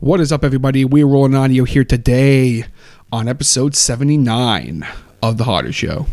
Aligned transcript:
What 0.00 0.18
is 0.18 0.32
up, 0.32 0.44
everybody? 0.44 0.82
We're 0.82 1.06
rolling 1.06 1.34
audio 1.34 1.64
here 1.64 1.84
today 1.84 2.64
on 3.12 3.28
episode 3.28 3.76
79 3.76 4.86
of 5.22 5.36
The 5.36 5.44
Hotter 5.44 5.74
Show. 5.74 6.06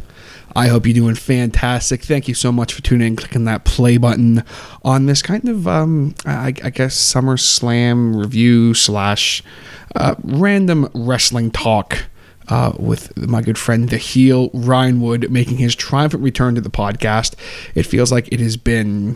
I 0.54 0.67
hope 0.67 0.86
you're 0.86 0.94
doing 0.94 1.16
fantastic. 1.16 2.04
Thank 2.04 2.28
you 2.28 2.34
so 2.34 2.52
much 2.52 2.73
for 2.73 2.81
tuning 2.81 3.08
in, 3.08 3.15
clicking 3.15 3.46
that 3.46 3.63
play 3.63 3.96
button 3.96 4.44
on 4.84 5.05
this 5.05 5.21
kind 5.21 5.47
of, 5.47 5.70
um, 5.70 6.15
I, 6.26 6.47
I 6.62 6.70
guess, 6.70 6.96
Summer 6.96 7.38
Slam 7.38 8.13
review 8.13 8.73
slash 8.73 9.42
uh, 9.96 10.15
random 10.22 10.90
wrestling 10.94 11.49
talk 11.49 12.08
uh, 12.49 12.74
with 12.78 13.15
my 13.15 13.42
good 13.42 13.58
friend, 13.58 13.88
the 13.88 13.96
heel 13.96 14.49
Ryan 14.54 14.99
Wood, 14.99 15.31
making 15.31 15.60
his 15.60 15.76
triumphant 15.76 16.23
return 16.23 16.55
to 16.55 16.62
the 16.62 16.70
podcast. 16.70 17.35
It 17.73 17.84
feels 17.84 18.12
like 18.12 18.27
it 18.34 18.41
has 18.41 18.58
been 18.58 19.16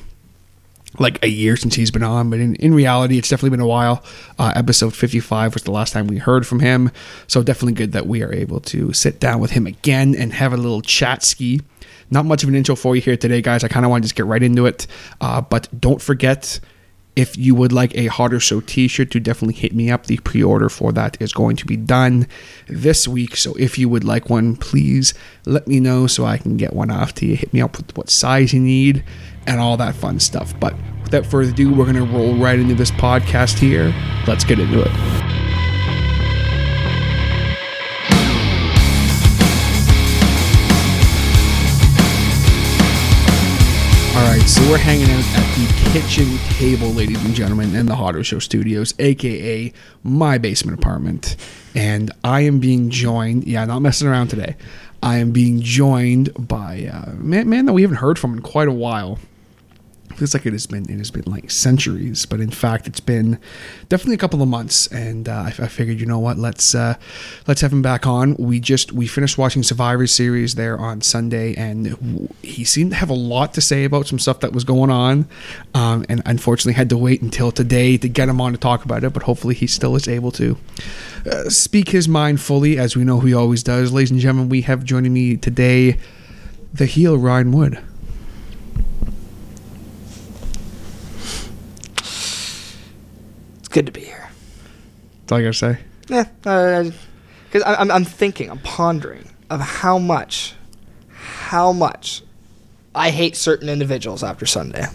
like 0.99 1.23
a 1.23 1.27
year 1.27 1.55
since 1.55 1.75
he's 1.75 1.91
been 1.91 2.03
on, 2.03 2.29
but 2.29 2.39
in, 2.39 2.55
in 2.55 2.73
reality, 2.73 3.17
it's 3.17 3.29
definitely 3.29 3.51
been 3.51 3.61
a 3.61 3.67
while. 3.67 4.03
Uh, 4.37 4.51
episode 4.55 4.93
55 4.93 5.53
was 5.53 5.63
the 5.63 5.71
last 5.71 5.93
time 5.93 6.07
we 6.07 6.17
heard 6.17 6.45
from 6.45 6.59
him, 6.59 6.91
so 7.27 7.41
definitely 7.43 7.73
good 7.73 7.93
that 7.93 8.07
we 8.07 8.21
are 8.23 8.33
able 8.33 8.59
to 8.61 8.91
sit 8.93 9.19
down 9.19 9.39
with 9.39 9.51
him 9.51 9.65
again 9.65 10.15
and 10.15 10.33
have 10.33 10.53
a 10.53 10.57
little 10.57 10.81
chat 10.81 11.23
ski. 11.23 11.61
Not 12.09 12.25
much 12.25 12.43
of 12.43 12.49
an 12.49 12.55
intro 12.55 12.75
for 12.75 12.95
you 12.95 13.01
here 13.01 13.15
today, 13.15 13.41
guys. 13.41 13.63
I 13.63 13.69
kind 13.69 13.85
of 13.85 13.89
want 13.89 14.03
to 14.03 14.05
just 14.05 14.15
get 14.15 14.25
right 14.25 14.43
into 14.43 14.65
it, 14.65 14.85
uh, 15.21 15.41
but 15.41 15.69
don't 15.79 16.01
forget 16.01 16.59
if 17.15 17.37
you 17.37 17.55
would 17.55 17.71
like 17.71 17.95
a 17.95 18.07
Hotter 18.07 18.39
Show 18.39 18.61
t 18.61 18.87
shirt, 18.87 19.11
to 19.11 19.19
definitely 19.19 19.55
hit 19.55 19.73
me 19.73 19.91
up. 19.91 20.05
The 20.05 20.17
pre 20.17 20.41
order 20.41 20.69
for 20.69 20.91
that 20.93 21.21
is 21.21 21.33
going 21.33 21.55
to 21.57 21.65
be 21.65 21.77
done 21.77 22.27
this 22.67 23.07
week. 23.07 23.35
So 23.35 23.53
if 23.55 23.77
you 23.77 23.89
would 23.89 24.03
like 24.03 24.29
one, 24.29 24.55
please 24.55 25.13
let 25.45 25.67
me 25.67 25.79
know 25.79 26.07
so 26.07 26.25
I 26.25 26.37
can 26.37 26.57
get 26.57 26.73
one 26.73 26.91
off 26.91 27.13
to 27.15 27.25
you. 27.25 27.35
Hit 27.35 27.53
me 27.53 27.61
up 27.61 27.77
with 27.77 27.95
what 27.97 28.09
size 28.09 28.53
you 28.53 28.59
need 28.59 29.03
and 29.45 29.59
all 29.59 29.77
that 29.77 29.95
fun 29.95 30.19
stuff. 30.19 30.57
But 30.59 30.75
without 31.03 31.25
further 31.25 31.51
ado, 31.51 31.73
we're 31.73 31.85
going 31.85 31.95
to 31.95 32.05
roll 32.05 32.35
right 32.37 32.59
into 32.59 32.75
this 32.75 32.91
podcast 32.91 33.59
here. 33.59 33.93
Let's 34.27 34.43
get 34.43 34.59
into 34.59 34.81
it. 34.81 35.50
All 44.13 44.27
right, 44.27 44.41
so 44.41 44.61
we're 44.69 44.77
hanging 44.77 45.09
out 45.09 45.23
at 45.35 45.55
the 45.55 45.89
kitchen 45.91 46.37
table, 46.57 46.89
ladies 46.89 47.23
and 47.23 47.33
gentlemen, 47.33 47.73
in 47.73 47.85
the 47.85 47.95
Hotter 47.95 48.25
Show 48.25 48.39
Studios, 48.39 48.93
aka 48.99 49.71
my 50.03 50.37
basement 50.37 50.77
apartment. 50.77 51.37
And 51.75 52.11
I 52.21 52.41
am 52.41 52.59
being 52.59 52.89
joined, 52.89 53.45
yeah, 53.45 53.63
not 53.63 53.79
messing 53.79 54.09
around 54.09 54.27
today. 54.27 54.57
I 55.01 55.19
am 55.19 55.31
being 55.31 55.61
joined 55.61 56.29
by 56.37 56.89
a 56.93 57.11
man, 57.13 57.47
man 57.47 57.65
that 57.67 57.73
we 57.73 57.83
haven't 57.83 57.97
heard 57.97 58.19
from 58.19 58.33
in 58.33 58.41
quite 58.41 58.67
a 58.67 58.73
while 58.73 59.17
feels 60.15 60.33
like 60.33 60.45
it 60.45 60.53
has 60.53 60.67
been 60.67 60.89
it 60.89 60.97
has 60.97 61.11
been 61.11 61.23
like 61.25 61.51
centuries, 61.51 62.25
but 62.25 62.39
in 62.39 62.51
fact 62.51 62.87
it's 62.87 62.99
been 62.99 63.39
definitely 63.89 64.15
a 64.15 64.17
couple 64.17 64.41
of 64.41 64.47
months. 64.47 64.87
And 64.87 65.27
uh, 65.27 65.33
I, 65.33 65.47
I, 65.47 65.67
figured, 65.67 65.99
you 65.99 66.05
know 66.05 66.19
what, 66.19 66.37
let's 66.37 66.73
uh, 66.75 66.95
let's 67.47 67.61
have 67.61 67.71
him 67.71 67.81
back 67.81 68.07
on. 68.07 68.35
We 68.35 68.59
just 68.59 68.91
we 68.91 69.07
finished 69.07 69.37
watching 69.37 69.63
Survivor 69.63 70.07
Series 70.07 70.55
there 70.55 70.77
on 70.77 71.01
Sunday, 71.01 71.53
and 71.55 72.29
he 72.41 72.63
seemed 72.63 72.91
to 72.91 72.97
have 72.97 73.09
a 73.09 73.15
lot 73.15 73.53
to 73.55 73.61
say 73.61 73.83
about 73.83 74.07
some 74.07 74.19
stuff 74.19 74.39
that 74.41 74.53
was 74.53 74.63
going 74.63 74.89
on. 74.89 75.27
Um, 75.73 76.05
and 76.09 76.21
unfortunately, 76.25 76.73
had 76.73 76.89
to 76.89 76.97
wait 76.97 77.21
until 77.21 77.51
today 77.51 77.97
to 77.97 78.09
get 78.09 78.29
him 78.29 78.41
on 78.41 78.51
to 78.53 78.57
talk 78.57 78.85
about 78.85 79.03
it. 79.03 79.13
But 79.13 79.23
hopefully, 79.23 79.55
he 79.55 79.67
still 79.67 79.95
is 79.95 80.07
able 80.07 80.31
to 80.33 80.57
uh, 81.29 81.49
speak 81.49 81.89
his 81.89 82.07
mind 82.07 82.41
fully, 82.41 82.77
as 82.77 82.95
we 82.95 83.03
know 83.03 83.19
he 83.19 83.33
always 83.33 83.63
does. 83.63 83.91
Ladies 83.91 84.11
and 84.11 84.19
gentlemen, 84.19 84.49
we 84.49 84.61
have 84.61 84.83
joining 84.83 85.13
me 85.13 85.37
today 85.37 85.97
the 86.73 86.85
heel 86.85 87.17
Ryan 87.17 87.51
Wood. 87.51 87.81
Good 93.71 93.85
to 93.87 93.91
be 93.91 94.01
here. 94.01 94.29
That's 95.21 95.31
all 95.31 95.37
I 95.39 95.41
gotta 95.41 95.53
say. 95.53 95.79
Yeah, 96.07 96.23
because 96.23 97.63
uh, 97.63 97.75
I'm, 97.79 97.89
I'm 97.89 98.05
thinking, 98.05 98.49
I'm 98.49 98.59
pondering 98.59 99.29
of 99.49 99.61
how 99.61 99.97
much, 99.97 100.55
how 101.09 101.71
much 101.71 102.21
I 102.93 103.09
hate 103.09 103.35
certain 103.35 103.69
individuals 103.69 104.23
after 104.23 104.45
Sunday. 104.45 104.85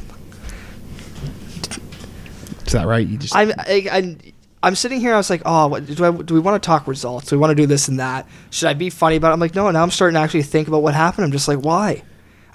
Is 2.67 2.73
that 2.73 2.87
right? 2.87 3.07
You 3.07 3.17
just 3.17 3.35
I'm 3.35 3.51
I, 3.59 3.89
I, 3.91 4.33
I'm 4.63 4.75
sitting 4.75 5.01
here. 5.01 5.15
I 5.15 5.17
was 5.17 5.31
like, 5.31 5.43
oh, 5.45 5.69
what, 5.69 5.87
do 5.87 6.05
I 6.05 6.11
do 6.11 6.35
we 6.35 6.41
want 6.41 6.61
to 6.61 6.67
talk 6.67 6.89
results? 6.89 7.29
Do 7.29 7.37
we 7.37 7.41
want 7.41 7.53
to 7.53 7.55
do 7.55 7.67
this 7.67 7.89
and 7.89 8.01
that? 8.01 8.27
Should 8.51 8.69
I 8.69 8.75
be 8.75 8.91
funny 8.91 9.17
about 9.17 9.31
it? 9.31 9.35
I'm 9.35 9.41
like, 9.41 9.55
no. 9.55 9.71
Now 9.71 9.83
I'm 9.83 9.91
starting 9.91 10.15
to 10.15 10.21
actually 10.21 10.43
think 10.43 10.67
about 10.67 10.83
what 10.83 10.95
happened. 10.95 11.25
I'm 11.25 11.33
just 11.33 11.47
like, 11.49 11.61
why? 11.61 12.03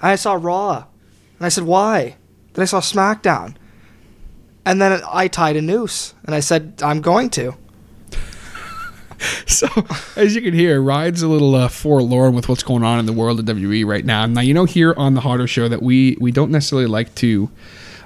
And 0.00 0.10
I 0.10 0.16
saw 0.16 0.34
Raw, 0.34 0.84
and 1.38 1.46
I 1.46 1.48
said, 1.48 1.64
why? 1.64 2.16
Then 2.52 2.62
I 2.62 2.66
saw 2.66 2.80
SmackDown. 2.80 3.56
And 4.64 4.80
then 4.80 5.02
I 5.10 5.28
tied 5.28 5.56
a 5.56 5.62
noose, 5.62 6.14
and 6.24 6.34
I 6.34 6.40
said, 6.40 6.80
I'm 6.82 7.00
going 7.00 7.30
to. 7.30 7.54
so, 9.46 9.66
as 10.16 10.34
you 10.34 10.42
can 10.42 10.54
hear, 10.54 10.80
Ryan's 10.80 11.22
a 11.22 11.28
little 11.28 11.54
uh, 11.54 11.68
forlorn 11.68 12.34
with 12.34 12.48
what's 12.48 12.62
going 12.62 12.84
on 12.84 12.98
in 12.98 13.06
the 13.06 13.12
world 13.12 13.40
of 13.40 13.46
WWE 13.46 13.84
right 13.86 14.04
now. 14.04 14.26
Now, 14.26 14.40
you 14.40 14.54
know, 14.54 14.64
here 14.64 14.94
on 14.96 15.14
the 15.14 15.20
Hotter 15.20 15.46
Show 15.46 15.68
that 15.68 15.82
we 15.82 16.16
we 16.20 16.30
don't 16.30 16.50
necessarily 16.50 16.86
like 16.86 17.14
to 17.16 17.50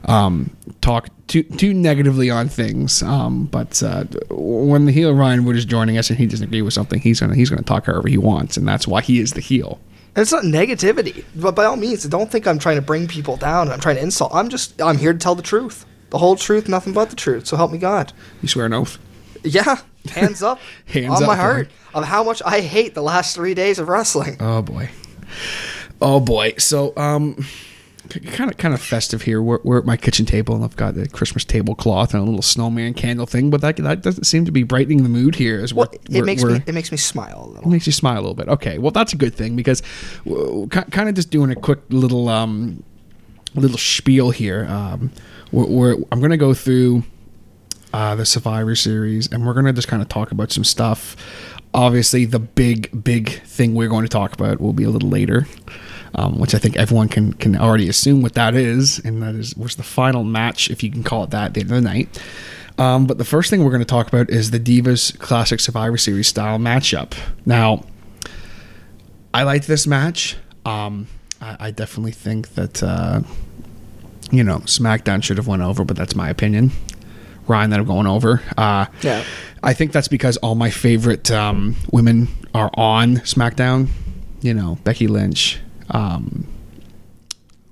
um, 0.06 0.56
talk 0.80 1.08
too 1.26 1.42
too 1.42 1.74
negatively 1.74 2.30
on 2.30 2.48
things. 2.48 3.02
Um, 3.02 3.46
but 3.46 3.82
uh, 3.82 4.04
when 4.30 4.86
the 4.86 4.92
heel 4.92 5.14
Ryan 5.14 5.44
Wood 5.44 5.56
is 5.56 5.64
joining 5.64 5.98
us 5.98 6.10
and 6.10 6.18
he 6.18 6.26
doesn't 6.26 6.46
agree 6.46 6.62
with 6.62 6.74
something, 6.74 7.00
he's 7.00 7.20
gonna 7.20 7.34
he's 7.34 7.50
gonna 7.50 7.62
talk 7.62 7.86
however 7.86 8.08
he 8.08 8.18
wants, 8.18 8.56
and 8.56 8.66
that's 8.66 8.86
why 8.86 9.02
he 9.02 9.20
is 9.20 9.32
the 9.32 9.40
heel. 9.40 9.80
It's 10.14 10.32
not 10.32 10.44
negativity, 10.44 11.24
but 11.34 11.54
by 11.54 11.66
all 11.66 11.76
means, 11.76 12.04
don't 12.04 12.30
think 12.30 12.46
I'm 12.46 12.58
trying 12.58 12.76
to 12.76 12.82
bring 12.82 13.06
people 13.06 13.36
down. 13.36 13.70
I'm 13.70 13.80
trying 13.80 13.96
to 13.96 14.02
insult. 14.02 14.34
I'm 14.34 14.48
just 14.48 14.80
I'm 14.80 14.96
here 14.96 15.12
to 15.12 15.18
tell 15.18 15.34
the 15.34 15.42
truth. 15.42 15.84
The 16.10 16.18
whole 16.18 16.36
truth, 16.36 16.68
nothing 16.68 16.92
but 16.92 17.10
the 17.10 17.16
truth. 17.16 17.46
So 17.46 17.56
help 17.56 17.72
me 17.72 17.78
God. 17.78 18.12
You 18.42 18.48
swear 18.48 18.66
an 18.66 18.72
oath? 18.72 18.98
Yeah, 19.42 19.80
hands 20.10 20.42
up 20.42 20.58
hands 20.86 21.16
on 21.16 21.22
up 21.22 21.26
my 21.26 21.36
heart 21.36 21.68
of 21.94 22.04
how 22.04 22.24
much 22.24 22.42
I 22.44 22.60
hate 22.60 22.94
the 22.94 23.02
last 23.02 23.34
three 23.34 23.54
days 23.54 23.78
of 23.78 23.88
wrestling. 23.88 24.36
Oh 24.40 24.62
boy, 24.62 24.90
oh 26.00 26.20
boy. 26.20 26.54
So 26.58 26.92
um, 26.96 27.44
kind 28.08 28.50
of 28.50 28.56
kind 28.56 28.74
of 28.74 28.80
festive 28.80 29.22
here. 29.22 29.42
We're, 29.42 29.58
we're, 29.62 29.78
at 29.78 29.84
my 29.84 29.96
kitchen 29.96 30.26
table 30.26 30.54
and 30.54 30.64
I've 30.64 30.76
got 30.76 30.94
the 30.94 31.08
Christmas 31.08 31.44
tablecloth 31.44 32.14
and 32.14 32.22
a 32.22 32.26
little 32.26 32.42
snowman 32.42 32.94
candle 32.94 33.26
thing, 33.26 33.50
but 33.50 33.60
that 33.60 33.76
that 33.76 34.02
doesn't 34.02 34.24
seem 34.24 34.44
to 34.44 34.52
be 34.52 34.62
brightening 34.62 35.02
the 35.02 35.08
mood 35.08 35.34
here. 35.34 35.60
As 35.60 35.74
well, 35.74 35.88
it 36.10 36.24
makes 36.24 36.44
me 36.44 36.62
it 36.66 36.74
makes 36.74 36.90
me 36.90 36.98
smile 36.98 37.44
a 37.44 37.48
little. 37.48 37.68
It 37.68 37.72
makes 37.72 37.86
you 37.86 37.92
smile 37.92 38.18
a 38.18 38.22
little 38.22 38.34
bit. 38.34 38.48
Okay, 38.48 38.78
well 38.78 38.90
that's 38.90 39.12
a 39.12 39.16
good 39.16 39.34
thing 39.34 39.56
because 39.56 39.82
kind 40.24 41.08
of 41.08 41.14
just 41.14 41.30
doing 41.30 41.50
a 41.50 41.56
quick 41.56 41.80
little 41.90 42.28
um 42.28 42.82
little 43.54 43.78
spiel 43.78 44.30
here. 44.30 44.66
Um, 44.66 45.10
we're, 45.52 45.66
we're 45.66 45.96
I'm 46.12 46.20
gonna 46.20 46.36
go 46.36 46.54
through 46.54 47.04
uh, 47.92 48.14
the 48.14 48.26
Survivor 48.26 48.74
Series, 48.74 49.30
and 49.30 49.46
we're 49.46 49.54
gonna 49.54 49.72
just 49.72 49.88
kind 49.88 50.02
of 50.02 50.08
talk 50.08 50.30
about 50.30 50.52
some 50.52 50.64
stuff. 50.64 51.16
Obviously, 51.74 52.24
the 52.24 52.38
big 52.38 53.04
big 53.04 53.42
thing 53.42 53.74
we're 53.74 53.88
going 53.88 54.04
to 54.04 54.08
talk 54.08 54.32
about 54.32 54.60
will 54.60 54.72
be 54.72 54.84
a 54.84 54.90
little 54.90 55.10
later, 55.10 55.46
um, 56.14 56.38
which 56.38 56.54
I 56.54 56.58
think 56.58 56.76
everyone 56.76 57.08
can 57.08 57.32
can 57.34 57.56
already 57.56 57.88
assume 57.88 58.22
what 58.22 58.34
that 58.34 58.54
is, 58.54 58.98
and 59.00 59.22
that 59.22 59.34
is 59.34 59.54
was 59.56 59.76
the 59.76 59.82
final 59.82 60.24
match, 60.24 60.70
if 60.70 60.82
you 60.82 60.90
can 60.90 61.02
call 61.02 61.24
it 61.24 61.30
that, 61.30 61.46
at 61.46 61.54
the 61.54 61.60
end 61.60 61.70
of 61.70 61.76
the 61.76 61.88
night. 61.88 62.08
Um, 62.78 63.06
but 63.06 63.18
the 63.18 63.24
first 63.24 63.50
thing 63.50 63.64
we're 63.64 63.70
going 63.70 63.80
to 63.80 63.86
talk 63.86 64.08
about 64.08 64.28
is 64.28 64.50
the 64.50 64.60
Divas 64.60 65.18
Classic 65.18 65.60
Survivor 65.60 65.96
Series 65.96 66.28
style 66.28 66.58
matchup. 66.58 67.14
Now, 67.46 67.84
I 69.32 69.44
liked 69.44 69.66
this 69.66 69.86
match. 69.86 70.36
Um, 70.66 71.08
I, 71.40 71.56
I, 71.60 71.70
definitely 71.70 72.12
think 72.12 72.54
that 72.54 72.82
uh, 72.82 73.20
you 74.30 74.44
know, 74.44 74.58
SmackDown 74.60 75.22
should 75.22 75.36
have 75.36 75.46
went 75.46 75.62
over, 75.62 75.84
but 75.84 75.96
that's 75.96 76.14
my 76.14 76.28
opinion. 76.28 76.72
Ryan 77.46 77.70
that 77.70 77.80
I'm 77.80 77.86
going 77.86 78.06
over. 78.06 78.42
Uh, 78.56 78.86
yeah. 79.02 79.24
I 79.62 79.72
think 79.72 79.92
that's 79.92 80.08
because 80.08 80.36
all 80.38 80.54
my 80.54 80.70
favorite 80.70 81.30
um, 81.30 81.76
women 81.92 82.28
are 82.54 82.70
on 82.74 83.16
SmackDown. 83.16 83.88
You 84.40 84.54
know, 84.54 84.78
Becky 84.84 85.06
Lynch, 85.06 85.60
um, 85.90 86.46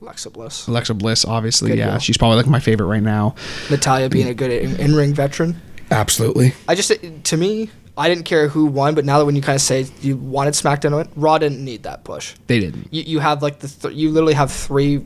Alexa 0.01 0.31
Bliss. 0.31 0.67
Alexa 0.67 0.95
Bliss, 0.95 1.25
obviously. 1.25 1.71
Good 1.71 1.79
yeah, 1.79 1.91
deal. 1.93 1.99
she's 1.99 2.17
probably 2.17 2.37
like 2.37 2.47
my 2.47 2.61
favorite 2.61 2.87
right 2.87 3.03
now. 3.03 3.35
Natalya 3.71 4.09
being 4.09 4.29
a 4.29 4.35
good 4.35 4.51
in 4.51 4.95
ring 4.95 5.15
veteran. 5.15 5.61
Absolutely. 5.91 6.55
I 6.67 6.75
just, 6.75 6.93
to 7.25 7.37
me, 7.37 7.71
I 7.97 8.09
didn't 8.09 8.25
care 8.25 8.49
who 8.49 8.67
won, 8.67 8.95
but 8.95 9.05
now 9.05 9.19
that 9.19 9.25
when 9.25 9.37
you 9.37 9.43
kind 9.43 9.55
of 9.55 9.63
say 9.63 9.87
you 10.01 10.17
wanted 10.17 10.55
SmackDown 10.55 10.91
to 10.91 10.97
win, 10.97 11.09
Raw 11.15 11.39
didn't 11.39 11.65
need 11.65 11.85
that 11.85 12.05
push. 12.05 12.35
They 12.47 12.59
didn't. 12.59 12.93
You, 12.93 13.03
you 13.03 13.19
have 13.21 13.43
like 13.43 13.61
the, 13.61 13.69
th- 13.69 13.95
you 13.95 14.11
literally 14.11 14.35
have 14.35 14.51
three 14.51 15.05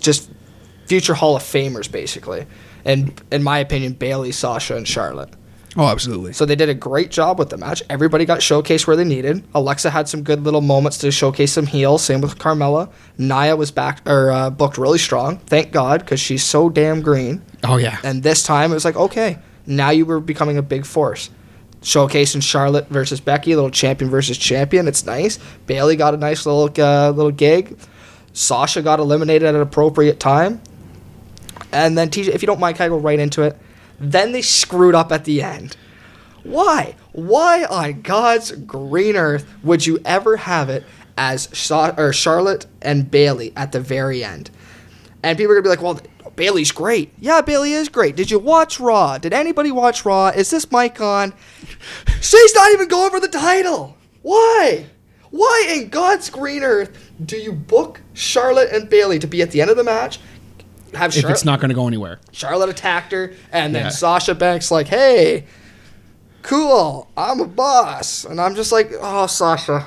just 0.00 0.30
future 0.86 1.14
Hall 1.14 1.36
of 1.36 1.42
Famers, 1.42 1.90
basically. 1.90 2.46
And 2.84 3.20
in 3.30 3.42
my 3.42 3.58
opinion, 3.58 3.92
Bayley, 3.92 4.32
Sasha, 4.32 4.76
and 4.76 4.86
Charlotte. 4.86 5.30
Oh, 5.76 5.86
absolutely. 5.86 6.34
So 6.34 6.44
they 6.44 6.56
did 6.56 6.68
a 6.68 6.74
great 6.74 7.10
job 7.10 7.38
with 7.38 7.48
the 7.48 7.56
match. 7.56 7.82
Everybody 7.88 8.26
got 8.26 8.40
showcased 8.40 8.86
where 8.86 8.96
they 8.96 9.04
needed. 9.04 9.42
Alexa 9.54 9.88
had 9.88 10.06
some 10.06 10.22
good 10.22 10.44
little 10.44 10.60
moments 10.60 10.98
to 10.98 11.10
showcase 11.10 11.52
some 11.52 11.66
heels. 11.66 12.04
Same 12.04 12.20
with 12.20 12.38
Carmella. 12.38 12.90
Nia 13.16 13.56
was 13.56 13.70
back 13.70 14.06
or 14.06 14.30
uh, 14.30 14.50
booked 14.50 14.76
really 14.76 14.98
strong. 14.98 15.38
Thank 15.38 15.72
God, 15.72 16.00
because 16.00 16.20
she's 16.20 16.44
so 16.44 16.68
damn 16.68 17.00
green. 17.00 17.42
Oh 17.64 17.78
yeah. 17.78 17.98
And 18.04 18.22
this 18.22 18.42
time 18.42 18.70
it 18.70 18.74
was 18.74 18.84
like, 18.84 18.96
okay, 18.96 19.38
now 19.66 19.90
you 19.90 20.04
were 20.04 20.20
becoming 20.20 20.58
a 20.58 20.62
big 20.62 20.84
force. 20.84 21.30
Showcasing 21.80 22.42
Charlotte 22.42 22.88
versus 22.88 23.20
Becky, 23.20 23.54
little 23.54 23.70
champion 23.70 24.10
versus 24.10 24.36
champion. 24.36 24.86
It's 24.86 25.06
nice. 25.06 25.38
Bayley 25.66 25.96
got 25.96 26.12
a 26.12 26.18
nice 26.18 26.44
little 26.44 26.70
uh, 26.84 27.10
little 27.10 27.32
gig. 27.32 27.78
Sasha 28.34 28.82
got 28.82 29.00
eliminated 29.00 29.48
at 29.48 29.54
an 29.54 29.62
appropriate 29.62 30.20
time. 30.20 30.60
And 31.72 31.96
then 31.96 32.10
TJ, 32.10 32.28
if 32.28 32.42
you 32.42 32.46
don't 32.46 32.60
mind, 32.60 32.76
can 32.76 32.86
I 32.86 32.88
go 32.88 32.98
right 32.98 33.18
into 33.18 33.42
it? 33.42 33.56
Then 33.98 34.32
they 34.32 34.42
screwed 34.42 34.94
up 34.94 35.10
at 35.12 35.24
the 35.24 35.42
end. 35.42 35.76
Why? 36.42 36.96
Why 37.12 37.64
on 37.64 38.02
God's 38.02 38.52
green 38.52 39.16
earth 39.16 39.46
would 39.62 39.86
you 39.86 40.00
ever 40.04 40.36
have 40.38 40.68
it 40.68 40.84
as 41.16 41.48
Sha- 41.52 41.94
or 41.96 42.12
Charlotte 42.12 42.66
and 42.80 43.10
Bayley 43.10 43.52
at 43.56 43.72
the 43.72 43.80
very 43.80 44.24
end? 44.24 44.50
And 45.22 45.38
people 45.38 45.52
are 45.52 45.54
gonna 45.54 45.62
be 45.62 45.68
like, 45.68 45.82
"Well, 45.82 46.00
Bayley's 46.34 46.72
great." 46.72 47.12
Yeah, 47.20 47.42
Bayley 47.42 47.74
is 47.74 47.88
great. 47.88 48.16
Did 48.16 48.30
you 48.30 48.40
watch 48.40 48.80
Raw? 48.80 49.18
Did 49.18 49.32
anybody 49.32 49.70
watch 49.70 50.04
Raw? 50.04 50.28
Is 50.28 50.50
this 50.50 50.72
mic 50.72 51.00
on? 51.00 51.32
She's 52.20 52.54
not 52.54 52.72
even 52.72 52.88
going 52.88 53.10
for 53.10 53.20
the 53.20 53.28
title. 53.28 53.96
Why? 54.22 54.86
Why 55.30 55.66
in 55.70 55.88
God's 55.88 56.28
green 56.28 56.62
earth 56.62 56.90
do 57.24 57.36
you 57.36 57.52
book 57.52 58.00
Charlotte 58.12 58.70
and 58.70 58.90
Bayley 58.90 59.18
to 59.20 59.26
be 59.26 59.42
at 59.42 59.50
the 59.52 59.60
end 59.62 59.70
of 59.70 59.76
the 59.76 59.84
match? 59.84 60.18
Have 60.94 61.16
If 61.16 61.24
it's 61.28 61.44
not 61.44 61.60
going 61.60 61.70
to 61.70 61.74
go 61.74 61.86
anywhere. 61.86 62.20
Charlotte 62.32 62.68
attacked 62.68 63.12
her, 63.12 63.32
and 63.50 63.74
then 63.74 63.86
Yeah. 63.86 63.90
Sasha 63.90 64.34
Banks 64.34 64.70
like, 64.70 64.88
"Hey, 64.88 65.44
cool, 66.42 67.08
I'm 67.16 67.40
a 67.40 67.46
boss," 67.46 68.24
and 68.24 68.40
I'm 68.40 68.54
just 68.54 68.72
like, 68.72 68.92
"Oh, 69.00 69.26
Sasha, 69.26 69.86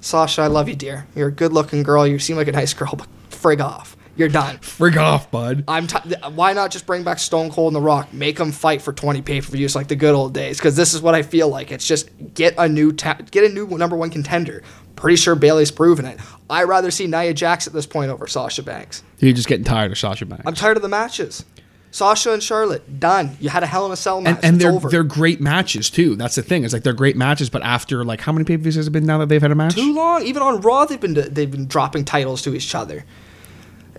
Sasha, 0.00 0.42
I 0.42 0.48
love 0.48 0.68
you, 0.68 0.76
dear. 0.76 1.06
You're 1.16 1.28
a 1.28 1.32
good-looking 1.32 1.82
girl. 1.82 2.06
You 2.06 2.18
seem 2.18 2.36
like 2.36 2.48
a 2.48 2.52
nice 2.52 2.74
girl, 2.74 2.94
but 2.96 3.06
frig 3.30 3.62
off. 3.64 3.96
You're 4.16 4.28
done." 4.28 4.58
Frig 4.58 4.96
off, 4.96 5.30
bud. 5.30 5.64
I'm 5.68 5.86
t- 5.86 5.98
why 6.34 6.52
not 6.52 6.70
just 6.70 6.86
bring 6.86 7.02
back 7.02 7.18
Stone 7.18 7.50
Cold 7.50 7.74
and 7.74 7.76
The 7.76 7.86
Rock, 7.86 8.12
make 8.12 8.36
them 8.36 8.52
fight 8.52 8.80
for 8.82 8.92
20 8.92 9.22
pay-per-views 9.22 9.74
like 9.74 9.88
the 9.88 9.96
good 9.96 10.14
old 10.14 10.34
days? 10.34 10.58
Because 10.58 10.76
this 10.76 10.94
is 10.94 11.00
what 11.02 11.14
I 11.14 11.22
feel 11.22 11.48
like. 11.48 11.72
It's 11.72 11.86
just 11.86 12.10
get 12.34 12.54
a 12.58 12.68
new 12.68 12.92
ta- 12.92 13.18
get 13.30 13.44
a 13.44 13.48
new 13.48 13.66
number 13.66 13.96
one 13.96 14.10
contender. 14.10 14.62
Pretty 14.96 15.16
sure 15.16 15.34
Bayley's 15.34 15.70
proven 15.72 16.04
it. 16.04 16.18
I'd 16.48 16.62
rather 16.64 16.90
see 16.90 17.06
Nia 17.06 17.34
Jax 17.34 17.66
at 17.66 17.72
this 17.72 17.86
point 17.86 18.10
over 18.10 18.26
Sasha 18.26 18.62
Banks. 18.62 19.02
You're 19.18 19.32
just 19.32 19.48
getting 19.48 19.64
tired 19.64 19.90
of 19.90 19.98
Sasha 19.98 20.24
Banks. 20.26 20.44
I'm 20.46 20.54
tired 20.54 20.76
of 20.76 20.82
the 20.82 20.88
matches. 20.88 21.44
Sasha 21.90 22.32
and 22.32 22.42
Charlotte 22.42 22.98
done. 22.98 23.36
You 23.40 23.50
had 23.50 23.62
a 23.62 23.66
Hell 23.66 23.86
in 23.86 23.92
a 23.92 23.96
Cell 23.96 24.20
match. 24.20 24.36
and 24.36 24.44
and 24.44 24.60
they're 24.60 24.72
over. 24.72 24.88
they're 24.88 25.04
great 25.04 25.40
matches 25.40 25.90
too. 25.90 26.16
That's 26.16 26.34
the 26.34 26.42
thing. 26.42 26.64
It's 26.64 26.72
like 26.72 26.82
they're 26.82 26.92
great 26.92 27.16
matches, 27.16 27.50
but 27.50 27.62
after 27.62 28.04
like 28.04 28.20
how 28.20 28.32
many 28.32 28.44
pay 28.44 28.56
per 28.56 28.62
views 28.64 28.74
has 28.74 28.88
it 28.88 28.90
been 28.90 29.06
now 29.06 29.18
that 29.18 29.28
they've 29.28 29.40
had 29.42 29.52
a 29.52 29.54
match? 29.54 29.74
too 29.74 29.94
long. 29.94 30.22
Even 30.24 30.42
on 30.42 30.60
Raw, 30.60 30.84
they've 30.86 31.00
been 31.00 31.14
they've 31.14 31.50
been 31.50 31.66
dropping 31.66 32.04
titles 32.04 32.42
to 32.42 32.54
each 32.54 32.74
other. 32.74 33.04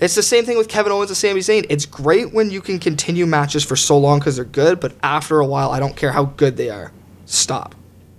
It's 0.02 0.16
the 0.16 0.24
same 0.24 0.46
thing 0.46 0.58
with 0.58 0.68
Kevin 0.68 0.92
Owens 0.92 1.10
and 1.10 1.18
Sami 1.18 1.40
Zayn. 1.40 1.66
It's 1.70 1.86
great 1.86 2.34
when 2.34 2.52
you 2.52 2.62
can 2.62 2.80
continue 2.80 3.26
matches 3.26 3.64
for 3.64 3.76
so 3.76 3.98
long 3.98 4.20
because 4.20 4.36
they're 4.36 4.46
good, 4.46 4.80
but 4.80 4.94
after 5.02 5.40
a 5.40 5.46
while, 5.46 5.72
I 5.72 5.80
don't 5.80 5.96
care 5.96 6.12
how 6.12 6.26
good 6.26 6.58
they 6.58 6.70
are. 6.70 6.92
Stop. 7.26 7.76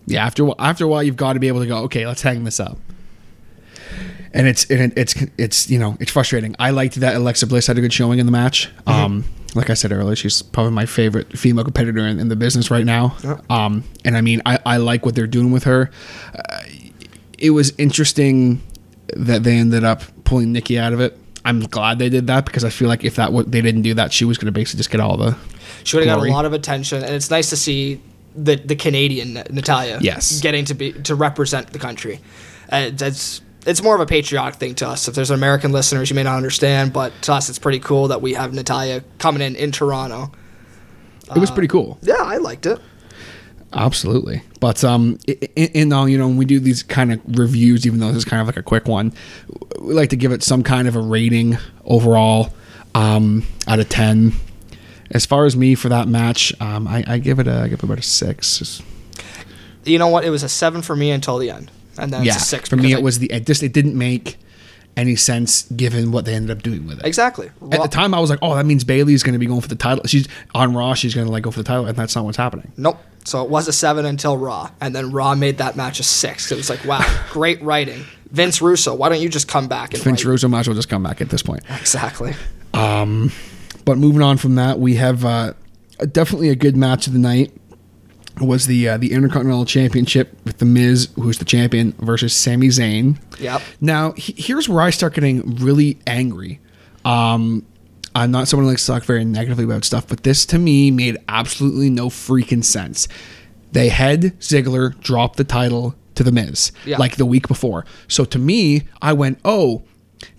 Yeah, 0.07 0.25
after 0.25 0.47
a 0.47 0.55
after 0.59 0.85
a 0.85 0.89
while, 0.89 1.03
you've 1.03 1.17
got 1.17 1.35
to 1.35 1.41
be 1.41 1.49
able 1.49 1.61
to 1.61 1.67
go. 1.67 1.79
Okay, 1.85 2.07
let's 2.07 2.23
hang 2.23 2.45
this 2.45 2.61
up. 2.61 2.79
And 4.33 4.47
it's 4.47 4.71
and 4.71 4.93
it's 4.97 5.15
it's 5.37 5.69
you 5.69 5.79
know 5.79 5.97
it's 6.01 6.13
frustrating. 6.13 6.55
I 6.59 6.71
liked 6.71 6.97
that 6.97 7.17
Alexa 7.17 7.47
Bliss 7.47 7.67
had 7.67 7.77
a 7.77 7.81
good 7.81 7.93
showing 7.93 8.19
in 8.19 8.27
the 8.27 8.33
match. 8.33 8.71
Mm-hmm. 8.87 8.91
Um, 8.91 9.25
like 9.55 9.71
I 9.71 9.75
said 9.75 9.91
earlier, 9.91 10.15
she's 10.15 10.43
probably 10.43 10.73
my 10.73 10.87
favorite 10.87 11.37
female 11.37 11.65
competitor 11.65 12.07
in, 12.07 12.21
in 12.21 12.29
the 12.29 12.37
business 12.37 12.71
right 12.71 12.85
now. 12.85 13.17
Um, 13.49 13.85
and 14.05 14.17
I 14.17 14.21
mean, 14.21 14.43
I, 14.45 14.59
I 14.67 14.77
like 14.77 15.07
what 15.07 15.15
they're 15.15 15.27
doing 15.27 15.51
with 15.51 15.65
her. 15.65 15.91
Uh, 16.35 16.63
it 17.39 17.51
was 17.51 17.73
interesting 17.79 18.61
that 19.15 19.45
they 19.45 19.57
ended 19.57 19.83
up 19.83 20.03
pulling 20.25 20.53
Nikki 20.53 20.79
out 20.79 20.93
of 20.93 21.01
it. 21.01 21.19
I'm 21.47 21.61
glad 21.61 21.99
they 21.99 22.09
did 22.09 22.27
that 22.27 22.45
because 22.45 22.65
I 22.65 22.71
feel 22.71 22.89
like 22.89 23.05
if 23.05 23.17
that 23.17 23.33
what 23.33 23.51
they 23.53 23.61
didn't 23.63 23.83
do 23.83 23.95
that, 23.95 24.13
she 24.13 24.25
was 24.25 24.37
going 24.37 24.47
to 24.47 24.53
basically 24.53 24.79
just 24.79 24.91
get 24.91 25.01
all 25.01 25.17
the 25.17 25.37
She 25.85 25.97
would 25.97 26.07
have 26.07 26.19
got 26.19 26.27
a 26.27 26.31
lot 26.31 26.45
of 26.45 26.53
attention, 26.53 27.03
and 27.03 27.15
it's 27.15 27.31
nice 27.31 27.51
to 27.51 27.57
see 27.57 28.01
the 28.35 28.57
the 28.57 28.77
Canadian 28.77 29.35
Natalya 29.51 29.99
Yes. 30.03 30.41
getting 30.41 30.65
to 30.67 30.75
be 30.75 30.93
to 30.93 31.15
represent 31.15 31.73
the 31.73 31.79
country. 31.79 32.21
Uh, 32.71 32.91
that's 32.93 33.41
it's 33.65 33.83
more 33.83 33.95
of 33.95 34.01
a 34.01 34.07
patriotic 34.07 34.57
thing 34.57 34.75
to 34.77 34.89
us. 34.89 35.09
If 35.09 35.15
there's 35.15 35.31
American 35.31 35.73
listeners, 35.73 36.11
you 36.11 36.17
may 36.17 36.23
not 36.23 36.37
understand, 36.37 36.93
but 36.93 37.13
to 37.23 37.33
us, 37.33 37.49
it's 37.49 37.59
pretty 37.59 37.81
cool 37.81 38.09
that 38.09 38.21
we 38.23 38.35
have 38.35 38.53
Natalya 38.53 39.03
coming 39.19 39.41
in 39.43 39.57
in 39.57 39.73
Toronto. 39.73 40.31
It 41.35 41.39
was 41.39 41.51
pretty 41.51 41.69
cool. 41.69 41.99
Yeah, 42.03 42.15
I 42.21 42.37
liked 42.37 42.67
it. 42.67 42.79
Absolutely. 43.73 44.43
But 44.61 44.83
um, 44.85 45.19
in 45.55 45.93
all, 45.93 46.09
you 46.09 46.17
know, 46.19 46.29
when 46.29 46.37
we 46.37 46.45
do 46.45 46.59
these 46.61 46.83
kind 46.83 47.13
of 47.13 47.21
reviews, 47.39 47.87
even 47.87 48.01
though 48.01 48.09
this 48.09 48.19
is 48.19 48.25
kind 48.25 48.41
of 48.41 48.47
like 48.47 48.57
a 48.57 48.63
quick 48.63 48.87
one, 48.89 49.13
we 49.81 49.93
like 49.93 50.11
to 50.11 50.17
give 50.17 50.33
it 50.33 50.43
some 50.43 50.63
kind 50.63 50.89
of 50.89 50.97
a 50.97 51.01
rating 51.01 51.59
overall 51.85 52.55
um, 52.95 53.45
out 53.69 53.79
of 53.79 53.89
10. 53.89 54.33
As 55.11 55.27
far 55.27 55.45
as 55.45 55.57
me 55.57 55.75
for 55.75 55.89
that 55.89 56.09
match, 56.09 56.53
um, 56.61 56.89
I, 56.89 57.05
I 57.07 57.19
give 57.19 57.39
it 57.39 57.47
a 57.47 57.61
I 57.61 57.69
give 57.69 57.79
it 57.79 57.83
about 57.85 57.99
a 57.99 58.03
six. 58.03 58.83
You 59.85 59.99
know 60.01 60.09
what? 60.09 60.25
It 60.25 60.31
was 60.31 60.43
a 60.43 60.49
seven 60.49 60.83
for 60.83 60.97
me 60.97 61.13
until 61.13 61.39
the 61.39 61.49
end, 61.51 61.71
and 61.97 62.13
then 62.13 62.25
yeah, 62.25 62.35
it's 62.35 62.43
a 62.43 62.47
six 62.47 62.69
for 62.69 62.77
me 62.77 62.93
it 62.93 62.99
I- 62.99 63.01
was 63.03 63.21
the 63.21 63.31
it 63.31 63.47
just 63.47 63.63
it 63.63 63.73
didn't 63.73 63.97
make 63.97 64.37
any 64.97 65.15
sense 65.15 65.63
given 65.77 66.11
what 66.11 66.25
they 66.25 66.35
ended 66.35 66.51
up 66.51 66.63
doing 66.63 66.89
with 66.89 66.99
it. 66.99 67.07
exactly. 67.07 67.51
At 67.71 67.83
the 67.83 67.89
time, 67.89 68.15
I 68.15 68.19
was 68.19 68.31
like, 68.31 68.41
"Oh, 68.43 68.57
that 68.57 68.67
means 68.67 68.83
Bayley's 68.83 69.23
going 69.23 69.35
to 69.35 69.39
be 69.39 69.47
going 69.47 69.61
for 69.61 69.69
the 69.69 69.77
title. 69.77 70.03
She's 70.07 70.27
on 70.55 70.75
Raw. 70.75 70.95
She's 70.95 71.15
going 71.15 71.27
to 71.27 71.33
like 71.33 71.45
go 71.45 71.53
for 71.53 71.61
the 71.61 71.65
title, 71.65 71.87
and 71.87 71.97
that's 71.97 72.17
not 72.17 72.25
what's 72.25 72.37
happening." 72.37 72.73
Nope. 72.77 72.99
So 73.27 73.43
it 73.45 73.51
was 73.51 73.67
a 73.69 73.73
seven 73.73 74.07
until 74.07 74.39
Raw, 74.39 74.71
and 74.81 74.95
then 74.95 75.11
Raw 75.11 75.35
made 75.35 75.59
that 75.59 75.77
match 75.77 76.01
a 76.01 76.05
six. 76.05 76.51
It 76.53 76.57
was 76.57 76.71
like, 76.71 76.85
wow, 76.85 77.05
great 77.31 77.61
writing. 77.61 78.05
Vince 78.31 78.63
Russo, 78.63 78.95
why 78.95 79.09
don't 79.09 79.21
you 79.21 79.29
just 79.29 79.49
come 79.49 79.69
back 79.69 79.95
and 79.95 80.03
Vince 80.03 80.25
write? 80.25 80.31
Russo 80.31 80.49
might 80.49 80.61
as 80.61 80.69
well 80.69 80.75
just 80.77 80.89
come 80.89 81.03
back 81.03 81.21
at 81.21 81.29
this 81.31 81.43
point. 81.43 81.63
Exactly. 81.81 82.35
But 83.85 83.99
moving 83.99 84.23
on 84.23 84.37
from 84.37 84.57
that, 84.57 84.79
we 84.79 84.97
have 84.97 85.25
uh, 85.25 85.53
definitely 86.13 86.49
a 86.51 86.57
good 86.57 86.77
match 86.77 87.07
of 87.07 87.13
the 87.13 87.19
night. 87.19 87.53
Was 88.41 88.67
the 88.67 88.87
uh, 88.91 88.97
the 88.99 89.13
Intercontinental 89.13 89.65
Championship 89.65 90.37
with 90.45 90.59
the 90.59 90.67
Miz, 90.67 91.09
who's 91.15 91.39
the 91.39 91.47
champion, 91.47 91.93
versus 92.01 92.35
Sami 92.35 92.69
Zayn. 92.69 93.19
Yep. 93.41 93.63
Now, 93.81 94.13
he- 94.13 94.35
here's 94.37 94.69
where 94.69 94.83
I 94.83 94.91
start 94.91 95.15
getting 95.15 95.57
really 95.57 95.99
angry. 96.07 96.61
Um, 97.07 97.65
I'm 98.17 98.31
not 98.31 98.49
someone 98.49 98.65
who 98.65 98.71
likes 98.71 98.87
to 98.87 98.93
talk 98.93 99.05
very 99.05 99.25
negatively 99.25 99.65
about 99.65 99.85
stuff, 99.85 100.07
but 100.09 100.23
this 100.23 100.47
to 100.47 100.59
me 100.59 100.91
made 100.91 101.19
absolutely 101.29 101.91
no 101.91 102.09
freaking 102.09 102.65
sense. 102.65 103.09
They 103.73 103.89
had 103.91 104.39
Ziggler 104.41 104.99
drop 105.01 105.37
the 105.37 105.45
title 105.45 105.95
to 106.15 106.23
the 106.25 106.33
Miz 106.33 106.73
Yeah. 106.87 106.97
like 106.97 107.17
the 107.17 107.27
week 107.27 107.47
before. 107.47 107.85
So 108.09 108.25
to 108.25 108.39
me, 108.39 108.85
I 109.03 109.13
went, 109.13 109.39
"Oh, 109.45 109.83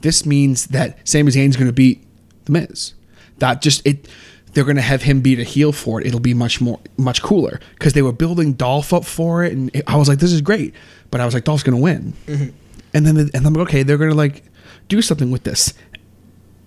this 0.02 0.26
means 0.26 0.68
that 0.68 0.98
Sami 1.08 1.32
Zayn's 1.32 1.56
going 1.56 1.68
to 1.68 1.74
beat 1.74 2.04
the 2.46 2.52
Miz." 2.54 2.94
That 3.38 3.62
just 3.62 3.86
it. 3.86 4.08
They're 4.54 4.64
going 4.64 4.78
to 4.78 4.82
have 4.82 5.04
him 5.04 5.22
beat 5.22 5.38
a 5.40 5.44
heel 5.44 5.72
for 5.72 6.02
it. 6.02 6.08
It'll 6.08 6.20
be 6.20 6.34
much 6.34 6.60
more, 6.60 6.80
much 6.98 7.22
cooler 7.22 7.60
because 7.78 7.94
they 7.94 8.02
were 8.02 8.12
building 8.14 8.54
Dolph 8.54 8.92
up 8.92 9.06
for 9.06 9.44
it, 9.44 9.54
and 9.54 9.70
it- 9.76 9.84
I 9.86 9.98
was 9.98 10.08
like, 10.08 10.18
"This 10.18 10.34
is 10.34 10.42
great," 10.42 10.74
but 11.12 11.22
I 11.22 11.26
was 11.26 11.36
like, 11.36 11.44
"Dolph's 11.44 11.62
going 11.62 11.78
to 11.78 11.84
win." 11.84 12.14
Mm-hmm. 12.26 12.48
And 12.96 13.06
then, 13.06 13.30
and 13.36 13.46
I'm 13.46 13.54
like, 13.54 13.68
okay, 13.68 13.84
they're 13.84 13.98
going 14.00 14.10
to 14.10 14.16
like 14.16 14.42
do 14.88 15.02
something 15.04 15.30
with 15.30 15.44
this. 15.44 15.74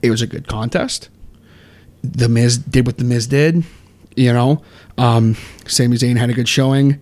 It 0.03 0.11
was 0.11 0.23
a 0.23 0.27
good 0.27 0.49
contest. 0.49 1.09
The 2.03 2.29
Miz 2.29 2.59
did 2.59 2.87
what 2.87 2.99
the 2.99 3.05
Miz 3.05 3.27
did, 3.27 3.65
you 4.17 4.33
know. 4.33 4.63
Um, 4.97 5.37
Sami 5.67 5.97
Zayn 5.97 6.17
had 6.17 6.31
a 6.31 6.35
good 6.35 6.49
showing. 6.49 7.01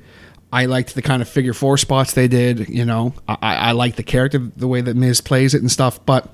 I 0.53 0.65
liked 0.65 0.95
the 0.95 1.03
kind 1.03 1.21
of 1.21 1.29
figure 1.29 1.53
four 1.53 1.77
spots 1.77 2.15
they 2.15 2.27
did, 2.27 2.69
you 2.69 2.85
know. 2.85 3.15
I, 3.29 3.37
I 3.57 3.73
like 3.73 3.97
the 3.97 4.03
character, 4.03 4.39
the 4.39 4.67
way 4.67 4.81
that 4.81 4.97
Miz 4.97 5.21
plays 5.21 5.55
it 5.55 5.61
and 5.61 5.71
stuff, 5.71 6.05
but 6.07 6.33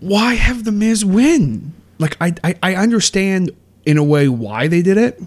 why 0.00 0.34
have 0.34 0.64
the 0.64 0.72
Miz 0.72 1.04
win? 1.04 1.74
Like 1.98 2.16
I, 2.20 2.34
I, 2.42 2.54
I 2.62 2.74
understand 2.76 3.50
in 3.84 3.98
a 3.98 4.04
way 4.04 4.28
why 4.28 4.68
they 4.68 4.82
did 4.82 4.96
it, 4.96 5.20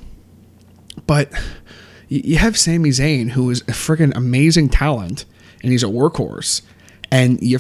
but 1.08 1.32
you 2.08 2.38
have 2.38 2.58
Sami 2.58 2.90
Zayn 2.90 3.30
who 3.30 3.50
is 3.50 3.62
a 3.62 3.72
freaking 3.72 4.16
amazing 4.16 4.70
talent 4.70 5.26
and 5.62 5.72
he's 5.72 5.84
a 5.84 5.88
workhorse, 5.88 6.62
and 7.12 7.42
you 7.42 7.60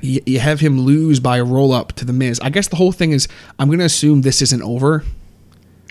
you 0.00 0.20
you 0.26 0.38
have 0.38 0.60
him 0.60 0.80
lose 0.80 1.20
by 1.20 1.38
a 1.38 1.44
roll 1.44 1.72
up 1.72 1.92
to 1.94 2.04
the 2.04 2.12
Miz. 2.12 2.40
I 2.40 2.50
guess 2.50 2.68
the 2.68 2.76
whole 2.76 2.92
thing 2.92 3.12
is 3.12 3.28
I'm 3.58 3.70
gonna 3.70 3.84
assume 3.84 4.22
this 4.22 4.42
isn't 4.42 4.62
over. 4.62 5.04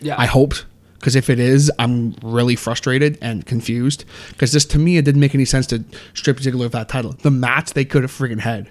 Yeah. 0.02 0.16
I 0.18 0.26
hope 0.26 0.54
because 1.00 1.16
if 1.16 1.30
it 1.30 1.40
is, 1.40 1.72
I'm 1.78 2.16
really 2.24 2.56
frustrated 2.56 3.18
and 3.22 3.46
confused 3.46 4.06
because 4.30 4.52
this 4.52 4.66
to 4.66 4.80
me 4.80 4.98
it 4.98 5.06
didn't 5.06 5.22
make 5.22 5.36
any 5.36 5.46
sense 5.46 5.68
to 5.68 5.84
strip 6.14 6.38
Ziggler 6.38 6.66
of 6.66 6.72
that 6.72 6.90
title. 6.90 7.12
The 7.22 7.32
match 7.32 7.74
they 7.74 7.86
could 7.86 8.02
have 8.02 8.12
freaking 8.12 8.40
had 8.40 8.70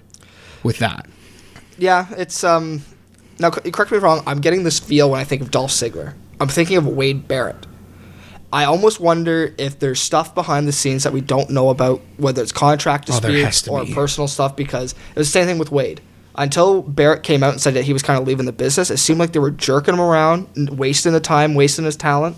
with 0.63 0.79
that. 0.79 1.07
Yeah, 1.77 2.07
it's 2.17 2.43
um. 2.43 2.81
Now, 3.37 3.49
correct 3.49 3.91
me 3.91 3.97
if 3.97 4.03
I'm 4.03 4.03
wrong. 4.03 4.23
I'm 4.25 4.39
getting 4.39 4.63
this 4.63 4.79
feel 4.79 5.11
when 5.11 5.19
I 5.19 5.25
think 5.25 5.41
of 5.41 5.51
Dolph 5.51 5.71
Ziggler. 5.71 6.13
I'm 6.39 6.47
thinking 6.47 6.77
of 6.77 6.87
Wade 6.87 7.27
Barrett. 7.27 7.65
I 8.55 8.63
almost 8.65 8.99
wonder 8.99 9.53
if 9.57 9.79
there's 9.79 9.99
stuff 10.01 10.33
behind 10.33 10.65
the 10.67 10.71
scenes 10.71 11.03
that 11.03 11.11
we 11.13 11.19
don't 11.21 11.49
know 11.49 11.69
about, 11.69 12.01
whether 12.17 12.41
it's 12.41 12.51
contract 12.53 13.09
Oh, 13.11 13.19
disputes 13.19 13.67
or 13.67 13.83
be. 13.85 13.93
personal 13.93 14.27
stuff. 14.29 14.55
Because 14.55 14.93
it 14.93 15.19
was 15.19 15.27
the 15.27 15.31
same 15.31 15.45
thing 15.45 15.57
with 15.59 15.71
Wade. 15.71 15.99
Until 16.37 16.81
Barrett 16.81 17.23
came 17.23 17.43
out 17.43 17.51
and 17.53 17.61
said 17.61 17.73
that 17.73 17.83
he 17.83 17.93
was 17.93 18.01
kind 18.01 18.19
of 18.19 18.27
leaving 18.27 18.45
the 18.45 18.51
business, 18.53 18.89
it 18.89 18.97
seemed 18.97 19.19
like 19.19 19.33
they 19.33 19.39
were 19.39 19.51
jerking 19.51 19.93
him 19.95 20.01
around, 20.01 20.47
wasting 20.77 21.11
the 21.13 21.19
time, 21.19 21.53
wasting 21.53 21.85
his 21.85 21.95
talent. 21.97 22.37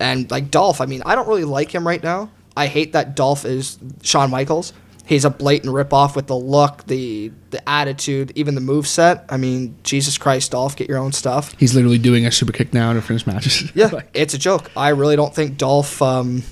And 0.00 0.28
like 0.30 0.50
Dolph, 0.50 0.80
I 0.80 0.86
mean, 0.86 1.02
I 1.06 1.14
don't 1.14 1.28
really 1.28 1.44
like 1.44 1.72
him 1.74 1.86
right 1.86 2.02
now. 2.02 2.30
I 2.56 2.66
hate 2.66 2.92
that 2.94 3.14
Dolph 3.16 3.44
is 3.44 3.78
Shawn 4.02 4.30
Michaels. 4.30 4.72
He's 5.06 5.24
a 5.24 5.30
blatant 5.30 5.72
ripoff 5.72 6.16
with 6.16 6.26
the 6.26 6.36
look, 6.36 6.84
the 6.88 7.30
the 7.50 7.66
attitude, 7.68 8.32
even 8.34 8.54
the 8.56 8.60
move 8.60 8.86
set. 8.88 9.24
I 9.28 9.36
mean, 9.36 9.76
Jesus 9.84 10.18
Christ, 10.18 10.50
Dolph, 10.50 10.74
get 10.76 10.88
your 10.88 10.98
own 10.98 11.12
stuff. 11.12 11.54
He's 11.58 11.74
literally 11.74 11.98
doing 11.98 12.26
a 12.26 12.32
super 12.32 12.52
kick 12.52 12.74
now 12.74 12.92
to 12.92 13.00
finish 13.00 13.26
matches. 13.26 13.70
Yeah, 13.74 13.86
Like, 13.86 14.10
it's 14.14 14.34
a 14.34 14.38
joke. 14.38 14.70
I 14.76 14.88
really 14.88 15.14
don't 15.16 15.32
think 15.34 15.58
Dolph 15.58 16.02
um, 16.02 16.42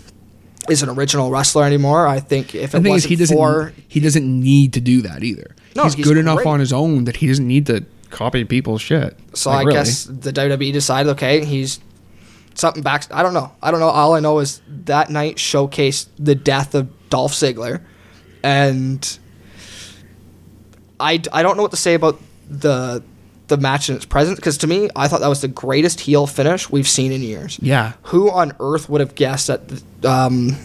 is 0.69 0.83
an 0.85 0.89
original 0.89 1.31
wrestler 1.31 1.65
anymore. 1.65 2.07
I 2.07 2.21
think 2.21 2.55
if 2.55 2.75
it 2.75 2.81
thing 2.83 2.93
wasn't 2.93 3.11
he 3.11 3.17
doesn't 3.17 3.37
for 3.37 3.73
he 3.89 3.99
doesn't 4.01 4.41
need 4.41 4.73
to 4.75 4.81
do 4.81 5.03
that 5.03 5.25
either. 5.25 5.55
No, 5.75 5.85
he's, 5.85 5.95
he's 5.95 6.07
good 6.07 6.17
enough 6.17 6.47
on 6.47 6.61
his 6.61 6.73
own 6.73 7.05
that 7.05 7.17
he 7.17 7.27
doesn't 7.27 7.47
need 7.49 7.67
to 7.67 7.85
copy 8.11 8.45
people's 8.45 8.81
shit. 8.83 9.19
So 9.35 9.51
Like, 9.51 9.57
I 9.57 9.63
really. 9.65 9.73
guess 9.79 10.05
the 10.05 10.33
WWE 10.33 10.73
decided, 10.73 11.11
okay, 11.11 11.45
he's 11.45 11.81
something 12.55 12.85
back. 12.85 13.13
I 13.13 13.25
don't 13.25 13.35
know. 13.35 13.51
I 13.61 13.73
don't 13.73 13.81
know. 13.81 13.89
All 13.89 14.15
I 14.15 14.21
know 14.21 14.39
is 14.39 14.61
that 14.85 15.11
night 15.11 15.37
showcased 15.39 16.07
the 16.21 16.37
death 16.37 16.77
of 16.77 16.89
Dolph 17.11 17.33
Ziggler, 17.33 17.81
and 18.45 19.19
I, 21.01 21.21
I 21.33 21.43
don't 21.43 21.57
know 21.57 21.63
what 21.63 21.73
to 21.73 21.77
say 21.79 21.95
about 21.95 22.21
the 22.49 23.03
the 23.49 23.57
match 23.57 23.91
in 23.91 23.97
its 23.97 24.05
present 24.05 24.37
because 24.37 24.59
to 24.59 24.67
me, 24.67 24.89
I 24.95 25.09
thought 25.09 25.21
that 25.21 25.29
was 25.29 25.41
the 25.41 25.49
greatest 25.49 26.01
heel 26.01 26.27
finish 26.27 26.71
we've 26.71 26.89
seen 26.89 27.11
in 27.11 27.23
years. 27.23 27.59
Yeah, 27.61 27.95
Who 28.05 28.31
on 28.31 28.53
earth 28.61 28.89
would 28.89 29.01
have 29.01 29.15
guessed 29.15 29.49
that? 29.49 29.61
Um, 30.05 30.57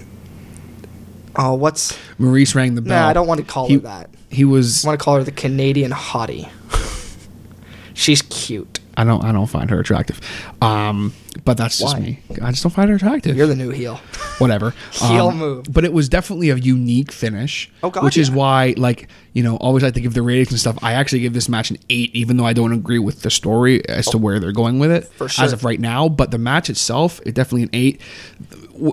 oh, 1.35 1.55
what's? 1.55 1.97
Maryse 2.19 2.53
rang 2.53 2.75
the 2.75 2.81
bell. 2.81 3.01
Nah, 3.01 3.07
I 3.09 3.13
don't 3.13 3.27
want 3.27 3.39
to 3.39 3.45
call 3.45 3.67
He- 3.67 3.75
her 3.75 3.79
that. 3.81 4.09
He 4.29 4.45
was. 4.45 4.85
I 4.85 4.89
want 4.89 4.99
to 4.99 5.03
call 5.03 5.15
her 5.15 5.23
the 5.23 5.31
Canadian 5.31 5.91
hottie. 5.91 6.49
She's 7.93 8.21
cute. 8.21 8.78
I 8.99 9.03
don't. 9.05 9.23
I 9.23 9.31
don't 9.31 9.47
find 9.47 9.69
her 9.69 9.79
attractive. 9.79 10.19
Um, 10.61 11.13
but 11.45 11.55
that's 11.57 11.77
just 11.79 11.95
Why? 11.95 12.01
me. 12.01 12.19
I 12.41 12.51
just 12.51 12.63
don't 12.63 12.71
find 12.73 12.89
her 12.89 12.95
attractive. 12.97 13.35
You're 13.37 13.47
the 13.47 13.55
new 13.55 13.69
heel. 13.69 13.95
whatever. 14.39 14.73
Heel 14.91 15.29
Um, 15.29 15.37
move. 15.37 15.65
But 15.69 15.85
it 15.85 15.93
was 15.93 16.09
definitely 16.09 16.49
a 16.49 16.55
unique 16.55 17.11
finish. 17.11 17.71
Oh, 17.83 17.89
God, 17.89 18.03
Which 18.03 18.17
is 18.17 18.29
why, 18.31 18.73
like, 18.77 19.07
you 19.33 19.43
know, 19.43 19.55
always 19.57 19.83
like 19.83 19.93
to 19.93 20.01
give 20.01 20.13
the 20.13 20.21
ratings 20.21 20.51
and 20.51 20.59
stuff. 20.59 20.77
I 20.81 20.93
actually 20.93 21.19
give 21.21 21.33
this 21.33 21.47
match 21.49 21.69
an 21.71 21.77
eight, 21.89 22.13
even 22.15 22.37
though 22.37 22.45
I 22.45 22.53
don't 22.53 22.73
agree 22.73 22.99
with 22.99 23.21
the 23.21 23.29
story 23.29 23.87
as 23.87 24.07
to 24.07 24.17
where 24.17 24.39
they're 24.39 24.51
going 24.51 24.79
with 24.79 24.91
it 24.91 25.05
Oh. 25.07 25.13
For 25.17 25.29
sure. 25.29 25.45
as 25.45 25.53
of 25.53 25.63
right 25.63 25.79
now. 25.79 26.09
But 26.09 26.31
the 26.31 26.37
match 26.37 26.69
itself, 26.69 27.21
it 27.25 27.35
definitely 27.35 27.63
an 27.63 27.69
eight. 27.73 28.01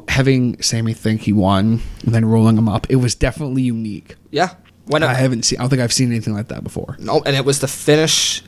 Having 0.09 0.63
Sami 0.63 0.93
think 0.95 1.23
he 1.23 1.33
won 1.33 1.81
and 2.05 2.15
then 2.15 2.25
rolling 2.25 2.57
him 2.57 2.69
up, 2.69 2.87
it 2.91 2.97
was 2.97 3.15
definitely 3.15 3.63
unique. 3.63 4.17
Yeah. 4.31 4.55
When 4.87 5.03
I 5.03 5.15
haven't 5.15 5.45
seen. 5.45 5.59
I 5.59 5.63
don't 5.63 5.71
think 5.71 5.83
I've 5.83 5.93
seen 5.93 6.11
anything 6.11 6.35
like 6.35 6.49
that 6.49 6.63
before. 6.63 6.97
no, 7.01 7.21
and 7.27 7.35
it 7.35 7.45
was 7.45 7.59
the 7.61 7.67
finish 7.69 8.43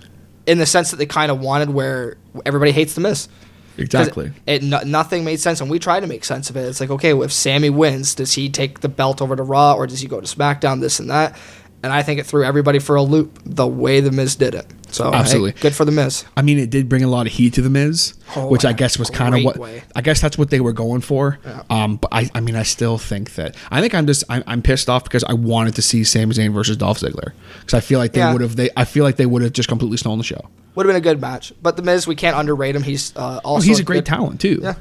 in 0.48 0.58
the 0.58 0.66
sense 0.66 0.90
that 0.90 0.96
they 0.96 1.06
kind 1.06 1.30
of 1.30 1.40
wanted 1.40 1.70
where 1.70 2.16
everybody 2.46 2.72
hates 2.72 2.94
the 2.94 3.02
Miz. 3.02 3.28
Exactly. 3.76 4.32
It, 4.46 4.62
no, 4.62 4.80
nothing 4.80 5.22
made 5.22 5.38
sense, 5.38 5.60
and 5.60 5.70
we 5.70 5.78
tried 5.78 6.00
to 6.00 6.06
make 6.06 6.24
sense 6.24 6.50
of 6.50 6.56
it. 6.56 6.62
It's 6.62 6.80
like, 6.80 6.90
okay, 6.90 7.12
well, 7.12 7.24
if 7.24 7.32
Sami 7.32 7.70
wins, 7.70 8.14
does 8.14 8.32
he 8.32 8.48
take 8.48 8.80
the 8.80 8.88
belt 8.88 9.22
over 9.22 9.36
to 9.36 9.42
Raw, 9.42 9.74
or 9.74 9.86
does 9.86 10.00
he 10.00 10.08
go 10.08 10.20
to 10.20 10.26
SmackDown? 10.26 10.80
This 10.80 10.98
and 10.98 11.10
that. 11.10 11.38
And 11.82 11.92
I 11.92 12.02
think 12.02 12.18
it 12.18 12.26
threw 12.26 12.44
everybody 12.44 12.80
for 12.80 12.96
a 12.96 13.02
loop 13.02 13.38
the 13.44 13.66
way 13.66 14.00
the 14.00 14.10
Miz 14.10 14.34
did 14.34 14.54
it. 14.54 14.66
So 14.90 15.12
hey, 15.12 15.18
Absolutely. 15.18 15.52
good 15.60 15.76
for 15.76 15.84
the 15.84 15.92
Miz. 15.92 16.24
I 16.36 16.42
mean, 16.42 16.58
it 16.58 16.70
did 16.70 16.88
bring 16.88 17.04
a 17.04 17.08
lot 17.08 17.26
of 17.26 17.32
heat 17.32 17.54
to 17.54 17.62
the 17.62 17.70
Miz, 17.70 18.14
Oh, 18.34 18.48
which 18.48 18.64
I 18.64 18.72
guess 18.72 18.98
was 18.98 19.10
kind 19.10 19.34
of 19.36 19.44
what 19.44 19.58
way. 19.58 19.82
I 19.94 20.00
guess 20.00 20.20
that's 20.20 20.36
what 20.36 20.50
they 20.50 20.60
were 20.60 20.72
going 20.72 21.02
for. 21.02 21.38
Yeah. 21.44 21.62
Um, 21.70 21.96
but 21.96 22.08
I, 22.10 22.28
I 22.34 22.40
mean, 22.40 22.56
I 22.56 22.62
still 22.64 22.98
think 22.98 23.34
that 23.36 23.54
I 23.70 23.80
think 23.80 23.94
I'm 23.94 24.06
just 24.06 24.24
I'm, 24.28 24.42
I'm 24.46 24.62
pissed 24.62 24.88
off 24.88 25.04
because 25.04 25.22
I 25.24 25.34
wanted 25.34 25.74
to 25.76 25.82
see 25.82 26.02
Sami 26.04 26.34
Zayn 26.34 26.52
versus 26.52 26.76
Dolph 26.78 26.98
Ziggler 27.00 27.32
because 27.60 27.74
I 27.74 27.80
feel 27.80 27.98
like 28.00 28.12
they 28.12 28.20
Yeah. 28.20 28.32
would 28.32 28.40
have 28.42 28.56
they 28.56 28.70
I 28.76 28.84
feel 28.84 29.04
like 29.04 29.16
they 29.16 29.26
would 29.26 29.42
have 29.42 29.52
just 29.52 29.68
completely 29.68 29.98
stolen 29.98 30.18
the 30.18 30.24
show. 30.24 30.48
Would 30.74 30.86
have 30.86 30.90
been 30.90 31.00
a 31.00 31.04
good 31.04 31.20
match, 31.20 31.52
but 31.62 31.76
the 31.76 31.82
Miz, 31.82 32.06
we 32.08 32.16
can't 32.16 32.36
underrate 32.36 32.74
him. 32.74 32.82
He's 32.82 33.14
uh, 33.16 33.40
Oh, 33.44 33.50
also 33.54 33.66
he's 33.66 33.78
a 33.78 33.84
great 33.84 33.98
good- 33.98 34.06
talent 34.06 34.40
too. 34.40 34.58
Yeah, 34.62 34.74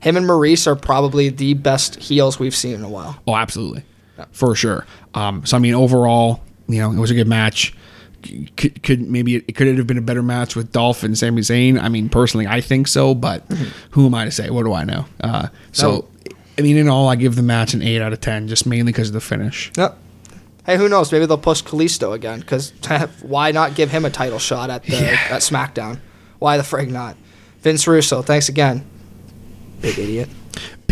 him 0.00 0.16
and 0.16 0.26
Maryse 0.26 0.66
are 0.66 0.76
probably 0.76 1.28
the 1.30 1.54
best 1.54 1.96
heels 1.96 2.38
we've 2.38 2.54
seen 2.56 2.74
in 2.76 2.82
a 2.84 2.88
while. 2.88 3.20
Oh, 3.26 3.34
absolutely, 3.36 3.82
for 4.32 4.54
sure. 4.54 4.86
Um, 5.14 5.44
so 5.46 5.56
I 5.56 5.60
mean, 5.60 5.74
overall, 5.74 6.42
you 6.68 6.78
know, 6.78 6.92
it 6.92 6.98
was 6.98 7.10
a 7.10 7.14
good 7.14 7.28
match. 7.28 7.74
Could, 8.56 8.82
could 8.84 9.00
maybe 9.02 9.36
it 9.36 9.56
could 9.56 9.66
it 9.66 9.76
have 9.78 9.86
been 9.88 9.98
a 9.98 10.02
better 10.02 10.22
match 10.22 10.54
with 10.54 10.70
Dolph 10.70 11.02
and 11.02 11.18
Sami 11.18 11.42
Zayn. 11.42 11.80
I 11.80 11.88
mean, 11.88 12.08
personally, 12.08 12.46
I 12.46 12.60
think 12.60 12.86
so, 12.86 13.14
but 13.16 13.42
who 13.90 14.06
am 14.06 14.14
I 14.14 14.24
to 14.26 14.30
say? 14.30 14.48
What 14.48 14.62
do 14.64 14.72
I 14.72 14.84
know? 14.84 15.06
Uh, 15.20 15.48
so, 15.72 16.08
I 16.56 16.62
mean, 16.62 16.76
in 16.76 16.88
all, 16.88 17.08
I 17.08 17.16
give 17.16 17.34
the 17.34 17.42
match 17.42 17.74
an 17.74 17.82
eight 17.82 18.00
out 18.00 18.12
of 18.12 18.20
ten, 18.20 18.46
just 18.46 18.64
mainly 18.64 18.92
because 18.92 19.08
of 19.08 19.14
the 19.14 19.20
finish. 19.20 19.72
Yep. 19.76 19.98
Hey, 20.64 20.76
who 20.76 20.88
knows? 20.88 21.10
Maybe 21.10 21.26
they'll 21.26 21.36
push 21.36 21.62
Kalisto 21.64 22.12
again. 22.14 22.38
Because 22.38 22.72
why 23.22 23.50
not 23.50 23.74
give 23.74 23.90
him 23.90 24.04
a 24.04 24.10
title 24.10 24.38
shot 24.38 24.70
at 24.70 24.84
the 24.84 24.92
Yeah. 24.92 25.18
at 25.30 25.40
SmackDown? 25.40 25.98
Why 26.38 26.56
the 26.56 26.62
frig 26.62 26.90
not? 26.90 27.16
Vince 27.62 27.88
Russo, 27.88 28.22
thanks 28.22 28.48
again. 28.48 28.84
Big 29.80 29.98
idiot. 29.98 30.28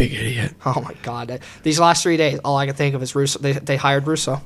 Big 0.00 0.14
idiot. 0.14 0.54
Oh 0.64 0.80
my 0.80 0.95
god. 1.02 1.40
These 1.62 1.78
last 1.78 2.02
three 2.02 2.16
days, 2.16 2.38
all 2.45 2.57
I 2.57 2.66
can 2.66 2.75
think 2.75 2.95
of 2.95 3.02
is 3.02 3.14
Russo. 3.14 3.38
They, 3.38 3.52
they 3.52 3.76
hired 3.76 4.07
Russo. 4.07 4.40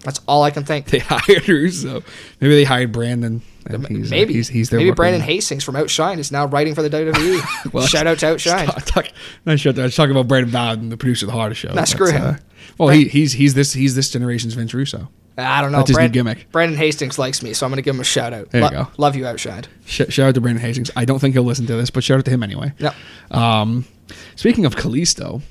That's 0.00 0.20
all 0.28 0.42
I 0.44 0.50
can 0.50 0.64
think. 0.64 0.86
They 0.86 0.98
hired 1.04 1.48
Russo. 1.48 2.02
Maybe 2.40 2.54
they 2.54 2.64
hired 2.64 2.92
Brandon. 2.92 3.42
and 3.66 3.88
he's, 3.88 4.12
uh, 4.12 4.14
maybe 4.14 4.34
he's, 4.34 4.48
he's 4.48 4.70
maybe 4.70 4.90
Brandon 4.92 5.20
now. 5.20 5.26
Hastings 5.26 5.64
from 5.64 5.76
Outshine 5.76 6.18
is 6.18 6.30
now 6.30 6.46
writing 6.46 6.74
for 6.74 6.82
the 6.82 6.90
WWE. 6.90 7.72
Well, 7.72 7.86
Shout 7.86 8.06
out 8.06 8.18
to 8.20 8.28
Outshine. 8.28 8.66
Talk, 8.66 8.84
talk, 8.84 9.06
not 9.44 9.58
shut 9.58 9.78
I 9.78 9.82
was 9.84 9.96
talking 9.96 10.12
about 10.12 10.28
Brandon 10.28 10.52
Bowden, 10.52 10.88
the 10.90 10.96
producer 10.96 11.26
of 11.26 11.32
the 11.32 11.38
Hardest 11.38 11.60
Show. 11.62 11.72
Nah, 11.72 11.84
screw 11.84 12.06
That's, 12.12 12.18
him. 12.18 12.24
uh, 12.34 12.36
well, 12.78 12.88
he, 12.90 13.08
he's 13.08 13.32
he's 13.32 13.54
this 13.54 13.72
he's 13.72 13.94
this 13.96 14.10
generation's 14.10 14.54
Vince 14.54 14.72
Russo. 14.74 15.08
I 15.38 15.60
don't 15.60 15.72
know. 15.72 15.78
That's 15.78 15.90
his 15.90 15.98
new 15.98 16.08
gimmick. 16.08 16.50
Brandon 16.52 16.78
Hastings 16.78 17.18
likes 17.18 17.42
me, 17.42 17.52
so 17.52 17.66
I'm 17.66 17.72
gonna 17.72 17.82
give 17.82 17.94
him 17.94 18.00
a 18.00 18.04
shout 18.04 18.32
out. 18.32 18.50
There 18.50 18.60
you 18.62 18.66
Lo- 18.68 18.84
go. 18.84 18.90
Love 18.96 19.16
you, 19.16 19.26
Outshine. 19.26 19.64
Sh- 19.84 20.02
shout 20.08 20.28
out 20.28 20.34
to 20.36 20.40
Brandon 20.40 20.62
Hastings. 20.62 20.90
I 20.96 21.04
don't 21.04 21.18
think 21.18 21.34
he'll 21.34 21.42
listen 21.42 21.66
to 21.66 21.76
this, 21.76 21.90
but 21.90 22.04
shout 22.04 22.18
out 22.18 22.24
to 22.26 22.30
him 22.30 22.42
anyway. 22.42 22.72
Yep. 22.78 22.94
Um, 23.32 23.84
speaking 24.34 24.64
of 24.64 24.76
Kalisto, 24.76 25.42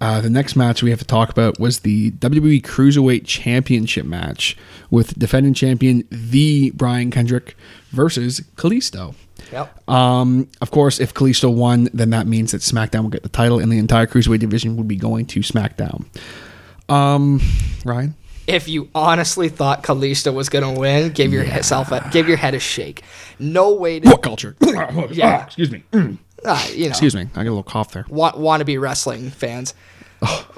uh, 0.00 0.20
the 0.20 0.30
next 0.30 0.56
match 0.56 0.82
we 0.82 0.90
have 0.90 0.98
to 0.98 1.06
talk 1.06 1.30
about 1.30 1.58
was 1.58 1.80
the 1.80 2.10
WWE 2.12 2.62
Cruiserweight 2.62 3.24
Championship 3.24 4.04
match 4.04 4.56
with 4.90 5.18
defending 5.18 5.54
champion 5.54 6.04
the 6.10 6.70
Brian 6.74 7.10
Kendrick 7.10 7.56
versus 7.90 8.40
Kalisto. 8.56 9.14
Yep. 9.52 9.88
Um, 9.88 10.48
of 10.60 10.70
course, 10.70 11.00
if 11.00 11.14
Kalisto 11.14 11.52
won, 11.54 11.88
then 11.94 12.10
that 12.10 12.26
means 12.26 12.52
that 12.52 12.60
SmackDown 12.60 13.02
will 13.02 13.10
get 13.10 13.22
the 13.22 13.28
title, 13.28 13.58
and 13.58 13.70
the 13.70 13.78
entire 13.78 14.06
Cruiserweight 14.06 14.40
division 14.40 14.76
would 14.76 14.88
be 14.88 14.96
going 14.96 15.26
to 15.26 15.40
SmackDown. 15.40 16.04
Um, 16.88 17.40
Ryan, 17.84 18.14
if 18.46 18.68
you 18.68 18.88
honestly 18.94 19.48
thought 19.48 19.82
Kalisto 19.82 20.32
was 20.32 20.48
gonna 20.48 20.72
win, 20.72 21.12
give 21.12 21.32
yourself 21.32 21.90
a 21.90 22.08
give 22.12 22.28
your 22.28 22.36
head 22.36 22.54
a 22.54 22.58
shake. 22.58 23.02
No 23.38 23.74
way 23.74 24.00
to 24.00 24.08
WhatCulture? 24.08 24.56
Yeah. 25.14 25.44
excuse 25.46 25.70
me. 25.70 25.84
Uh, 26.44 26.66
you 26.72 26.84
know 26.84 26.90
Excuse 26.90 27.14
me. 27.14 27.22
I 27.22 27.24
got 27.24 27.42
a 27.42 27.42
little 27.42 27.62
cough 27.62 27.92
there. 27.92 28.04
want 28.08 28.38
want 28.38 28.60
to 28.60 28.64
be 28.64 28.78
wrestling 28.78 29.30
fans. 29.30 29.74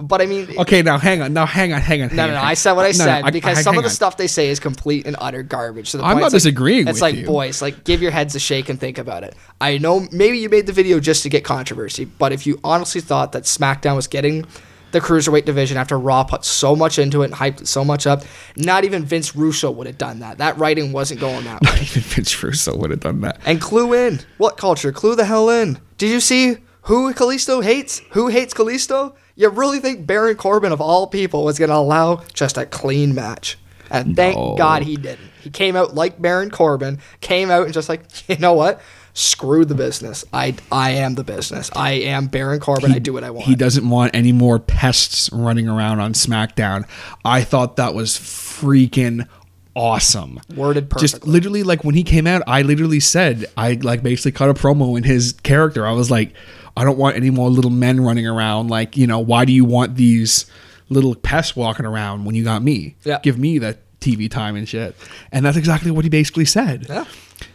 But 0.01 0.23
I 0.23 0.27
mean, 0.27 0.57
Okay, 0.57 0.83
now 0.83 0.99
hang 0.99 1.21
on. 1.21 1.33
Now 1.33 1.45
hang 1.45 1.73
on. 1.73 1.81
Hang 1.81 2.03
on. 2.03 2.09
no, 2.09 2.15
hang 2.15 2.17
no, 2.17 2.23
on, 2.23 2.31
no. 2.31 2.37
hang 2.41 2.47
I 2.51 2.55
said 2.55 2.73
what 2.75 2.85
I 2.87 2.93
No, 2.93 2.99
no, 2.99 3.23
said 3.23 3.33
because 3.33 3.59
I- 3.59 3.63
some 3.63 3.75
hang 3.75 3.79
of 3.81 3.85
the 3.85 3.89
on. 3.91 3.95
stuff 3.95 4.17
they 4.17 4.29
say 4.29 4.49
is 4.51 4.61
complete 4.61 5.05
and 5.07 5.17
utter 5.21 5.43
garbage. 5.43 5.91
To 5.91 5.97
the 5.97 6.05
I'm 6.05 6.11
point 6.13 6.21
not 6.21 6.27
like- 6.27 6.33
disagreeing 6.33 6.87
It's 6.87 6.95
with 6.97 7.03
like, 7.03 7.15
you. 7.17 7.27
boys, 7.27 7.61
like 7.61 7.83
give 7.85 8.01
your 8.01 8.13
heads 8.13 8.35
a 8.37 8.39
shake 8.39 8.69
and 8.69 8.79
think 8.79 8.99
about 8.99 9.25
it. 9.25 9.35
I 9.61 9.79
know 9.79 10.07
maybe 10.13 10.39
you 10.39 10.49
made 10.49 10.67
the 10.67 10.73
video 10.73 11.01
just 11.01 11.25
to 11.25 11.29
get 11.29 11.43
controversy, 11.45 12.05
but 12.05 12.33
if 12.33 12.47
you 12.47 12.61
honestly 12.63 13.01
thought 13.01 13.33
that 13.33 13.43
SmackDown 13.45 13.97
was 13.97 14.07
getting 14.07 14.47
the 14.93 15.01
cruiserweight 15.01 15.45
division 15.45 15.77
after 15.77 15.99
Raw 15.99 16.25
put 16.25 16.45
so 16.45 16.75
much 16.75 16.99
into 16.99 17.23
it 17.23 17.27
and 17.27 17.35
hyped 17.35 17.61
it 17.61 17.69
so 17.69 17.85
much 17.85 18.07
up, 18.07 18.23
not 18.57 18.85
even 18.85 19.05
Vince 19.05 19.37
Russo 19.37 19.71
would 19.71 19.87
have 19.87 19.99
done 19.99 20.21
that. 20.21 20.39
That 20.39 20.57
writing 20.59 20.93
wasn't 20.93 21.21
going 21.21 21.45
that 21.45 21.61
way. 21.63 21.71
Not 21.71 21.83
even 21.83 22.03
Vince 22.03 22.43
Russo 22.43 22.77
would 22.77 22.91
have 22.91 23.01
done 23.01 23.21
that. 23.21 23.41
And 23.45 23.61
clue 23.61 23.93
in. 23.93 24.21
WhatCulture? 24.39 24.95
Clue 24.95 25.15
the 25.15 25.25
hell 25.25 25.51
in. 25.51 25.79
Did 25.99 26.11
you 26.11 26.21
see 26.21 26.59
who 26.83 27.13
Kalisto 27.13 27.63
hates? 27.63 28.01
Who 28.13 28.29
hates 28.29 28.55
Kalisto? 28.55 29.15
You 29.37 29.49
really 29.51 29.79
think 29.79 30.07
Baron 30.07 30.37
Corbin, 30.37 30.73
of 30.73 30.81
all 30.81 31.07
people, 31.07 31.45
was 31.45 31.59
going 31.59 31.71
to 31.71 31.77
allow 31.77 32.23
just 32.33 32.57
a 32.59 32.67
clean 32.67 33.15
match? 33.15 33.59
And 33.91 34.17
thank 34.17 34.37
No. 34.37 34.57
God 34.57 34.83
he 34.83 34.97
didn't. 34.97 35.31
He 35.41 35.51
came 35.51 35.77
out 35.77 35.95
like 35.95 36.21
Baron 36.21 36.51
Corbin, 36.51 36.99
came 37.21 37.51
out 37.51 37.65
and 37.65 37.73
just 37.73 37.89
like, 37.89 38.03
you 38.29 38.37
know 38.37 38.53
what? 38.55 38.81
Screw 39.19 39.65
the 39.65 39.75
business. 39.75 40.25
I, 40.33 40.55
I 40.71 40.93
am 40.93 41.17
the 41.17 41.25
business. 41.25 41.73
I 41.75 41.91
am 41.93 42.27
Baron 42.29 42.61
Corbin. 42.61 42.93
I 42.93 43.01
do 43.01 43.13
what 43.13 43.25
I 43.25 43.31
want. 43.31 43.47
He 43.47 43.57
doesn't 43.57 43.89
want 43.91 44.15
any 44.15 44.31
more 44.31 44.61
pests 44.61 45.29
running 45.33 45.69
around 45.69 45.99
on 45.99 46.13
SmackDown. 46.13 46.89
I 47.25 47.43
thought 47.43 47.75
that 47.77 47.95
was 47.95 48.13
freaking 48.13 49.27
awesome. 49.75 50.41
Worded 50.55 50.93
Just 50.99 51.27
literally 51.27 51.65
like 51.65 51.83
when 51.83 51.97
he 51.97 52.05
came 52.05 52.29
out, 52.29 52.43
I 52.47 52.63
literally 52.63 53.01
said 53.01 53.47
I 53.57 53.73
like 53.73 54.05
basically 54.05 54.31
cut 54.31 54.51
a 54.51 54.55
promo 54.55 54.97
in 54.97 55.03
his 55.03 55.33
character. 55.43 55.85
I 55.85 55.93
was 55.93 56.13
like, 56.13 56.33
I 56.77 56.85
don't 56.85 56.97
want 56.97 57.17
any 57.17 57.31
more 57.31 57.51
little 57.51 57.73
men 57.73 58.01
running 58.01 58.29
around. 58.29 58.69
Like, 58.69 58.97
you 58.97 59.09
know, 59.09 59.19
why 59.19 59.45
do 59.45 59.53
you 59.53 59.65
want 59.65 59.97
these 59.97 60.47
little 60.91 61.17
pests 61.17 61.57
walking 61.57 61.87
around 61.87 62.25
when 62.25 62.37
you 62.37 62.45
got 62.45 62.63
me? 62.63 62.95
Yeah. 63.03 63.19
Give 63.25 63.37
me 63.37 63.59
the 63.59 63.77
TV 64.01 64.31
time 64.31 64.55
and 64.55 64.69
shit. 64.69 64.95
And 65.33 65.45
that's 65.45 65.57
exactly 65.57 65.91
what 65.91 66.05
he 66.05 66.09
basically 66.09 66.45
said. 66.45 66.87
Yeah. 66.89 67.05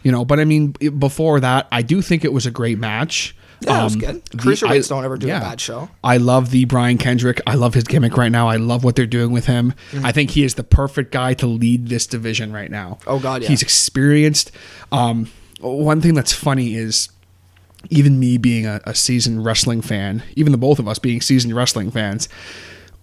You 0.04 0.12
know, 0.12 0.24
but 0.24 0.38
I 0.38 0.44
mean, 0.44 0.72
before 0.98 1.40
that, 1.40 1.66
I 1.72 1.82
do 1.82 2.00
think 2.02 2.24
it 2.24 2.32
was 2.32 2.46
a 2.46 2.50
great 2.52 2.78
match. 2.78 3.34
Yeah, 3.60 3.80
it 3.80 3.84
was 3.84 3.94
Um, 3.94 4.00
good. 4.00 4.24
Cruiserweights 4.26 4.88
don't 4.90 5.04
ever 5.04 5.16
do 5.16 5.26
a 5.28 5.40
bad 5.40 5.60
show. 5.60 5.88
I 6.04 6.18
love 6.18 6.50
the 6.50 6.66
Brian 6.66 6.98
Kendrick. 6.98 7.40
I 7.46 7.54
love 7.54 7.72
his 7.74 7.84
gimmick 7.84 8.16
right 8.16 8.30
now. 8.30 8.46
I 8.48 8.56
love 8.56 8.84
what 8.84 8.96
they're 8.96 9.06
doing 9.06 9.32
with 9.32 9.46
him. 9.46 9.72
I 10.02 10.12
think 10.12 10.30
he 10.30 10.44
is 10.44 10.54
the 10.56 10.64
perfect 10.64 11.10
guy 11.10 11.32
to 11.34 11.46
lead 11.46 11.88
this 11.88 12.06
division 12.06 12.52
right 12.52 12.70
now. 12.70 12.98
Oh, 13.06 13.18
God, 13.18 13.42
yeah. 13.42 13.48
He's 13.48 13.62
experienced. 13.62 14.52
Um, 14.92 15.30
one 15.60 16.02
thing 16.02 16.12
that's 16.14 16.32
funny 16.34 16.74
is 16.74 17.08
even 17.88 18.18
me 18.18 18.36
being 18.36 18.66
a, 18.66 18.80
a 18.84 18.94
seasoned 18.94 19.44
wrestling 19.44 19.80
fan, 19.80 20.22
even 20.36 20.52
the 20.52 20.58
both 20.58 20.78
of 20.78 20.86
us 20.86 20.98
being 20.98 21.22
seasoned 21.22 21.54
wrestling 21.54 21.90
fans, 21.90 22.28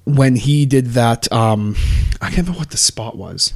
when 0.04 0.36
he 0.36 0.66
did 0.68 0.88
that, 0.88 1.32
um, 1.32 1.76
I 2.22 2.26
can't 2.26 2.40
remember 2.46 2.60
what 2.60 2.70
the 2.72 2.78
spot 2.78 3.18
was. 3.18 3.54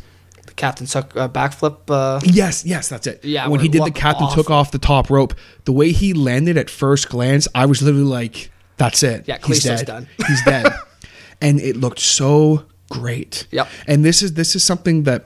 Captain 0.56 0.86
took 0.88 1.16
a 1.16 1.28
backflip. 1.30 1.78
Uh, 1.90 2.20
Yes, 2.24 2.66
yes, 2.66 2.90
that's 2.90 3.08
it. 3.08 3.24
Yeah, 3.24 3.48
when 3.48 3.60
he 3.60 3.68
did 3.68 3.84
the 3.86 3.92
captain 3.92 4.30
took 4.32 4.50
off 4.50 4.72
the 4.72 4.80
top 4.80 5.10
rope, 5.10 5.34
the 5.66 5.72
way 5.72 5.92
he 5.92 6.14
landed 6.14 6.58
at 6.58 6.70
first 6.70 7.10
glance, 7.10 7.48
I 7.56 7.66
was 7.66 7.82
literally 7.82 8.06
like, 8.06 8.52
"That's 8.78 9.04
it. 9.04 9.26
Yeah, 9.28 9.38
he's 9.46 9.64
dead. 9.64 9.86
done. 9.86 10.08
He's 10.28 10.44
dead." 10.46 10.68
and 11.42 11.60
it 11.60 11.76
looked 11.76 12.00
so 12.00 12.66
great. 12.90 13.48
Yep. 13.52 13.68
And 13.88 14.06
this 14.06 14.22
is 14.22 14.34
this 14.34 14.56
is 14.56 14.64
something 14.64 15.04
that 15.04 15.26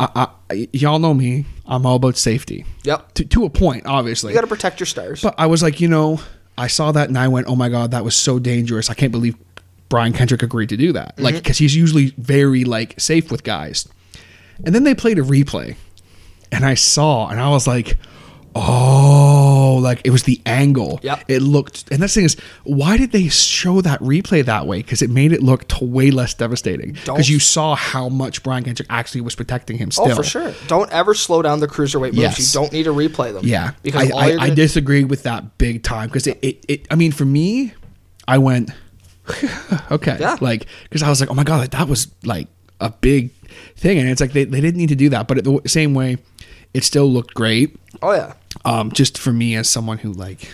I, 0.00 0.28
I, 0.50 0.68
y'all 0.72 0.98
know 0.98 1.14
me. 1.14 1.46
I'm 1.66 1.86
all 1.86 1.96
about 1.96 2.16
safety 2.16 2.66
Yep. 2.82 3.14
to, 3.14 3.24
to 3.24 3.44
a 3.44 3.50
point, 3.50 3.86
obviously. 3.86 4.32
You 4.32 4.34
got 4.34 4.40
to 4.42 4.46
protect 4.48 4.80
your 4.80 4.86
stars. 4.86 5.22
But 5.22 5.34
I 5.38 5.46
was 5.46 5.62
like, 5.62 5.80
you 5.80 5.86
know, 5.88 6.20
I 6.58 6.66
saw 6.66 6.90
that 6.92 7.08
and 7.08 7.16
I 7.16 7.28
went, 7.28 7.46
oh 7.46 7.54
my 7.56 7.68
god, 7.68 7.92
that 7.92 8.04
was 8.04 8.16
so 8.16 8.38
dangerous. 8.38 8.90
I 8.90 8.94
can't 8.94 9.12
believe 9.12 9.36
Brian 9.92 10.14
Kendrick 10.14 10.42
agreed 10.42 10.70
to 10.70 10.76
do 10.78 10.94
that. 10.94 11.18
Like, 11.18 11.34
mm-hmm. 11.34 11.42
because 11.42 11.58
he's 11.58 11.76
usually 11.76 12.14
very 12.16 12.64
like 12.64 12.98
safe 12.98 13.30
with 13.30 13.44
guys. 13.44 13.86
And 14.64 14.74
then 14.74 14.84
they 14.84 14.94
played 14.94 15.18
a 15.18 15.22
replay, 15.22 15.76
and 16.50 16.64
I 16.64 16.72
saw, 16.72 17.28
and 17.28 17.38
I 17.38 17.50
was 17.50 17.66
like, 17.66 17.98
oh, 18.54 19.80
like 19.82 20.00
it 20.06 20.08
was 20.08 20.22
the 20.22 20.40
angle. 20.46 20.98
Yep. 21.02 21.24
It 21.28 21.42
looked, 21.42 21.92
and 21.92 22.00
that's 22.00 22.14
the 22.14 22.20
thing 22.20 22.24
is, 22.24 22.36
why 22.64 22.96
did 22.96 23.12
they 23.12 23.28
show 23.28 23.82
that 23.82 24.00
replay 24.00 24.42
that 24.42 24.66
way? 24.66 24.78
Because 24.78 25.02
it 25.02 25.10
made 25.10 25.30
it 25.30 25.42
look 25.42 25.68
t- 25.68 25.84
way 25.84 26.10
less 26.10 26.32
devastating. 26.32 26.92
Because 26.92 27.28
you 27.28 27.38
saw 27.38 27.74
how 27.74 28.08
much 28.08 28.42
Brian 28.42 28.64
Kendrick 28.64 28.88
actually 28.88 29.20
was 29.20 29.34
protecting 29.34 29.76
him. 29.76 29.88
Oh, 29.88 30.04
still, 30.04 30.12
oh, 30.12 30.14
for 30.14 30.24
sure. 30.24 30.54
Don't 30.68 30.90
ever 30.90 31.12
slow 31.12 31.42
down 31.42 31.60
the 31.60 31.68
cruiserweight 31.68 32.14
moves. 32.14 32.16
Yes. 32.16 32.54
You 32.54 32.60
don't 32.62 32.72
need 32.72 32.84
to 32.84 32.94
replay 32.94 33.34
them. 33.34 33.44
Yeah, 33.44 33.72
Because 33.82 34.10
I, 34.10 34.16
I, 34.16 34.26
you're 34.28 34.40
I 34.40 34.50
disagree 34.54 35.04
with 35.04 35.24
that 35.24 35.58
big 35.58 35.82
time 35.82 36.08
because 36.08 36.26
it, 36.26 36.38
it, 36.40 36.64
it. 36.66 36.86
I 36.90 36.94
mean, 36.94 37.12
for 37.12 37.26
me, 37.26 37.74
I 38.26 38.38
went 38.38 38.70
okay, 39.90 40.16
Yeah. 40.20 40.36
like 40.40 40.66
because 40.84 41.02
I 41.02 41.08
was 41.08 41.20
like, 41.20 41.30
oh 41.30 41.34
my 41.34 41.44
god, 41.44 41.70
that 41.70 41.88
was 41.88 42.12
like 42.24 42.48
a 42.80 42.90
big 42.90 43.30
thing, 43.76 43.98
and 43.98 44.08
it's 44.08 44.20
like 44.20 44.32
they, 44.32 44.44
they 44.44 44.60
didn't 44.60 44.78
need 44.78 44.88
to 44.88 44.96
do 44.96 45.08
that, 45.10 45.28
but 45.28 45.42
the 45.44 45.60
same 45.66 45.94
way, 45.94 46.18
it 46.74 46.84
still 46.84 47.06
looked 47.10 47.34
great. 47.34 47.76
Oh 48.02 48.12
yeah. 48.12 48.34
Um, 48.64 48.90
just 48.92 49.18
for 49.18 49.32
me 49.32 49.54
as 49.56 49.68
someone 49.70 49.98
who 49.98 50.12
like 50.12 50.48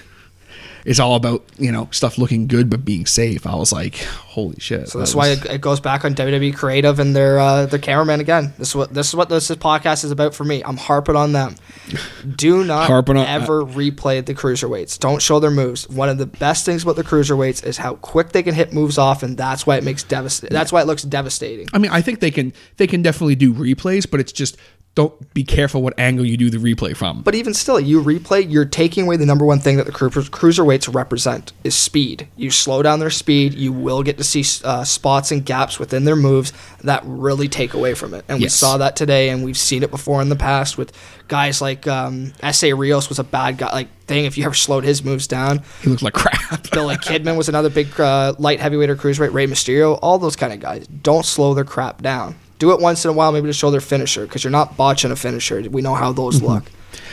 is 0.89 0.99
all 0.99 1.17
about 1.17 1.45
you 1.59 1.71
know 1.71 1.87
stuff 1.93 2.17
looking 2.17 2.47
good 2.47 2.71
but 2.71 2.83
being 2.83 3.05
safe, 3.05 3.47
I 3.47 3.55
was 3.55 3.73
like, 3.73 3.97
holy 3.99 4.59
shit. 4.59 4.89
So 4.89 4.99
that 4.99 5.03
that's 5.05 5.15
why 5.15 5.29
was- 5.29 5.45
it, 5.45 5.51
it 5.53 5.61
goes 5.61 5.81
back 5.81 6.05
on 6.05 6.15
WWE 6.15 6.57
Creative 6.57 6.99
and 6.99 7.15
their 7.15 7.39
uh, 7.39 7.67
their 7.67 7.79
cameraman 7.79 8.21
again. 8.21 8.55
This 8.59 8.69
is 8.71 8.75
what 8.75 8.95
this 8.95 9.09
is 9.09 9.15
what 9.15 9.29
this 9.29 9.51
podcast 9.51 10.03
is 10.05 10.11
about 10.11 10.35
for 10.35 10.45
me. 10.45 10.63
I'm 10.65 10.79
harping 10.79 11.15
on 11.15 11.33
them. 11.33 11.57
Do 12.37 12.65
not 12.65 12.87
Harping 12.87 13.17
on- 13.19 13.27
ever 13.27 13.65
replay 13.65 14.25
the 14.25 14.35
cruiserweights. 14.35 14.99
Don't 14.99 15.21
show 15.21 15.39
their 15.41 15.51
moves. 15.51 15.89
One 15.89 16.09
of 16.09 16.17
the 16.19 16.27
best 16.27 16.65
things 16.65 16.83
about 16.83 16.97
the 16.97 17.05
cruiserweights 17.05 17.65
is 17.67 17.77
how 17.77 17.97
quick 17.97 18.31
they 18.33 18.43
can 18.43 18.55
hit 18.55 18.73
moves 18.73 18.97
off, 18.99 19.23
and 19.23 19.37
that's 19.37 19.67
why 19.67 19.77
it 19.77 19.85
makes 19.85 20.03
devastating. 20.03 20.55
That's 20.55 20.73
why 20.73 20.81
it 20.81 20.87
looks 20.87 21.03
devastating. 21.03 21.69
I 21.75 21.79
mean, 21.79 21.91
I 21.91 22.01
think 22.01 22.21
they 22.21 22.31
can 22.31 22.53
they 22.79 22.87
can 22.87 23.03
definitely 23.03 23.35
do 23.37 23.53
replays, 23.53 24.11
but 24.11 24.21
it's 24.21 24.33
just 24.33 24.57
don't 24.99 25.33
be 25.33 25.45
careful 25.45 25.81
what 25.81 25.97
angle 25.97 26.27
you 26.27 26.37
do 26.37 26.51
the 26.51 26.59
replay 26.59 26.97
from. 26.97 27.23
But 27.23 27.37
even 27.37 27.55
still, 27.55 27.79
you 27.79 28.03
replay, 28.03 28.51
you're 28.51 28.65
taking 28.65 29.05
away 29.05 29.17
the 29.17 29.27
number 29.27 29.45
one 29.45 29.61
thing 29.61 29.77
that 29.77 29.87
the 29.87 29.93
cru- 29.93 30.11
cruiserweights 30.11 30.93
represent 30.93 31.53
is 31.63 31.77
speed. 31.77 32.27
You 32.35 32.51
slow 32.51 32.83
down 32.83 32.99
their 32.99 33.09
speed, 33.09 33.55
you 33.55 33.73
will 33.73 34.03
get 34.03 34.19
to 34.19 34.25
see 34.25 34.43
uh, 34.65 34.83
spots 34.83 35.31
and 35.31 35.47
gaps 35.47 35.79
within 35.79 36.03
their 36.03 36.17
moves 36.17 36.53
that 36.83 37.03
really 37.05 37.47
take 37.47 37.75
away 37.75 37.95
from 37.95 38.13
it. 38.13 38.25
And 38.29 38.41
we 38.41 38.49
saw 38.49 38.77
that 38.79 38.97
today, 38.97 39.29
and 39.29 39.45
we've 39.45 39.57
seen 39.57 39.85
it 39.85 39.93
before 39.93 40.21
in 40.21 40.31
the 40.31 40.37
past 40.37 40.77
with 40.77 40.93
guys 41.29 41.63
like 41.63 41.87
um, 41.87 42.33
Essa 42.41 42.75
Rios 42.75 43.09
was 43.09 43.21
a 43.21 43.25
bad 43.25 43.57
guy. 43.57 43.73
Like, 43.73 43.89
thing, 44.07 44.25
if 44.25 44.37
you 44.37 44.45
ever 44.47 44.55
slowed 44.55 44.83
his 44.83 45.05
moves 45.05 45.29
down, 45.29 45.63
he 45.81 45.91
looked 45.91 46.03
like 46.03 46.15
crap. 46.15 46.69
Billy 46.73 46.97
Kidman 46.97 47.37
was 47.37 47.49
another 47.49 47.71
big 47.71 48.01
uh, 48.01 48.35
light 48.41 48.59
heavyweight 48.59 48.91
or 48.91 48.97
cruiserweight. 48.97 49.33
Rey 49.33 49.47
Mysterio, 49.47 49.97
all 50.03 50.19
those 50.19 50.35
kind 50.35 50.53
of 50.53 50.59
guys. 50.59 50.89
Don't 50.89 51.25
slow 51.25 51.55
their 51.55 51.63
crap 51.63 52.03
down. 52.03 52.35
Do 52.59 52.73
it 52.73 52.81
once 52.81 53.05
in 53.05 53.11
a 53.11 53.15
while, 53.15 53.31
maybe 53.33 53.47
to 53.47 53.53
show 53.53 53.71
their 53.71 53.81
finisher, 53.81 54.27
because 54.27 54.43
you're 54.45 54.51
not 54.51 54.77
botching 54.77 55.11
a 55.11 55.17
finisher. 55.17 55.61
We 55.71 55.81
know 55.83 55.95
how 55.95 56.13
those 56.13 56.43
look. 56.43 56.65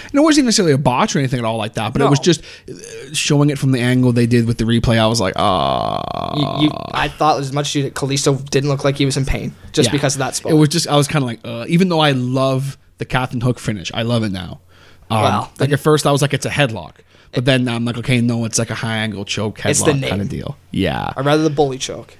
And 0.05 0.13
it 0.13 0.21
wasn't 0.21 0.45
necessarily 0.45 0.73
a 0.73 0.77
botch 0.77 1.15
or 1.15 1.19
anything 1.19 1.39
at 1.39 1.45
all 1.45 1.57
like 1.57 1.73
that, 1.73 1.91
but 1.93 2.01
it 2.01 2.09
was 2.09 2.19
just 2.19 2.41
uh, 2.69 2.73
showing 3.13 3.49
it 3.49 3.57
from 3.59 3.71
the 3.71 3.79
angle 3.79 4.11
they 4.13 4.25
did 4.27 4.47
with 4.47 4.57
the 4.57 4.63
replay. 4.63 4.97
I 4.97 5.07
was 5.07 5.19
like, 5.19 5.33
ah. 5.37 6.59
You, 6.61 6.69
I 6.93 7.07
thought 7.09 7.39
as 7.39 7.51
much 7.51 7.67
as 7.67 7.75
you 7.75 7.91
Kalisto 7.91 8.47
didn't 8.49 8.69
look 8.69 8.83
like 8.83 8.97
he 8.97 9.05
was 9.05 9.17
in 9.17 9.25
pain 9.25 9.53
just 9.73 9.87
Yeah. 9.87 9.91
because 9.91 10.15
of 10.15 10.19
that 10.19 10.35
spot. 10.35 10.51
It 10.51 10.55
was 10.55 10.69
just 10.69 10.87
I 10.87 10.95
was 10.95 11.07
kind 11.07 11.23
of 11.23 11.27
like, 11.27 11.39
uh, 11.43 11.65
even 11.67 11.89
though 11.89 11.99
I 11.99 12.11
love 12.11 12.77
the 12.97 13.05
Captain 13.05 13.41
Hook 13.41 13.59
finish, 13.59 13.91
I 13.93 14.03
love 14.03 14.23
it 14.23 14.31
now. 14.31 14.61
Um, 15.09 15.21
Wow. 15.21 15.49
like 15.59 15.71
at 15.71 15.79
first 15.79 16.07
I 16.07 16.11
was 16.11 16.21
like, 16.21 16.33
it's 16.33 16.45
a 16.45 16.49
headlock, 16.49 16.93
but 17.33 17.45
then 17.45 17.67
I'm 17.67 17.83
like, 17.85 17.97
okay, 17.97 18.21
no, 18.21 18.45
it's 18.45 18.57
like 18.57 18.69
a 18.69 18.75
high 18.75 18.97
angle 18.97 19.25
choke 19.25 19.59
headlock 19.59 20.07
kind 20.07 20.21
of 20.21 20.29
deal. 20.29 20.57
Yeah, 20.71 21.13
I'd 21.17 21.25
rather 21.25 21.43
the 21.43 21.49
bully 21.49 21.77
choke. 21.77 22.17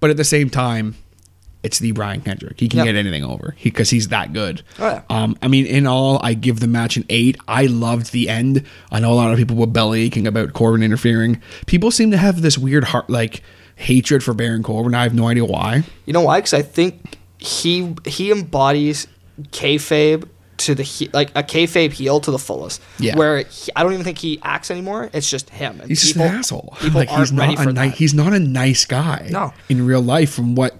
but 0.00 0.10
at 0.10 0.16
the 0.16 0.24
same 0.24 0.48
time, 0.50 0.96
it's 1.66 1.78
the 1.80 1.92
Brian 1.92 2.20
Kendrick. 2.20 2.60
He 2.60 2.68
can 2.68 2.78
Yep. 2.78 2.86
get 2.86 2.94
anything 2.96 3.24
over 3.24 3.54
because 3.62 3.90
he's 3.90 4.08
that 4.08 4.32
good. 4.32 4.62
Oh, 4.78 4.86
yeah. 4.88 5.02
Um, 5.10 5.36
I 5.42 5.48
mean, 5.48 5.66
in 5.66 5.86
all, 5.86 6.20
I 6.22 6.34
give 6.34 6.60
the 6.60 6.66
match 6.68 6.96
an 6.96 7.04
eight. 7.10 7.36
I 7.48 7.66
loved 7.66 8.12
the 8.12 8.28
end. 8.28 8.62
I 8.92 9.00
know 9.00 9.12
a 9.12 9.18
lot 9.22 9.32
of 9.32 9.38
people 9.38 9.56
were 9.56 9.66
belly 9.66 10.02
aching 10.02 10.26
about 10.26 10.52
Corbin 10.52 10.82
interfering. 10.82 11.40
People 11.66 11.90
seem 11.90 12.10
to 12.12 12.16
have 12.16 12.40
this 12.42 12.56
weird 12.56 12.84
heart, 12.84 13.10
like 13.10 13.42
hatred 13.76 14.22
for 14.22 14.32
Baron 14.34 14.62
Corbin. 14.62 14.94
I 14.94 15.02
have 15.02 15.14
no 15.14 15.28
idea 15.28 15.44
why. 15.44 15.82
You 16.06 16.12
know 16.12 16.22
why? 16.22 16.38
Because 16.38 16.54
I 16.54 16.62
think 16.62 17.16
he 17.38 17.94
he 18.06 18.30
embodies 18.30 19.06
kayfabe 19.50 20.28
to 20.58 20.74
the 20.74 20.82
he, 20.82 21.08
like 21.12 21.30
a 21.34 21.42
kayfabe 21.42 21.92
heel 21.92 22.18
to 22.20 22.30
the 22.30 22.38
fullest. 22.38 22.80
Yeah. 22.98 23.16
Where 23.16 23.38
he, 23.44 23.70
I 23.76 23.82
don't 23.82 23.92
even 23.92 24.04
think 24.04 24.16
he 24.18 24.38
acts 24.42 24.70
anymore. 24.70 25.10
It's 25.12 25.28
just 25.28 25.50
him. 25.50 25.80
And 25.80 25.88
He's 25.90 26.00
just 26.00 26.14
people- 26.14 26.28
an 26.28 26.36
asshole. 26.36 26.74
People 26.80 27.00
like 27.00 27.10
aren't 27.12 27.28
he's 27.28 27.38
ready 27.38 27.54
not 27.56 27.62
for 27.64 27.68
a 27.70 27.72
ni- 27.74 27.80
that. 27.90 27.94
he's 27.96 28.14
not 28.14 28.32
a 28.32 28.38
nice 28.40 28.84
guy. 28.86 29.28
No. 29.30 29.52
in 29.68 29.84
real 29.84 30.00
life, 30.00 30.32
from 30.32 30.54
what 30.54 30.78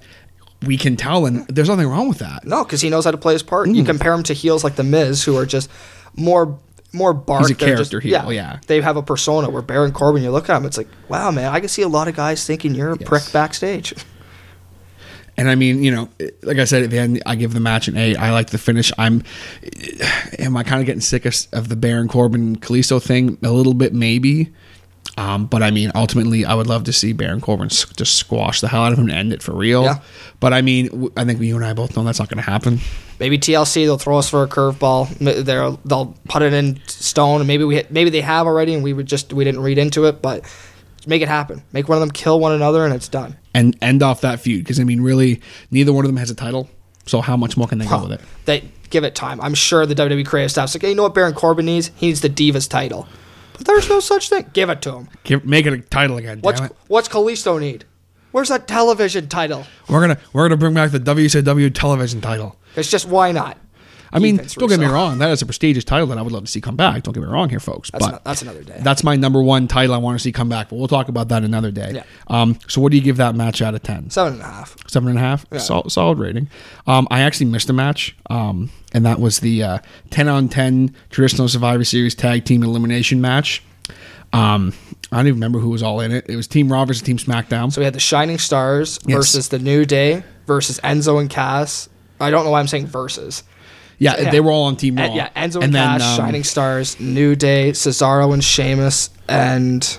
we 0.67 0.77
can 0.77 0.97
tell, 0.97 1.27
and 1.27 1.47
there's 1.49 1.69
nothing 1.69 1.87
wrong 1.89 2.09
with 2.09 2.19
that. 2.19 2.45
No, 2.45 2.65
because 2.65 2.81
he 2.81 2.91
knows 2.91 3.05
how 3.05 3.11
to 3.11 3.19
play 3.19 3.33
his 3.33 3.43
part. 3.43 3.69
Mm. 3.69 3.75
You 3.77 3.85
compare 3.85 4.13
him 4.13 4.23
to 4.25 4.35
heels 4.35 4.65
like 4.65 4.77
the 4.77 4.83
Miz, 4.85 5.25
who 5.25 5.37
are 5.37 5.47
just 5.47 5.71
more 6.17 6.59
more 6.93 7.13
bark. 7.13 7.43
He's 7.43 7.51
a 7.51 7.55
They're 7.55 7.77
just- 7.77 7.91
character 7.91 8.01
heel, 8.01 8.33
yeah. 8.33 8.59
They 8.69 8.81
have 8.81 8.97
a 8.97 9.03
persona. 9.03 9.51
Where 9.51 9.61
Baron 9.63 9.93
Corbin, 9.93 10.23
you 10.23 10.31
look 10.31 10.49
at 10.49 10.57
him, 10.57 10.65
it's 10.65 10.79
like, 10.79 10.89
wow, 11.09 11.31
man, 11.31 11.53
I 11.53 11.61
can 11.61 11.69
see 11.69 11.83
a 11.83 11.89
lot 11.89 12.09
of 12.09 12.17
guys 12.17 12.45
thinking 12.47 12.75
you're 12.75 12.93
a 12.93 12.97
Yes. 12.99 13.09
prick 13.09 13.33
backstage. 13.33 13.93
And 15.39 15.51
I 15.51 15.55
mean, 15.55 15.83
you 15.85 15.91
know, 15.91 16.09
like 16.43 16.57
I 16.57 16.65
said 16.65 16.83
at 16.83 16.89
the 16.91 16.99
end, 16.99 17.23
I 17.27 17.35
give 17.35 17.53
the 17.53 17.61
match 17.61 17.89
an 17.89 17.97
eight. 17.99 18.17
I 18.17 18.33
like 18.33 18.49
the 18.51 18.57
finish. 18.59 18.91
I'm, 18.97 19.23
am 20.39 20.57
I 20.57 20.63
kind 20.63 20.81
of 20.81 20.87
getting 20.87 21.03
sick 21.03 21.27
of, 21.27 21.35
of 21.53 21.69
the 21.69 21.77
Baron 21.77 22.09
Corbin 22.09 22.57
Kalisto 22.57 23.03
thing 23.03 23.37
a 23.43 23.51
little 23.51 23.75
bit, 23.75 23.93
maybe. 23.93 24.51
Um, 25.19 25.47
but 25.47 25.63
I 25.63 25.71
mean, 25.71 25.91
ultimately, 25.95 26.45
I 26.45 26.55
would 26.55 26.67
love 26.67 26.85
to 26.85 26.93
see 26.93 27.13
Baron 27.15 27.41
Corbin 27.41 27.67
s- 27.67 27.87
just 27.97 28.17
squash 28.17 28.61
the 28.61 28.69
hell 28.69 28.83
out 28.83 28.93
of 28.93 28.99
him 28.99 29.09
and 29.09 29.13
end 29.19 29.33
it 29.33 29.43
for 29.43 29.53
real. 29.55 29.85
Yeah. 29.85 30.01
But 30.41 30.53
I 30.53 30.61
mean, 30.61 30.89
w- 30.89 31.13
I 31.17 31.25
think 31.25 31.41
you 31.41 31.57
and 31.57 31.65
I 31.65 31.73
both 31.73 31.97
know 31.97 32.05
that's 32.05 32.19
not 32.19 32.29
going 32.29 32.43
to 32.43 32.51
happen. 32.51 32.81
Maybe 33.19 33.39
TLC 33.39 33.85
they'll 33.87 33.97
throw 33.97 34.19
us 34.19 34.29
for 34.29 34.43
a 34.43 34.47
curveball. 34.47 35.09
They'll 35.45 35.81
they'll 35.87 36.15
put 36.29 36.43
it 36.43 36.53
in 36.53 36.81
stone, 36.87 37.41
and 37.41 37.49
maybe 37.49 37.65
we 37.65 37.83
maybe 37.89 38.11
they 38.11 38.21
have 38.21 38.47
already, 38.47 38.75
and 38.75 38.83
we 38.85 38.93
would 38.93 39.07
just 39.07 39.33
we 39.33 39.43
didn't 39.45 39.63
read 39.63 39.79
into 39.79 40.05
it, 40.05 40.21
but 40.21 40.45
make 41.07 41.23
it 41.23 41.29
happen. 41.29 41.63
Make 41.73 41.89
one 41.89 41.97
of 41.97 42.01
them 42.01 42.11
kill 42.11 42.39
one 42.39 42.53
another, 42.53 42.85
and 42.85 42.93
it's 42.93 43.09
done. 43.09 43.37
And 43.55 43.75
end 43.81 44.03
off 44.03 44.21
that 44.21 44.41
feud 44.41 44.65
because 44.65 44.79
I 44.79 44.85
mean, 44.85 45.01
really, 45.01 45.41
neither 45.71 45.95
one 45.95 46.05
of 46.05 46.11
them 46.11 46.19
has 46.19 46.29
a 46.31 46.35
title. 46.35 46.69
So 47.07 47.23
how 47.23 47.39
much 47.39 47.57
more 47.57 47.67
can 47.69 47.79
they 47.79 47.87
go 47.87 48.03
with 48.03 48.13
it? 48.13 48.21
They 48.45 48.69
give 48.91 49.03
it 49.05 49.15
time. 49.15 49.41
I'm 49.41 49.55
sure 49.55 49.87
the 49.87 49.95
WWE 49.95 50.27
creative 50.27 50.51
staff's 50.51 50.75
like, 50.75 50.83
hey, 50.83 50.91
you 50.91 50.95
know 50.95 51.05
what 51.05 51.15
Baron 51.15 51.33
Corbin 51.35 51.65
needs? 51.65 51.91
He 51.97 52.07
needs 52.09 52.21
the 52.21 52.29
Divas 52.29 52.69
title. 52.69 53.09
But 53.57 53.67
there's 53.67 53.89
no 53.89 54.01
such 54.01 54.29
thing. 54.29 54.51
Give 54.53 54.71
it 54.71 54.83
to 54.83 54.93
him. 54.97 55.09
Give, 55.25 55.45
make 55.45 55.67
it 55.67 55.73
a 55.73 55.79
title 55.79 56.17
again. 56.19 56.41
What's 56.41 56.61
damn 56.61 56.71
it. 56.71 56.77
what's 56.89 57.09
Kalisto 57.09 57.59
need? 57.59 57.85
Where's 58.33 58.49
that 58.51 58.69
television 58.69 59.29
title? 59.29 59.65
We're 59.89 60.01
gonna 60.01 60.19
we're 60.33 60.45
gonna 60.45 60.59
bring 60.59 60.75
back 60.75 60.91
the 60.91 61.01
WCW 61.01 61.73
television 61.75 62.21
title. 62.21 62.57
It's 62.75 62.91
just 62.91 63.07
why 63.07 63.33
not? 63.33 63.57
I 64.13 64.19
mean, 64.19 64.37
don't 64.37 64.69
get 64.69 64.81
me 64.81 64.87
wrong. 64.87 65.19
That 65.19 65.31
is 65.31 65.43
a 65.43 65.47
prestigious 65.47 65.85
title 65.85 66.07
that 66.09 66.19
I 66.19 66.23
would 66.23 66.33
love 66.33 66.45
to 66.45 66.51
see 66.51 66.61
come 66.61 66.77
back. 66.77 67.03
Don't 67.03 67.13
get 67.15 67.21
me 67.23 67.29
wrong 67.29 67.49
here, 67.49 67.61
folks. 67.61 67.91
That's, 67.91 68.07
but 68.07 68.25
that's 68.25 68.43
another 68.43 68.63
day. 68.63 68.79
that's 68.83 69.03
my 69.05 69.17
number 69.17 69.43
one 69.43 69.69
title 69.69 69.95
I 69.95 69.99
want 69.99 70.19
to 70.19 70.23
see 70.23 70.33
come 70.33 70.49
back. 70.49 70.69
But 70.69 70.77
we'll 70.77 70.89
talk 70.89 71.09
about 71.09 71.29
that 71.29 71.43
another 71.45 71.71
day. 71.71 71.93
Yeah. 71.97 72.03
Um. 72.29 72.59
So 72.69 72.81
what 72.81 72.93
do 72.93 72.97
you 72.99 73.03
give 73.03 73.17
that 73.19 73.35
match 73.35 73.61
out 73.63 73.75
of 73.75 73.83
ten? 73.83 74.11
Seven 74.11 74.35
and 74.35 74.43
a 74.43 74.47
half. 74.47 74.77
Seven 74.89 75.09
and 75.09 75.19
a 75.19 75.21
half. 75.21 75.45
Sol- 75.61 75.89
solid 75.89 76.19
rating. 76.19 76.49
Um. 76.87 77.07
I 77.11 77.21
actually 77.21 77.47
missed 77.47 77.69
a 77.71 77.73
match. 77.73 78.17
Um. 78.31 78.71
And 78.95 79.05
that 79.05 79.21
was 79.21 79.41
the 79.41 79.63
uh, 79.63 79.79
ten 80.11 80.29
on 80.29 80.49
ten 80.49 80.95
traditional 81.11 81.49
Survivor 81.49 81.85
Series 81.85 82.15
tag 82.15 82.45
team 82.45 82.63
elimination 82.63 83.21
match. 83.21 83.63
Um. 84.33 84.73
I 85.13 85.19
don't 85.19 85.29
even 85.29 85.37
remember 85.37 85.61
who 85.61 85.71
was 85.71 85.83
all 85.85 86.01
in 86.01 86.11
it. 86.11 86.27
It 86.29 86.35
was 86.35 86.49
Team 86.49 86.71
Raw 86.73 86.85
versus 86.85 87.01
Team 87.03 87.17
SmackDown. 87.17 87.73
So 87.73 87.81
we 87.81 87.85
had 87.85 87.95
the 87.95 88.01
Shining 88.01 88.39
Stars 88.39 88.99
Yes. 89.07 89.17
versus 89.17 89.49
the 89.51 89.59
New 89.61 89.85
Day 89.85 90.25
versus 90.47 90.81
Enzo 90.83 91.21
and 91.21 91.31
Cass. 91.31 91.89
I 92.21 92.31
don't 92.31 92.45
know 92.45 92.51
why 92.51 92.59
I'm 92.59 92.67
saying 92.67 92.87
versus. 92.89 93.45
Yeah, 93.99 94.21
yeah. 94.21 94.31
they 94.31 94.41
were 94.41 94.51
all 94.51 94.65
on 94.65 94.77
Team 94.77 94.97
Raw. 94.97 95.05
En- 95.05 95.13
yeah, 95.13 95.29
Enzo 95.37 95.63
and, 95.63 95.73
Cass, 95.73 96.03
um, 96.03 96.17
Shining 96.17 96.45
Stars, 96.45 96.99
New 97.01 97.35
Day, 97.37 97.73
Cesaro 97.73 98.33
and 98.33 98.43
Sheamus, 98.43 99.11
and 99.29 99.99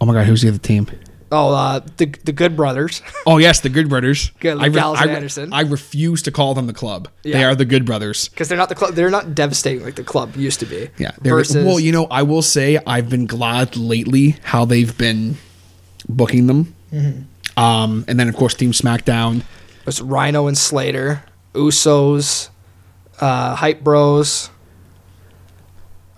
Oh 0.00 0.06
my 0.06 0.14
God, 0.14 0.26
who's 0.26 0.42
the 0.42 0.48
other 0.48 0.58
team? 0.58 0.88
oh, 1.32 1.54
uh, 1.54 1.80
the 1.96 2.06
the 2.24 2.32
Good 2.32 2.56
Brothers. 2.56 3.02
Oh 3.26 3.38
yes, 3.38 3.60
the 3.60 3.68
Good 3.68 3.88
Brothers. 3.88 4.30
Good, 4.40 4.58
I, 4.58 4.68
Gallows 4.68 5.00
and 5.00 5.10
I, 5.10 5.14
Anderson. 5.14 5.52
I 5.52 5.60
refuse 5.60 6.22
to 6.22 6.32
call 6.32 6.54
them 6.54 6.66
the 6.66 6.72
club. 6.72 7.08
They 7.22 7.44
are 7.44 7.54
the 7.54 7.64
Good 7.64 7.84
Brothers. 7.84 8.28
because 8.28 8.48
they're 8.48 8.58
not 8.58 8.68
the 8.68 8.74
club. 8.74 8.94
They're 8.94 9.10
not 9.10 9.34
devastating 9.34 9.84
like 9.84 9.94
the 9.94 10.04
club 10.04 10.36
used 10.36 10.60
to 10.60 10.66
be. 10.66 10.88
Yeah. 10.98 11.12
Versus, 11.20 11.64
well, 11.64 11.78
you 11.78 11.92
know, 11.92 12.06
I 12.06 12.22
will 12.22 12.42
say 12.42 12.78
I've 12.86 13.08
been 13.08 13.26
glad 13.26 13.76
lately 13.76 14.36
how 14.42 14.64
they've 14.64 14.96
been 14.96 15.36
booking 16.08 16.46
them. 16.46 16.74
Mm-hmm. 16.92 17.60
Um, 17.62 18.04
and 18.08 18.18
then 18.18 18.28
of 18.28 18.36
course 18.36 18.54
Team 18.54 18.72
SmackDown. 18.72 19.42
It's 19.86 20.00
Rhino 20.00 20.46
and 20.46 20.56
Slater, 20.56 21.22
Usos, 21.54 22.48
uh, 23.20 23.54
Hype 23.54 23.82
Bros. 23.82 24.50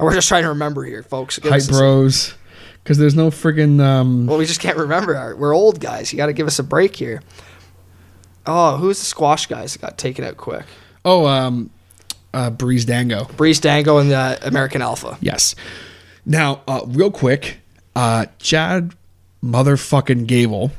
Oh, 0.01 0.05
We're 0.05 0.15
just 0.15 0.29
trying 0.29 0.43
to 0.43 0.49
remember 0.51 0.85
here, 0.85 1.03
folks. 1.03 1.39
Give 1.39 1.53
Hype 1.53 1.67
Bros. 1.69 2.35
Because 2.83 2.99
there's 2.99 3.15
no 3.15 3.31
friggin' 3.31 3.81
um, 3.81 4.27
Well, 4.27 4.39
we 4.39 4.45
just 4.47 4.61
can't 4.61 4.77
remember. 4.77 5.37
We're 5.37 5.55
old 5.55 5.79
guys. 5.79 6.13
You 6.13 6.17
got 6.17 6.27
to 6.27 6.33
give 6.33 6.49
us 6.49 6.59
a 6.59 6.65
break 6.65 6.97
here. 6.97 7.23
Oh, 8.45 8.77
who's 8.77 8.99
the 8.99 9.05
squash 9.05 9.47
guys 9.47 9.75
that 9.75 9.81
got 9.83 9.99
taken 9.99 10.25
out 10.25 10.37
quick? 10.37 10.65
oh 11.05 11.27
um 11.27 11.71
uh, 12.35 12.51
Breezango. 12.51 13.35
Breeze 13.37 13.61
Dango 13.61 13.99
and 13.99 14.11
the 14.11 14.39
American 14.47 14.83
Alpha. 14.83 15.19
Yes. 15.21 15.55
Now, 16.25 16.63
uh, 16.67 16.81
real 16.87 17.11
quick, 17.11 17.59
uh, 17.95 18.27
Chad 18.39 18.95
motherfucking 19.45 20.27
Gable 20.27 20.71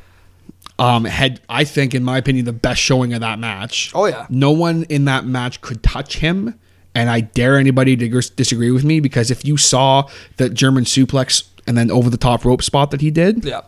um, 0.79 1.05
had, 1.05 1.39
I 1.49 1.63
think, 1.63 1.93
in 1.95 2.03
my 2.03 2.17
opinion, 2.17 2.45
the 2.45 2.53
best 2.53 2.81
showing 2.81 3.13
of 3.13 3.21
that 3.21 3.39
match. 3.39 3.91
Oh, 3.93 4.05
yeah. 4.05 4.25
No 4.29 4.51
one 4.51 4.83
in 4.89 5.05
that 5.05 5.25
match 5.25 5.61
could 5.61 5.83
touch 5.83 6.17
him. 6.17 6.59
And 6.95 7.09
I 7.09 7.21
dare 7.21 7.57
anybody 7.57 7.95
to 7.97 8.07
gr- 8.07 8.19
disagree 8.35 8.69
with 8.71 8.83
me 8.83 8.99
because 8.99 9.31
if 9.31 9.45
you 9.45 9.57
saw 9.57 10.07
the 10.37 10.49
German 10.49 10.83
suplex 10.83 11.43
and 11.65 11.75
then 11.77 11.89
over 11.89 12.09
the 12.09 12.17
top 12.17 12.45
rope 12.45 12.61
spot 12.61 12.91
that 12.91 13.01
he 13.01 13.09
did, 13.09 13.43
Yeah. 13.45 13.61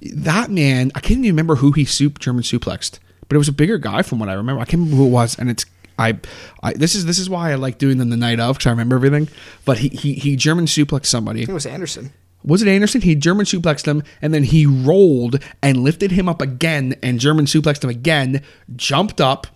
that 0.00 0.50
man, 0.50 0.92
I 0.94 1.00
can't 1.00 1.18
even 1.20 1.30
remember 1.30 1.56
who 1.56 1.72
he 1.72 1.84
soup 1.84 2.18
German 2.20 2.42
suplexed, 2.44 2.98
but 3.28 3.34
it 3.34 3.38
was 3.38 3.48
a 3.48 3.52
bigger 3.52 3.78
guy 3.78 4.02
from 4.02 4.18
what 4.20 4.28
I 4.28 4.34
remember. 4.34 4.60
I 4.60 4.64
can't 4.66 4.80
remember 4.82 4.96
who 4.96 5.06
it 5.06 5.10
was, 5.10 5.36
and 5.38 5.50
it's 5.50 5.64
I, 5.98 6.16
I 6.62 6.74
this 6.74 6.94
is 6.94 7.06
this 7.06 7.18
is 7.18 7.28
why 7.28 7.50
I 7.50 7.56
like 7.56 7.78
doing 7.78 7.98
them 7.98 8.10
the 8.10 8.16
night 8.16 8.38
of 8.38 8.56
because 8.56 8.68
I 8.68 8.70
remember 8.70 8.94
everything. 8.94 9.28
But 9.64 9.78
he 9.78 9.88
he 9.88 10.14
he 10.14 10.36
German 10.36 10.66
suplexed 10.66 11.06
somebody. 11.06 11.40
I 11.40 11.42
think 11.42 11.50
it 11.50 11.54
was 11.54 11.66
Anderson. 11.66 12.12
Was 12.44 12.62
it 12.62 12.68
Anderson? 12.68 13.00
He 13.00 13.14
German 13.14 13.46
suplexed 13.46 13.86
him, 13.86 14.02
and 14.22 14.32
then 14.32 14.44
he 14.44 14.64
rolled 14.64 15.42
and 15.62 15.78
lifted 15.78 16.12
him 16.12 16.28
up 16.28 16.40
again, 16.40 16.94
and 17.02 17.18
German 17.18 17.46
suplexed 17.46 17.84
him 17.84 17.90
again. 17.90 18.42
Jumped 18.76 19.20
up, 19.20 19.46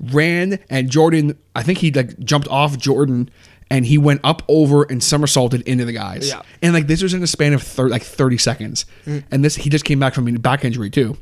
ran, 0.00 0.58
and 0.70 0.90
Jordan. 0.90 1.38
I 1.54 1.62
think 1.62 1.78
he 1.78 1.90
like 1.90 2.18
jumped 2.20 2.48
off 2.48 2.78
Jordan, 2.78 3.30
and 3.70 3.86
he 3.86 3.98
went 3.98 4.20
up 4.24 4.42
over 4.48 4.84
and 4.84 5.02
somersaulted 5.02 5.62
into 5.62 5.84
the 5.84 5.92
guys. 5.92 6.28
Yeah. 6.28 6.42
And 6.62 6.72
like 6.72 6.86
this 6.86 7.02
was 7.02 7.14
in 7.14 7.22
a 7.22 7.26
span 7.26 7.52
of 7.52 7.62
thir- 7.62 7.88
like 7.88 8.02
thirty 8.02 8.38
seconds, 8.38 8.86
mm. 9.04 9.22
and 9.30 9.44
this 9.44 9.56
he 9.56 9.70
just 9.70 9.84
came 9.84 9.98
back 9.98 10.14
from 10.14 10.26
a 10.28 10.32
back 10.32 10.64
injury 10.64 10.90
too, 10.90 11.16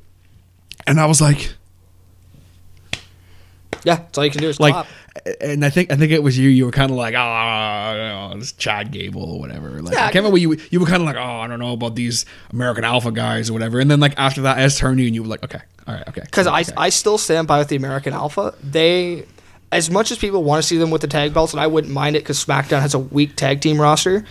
and 0.86 1.00
I 1.00 1.06
was 1.06 1.20
like, 1.20 1.52
Yeah, 3.84 3.96
that's 3.96 4.16
all 4.18 4.24
you 4.24 4.30
can 4.30 4.40
do 4.40 4.48
is 4.48 4.60
like, 4.60 4.74
clap. 4.74 4.86
and 5.40 5.64
I 5.64 5.70
think 5.70 5.90
I 5.92 5.96
think 5.96 6.12
it 6.12 6.22
was 6.22 6.38
you. 6.38 6.48
You 6.48 6.66
were 6.66 6.70
kind 6.72 6.90
of 6.90 6.96
like, 6.96 7.14
ah, 7.16 8.30
oh, 8.32 8.38
it's 8.38 8.52
Chad 8.52 8.92
Gable 8.92 9.22
or 9.22 9.40
whatever. 9.40 9.82
Like, 9.82 9.94
Yeah, 9.94 10.06
I 10.06 10.12
can't 10.12 10.24
remember. 10.24 10.38
You 10.38 10.56
you 10.70 10.80
were 10.80 10.86
kind 10.86 11.02
of 11.02 11.06
like, 11.06 11.16
oh, 11.16 11.40
I 11.40 11.46
don't 11.46 11.58
know 11.58 11.72
about 11.72 11.94
these 11.96 12.24
American 12.52 12.84
Alpha 12.84 13.10
guys 13.10 13.50
or 13.50 13.54
whatever. 13.54 13.80
And 13.80 13.90
then 13.90 14.00
like 14.00 14.14
after 14.16 14.42
that, 14.42 14.58
I 14.58 14.62
just 14.62 14.78
turned 14.78 15.00
you 15.00 15.06
and 15.06 15.14
you 15.14 15.22
were 15.22 15.28
like, 15.28 15.42
okay, 15.42 15.60
all 15.86 15.94
right, 15.94 16.08
okay. 16.08 16.22
Because 16.22 16.46
I, 16.46 16.60
okay. 16.60 16.72
I 16.76 16.88
still 16.90 17.18
stand 17.18 17.48
by 17.48 17.58
with 17.58 17.68
the 17.68 17.76
American 17.76 18.12
Alpha. 18.12 18.54
They, 18.62 19.26
as 19.72 19.90
much 19.90 20.10
as 20.12 20.18
people 20.18 20.44
want 20.44 20.62
to 20.62 20.66
see 20.66 20.78
them 20.78 20.90
with 20.90 21.00
the 21.00 21.08
tag 21.08 21.34
belts, 21.34 21.52
and 21.52 21.60
I 21.60 21.66
wouldn't 21.66 21.92
mind 21.92 22.14
it 22.16 22.20
because 22.20 22.42
SmackDown 22.44 22.80
has 22.80 22.94
a 22.94 22.98
weak 22.98 23.36
tag 23.36 23.60
team 23.60 23.80
roster, 23.80 24.24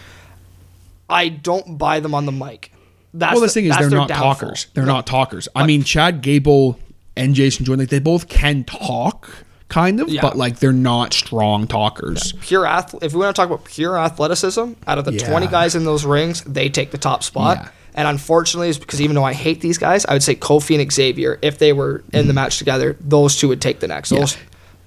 I 1.09 1.27
don't 1.29 1.77
buy 1.77 1.99
them 1.99 2.15
on 2.15 2.25
the 2.25 2.31
mic. 2.31 2.71
That's 3.13 3.33
well, 3.33 3.41
the 3.41 3.47
the- 3.47 3.53
thing 3.53 3.65
is, 3.65 3.77
they're 3.77 3.89
not 3.89 4.07
downfall. 4.07 4.35
talkers. 4.35 4.67
They're 4.73 4.85
not 4.85 5.05
talkers. 5.05 5.47
I 5.53 5.65
mean, 5.65 5.83
Chad 5.83 6.21
Gable 6.21 6.79
and 7.15 7.35
Jason 7.35 7.65
Jordan, 7.65 7.81
like 7.83 7.89
they 7.89 7.99
both 7.99 8.27
can 8.27 8.63
talk, 8.63 9.29
kind 9.67 9.99
of, 9.99 10.09
Yeah. 10.09 10.21
but 10.21 10.37
like 10.37 10.59
they're 10.59 10.71
not 10.73 11.13
strong 11.13 11.67
talkers. 11.67 12.33
Pure 12.41 12.65
ath- 12.65 12.95
If 13.01 13.13
we 13.13 13.19
want 13.19 13.35
to 13.35 13.39
talk 13.41 13.47
about 13.47 13.65
pure 13.65 13.97
athleticism, 13.97 14.73
out 14.87 14.97
of 14.97 15.05
the 15.05 15.13
Yeah. 15.13 15.29
20 15.29 15.47
guys 15.47 15.75
in 15.75 15.85
those 15.85 16.05
rings, 16.05 16.41
they 16.45 16.69
take 16.69 16.91
the 16.91 16.97
top 16.97 17.23
spot. 17.23 17.57
Yeah. 17.61 17.69
And 17.93 18.07
unfortunately, 18.07 18.69
it's 18.69 18.77
because 18.77 19.01
even 19.01 19.15
though 19.15 19.23
I 19.25 19.33
hate 19.33 19.59
these 19.59 19.77
guys, 19.77 20.05
I 20.05 20.13
would 20.13 20.23
say 20.23 20.35
Kofi 20.35 20.79
and 20.79 20.91
Xavier, 20.91 21.37
if 21.41 21.57
they 21.59 21.73
were 21.73 22.03
in 22.13 22.27
the 22.27 22.33
match 22.33 22.57
together, 22.57 22.95
those 23.01 23.35
two 23.35 23.49
would 23.49 23.59
take 23.61 23.81
the 23.81 23.87
next. 23.87 24.09
Mm-hmm. 24.09 24.15
Yeah. 24.15 24.21
Those, 24.21 24.37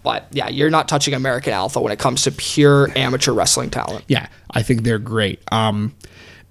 but 0.02 0.26
yeah, 0.32 0.48
you're 0.48 0.70
not 0.70 0.88
touching 0.88 1.12
American 1.14 1.52
Alpha 1.52 1.80
when 1.80 1.92
it 1.92 1.98
comes 1.98 2.22
to 2.22 2.32
pure 2.32 2.90
amateur 2.96 3.32
wrestling 3.32 3.68
talent. 3.70 4.04
Yeah, 4.08 4.26
I 4.50 4.62
think 4.62 4.82
they're 4.84 4.98
great. 4.98 5.40
Um, 5.52 5.94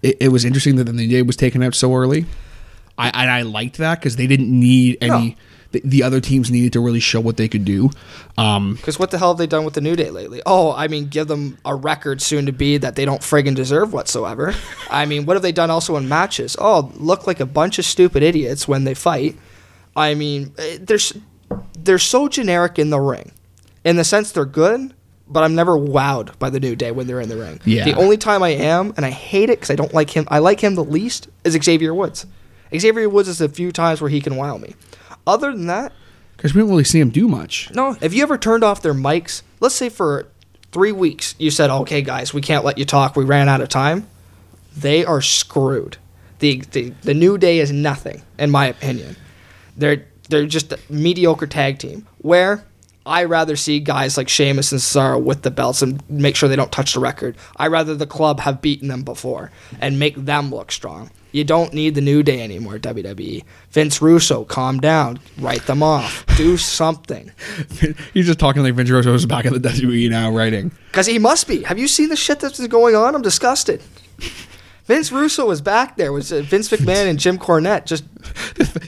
it, 0.04 0.18
it 0.22 0.28
was 0.30 0.44
interesting 0.46 0.76
that 0.76 0.84
the 0.86 0.94
New 0.94 1.08
Day 1.08 1.22
was 1.24 1.36
taken 1.36 1.62
out 1.64 1.74
so 1.76 1.94
early. 1.96 2.26
I 2.98 3.10
and 3.10 3.30
I 3.32 3.42
liked 3.44 3.78
that 3.78 4.00
because 4.00 4.16
they 4.16 4.28
didn't 4.28 4.50
need 4.52 4.98
any. 5.02 5.30
No. 5.30 5.36
The, 5.74 5.82
the 5.84 6.04
other 6.04 6.22
teams 6.22 6.50
needed 6.50 6.72
to 6.74 6.80
really 6.80 7.00
show 7.02 7.20
what 7.20 7.36
they 7.38 7.48
could 7.50 7.66
do. 7.66 7.90
Um, 8.38 8.76
Because 8.76 8.98
what 8.98 9.12
the 9.12 9.18
hell 9.18 9.30
have 9.30 9.38
they 9.38 9.48
done 9.48 9.66
with 9.66 9.74
the 9.74 9.82
New 9.82 9.96
Day 9.96 10.10
lately? 10.10 10.42
Oh, 10.46 10.72
I 10.72 10.88
mean, 10.88 11.08
give 11.08 11.28
them 11.28 11.58
a 11.66 11.76
record 11.76 12.22
soon 12.22 12.46
to 12.46 12.52
be 12.52 12.78
that 12.78 12.96
they 12.96 13.06
don't 13.06 13.22
friggin' 13.22 13.56
deserve 13.56 13.92
whatsoever. 13.92 14.54
I 14.90 15.06
mean, 15.06 15.26
what 15.26 15.36
have 15.36 15.42
they 15.44 15.52
done 15.52 15.70
also 15.70 15.98
in 15.98 16.08
matches? 16.08 16.56
Oh, 16.60 16.92
look 16.96 17.28
like 17.28 17.40
a 17.40 17.46
bunch 17.46 17.78
of 17.80 17.86
stupid 17.86 18.24
idiots 18.24 18.68
when 18.68 18.86
they 18.86 18.94
fight. 18.94 19.36
I 19.96 20.16
mean, 20.16 20.54
eh, 20.58 20.78
they're 20.80 21.00
they're 21.78 22.00
so 22.00 22.28
generic 22.28 22.80
in 22.80 22.90
the 22.90 23.00
ring, 23.00 23.32
in 23.84 23.96
the 23.96 24.04
sense 24.04 24.32
they're 24.32 24.46
good, 24.46 24.94
but 25.28 25.44
I'm 25.44 25.56
never 25.56 25.74
wowed 25.78 26.38
by 26.40 26.50
the 26.50 26.60
New 26.60 26.76
Day 26.76 26.92
when 26.92 27.08
they're 27.08 27.22
in 27.22 27.30
the 27.30 27.38
ring. 27.38 27.60
Yeah. 27.66 27.86
The 27.86 27.96
only 27.96 28.18
time 28.18 28.42
I 28.44 28.50
am, 28.50 28.94
and 28.98 29.06
I 29.06 29.12
hate 29.12 29.50
it 29.50 29.60
because 29.60 29.70
I 29.70 29.76
don't 29.76 29.94
like 29.94 30.10
him. 30.10 30.26
I 30.30 30.40
like 30.40 30.60
him 30.62 30.76
the 30.76 30.84
least 30.84 31.28
is 31.44 31.54
Xavier 31.54 31.94
Woods. 31.94 32.26
Xavier 32.76 33.08
Woods 33.10 33.28
is 33.30 33.42
a 33.42 33.50
few 33.50 33.72
times 33.72 34.02
where 34.02 34.10
he 34.10 34.20
can 34.22 34.36
wow 34.36 34.58
me. 34.58 34.74
Other 35.26 35.52
than 35.52 35.68
that, 35.68 35.94
because 36.36 36.54
we 36.54 36.62
don't 36.62 36.70
really 36.70 36.84
see 36.84 37.00
them 37.00 37.10
do 37.10 37.28
much. 37.28 37.72
no, 37.74 37.94
have 37.94 38.14
you 38.14 38.24
ever 38.24 38.38
turned 38.38 38.64
off 38.64 38.82
their 38.82 38.94
mics? 38.94 39.42
Let's 39.60 39.76
say 39.76 39.90
for 39.90 40.28
three 40.72 40.92
weeks 40.92 41.36
you 41.38 41.52
said, 41.52 41.70
"Okay, 41.70 42.02
guys, 42.02 42.34
we 42.34 42.42
can't 42.42 42.66
let 42.66 42.78
you 42.78 42.86
talk. 42.86 43.16
We 43.16 43.24
ran 43.24 43.50
out 43.50 43.62
of 43.62 43.70
time." 43.70 44.08
They 44.76 45.06
are 45.06 45.22
screwed. 45.22 45.98
The 46.40 46.62
the, 46.72 46.90
the 47.04 47.14
new 47.14 47.38
day 47.38 47.60
is 47.60 47.72
nothing, 47.72 48.24
in 48.38 48.52
my 48.52 48.66
opinion. 48.66 49.16
They're 49.78 50.06
they're 50.30 50.46
just 50.46 50.74
a 50.74 50.80
mediocre 50.90 51.48
tag 51.48 51.80
team. 51.80 52.08
Where 52.18 52.66
I 53.06 53.26
rather 53.26 53.56
see 53.56 53.80
guys 53.80 54.18
like 54.18 54.30
Sheamus 54.30 54.72
and 54.72 54.82
Cesaro 54.82 55.22
with 55.22 55.42
the 55.42 55.52
belts 55.52 55.82
and 55.82 56.02
make 56.10 56.36
sure 56.36 56.48
they 56.48 56.56
don't 56.56 56.72
touch 56.72 56.94
the 56.94 57.00
record. 57.00 57.36
I 57.58 57.68
rather 57.68 57.96
the 57.96 58.08
club 58.08 58.40
have 58.42 58.62
beaten 58.62 58.88
them 58.88 59.04
before 59.04 59.52
and 59.80 60.00
make 60.00 60.16
them 60.16 60.50
look 60.50 60.72
strong. 60.72 61.12
You 61.34 61.44
don't 61.44 61.74
need 61.74 61.96
the 61.96 62.02
new 62.02 62.24
day 62.24 62.42
anymore, 62.42 62.78
WWE. 62.78 63.44
Vince 63.72 64.02
Russo, 64.02 64.46
calm 64.46 64.80
down, 64.80 65.20
write 65.40 65.66
them 65.66 65.84
off, 65.84 66.26
do 66.38 66.56
something. 66.58 67.32
He's 68.14 68.28
just 68.28 68.40
talking 68.40 68.62
like 68.64 68.76
Vince 68.76 68.90
Russo 68.92 69.12
was 69.12 69.26
back 69.26 69.44
in 69.46 69.52
the 69.54 69.60
WWE 69.60 70.10
now, 70.10 70.32
writing. 70.32 70.72
Because 70.92 71.08
he 71.08 71.20
must 71.20 71.48
be. 71.48 71.64
Have 71.64 71.78
you 71.80 71.88
seen 71.90 72.10
the 72.10 72.16
shit 72.16 72.40
that's 72.40 72.66
going 72.68 72.96
on? 72.96 73.16
I'm 73.16 73.22
disgusted. 73.24 73.82
Vince 74.86 75.12
Russo 75.12 75.48
was 75.48 75.60
back 75.60 75.98
there. 75.98 76.14
Was 76.14 76.32
uh, 76.32 76.42
Vince 76.42 76.70
McMahon 76.70 77.10
and 77.10 77.18
Jim 77.18 77.38
Cornette 77.40 77.86
just 77.86 78.04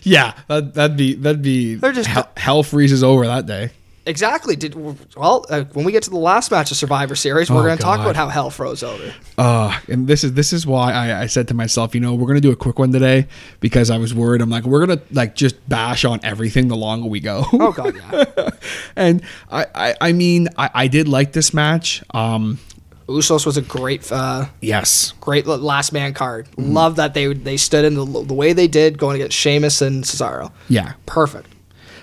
Yeah, 0.04 0.34
that, 0.48 0.74
that'd 0.76 0.98
be 0.98 1.16
that'd 1.16 1.42
be. 1.42 1.76
They're 1.76 1.94
just- 1.94 2.10
hell, 2.10 2.30
hell 2.38 2.64
freezes 2.64 3.04
over 3.04 3.26
that 3.26 3.46
day. 3.46 3.72
Exactly 4.06 4.56
did 4.56 4.76
well? 5.16 5.46
Uh, 5.50 5.64
when 5.74 5.86
we 5.86 5.92
get 5.92 6.04
to 6.04 6.10
the 6.10 6.18
last 6.18 6.52
match 6.52 6.72
of 6.72 6.78
Survivor 6.78 7.16
Series, 7.16 7.50
we're 7.50 7.60
Oh, 7.60 7.64
going 7.64 7.78
to 7.78 7.84
talk 7.84 8.00
about 8.00 8.16
how 8.16 8.28
hell 8.30 8.50
froze 8.50 8.84
over. 8.84 9.14
Uh, 9.38 9.78
and 9.90 10.08
this 10.08 10.24
is 10.24 10.34
this 10.34 10.54
is 10.54 10.66
why 10.68 10.92
I, 10.94 11.22
I 11.22 11.26
said 11.28 11.48
to 11.50 11.54
myself, 11.54 11.94
you 11.96 12.02
know, 12.02 12.14
we're 12.16 12.28
gonna 12.28 12.42
do 12.42 12.52
a 12.52 12.56
quick 12.56 12.80
one 12.80 12.92
today 12.92 13.28
because 13.60 13.90
I 13.90 13.98
was 13.98 14.14
worried. 14.14 14.42
I'm 14.42 14.50
like, 14.50 14.64
we're 14.64 14.86
gonna 14.86 15.02
like 15.12 15.36
just 15.36 15.68
bash 15.68 16.06
on 16.06 16.20
everything 16.24 16.68
the 16.68 16.76
longer 16.78 17.08
we 17.08 17.20
go. 17.20 17.44
Oh 17.54 17.72
god, 17.72 17.96
yeah. 17.96 18.50
and 18.96 19.22
I, 19.52 19.66
I, 19.76 19.96
I 20.02 20.12
mean, 20.14 20.48
I, 20.58 20.70
I 20.74 20.88
did 20.88 21.08
like 21.08 21.34
this 21.34 21.54
match. 21.54 22.04
Um, 22.14 22.60
Usos 23.08 23.46
was 23.46 23.56
a 23.56 23.62
great, 23.62 24.12
uh, 24.12 24.46
yes, 24.62 25.14
great 25.22 25.46
last 25.46 25.94
man 25.94 26.14
card. 26.14 26.48
Love 26.58 26.96
that 26.96 27.14
they 27.14 27.32
they 27.34 27.56
stood 27.58 27.86
in 27.86 27.94
the, 27.94 28.06
the 28.24 28.34
way 28.34 28.52
they 28.54 28.68
did, 28.68 28.98
going 28.98 29.16
against 29.18 29.38
Sheamus 29.38 29.82
and 29.82 30.04
Cesaro. 30.04 30.52
yeah. 30.70 30.94
Perfect. 31.06 31.50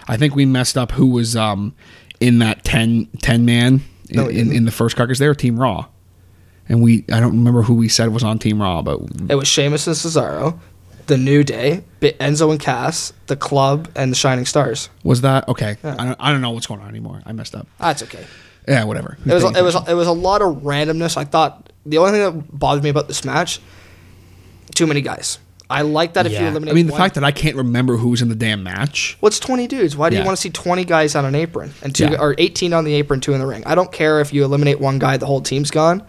I 0.08 0.16
think 0.16 0.34
we 0.34 0.44
messed 0.46 0.76
up 0.76 0.92
who 0.92 1.06
was 1.06 1.36
um 1.36 1.74
in 2.20 2.38
that 2.38 2.62
10, 2.64 3.08
10 3.20 3.44
man 3.44 3.80
in, 4.08 4.16
No, 4.16 4.28
in, 4.28 4.52
in 4.52 4.64
the 4.64 4.70
first 4.70 4.94
card 4.96 5.08
because 5.08 5.18
they 5.18 5.26
were 5.28 5.34
Team 5.34 5.58
Raw, 5.58 5.86
and 6.68 6.82
we 6.82 7.04
I 7.12 7.20
don't 7.20 7.32
remember 7.32 7.62
who 7.62 7.74
we 7.74 7.88
said 7.88 8.12
was 8.12 8.22
on 8.22 8.38
Team 8.38 8.60
Raw, 8.62 8.82
but 8.82 9.00
It 9.28 9.34
was 9.34 9.48
Sheamus 9.48 9.86
and 9.86 9.96
Cesaro, 9.96 10.58
the 11.06 11.18
New 11.18 11.42
Day, 11.42 11.82
Enzo 12.00 12.50
and 12.50 12.60
Cass, 12.60 13.12
the 13.26 13.36
Club, 13.36 13.88
and 13.96 14.12
the 14.12 14.16
Shining 14.16 14.46
Stars. 14.46 14.88
was 15.02 15.22
that 15.22 15.48
okay? 15.48 15.76
I 15.82 16.04
don't 16.04 16.16
I 16.20 16.30
don't 16.32 16.40
know 16.40 16.50
what's 16.50 16.66
going 16.66 16.80
on 16.80 16.88
anymore. 16.88 17.22
I 17.26 17.32
messed 17.32 17.54
up. 17.54 17.66
That's 17.78 18.02
okay. 18.04 18.24
Yeah, 18.68 18.84
whatever. 18.84 19.18
It 19.26 19.32
was 19.32 19.44
it 19.44 19.62
was 19.62 19.88
it 19.88 19.94
was 19.94 20.06
a 20.06 20.12
lot 20.12 20.42
of 20.42 20.58
randomness. 20.58 21.16
I 21.16 21.24
thought 21.24 21.72
the 21.84 21.98
only 21.98 22.12
thing 22.12 22.20
that 22.20 22.58
bothered 22.58 22.84
me 22.84 22.90
about 22.90 23.08
this 23.08 23.24
match, 23.24 23.60
too 24.74 24.86
many 24.86 25.00
guys. 25.00 25.38
I 25.72 25.82
like 25.82 26.12
that 26.14 26.26
if 26.26 26.32
you 26.32 26.38
eliminate. 26.38 26.70
I 26.72 26.74
mean, 26.74 26.86
the 26.86 26.92
one- 26.92 27.00
fact 27.00 27.14
that 27.16 27.24
I 27.24 27.32
can't 27.32 27.56
remember 27.56 27.96
who 27.96 28.08
was 28.10 28.22
in 28.22 28.28
the 28.28 28.34
damn 28.34 28.62
match. 28.62 29.16
What's 29.20 29.38
twenty 29.40 29.66
dudes? 29.66 29.96
Why 29.96 30.10
do 30.10 30.16
Yeah. 30.16 30.22
you 30.22 30.26
want 30.26 30.36
to 30.36 30.40
see 30.40 30.50
twenty 30.50 30.84
guys 30.84 31.14
on 31.14 31.24
an 31.24 31.34
apron 31.34 31.72
and 31.82 31.94
two 31.94 32.04
Yeah. 32.04 32.20
or 32.20 32.34
eighteen 32.38 32.72
on 32.72 32.84
the 32.84 32.94
apron, 32.94 33.20
two 33.20 33.32
in 33.32 33.40
the 33.40 33.46
ring? 33.46 33.62
I 33.66 33.74
don't 33.74 33.90
care 33.90 34.20
if 34.20 34.32
you 34.32 34.44
eliminate 34.44 34.80
one 34.80 34.98
guy, 34.98 35.16
the 35.16 35.26
whole 35.26 35.40
team's 35.40 35.70
gone. 35.70 36.02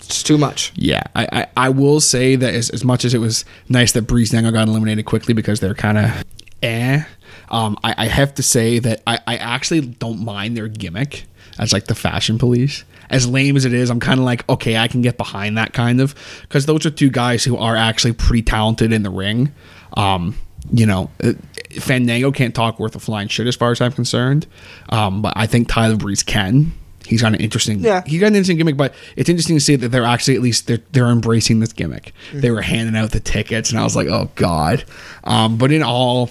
It's 0.00 0.22
too 0.22 0.36
much. 0.38 0.72
Yeah, 0.76 1.02
I, 1.16 1.26
I, 1.32 1.46
I 1.56 1.68
will 1.70 1.98
say 2.00 2.36
that 2.36 2.52
as, 2.54 2.68
as 2.70 2.84
much 2.84 3.04
as 3.06 3.14
it 3.14 3.18
was 3.18 3.44
nice 3.70 3.92
that 3.92 4.06
Breezango 4.06 4.52
got 4.52 4.68
eliminated 4.68 5.06
quickly 5.06 5.32
because 5.34 5.60
they're 5.60 5.74
kind 5.74 5.96
of 5.98 6.24
eh, 6.62 7.02
um, 7.50 7.76
I, 7.82 7.94
I 7.96 8.06
have 8.06 8.34
to 8.34 8.42
say 8.42 8.78
that 8.80 9.02
I, 9.06 9.18
I 9.26 9.36
actually 9.36 9.80
don't 9.80 10.22
mind 10.22 10.56
their 10.56 10.68
gimmick 10.68 11.24
as 11.58 11.72
like 11.72 11.86
the 11.86 11.94
fashion 11.94 12.38
police. 12.38 12.84
As 13.14 13.26
lame 13.28 13.56
as 13.56 13.64
it 13.64 13.72
is, 13.72 13.90
I'm 13.90 14.00
kind 14.00 14.18
of 14.18 14.26
like, 14.26 14.48
okay, 14.48 14.76
I 14.76 14.88
can 14.88 15.00
get 15.02 15.16
behind 15.16 15.56
that 15.56 15.72
kind 15.72 16.00
of 16.00 16.14
because 16.42 16.66
those 16.66 16.84
are 16.84 16.90
two 16.90 17.10
guys 17.10 17.44
who 17.44 17.56
are 17.56 17.76
actually 17.76 18.12
pretty 18.12 18.42
talented 18.42 18.92
in 18.92 19.02
the 19.02 19.10
ring. 19.10 19.52
Um, 19.96 20.36
you 20.72 20.86
know, 20.86 21.10
uh, 21.22 21.34
Fandango 21.78 22.32
can't 22.32 22.54
talk 22.54 22.78
worth 22.80 22.96
a 22.96 22.98
flying 22.98 23.28
shit 23.28 23.46
as 23.46 23.54
far 23.54 23.70
as 23.70 23.80
I'm 23.80 23.92
concerned, 23.92 24.46
um, 24.88 25.22
but 25.22 25.32
I 25.36 25.46
think 25.46 25.68
Tyler 25.68 25.96
Breeze 25.96 26.22
can. 26.22 26.72
He's 27.06 27.20
got 27.20 27.34
an 27.34 27.40
interesting, 27.40 27.80
Yeah. 27.80 28.02
He's 28.06 28.18
got 28.18 28.28
an 28.28 28.34
interesting 28.34 28.56
gimmick, 28.56 28.78
but 28.78 28.94
it's 29.14 29.28
interesting 29.28 29.56
to 29.56 29.60
see 29.60 29.76
that 29.76 29.88
they're 29.90 30.04
actually 30.04 30.36
at 30.36 30.40
least 30.40 30.66
they're 30.66 30.80
they're 30.92 31.10
embracing 31.10 31.60
this 31.60 31.72
gimmick. 31.72 32.14
They 32.32 32.50
were 32.50 32.62
handing 32.62 32.96
out 32.96 33.10
the 33.10 33.20
tickets, 33.20 33.70
and 33.70 33.78
I 33.78 33.84
was 33.84 33.94
like, 33.94 34.08
oh 34.08 34.30
god. 34.36 34.84
Um, 35.22 35.58
but 35.58 35.70
in 35.70 35.82
all, 35.82 36.30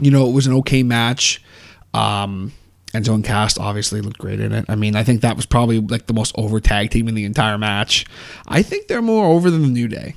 you 0.00 0.10
know, 0.10 0.28
it 0.28 0.32
was 0.32 0.46
an 0.48 0.52
okay 0.54 0.82
match. 0.82 1.42
Um, 1.94 2.52
Enzo 2.94 3.14
and 3.14 3.24
Cass 3.24 3.58
obviously 3.58 4.00
looked 4.00 4.18
great 4.18 4.40
in 4.40 4.52
it. 4.52 4.64
I 4.68 4.74
mean, 4.74 4.96
I 4.96 5.04
think 5.04 5.20
that 5.20 5.36
was 5.36 5.44
probably 5.46 5.78
like 5.80 6.06
the 6.06 6.14
most 6.14 6.34
over 6.38 6.58
tag 6.60 6.90
team 6.90 7.06
in 7.08 7.14
the 7.14 7.24
entire 7.24 7.58
match. 7.58 8.06
I 8.46 8.62
think 8.62 8.88
they're 8.88 9.02
more 9.02 9.26
over 9.26 9.50
than 9.50 9.62
the 9.62 9.68
New 9.68 9.88
Day. 9.88 10.14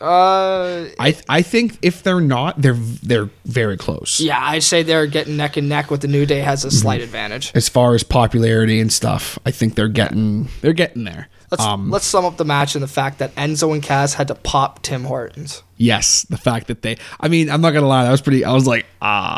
Uh, 0.00 0.88
I 0.98 1.16
I 1.26 1.40
think 1.40 1.78
if 1.80 2.02
they're 2.02 2.20
not, 2.20 2.60
they're 2.60 2.74
they're 2.74 3.30
very 3.46 3.78
close. 3.78 4.20
yeah, 4.20 4.38
I'd 4.38 4.62
say 4.62 4.82
they're 4.82 5.06
getting 5.06 5.38
neck 5.38 5.56
and 5.56 5.70
neck 5.70 5.90
with 5.90 6.02
the 6.02 6.08
New 6.08 6.26
Day 6.26 6.40
has 6.40 6.66
a 6.66 6.70
slight 6.70 7.00
advantage. 7.00 7.50
As 7.54 7.68
far 7.70 7.94
as 7.94 8.02
popularity 8.02 8.78
and 8.78 8.92
stuff, 8.92 9.38
I 9.46 9.50
think 9.52 9.74
they're 9.74 9.88
getting 9.88 10.48
they're 10.60 10.74
getting 10.74 11.04
there. 11.04 11.28
Let's 11.50 11.62
um, 11.62 11.90
let's 11.90 12.04
sum 12.04 12.24
up 12.24 12.36
the 12.36 12.44
match 12.44 12.74
in 12.74 12.82
the 12.82 12.88
fact 12.88 13.20
that 13.20 13.34
Enzo 13.36 13.72
and 13.72 13.82
Cass 13.82 14.14
had 14.14 14.28
to 14.28 14.34
pop 14.34 14.82
Tim 14.82 15.04
Hortons. 15.04 15.62
Yes, 15.76 16.22
the 16.22 16.36
fact 16.36 16.66
that 16.66 16.82
they. 16.82 16.98
I 17.20 17.28
mean, 17.28 17.48
I'm 17.48 17.60
not 17.60 17.70
gonna 17.70 17.86
lie. 17.86 18.04
That 18.04 18.10
was 18.10 18.20
pretty. 18.20 18.44
I 18.44 18.52
was 18.52 18.66
like, 18.66 18.84
ah, 19.00 19.35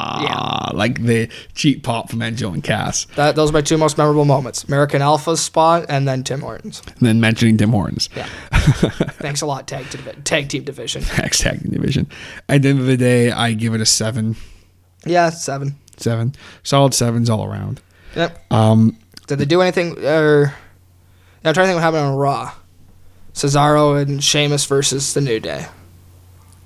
like 0.74 1.02
the 1.02 1.28
cheap 1.54 1.82
pop 1.82 2.10
from 2.10 2.20
Enzo 2.20 2.52
and 2.52 2.62
Cass, 2.62 3.06
That 3.16 3.36
those 3.36 3.50
are 3.50 3.52
my 3.52 3.60
two 3.62 3.78
most 3.78 3.96
memorable 3.98 4.24
moments: 4.24 4.64
American 4.64 5.02
Alpha's 5.02 5.40
spot 5.40 5.86
and 5.88 6.06
then 6.08 6.24
Tim 6.24 6.40
Hortons. 6.40 6.82
and 6.86 7.06
then 7.06 7.20
mentioning 7.20 7.56
Tim 7.56 7.70
Hortons, 7.70 8.08
Yeah. 8.16 8.26
Thanks 8.52 9.40
a 9.40 9.46
lot, 9.46 9.66
tag 9.66 9.88
to 9.90 9.98
tag 10.22 10.48
team 10.48 10.64
division. 10.64 11.02
X 11.16 11.40
Tag 11.40 11.62
Team 11.62 11.70
Division. 11.72 12.06
At 12.48 12.62
the 12.62 12.68
end 12.70 12.80
of 12.80 12.86
the 12.86 12.96
day, 12.96 13.30
I 13.30 13.52
give 13.52 13.74
it 13.74 13.80
a 13.80 13.86
seven. 13.86 14.36
Yeah, 15.06 15.30
seven. 15.30 15.76
Seven, 15.96 16.34
solid 16.62 16.94
sevens 16.94 17.28
all 17.30 17.44
around. 17.44 17.80
Yep. 18.14 18.52
Um, 18.52 18.96
Did 19.26 19.38
they 19.38 19.44
do 19.44 19.60
anything? 19.62 19.98
Or 20.04 20.54
I'm 21.44 21.54
trying 21.54 21.64
to 21.64 21.68
think 21.68 21.74
what 21.76 21.82
happened 21.82 22.02
on 22.04 22.14
Raw. 22.16 22.52
Cesaro 23.34 24.00
and 24.00 24.22
Sheamus 24.22 24.64
versus 24.64 25.14
the 25.14 25.20
New 25.20 25.38
Day. 25.40 25.66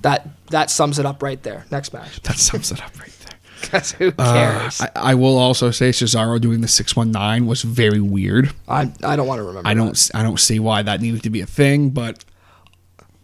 That 0.02 0.28
that 0.50 0.70
sums 0.70 0.98
it 0.98 1.06
up 1.06 1.22
right 1.22 1.42
there. 1.42 1.64
Next 1.70 1.92
match. 1.92 2.20
that 2.22 2.36
sums 2.38 2.72
it 2.72 2.82
up 2.82 2.98
right 2.98 3.12
there. 3.20 3.21
Because 3.62 3.92
who 3.92 4.12
Uh, 4.18 4.32
cares? 4.34 4.80
I, 4.82 4.90
I 4.96 5.14
will 5.14 5.38
also 5.38 5.70
say 5.70 5.90
Cesaro 5.90 6.38
doing 6.40 6.60
the 6.60 6.68
six 6.68 6.94
one 6.94 7.10
nine 7.10 7.46
was 7.46 7.62
very 7.62 8.00
weird. 8.00 8.52
I 8.68 8.92
I 9.02 9.16
don't 9.16 9.26
want 9.26 9.38
to 9.38 9.44
remember. 9.44 9.66
I 9.68 9.72
don't 9.74 10.10
I 10.14 10.22
don't 10.22 10.38
see 10.38 10.58
why 10.58 10.82
that 10.82 11.00
needed 11.00 11.22
to 11.22 11.30
be 11.30 11.40
a 11.40 11.46
thing, 11.46 11.90
but 11.90 12.24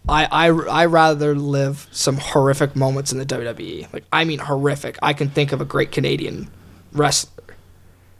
I, 0.08 0.24
I, 0.24 0.46
I 0.46 0.86
rather 0.86 1.34
live 1.34 1.86
some 1.90 2.16
horrific 2.16 2.74
moments 2.74 3.12
in 3.12 3.18
the 3.18 3.26
WWE. 3.26 3.92
Like 3.92 4.04
I 4.10 4.24
mean 4.24 4.38
horrific. 4.38 4.98
I 5.02 5.12
can 5.12 5.28
think 5.28 5.52
of 5.52 5.60
a 5.60 5.66
great 5.66 5.92
Canadian 5.92 6.50
wrestler. 6.92 7.44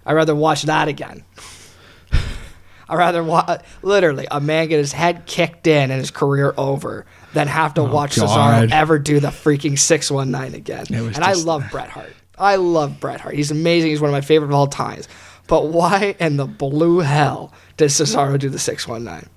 I'd 0.04 0.12
rather 0.12 0.34
watch 0.34 0.62
that 0.64 0.88
again. 0.88 1.24
I'd 2.90 2.96
rather 2.96 3.22
watch 3.24 3.62
literally 3.82 4.26
a 4.30 4.40
man 4.40 4.68
get 4.68 4.78
his 4.78 4.92
head 4.92 5.26
kicked 5.26 5.66
in 5.66 5.90
and 5.90 6.00
his 6.00 6.10
career 6.10 6.54
over 6.56 7.06
than 7.34 7.48
have 7.48 7.74
to 7.74 7.82
oh, 7.82 7.92
watch 7.92 8.18
Oh, 8.18 8.26
God. 8.26 8.68
Cesaro 8.68 8.72
ever 8.72 8.98
do 8.98 9.20
the 9.20 9.28
freaking 9.28 9.78
six 9.78 10.10
one 10.10 10.30
nine 10.30 10.54
again. 10.54 10.86
It 10.90 11.00
was 11.00 11.16
And 11.16 11.24
I 11.24 11.34
love 11.34 11.64
Bret 11.70 11.88
Hart. 11.88 12.12
I 12.38 12.56
love 12.56 13.00
Bret 13.00 13.20
Hart. 13.20 13.34
He's 13.34 13.50
amazing. 13.50 13.90
He's 13.90 14.00
one 14.00 14.10
of 14.10 14.12
my 14.12 14.20
favorite 14.20 14.48
of 14.48 14.54
all 14.54 14.68
times. 14.68 15.08
But 15.48 15.68
why 15.68 16.14
in 16.20 16.36
the 16.36 16.46
blue 16.46 17.00
hell 17.00 17.52
did 17.76 17.90
Cesaro 17.90 18.38
do 18.38 18.48
the 18.48 18.58
six 18.58 18.86
one 18.86 19.04
nine? 19.04 19.28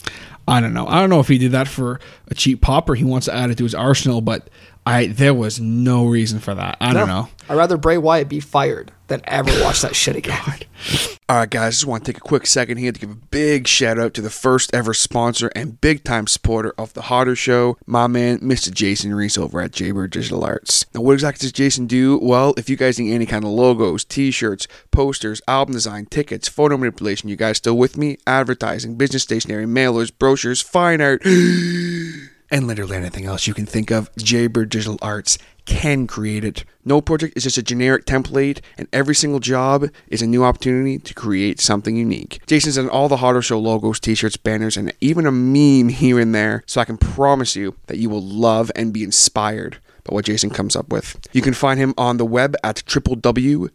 I 0.47 0.59
don't 0.59 0.73
know. 0.73 0.87
I 0.87 0.99
don't 0.99 1.09
know 1.09 1.19
if 1.19 1.27
he 1.27 1.37
did 1.37 1.51
that 1.53 1.67
for 1.67 1.99
a 2.27 2.35
cheap 2.35 2.61
pop 2.61 2.89
or 2.89 2.95
he 2.95 3.03
wants 3.03 3.25
to 3.25 3.33
add 3.33 3.51
it 3.51 3.57
to 3.59 3.63
his 3.63 3.75
arsenal, 3.75 4.21
but 4.21 4.49
I 4.85 5.07
there 5.07 5.33
was 5.33 5.59
no 5.59 6.05
reason 6.05 6.39
for 6.39 6.55
that. 6.55 6.77
I 6.79 6.93
don't 6.93 7.07
know. 7.07 7.29
I'd 7.47 7.55
rather 7.55 7.77
Bray 7.77 7.97
Wyatt 7.97 8.29
be 8.29 8.39
fired 8.39 8.91
than 9.07 9.21
ever 9.25 9.51
watch 9.63 9.81
that 9.81 9.95
shit 9.95 10.15
again. 10.15 10.39
All 11.29 11.37
right, 11.37 11.49
guys, 11.49 11.75
just 11.75 11.85
want 11.85 12.03
to 12.05 12.11
take 12.11 12.17
a 12.17 12.23
quick 12.23 12.47
second 12.47 12.77
here 12.77 12.91
to 12.91 12.99
give 12.99 13.11
a 13.11 13.15
big 13.15 13.67
shout 13.67 13.99
out 13.99 14.13
to 14.15 14.21
the 14.21 14.29
first 14.29 14.73
ever 14.73 14.93
sponsor 14.93 15.51
and 15.55 15.79
big 15.79 16.03
time 16.03 16.27
supporter 16.27 16.73
of 16.77 16.93
the 16.93 17.03
Hotter 17.03 17.35
Show, 17.35 17.77
my 17.85 18.07
man, 18.07 18.39
Mr. 18.39 18.73
Jason 18.73 19.13
Reese 19.13 19.37
over 19.37 19.61
at 19.61 19.71
Jaybird 19.71 20.11
Digital 20.11 20.43
Arts. 20.43 20.85
Now, 20.93 21.01
what 21.01 21.13
exactly 21.13 21.45
does 21.45 21.51
Jason 21.51 21.87
do? 21.87 22.17
Well, 22.21 22.53
if 22.57 22.69
you 22.69 22.75
guys 22.75 22.99
need 22.99 23.13
any 23.13 23.25
kind 23.25 23.43
of 23.43 23.51
logos, 23.51 24.03
t 24.03 24.31
shirts, 24.31 24.67
posters, 24.91 25.41
album 25.47 25.73
design, 25.73 26.07
tickets, 26.07 26.47
photo 26.47 26.75
manipulation, 26.77 27.29
you 27.29 27.35
guys 27.35 27.57
still 27.57 27.77
with 27.77 27.97
me? 27.97 28.17
Advertising, 28.25 28.95
business 28.95 29.23
stationery, 29.23 29.65
mailers, 29.65 30.11
brochures, 30.17 30.61
fine 30.61 31.01
art. 31.01 31.21
and 32.51 32.67
literally 32.67 32.97
anything 32.97 33.25
else 33.25 33.47
you 33.47 33.53
can 33.53 33.65
think 33.65 33.89
of, 33.89 34.13
Jaybird 34.17 34.69
Digital 34.69 34.99
Arts 35.01 35.37
can 35.65 36.05
create 36.05 36.43
it. 36.43 36.65
No 36.83 36.99
project 37.01 37.37
is 37.37 37.43
just 37.43 37.57
a 37.57 37.63
generic 37.63 38.05
template, 38.05 38.59
and 38.77 38.87
every 38.91 39.15
single 39.15 39.39
job 39.39 39.85
is 40.07 40.21
a 40.21 40.27
new 40.27 40.43
opportunity 40.43 40.99
to 40.99 41.13
create 41.13 41.61
something 41.61 41.95
unique. 41.95 42.41
Jason's 42.47 42.75
done 42.75 42.89
all 42.89 43.07
the 43.07 43.17
Hotter 43.17 43.41
Show 43.41 43.59
logos, 43.59 43.99
t-shirts, 43.99 44.37
banners, 44.37 44.75
and 44.75 44.93
even 44.99 45.25
a 45.25 45.31
meme 45.31 45.89
here 45.93 46.19
and 46.19 46.35
there, 46.35 46.63
so 46.65 46.81
I 46.81 46.85
can 46.85 46.97
promise 46.97 47.55
you 47.55 47.75
that 47.87 47.97
you 47.97 48.09
will 48.09 48.21
love 48.21 48.71
and 48.75 48.91
be 48.93 49.03
inspired 49.03 49.77
by 50.03 50.15
what 50.15 50.25
Jason 50.25 50.49
comes 50.49 50.75
up 50.75 50.89
with. 50.89 51.17
You 51.31 51.41
can 51.41 51.53
find 51.53 51.79
him 51.79 51.93
on 51.97 52.17
the 52.17 52.25
web 52.25 52.55
at 52.63 52.83
www.jaybird, 52.87 53.69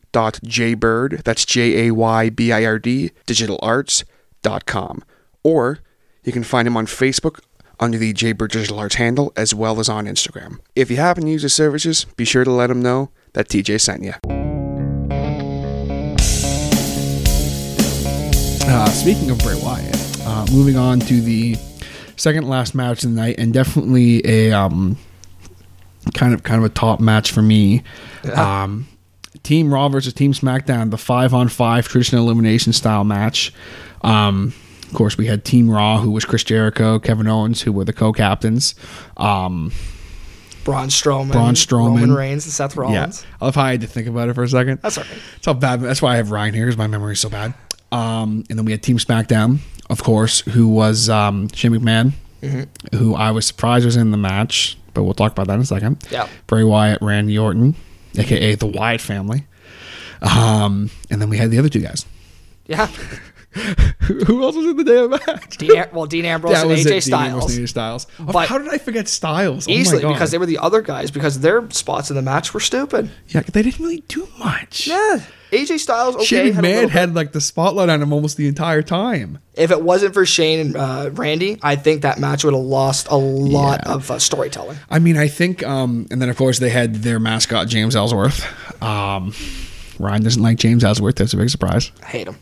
that's 1.24 1.44
J-A-Y-B-I-R-D, 1.44 3.10
digitalarts.com. 3.26 5.04
Or 5.44 5.78
you 6.24 6.32
can 6.32 6.42
find 6.42 6.66
him 6.66 6.76
on 6.76 6.86
Facebook 6.86 7.38
under 7.78 7.98
the 7.98 8.12
Jaybird 8.12 8.50
Digital 8.50 8.78
Arts 8.78 8.96
handle 8.96 9.32
as 9.36 9.54
well 9.54 9.80
as 9.80 9.88
on 9.88 10.06
Instagram. 10.06 10.58
If 10.74 10.90
you 10.90 10.96
happen 10.96 11.24
to 11.24 11.30
use 11.30 11.42
his 11.42 11.54
services, 11.54 12.04
be 12.16 12.24
sure 12.24 12.44
to 12.44 12.50
let 12.50 12.70
him 12.70 12.80
know 12.82 13.10
that 13.34 13.48
TJ 13.48 13.80
sent 13.80 14.02
you. 14.02 14.14
Uh, 18.68 18.86
speaking 18.90 19.30
of 19.30 19.38
Bray 19.38 19.54
Wyatt, 19.62 20.20
uh, 20.26 20.46
moving 20.52 20.76
on 20.76 21.00
to 21.00 21.20
the 21.20 21.56
second 22.16 22.48
last 22.48 22.74
match 22.74 23.04
of 23.04 23.10
the 23.10 23.16
night, 23.16 23.36
and 23.38 23.52
definitely 23.52 24.26
a 24.26 24.52
um, 24.52 24.96
kind 26.14 26.34
of 26.34 26.42
kind 26.42 26.58
of 26.58 26.64
a 26.70 26.74
top 26.74 26.98
match 26.98 27.30
for 27.30 27.42
me. 27.42 27.82
Um, 28.34 28.88
Team 29.42 29.72
Raw 29.72 29.88
versus 29.88 30.12
Team 30.12 30.32
SmackDown, 30.32 30.90
the 30.90 30.98
five 30.98 31.32
on 31.32 31.48
five 31.48 31.86
traditional 31.86 32.24
elimination 32.24 32.72
style 32.72 33.04
match. 33.04 33.52
Um, 34.02 34.52
of 34.86 34.92
course, 34.94 35.18
we 35.18 35.26
had 35.26 35.44
Team 35.44 35.70
Raw, 35.70 35.98
who 35.98 36.10
was 36.10 36.24
Chris 36.24 36.44
Jericho, 36.44 36.98
Kevin 36.98 37.26
Owens, 37.26 37.62
who 37.62 37.72
were 37.72 37.84
the 37.84 37.92
co-captains. 37.92 38.74
Um, 39.16 39.72
Braun 40.64 40.88
Strowman, 40.88 41.32
Braun 41.32 41.54
Strowman. 41.54 42.00
Roman 42.00 42.12
Reigns, 42.12 42.44
and 42.44 42.52
Seth 42.52 42.74
yeah, 42.74 42.82
Rollins. 42.82 43.24
I 43.40 43.44
love 43.44 43.54
how 43.54 43.62
I 43.62 43.70
had 43.72 43.82
to 43.82 43.86
think 43.86 44.08
about 44.08 44.28
it 44.28 44.34
for 44.34 44.42
a 44.42 44.48
second. 44.48 44.80
That's 44.82 44.98
all 44.98 45.04
right. 45.04 45.22
That's 45.34 45.46
how 45.46 45.54
bad. 45.54 45.80
That's 45.80 46.02
why 46.02 46.14
I 46.14 46.16
have 46.16 46.30
Ryan 46.30 46.54
here, 46.54 46.66
because 46.66 46.76
my 46.76 46.86
memory 46.88 47.12
is 47.12 47.20
so 47.20 47.28
bad. 47.28 47.54
Um, 47.92 48.44
and 48.50 48.58
then 48.58 48.64
we 48.64 48.72
had 48.72 48.82
Team 48.82 48.98
SmackDown, 48.98 49.58
of 49.88 50.02
course, 50.02 50.40
who 50.40 50.66
was 50.66 51.08
um, 51.08 51.48
Shane 51.50 51.72
McMahon, 51.72 52.12
who 52.92 53.14
I 53.14 53.30
was 53.30 53.46
surprised 53.46 53.84
was 53.84 53.96
in 53.96 54.10
the 54.10 54.16
match, 54.16 54.76
but 54.92 55.04
we'll 55.04 55.14
talk 55.14 55.32
about 55.32 55.46
that 55.46 55.54
in 55.54 55.60
a 55.60 55.64
second. 55.66 56.04
Yeah. 56.10 56.28
Bray 56.48 56.64
Wyatt, 56.64 57.00
Randy 57.00 57.38
Orton, 57.38 57.76
aka 58.18 58.56
the 58.56 58.66
Wyatt 58.66 59.00
family. 59.00 59.46
Um, 60.20 60.90
and 61.10 61.20
then 61.22 61.28
we 61.28 61.38
had 61.38 61.50
the 61.50 61.58
other 61.58 61.68
two 61.68 61.80
guys. 61.80 62.06
Yeah. 62.66 62.88
Who 63.56 64.42
else 64.42 64.56
was 64.56 64.66
in 64.66 64.76
the 64.76 64.84
damn 64.84 65.10
match? 65.10 65.56
Dean, 65.58 65.76
Am- 65.76 65.88
well, 65.92 66.06
Dean 66.06 66.24
Ambrose 66.24 66.62
and 66.62 66.70
AJ 66.70 66.86
it, 66.86 66.88
Dean 66.88 67.00
Styles. 67.00 67.32
Ambrose 67.32 67.56
and 67.56 67.64
AJ 67.66 67.68
Styles. 67.68 68.06
Oh, 68.20 68.24
But- 68.32 68.48
how 68.48 68.58
did 68.58 68.68
I 68.68 68.78
forget 68.78 69.08
Styles? 69.08 69.66
Oh 69.68 69.70
my 69.72 69.76
Easily 69.78 70.02
God. 70.02 70.12
because 70.12 70.30
they 70.30 70.38
were 70.38 70.46
the 70.46 70.58
other 70.58 70.82
guys 70.82 71.10
because 71.10 71.40
their 71.40 71.68
spots 71.70 72.10
in 72.10 72.16
the 72.16 72.22
match 72.22 72.52
were 72.54 72.60
stupid. 72.60 73.10
yeah, 73.28 73.40
they 73.40 73.62
didn't 73.62 73.80
really 73.80 74.02
do 74.08 74.28
much. 74.38 74.86
Yeah. 74.86 75.20
AJ 75.52 75.78
Styles, 75.78 76.16
okay. 76.16 76.24
Shane 76.24 76.52
had 76.54 76.64
a 76.64 76.66
little 76.68 76.80
McMahon 76.80 76.82
bit- 76.86 76.90
had 76.90 77.14
like 77.14 77.32
the 77.32 77.40
spotlight 77.40 77.88
on 77.88 78.02
him 78.02 78.12
almost 78.12 78.36
the 78.36 78.48
entire 78.48 78.82
time. 78.82 79.38
if 79.54 79.70
it 79.70 79.80
wasn't 79.80 80.12
for 80.12 80.26
Shane 80.26 80.58
and 80.60 80.76
uh, 80.76 81.10
Randy, 81.12 81.58
I 81.62 81.76
think 81.76 82.02
that 82.02 82.18
match 82.18 82.44
would 82.44 82.52
have 82.52 82.62
lost 82.62 83.06
a 83.10 83.16
lot 83.16 83.80
Yeah. 83.86 83.92
of 83.92 84.10
uh, 84.10 84.18
storytelling. 84.18 84.76
I 84.90 84.98
mean, 84.98 85.16
I 85.16 85.28
think, 85.28 85.64
um, 85.64 86.06
and 86.10 86.20
then 86.20 86.28
of 86.28 86.36
course 86.36 86.58
they 86.58 86.68
had 86.70 86.96
their 86.96 87.20
mascot 87.20 87.68
James 87.68 87.94
Ellsworth. 87.96 88.44
Um, 88.82 89.32
Ryan 89.98 90.22
doesn't 90.24 90.42
like 90.42 90.58
James 90.58 90.82
Ellsworth. 90.84 91.14
That's 91.14 91.32
a 91.32 91.36
big 91.36 91.48
surprise. 91.48 91.90
I 92.02 92.06
hate 92.06 92.26
him. 92.28 92.36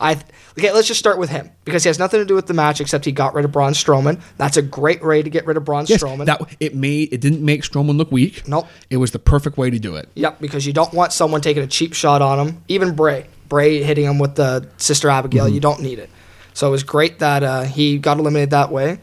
I 0.00 0.12
okay. 0.58 0.72
Let's 0.72 0.88
just 0.88 0.98
start 0.98 1.18
with 1.18 1.28
him 1.30 1.50
because 1.64 1.84
he 1.84 1.88
has 1.88 1.98
nothing 1.98 2.20
to 2.20 2.24
do 2.24 2.34
with 2.34 2.46
the 2.46 2.54
match 2.54 2.80
except 2.80 3.04
he 3.04 3.12
got 3.12 3.34
rid 3.34 3.44
of 3.44 3.52
Braun 3.52 3.72
Strowman. 3.74 4.20
That's 4.38 4.56
a 4.56 4.62
great 4.62 5.04
way 5.04 5.22
to 5.22 5.28
get 5.28 5.44
rid 5.46 5.56
of 5.58 5.64
Braun 5.64 5.84
Yes, 5.86 6.02
Strowman. 6.02 6.24
that 6.24 6.40
it 6.58 6.74
made 6.74 7.12
it 7.12 7.20
didn't 7.20 7.44
make 7.44 7.62
Strowman 7.62 7.96
look 7.98 8.10
weak. 8.10 8.48
Nope. 8.48 8.66
it 8.88 8.96
was 8.96 9.10
the 9.10 9.18
perfect 9.18 9.58
way 9.58 9.68
to 9.70 9.78
do 9.78 9.96
it. 9.96 10.08
Yep, 10.14 10.40
because 10.40 10.66
you 10.66 10.72
don't 10.72 10.92
want 10.94 11.12
someone 11.12 11.40
taking 11.42 11.62
a 11.62 11.66
cheap 11.66 11.92
shot 11.92 12.22
on 12.22 12.38
him. 12.48 12.64
Even 12.68 12.94
Bray, 12.96 13.26
Bray 13.48 13.82
hitting 13.82 14.04
him 14.06 14.18
with 14.18 14.36
the 14.36 14.66
Sister 14.78 15.10
Abigail. 15.10 15.44
Mm-hmm. 15.44 15.54
You 15.54 15.60
don't 15.60 15.82
need 15.82 15.98
it. 15.98 16.08
So 16.54 16.66
it 16.66 16.70
was 16.70 16.82
great 16.82 17.18
that 17.20 17.42
uh, 17.42 17.62
he 17.62 17.98
got 17.98 18.18
eliminated 18.18 18.50
that 18.50 18.72
way. 18.72 19.00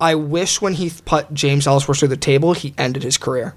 I 0.00 0.14
wish 0.14 0.60
when 0.62 0.74
he 0.74 0.90
put 1.04 1.32
James 1.34 1.66
Ellsworth 1.66 1.98
through 1.98 2.08
the 2.08 2.16
table, 2.16 2.52
he 2.52 2.72
ended 2.78 3.02
his 3.02 3.18
career. 3.18 3.54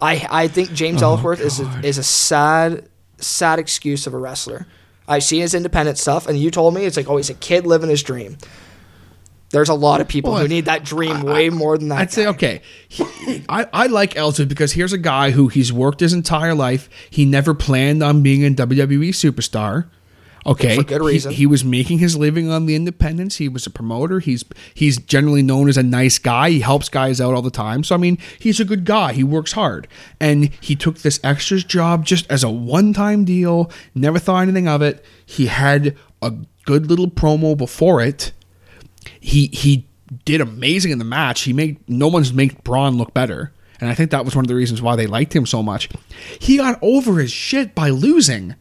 I 0.00 0.26
I 0.30 0.48
think 0.48 0.72
James 0.72 1.02
Oh, 1.02 1.10
Ellsworth 1.12 1.40
is 1.40 1.60
a, 1.60 1.80
is 1.84 1.98
a 1.98 2.02
sad 2.02 2.88
sad 3.18 3.58
excuse 3.58 4.06
of 4.06 4.14
a 4.14 4.18
wrestler. 4.18 4.66
I've 5.10 5.24
seen 5.24 5.40
his 5.42 5.54
independent 5.54 5.98
stuff, 5.98 6.26
and 6.26 6.38
you 6.38 6.50
told 6.50 6.72
me 6.74 6.84
it's 6.86 6.96
like 6.96 7.08
oh 7.10 7.16
he's 7.18 7.28
a 7.30 7.34
kid 7.34 7.66
living 7.66 7.90
his 7.90 8.02
dream. 8.02 8.38
There's 9.50 9.68
a 9.68 9.74
lot 9.74 10.00
of 10.00 10.06
people 10.06 10.32
Well, 10.32 10.42
who 10.42 10.48
need 10.48 10.66
that 10.66 10.84
dream 10.84 11.22
way 11.22 11.50
more 11.50 11.76
than 11.76 11.88
that. 11.88 11.98
I'd 11.98 12.12
say 12.12 12.26
okay. 12.28 12.62
He, 12.88 13.44
I, 13.48 13.66
I 13.72 13.86
like 13.88 14.16
Ellsworth 14.16 14.48
because 14.48 14.72
here's 14.74 14.92
a 14.92 14.98
guy 14.98 15.32
who 15.32 15.48
he's 15.48 15.72
worked 15.72 15.98
his 15.98 16.12
entire 16.12 16.54
life. 16.54 16.88
He 17.10 17.24
never 17.24 17.52
planned 17.52 18.00
on 18.00 18.22
being 18.22 18.44
a 18.44 18.50
WWE 18.50 19.08
superstar. 19.08 19.88
Okay, 20.46 20.76
For 20.76 20.82
good 20.82 21.02
He- 21.02 21.06
reason. 21.06 21.32
He, 21.32 21.46
was 21.46 21.64
making 21.64 21.98
his 21.98 22.16
living 22.16 22.50
on 22.50 22.66
the 22.66 22.74
independents. 22.74 23.36
He 23.36 23.48
was 23.48 23.66
a 23.66 23.70
promoter. 23.70 24.20
He's 24.20 24.44
he's 24.72 24.98
generally 24.98 25.42
known 25.42 25.68
as 25.68 25.76
a 25.76 25.82
nice 25.82 26.18
guy. 26.18 26.50
He 26.50 26.60
helps 26.60 26.88
guys 26.88 27.20
out 27.20 27.34
all 27.34 27.42
the 27.42 27.50
time. 27.50 27.84
So 27.84 27.94
I 27.94 27.98
mean, 27.98 28.18
he's 28.38 28.58
a 28.60 28.64
good 28.64 28.84
guy. 28.84 29.12
He 29.12 29.24
works 29.24 29.52
hard, 29.52 29.86
and 30.18 30.50
he 30.60 30.74
took 30.74 30.98
this 30.98 31.20
extras 31.22 31.64
job 31.64 32.06
just 32.06 32.30
as 32.30 32.42
a 32.42 32.50
one 32.50 32.92
time 32.92 33.24
deal. 33.24 33.70
Never 33.94 34.18
thought 34.18 34.42
anything 34.42 34.68
of 34.68 34.80
it. 34.80 35.04
He 35.26 35.46
had 35.46 35.96
a 36.22 36.32
good 36.64 36.86
little 36.86 37.10
promo 37.10 37.56
before 37.56 38.00
it. 38.00 38.32
He 39.20 39.48
he 39.48 39.86
did 40.24 40.40
amazing 40.40 40.92
in 40.92 40.98
the 40.98 41.04
match. 41.04 41.42
He 41.42 41.52
made 41.52 41.78
no 41.88 42.08
one's 42.08 42.32
made 42.32 42.62
Braun 42.64 42.96
look 42.96 43.12
better. 43.14 43.52
And 43.80 43.88
I 43.88 43.94
think 43.94 44.10
that 44.10 44.24
was 44.24 44.36
one 44.36 44.44
of 44.44 44.48
the 44.48 44.54
reasons 44.54 44.82
why 44.82 44.94
they 44.96 45.06
liked 45.06 45.34
him 45.34 45.46
so 45.46 45.62
much. 45.62 45.88
He 46.38 46.58
got 46.58 46.78
over 46.82 47.18
his 47.18 47.32
shit 47.32 47.74
by 47.74 47.88
losing. 47.90 48.54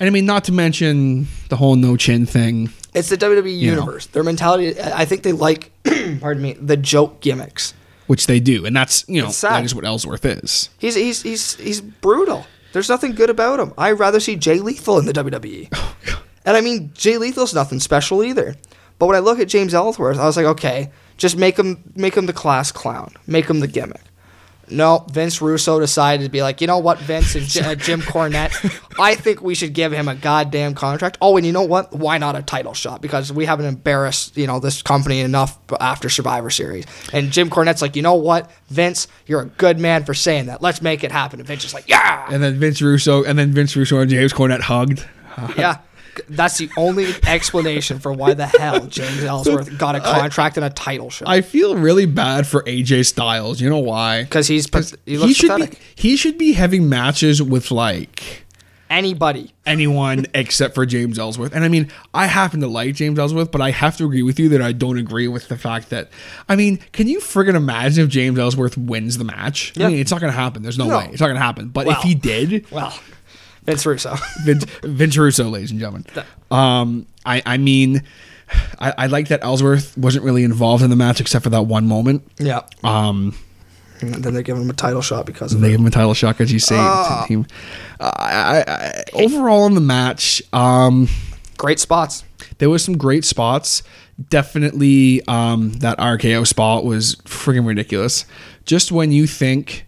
And 0.00 0.06
I 0.06 0.10
mean, 0.10 0.26
not 0.26 0.44
to 0.44 0.52
mention 0.52 1.28
the 1.50 1.56
whole 1.56 1.76
no 1.76 1.96
chin 1.96 2.26
thing. 2.26 2.70
It's 2.94 3.10
the 3.10 3.16
WWE 3.18 3.44
know. 3.44 3.50
universe. 3.50 4.06
Their 4.06 4.24
mentality. 4.24 4.80
I 4.80 5.02
I 5.02 5.04
think 5.04 5.22
they 5.22 5.32
like. 5.32 5.70
pardon 6.20 6.42
me. 6.42 6.54
The 6.54 6.76
joke 6.76 7.20
gimmicks. 7.20 7.74
which 8.06 8.26
they 8.26 8.40
do, 8.40 8.66
and 8.66 8.74
that's 8.74 9.04
you 9.08 9.22
know 9.22 9.30
that 9.30 9.64
is 9.64 9.74
what 9.74 9.84
Ellsworth 9.84 10.24
is. 10.24 10.70
He's 10.78 10.94
he's 10.96 11.22
he's 11.22 11.54
he's 11.56 11.80
brutal. 11.80 12.46
There's 12.72 12.88
nothing 12.88 13.12
good 13.14 13.30
about 13.30 13.60
him. 13.60 13.72
I'd 13.76 13.92
rather 13.92 14.20
see 14.20 14.36
Jay 14.36 14.58
Lethal 14.60 14.98
in 14.98 15.06
the 15.06 15.12
WWE. 15.12 15.68
Oh, 16.12 16.22
and 16.46 16.56
I 16.56 16.62
mean, 16.62 16.90
Jay 16.94 17.18
Lethal's 17.18 17.52
nothing 17.52 17.80
special 17.80 18.24
either. 18.24 18.56
But 18.98 19.06
when 19.06 19.16
I 19.16 19.18
look 19.18 19.38
at 19.38 19.46
James 19.46 19.74
Ellsworth, 19.74 20.18
I 20.18 20.24
was 20.24 20.38
like, 20.38 20.46
okay, 20.46 20.90
just 21.18 21.36
make 21.36 21.58
him 21.58 21.82
make 21.94 22.16
him 22.16 22.24
the 22.24 22.32
class 22.32 22.72
clown, 22.72 23.12
make 23.26 23.44
him 23.48 23.60
the 23.60 23.68
gimmick. 23.68 24.00
No, 24.70 25.04
Vince 25.12 25.40
Russo 25.42 25.80
decided 25.80 26.24
to 26.24 26.30
be 26.30 26.42
like, 26.42 26.60
you 26.60 26.66
know 26.66 26.78
what, 26.78 26.98
Vince 26.98 27.34
and 27.34 27.46
J- 27.46 27.60
uh, 27.60 27.74
Jim 27.74 28.00
Cornette, 28.02 28.52
I 28.98 29.14
think 29.14 29.42
we 29.42 29.54
should 29.54 29.72
give 29.72 29.92
him 29.92 30.08
a 30.08 30.14
goddamn 30.14 30.74
contract. 30.74 31.18
Oh, 31.20 31.36
and 31.36 31.44
you 31.46 31.52
know 31.52 31.62
what? 31.62 31.92
Why 31.92 32.18
not 32.18 32.36
a 32.36 32.42
title 32.42 32.74
shot? 32.74 33.00
Because 33.02 33.32
we 33.32 33.44
haven't 33.46 33.66
embarrassed, 33.66 34.36
you 34.36 34.46
know, 34.46 34.60
this 34.60 34.82
company 34.82 35.20
enough 35.20 35.58
after 35.80 36.08
Survivor 36.08 36.50
Series. 36.50 36.84
And 37.12 37.30
Jim 37.30 37.50
Cornette's 37.50 37.82
like, 37.82 37.96
you 37.96 38.02
know 38.02 38.14
what, 38.14 38.50
Vince, 38.68 39.08
you're 39.26 39.40
a 39.42 39.46
good 39.46 39.78
man 39.78 40.04
for 40.04 40.14
saying 40.14 40.46
that. 40.46 40.62
Let's 40.62 40.80
make 40.82 41.02
it 41.04 41.12
happen. 41.12 41.40
And 41.40 41.46
Vince 41.46 41.64
is 41.64 41.74
like, 41.74 41.88
yeah, 41.88 42.26
And 42.30 42.42
then 42.42 42.58
Vince 42.58 42.80
Russo, 42.80 43.24
and 43.24 43.38
then 43.38 43.52
Vince 43.52 43.74
Russo 43.76 43.98
and 43.98 44.10
James 44.10 44.32
Cornette 44.32 44.60
hugged. 44.60 45.04
yeah. 45.56 45.78
That's 46.28 46.58
the 46.58 46.70
only 46.76 47.06
explanation 47.26 47.98
for 47.98 48.12
why 48.12 48.34
the 48.34 48.46
hell 48.46 48.86
James 48.86 49.22
Ellsworth 49.24 49.76
got 49.78 49.94
a 49.96 50.00
contract 50.00 50.56
and 50.56 50.64
a 50.66 50.70
title 50.70 51.10
shot. 51.10 51.28
I 51.28 51.40
feel 51.40 51.76
really 51.76 52.06
bad 52.06 52.46
for 52.46 52.62
AJ 52.64 53.06
Styles. 53.06 53.60
You 53.60 53.70
know 53.70 53.78
why? 53.78 54.24
Because 54.24 54.46
he's 54.48 54.66
he 55.06 55.16
looks 55.18 55.34
should 55.34 55.50
pathetic. 55.50 55.78
be 55.78 55.84
he 55.94 56.16
should 56.16 56.38
be 56.38 56.52
having 56.52 56.88
matches 56.88 57.42
with 57.42 57.70
like 57.70 58.44
Anybody. 58.88 59.54
anyone 59.66 60.26
except 60.34 60.74
for 60.74 60.84
James 60.84 61.16
Ellsworth. 61.16 61.54
And 61.54 61.64
I 61.64 61.68
mean, 61.68 61.92
I 62.12 62.26
happen 62.26 62.60
to 62.60 62.66
like 62.66 62.96
James 62.96 63.20
Ellsworth, 63.20 63.52
but 63.52 63.60
I 63.60 63.70
have 63.70 63.96
to 63.98 64.04
agree 64.04 64.22
with 64.24 64.40
you 64.40 64.48
that 64.48 64.60
I 64.60 64.72
don't 64.72 64.98
agree 64.98 65.28
with 65.28 65.46
the 65.46 65.56
fact 65.56 65.90
that 65.90 66.10
I 66.48 66.56
mean, 66.56 66.78
can 66.92 67.06
you 67.06 67.20
friggin' 67.20 67.54
imagine 67.54 68.04
if 68.04 68.10
James 68.10 68.36
Ellsworth 68.36 68.76
wins 68.76 69.16
the 69.16 69.22
match? 69.24 69.72
Yeah. 69.76 69.86
I 69.86 69.90
mean, 69.90 70.00
it's 70.00 70.10
not 70.10 70.20
gonna 70.20 70.32
happen. 70.32 70.62
There's 70.64 70.76
no, 70.76 70.86
No. 70.88 70.98
way. 70.98 71.08
It's 71.12 71.20
not 71.20 71.28
gonna 71.28 71.38
happen. 71.38 71.68
But 71.68 71.86
Well. 71.86 71.96
if 71.98 72.02
he 72.02 72.16
did, 72.16 72.68
Well, 72.72 72.92
Vince 73.64 73.84
Russo. 73.86 74.14
Vince, 74.44 74.64
Vince 74.82 75.16
Russo, 75.16 75.48
ladies 75.48 75.70
and 75.70 75.80
gentlemen. 75.80 76.04
Um, 76.50 77.06
I, 77.24 77.42
I 77.46 77.56
mean, 77.58 78.02
I, 78.78 78.94
I 78.98 79.06
like 79.06 79.28
that 79.28 79.42
Ellsworth 79.44 79.96
wasn't 79.96 80.24
really 80.24 80.44
involved 80.44 80.82
in 80.82 80.90
the 80.90 80.96
match 80.96 81.20
except 81.20 81.44
for 81.44 81.50
that 81.50 81.62
one 81.62 81.86
moment. 81.86 82.26
yeah. 82.38 82.62
Um, 82.82 83.36
And 84.00 84.14
then 84.24 84.32
they 84.34 84.42
give 84.42 84.56
him 84.56 84.70
a 84.70 84.72
title 84.72 85.02
shot 85.02 85.26
because 85.26 85.52
of 85.52 85.60
that. 85.60 85.66
they 85.66 85.68
it. 85.68 85.76
gave 85.76 85.80
him 85.80 85.86
a 85.86 85.90
title 85.90 86.14
shot 86.14 86.36
because 86.38 86.50
you 86.52 86.58
say 86.58 86.76
team. 87.28 87.46
Uh, 88.00 88.10
I, 88.16 88.64
I, 88.66 89.04
overall 89.12 89.66
in 89.66 89.74
the 89.74 89.80
match, 89.82 90.42
um, 90.54 91.08
Great 91.58 91.78
spots. 91.78 92.24
there 92.58 92.70
was 92.70 92.82
some 92.82 92.96
great 92.96 93.24
spots. 93.26 93.82
Definitely, 94.30 95.22
um, 95.28 95.72
that 95.74 95.98
RKO 95.98 96.46
spot 96.46 96.84
was 96.84 97.16
freaking 97.26 97.66
ridiculous. 97.66 98.24
Just 98.64 98.90
when 98.92 99.12
you 99.12 99.26
think 99.26 99.86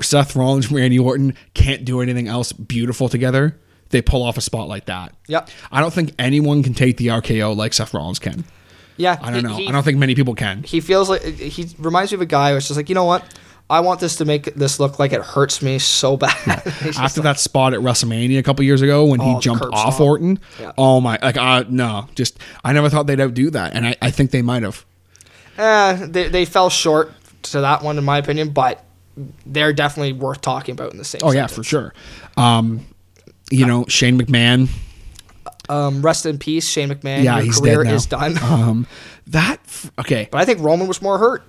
Seth 0.00 0.36
Rollins 0.36 0.66
and 0.66 0.76
Randy 0.76 0.98
Orton 0.98 1.34
can't 1.54 1.84
do 1.84 2.00
anything 2.00 2.28
else 2.28 2.52
beautiful 2.52 3.08
together, 3.08 3.58
they 3.90 4.02
pull 4.02 4.22
off 4.22 4.36
a 4.36 4.40
spot 4.40 4.68
like 4.68 4.86
that. 4.86 5.14
Yep. 5.28 5.48
I 5.70 5.80
don't 5.80 5.92
think 5.92 6.12
anyone 6.18 6.62
can 6.62 6.74
take 6.74 6.96
the 6.96 7.08
RKO 7.08 7.56
like 7.56 7.72
Seth 7.72 7.94
Rollins 7.94 8.18
can. 8.18 8.44
Yeah. 8.96 9.18
I 9.20 9.26
don't 9.30 9.36
he- 9.36 9.42
know. 9.42 9.56
He, 9.56 9.68
I 9.68 9.72
don't 9.72 9.82
think 9.82 9.98
many 9.98 10.14
people 10.14 10.34
can. 10.34 10.62
he 10.62 10.80
feels 10.80 11.08
like 11.08 11.22
he 11.22 11.68
reminds 11.78 12.12
me 12.12 12.16
of 12.16 12.20
a 12.22 12.26
guy 12.26 12.52
who's 12.52 12.66
just 12.68 12.76
like, 12.76 12.88
you 12.88 12.94
know 12.94 13.04
what? 13.04 13.24
I 13.68 13.80
want 13.80 13.98
this 13.98 14.14
to 14.16 14.24
make 14.24 14.54
this 14.54 14.78
look 14.78 15.00
like 15.00 15.12
it 15.12 15.22
hurts 15.22 15.60
me 15.60 15.80
so 15.80 16.16
bad. 16.16 16.30
After 16.46 16.86
like, 17.00 17.14
that 17.24 17.40
spot 17.40 17.74
at 17.74 17.80
WrestleMania 17.80 18.38
a 18.38 18.42
couple 18.44 18.64
years 18.64 18.80
ago 18.80 19.04
when 19.06 19.20
Oh, 19.20 19.34
he 19.34 19.40
jumped 19.40 19.64
off 19.64 19.94
stomp. 19.94 20.00
Orton, 20.00 20.38
Yeah. 20.60 20.70
oh 20.78 21.00
my, 21.00 21.18
like, 21.20 21.36
uh, 21.36 21.64
no, 21.68 22.06
just 22.14 22.38
I 22.64 22.72
never 22.72 22.88
thought 22.88 23.08
they'd 23.08 23.20
outdo 23.20 23.50
that, 23.50 23.74
and 23.74 23.84
I, 23.88 23.96
I 24.00 24.12
think 24.12 24.30
they 24.30 24.40
might 24.42 24.62
have. 24.62 24.84
eh, 25.58 26.06
they, 26.08 26.28
they 26.28 26.44
fell 26.44 26.70
short 26.70 27.12
to 27.42 27.60
that 27.62 27.82
one, 27.82 27.98
in 27.98 28.04
my 28.04 28.18
opinion, 28.18 28.50
but 28.50 28.84
they're 29.46 29.72
definitely 29.72 30.12
worth 30.12 30.40
talking 30.40 30.72
about 30.74 30.92
in 30.92 30.98
the 30.98 31.04
same 31.04 31.20
Oh 31.24 31.32
yeah, 31.32 31.46
for 31.46 31.62
sure. 31.64 31.94
Um, 32.36 32.86
you 33.50 33.66
know, 33.66 33.84
Shane 33.88 34.18
McMahon, 34.20 34.68
Um, 35.68 36.02
rest 36.02 36.26
in 36.26 36.38
peace, 36.38 36.68
Shane 36.68 36.88
McMahon. 36.90 37.22
yeah, 37.24 37.36
Your 37.36 37.44
he's 37.44 37.60
career 37.60 37.82
dead 37.84 37.90
now. 37.90 37.94
is 37.94 38.06
done. 38.06 38.38
Um, 38.42 38.86
that 39.28 39.60
okay. 39.98 40.28
but 40.30 40.40
I 40.40 40.44
think 40.44 40.60
Roman 40.60 40.86
was 40.86 41.00
more 41.02 41.18
hurt. 41.18 41.48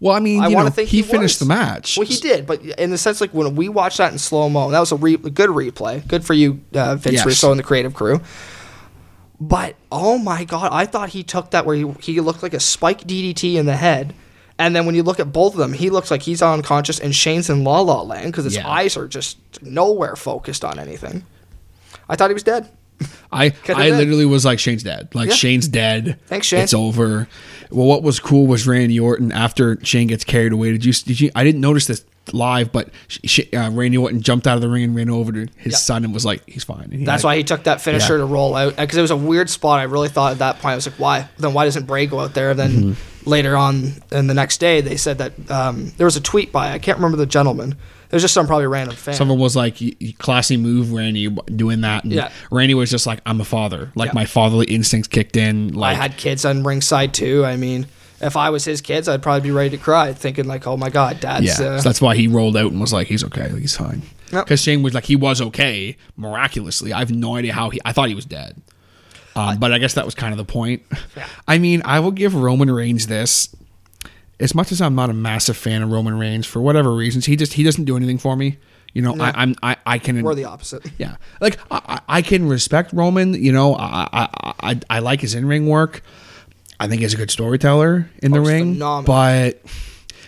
Well, 0.00 0.14
I 0.14 0.20
mean, 0.20 0.42
I 0.42 0.48
want 0.48 0.66
to 0.68 0.74
think 0.74 0.88
he, 0.88 0.98
he, 0.98 1.02
finished 1.02 1.38
the 1.38 1.46
match. 1.46 1.96
Well, 1.96 2.06
he 2.06 2.16
did, 2.16 2.46
but 2.46 2.60
in 2.62 2.90
the 2.90 2.98
sense 2.98 3.20
like 3.20 3.32
when 3.32 3.54
we 3.54 3.68
watched 3.68 3.98
that 3.98 4.12
in 4.12 4.18
slow 4.18 4.48
mo, 4.50 4.70
that 4.70 4.80
was 4.80 4.92
a 4.92 4.96
re- 4.96 5.16
good 5.16 5.50
replay. 5.50 6.06
Good 6.06 6.24
for 6.26 6.34
you, 6.34 6.60
uh, 6.74 6.96
Vince 6.96 7.14
Yes. 7.14 7.26
Russo 7.26 7.50
and 7.52 7.58
the 7.58 7.62
creative 7.64 7.94
crew. 7.94 8.20
But 9.40 9.76
oh 9.90 10.18
my 10.18 10.44
god, 10.44 10.70
I 10.72 10.86
thought 10.86 11.10
he 11.10 11.22
took 11.22 11.50
that 11.52 11.64
where 11.66 11.76
he, 11.76 11.90
he 12.00 12.20
looked 12.20 12.42
like 12.42 12.54
a 12.54 12.60
spike 12.60 13.02
DDT 13.02 13.54
in 13.54 13.66
the 13.66 13.76
head. 13.76 14.14
And 14.58 14.74
then 14.76 14.86
when 14.86 14.94
you 14.94 15.02
look 15.02 15.18
at 15.18 15.32
both 15.32 15.54
of 15.54 15.58
them, 15.58 15.72
he 15.72 15.90
looks 15.90 16.10
like 16.10 16.22
he's 16.22 16.40
unconscious, 16.40 17.00
and 17.00 17.14
Shane's 17.14 17.50
in 17.50 17.64
La 17.64 17.80
La 17.80 18.02
Land 18.02 18.26
because 18.26 18.44
his 18.44 18.54
Yeah. 18.56 18.68
eyes 18.68 18.96
are 18.96 19.08
just 19.08 19.36
nowhere 19.62 20.14
focused 20.14 20.64
on 20.64 20.78
anything. 20.78 21.24
I 22.08 22.14
thought 22.16 22.30
he 22.30 22.34
was 22.34 22.42
dead. 22.44 22.68
I 23.32 23.46
I 23.68 23.90
been. 23.90 23.98
literally 23.98 24.24
was 24.26 24.44
like 24.44 24.60
Shane's 24.60 24.84
dead. 24.84 25.08
Like 25.12 25.30
Yeah. 25.30 25.34
Shane's 25.34 25.66
dead. 25.66 26.18
Thanks, 26.26 26.46
Shane. 26.46 26.60
It's 26.60 26.72
over. 26.74 27.26
Well, 27.70 27.86
what 27.86 28.04
was 28.04 28.20
cool 28.20 28.46
was 28.46 28.66
Randy 28.68 29.00
Orton 29.00 29.32
after 29.32 29.84
Shane 29.84 30.06
gets 30.06 30.22
carried 30.22 30.52
away. 30.52 30.70
Did 30.70 30.84
you? 30.84 30.92
Did 30.92 31.20
you? 31.20 31.30
I 31.34 31.42
didn't 31.42 31.60
notice 31.60 31.86
this 31.88 32.04
live, 32.32 32.70
but 32.70 32.90
sh- 33.08 33.18
sh- 33.24 33.40
uh, 33.54 33.70
Randy 33.72 33.96
Orton 33.98 34.22
jumped 34.22 34.46
out 34.46 34.54
of 34.54 34.60
the 34.62 34.68
ring 34.68 34.84
and 34.84 34.94
ran 34.94 35.10
over 35.10 35.32
to 35.32 35.48
his 35.56 35.72
Yeah. 35.72 35.78
son 35.78 36.04
and 36.04 36.14
was 36.14 36.24
like, 36.24 36.42
"He's 36.48 36.62
fine." 36.62 36.90
He 36.92 37.04
That's 37.04 37.22
had- 37.22 37.26
why 37.28 37.36
he 37.36 37.42
took 37.42 37.64
that 37.64 37.80
finisher 37.80 38.14
Yeah. 38.14 38.18
to 38.20 38.24
roll 38.26 38.54
out 38.54 38.76
because 38.76 38.96
it 38.96 39.02
was 39.02 39.10
a 39.10 39.16
weird 39.16 39.50
spot. 39.50 39.80
I 39.80 39.84
really 39.84 40.08
thought 40.08 40.30
at 40.32 40.38
that 40.38 40.60
point 40.60 40.72
I 40.72 40.76
was 40.76 40.86
like, 40.86 40.98
why? 40.98 41.28
Then 41.38 41.52
why 41.52 41.64
doesn't 41.64 41.86
Bray 41.86 42.06
go 42.06 42.20
out 42.20 42.34
there? 42.34 42.50
And 42.50 42.58
then 42.60 42.70
Mm-hmm. 42.70 42.92
Later 43.26 43.56
on, 43.56 43.92
and 44.10 44.28
the 44.28 44.34
next 44.34 44.58
day 44.58 44.80
they 44.80 44.96
said 44.96 45.18
that 45.18 45.32
um, 45.50 45.92
there 45.96 46.04
was 46.06 46.16
a 46.16 46.20
tweet 46.20 46.52
by 46.52 46.72
I 46.72 46.78
can't 46.78 46.98
remember 46.98 47.16
the 47.16 47.26
gentleman. 47.26 47.76
It 48.10 48.12
was 48.14 48.22
just 48.22 48.34
some 48.34 48.46
probably 48.46 48.66
random 48.68 48.94
fan. 48.94 49.14
Someone 49.14 49.38
was 49.40 49.56
like, 49.56 49.80
"Y- 49.80 49.92
y- 50.00 50.14
"Classy 50.18 50.56
move, 50.56 50.92
Randy, 50.92 51.28
doing 51.56 51.80
that." 51.80 52.04
And 52.04 52.12
Yeah. 52.12 52.30
Randy 52.50 52.74
was 52.74 52.90
just 52.90 53.06
like, 53.06 53.20
"I'm 53.26 53.40
a 53.40 53.44
father. 53.44 53.90
Like 53.96 54.08
Yeah. 54.10 54.14
my 54.14 54.24
fatherly 54.26 54.66
instincts 54.66 55.08
kicked 55.08 55.36
in." 55.36 55.76
I 55.82 55.94
had 55.94 56.16
kids 56.16 56.44
on 56.44 56.62
ringside 56.62 57.12
too. 57.12 57.44
I 57.44 57.56
mean, 57.56 57.86
if 58.20 58.36
I 58.36 58.50
was 58.50 58.64
his 58.64 58.80
kids, 58.80 59.08
I'd 59.08 59.22
probably 59.22 59.40
be 59.40 59.50
ready 59.50 59.70
to 59.70 59.76
cry, 59.78 60.12
thinking 60.12 60.44
like, 60.46 60.64
oh 60.66 60.76
my 60.76 60.90
god, 60.90 61.18
dad's. 61.18 61.46
Yeah, 61.46 61.52
Uh, 61.52 61.78
so 61.78 61.88
that's 61.88 62.00
why 62.00 62.14
he 62.14 62.28
rolled 62.28 62.56
out 62.56 62.70
and 62.70 62.80
was 62.80 62.92
like, 62.92 63.08
"He's 63.08 63.24
okay, 63.24 63.50
he's 63.58 63.76
fine." 63.76 64.02
Yep. 64.32 64.46
Because 64.46 64.60
Shane 64.62 64.82
was 64.82 64.94
like, 64.94 65.04
he 65.04 65.16
was 65.16 65.40
okay 65.40 65.96
miraculously. 66.16 66.92
I 66.92 67.00
have 67.00 67.10
no 67.10 67.36
idea 67.36 67.52
how 67.52 67.70
he. 67.70 67.80
I 67.84 67.92
thought 67.92 68.08
he 68.08 68.14
was 68.14 68.24
dead, 68.24 68.54
um, 69.36 69.58
but 69.58 69.72
I 69.72 69.78
guess 69.78 69.94
that 69.94 70.04
was 70.04 70.14
kind 70.14 70.32
of 70.32 70.38
the 70.38 70.44
point. 70.44 70.82
Yeah. 71.16 71.26
I 71.48 71.58
mean, 71.58 71.82
I 71.84 72.00
will 72.00 72.10
give 72.10 72.34
Roman 72.34 72.70
Reigns 72.70 73.06
this. 73.06 73.54
As 74.40 74.54
much 74.54 74.72
as 74.72 74.80
I'm 74.80 74.94
not 74.96 75.10
a 75.10 75.14
massive 75.14 75.56
fan 75.56 75.82
of 75.82 75.90
Roman 75.90 76.18
Reigns 76.18 76.44
for 76.46 76.60
whatever 76.60 76.92
reasons, 76.94 77.26
he 77.26 77.36
just 77.36 77.52
he 77.54 77.62
doesn't 77.62 77.84
do 77.84 77.96
anything 77.96 78.18
for 78.18 78.36
me. 78.36 78.58
You 78.92 79.02
know, 79.02 79.16
I, 79.20 79.32
I'm 79.42 79.54
I, 79.62 79.76
I 79.86 79.98
can 79.98 80.22
we're 80.22 80.34
the 80.34 80.44
opposite. 80.44 80.84
yeah, 80.98 81.16
like 81.40 81.58
I, 81.70 82.00
I 82.08 82.22
can 82.22 82.48
respect 82.48 82.92
Roman. 82.92 83.34
You 83.34 83.52
know, 83.52 83.74
I 83.74 84.08
I 84.12 84.54
I, 84.70 84.80
I 84.90 84.98
like 85.00 85.20
his 85.20 85.34
in 85.34 85.46
ring 85.46 85.66
work. 85.66 86.02
I 86.80 86.88
think 86.88 87.00
he's 87.02 87.14
a 87.14 87.16
good 87.16 87.30
storyteller 87.30 88.08
in 88.22 88.32
the 88.32 88.38
Oh, 88.38 88.42
he's 88.42 88.50
ring, 88.50 88.72
phenomenal. 88.74 89.06
but 89.06 89.62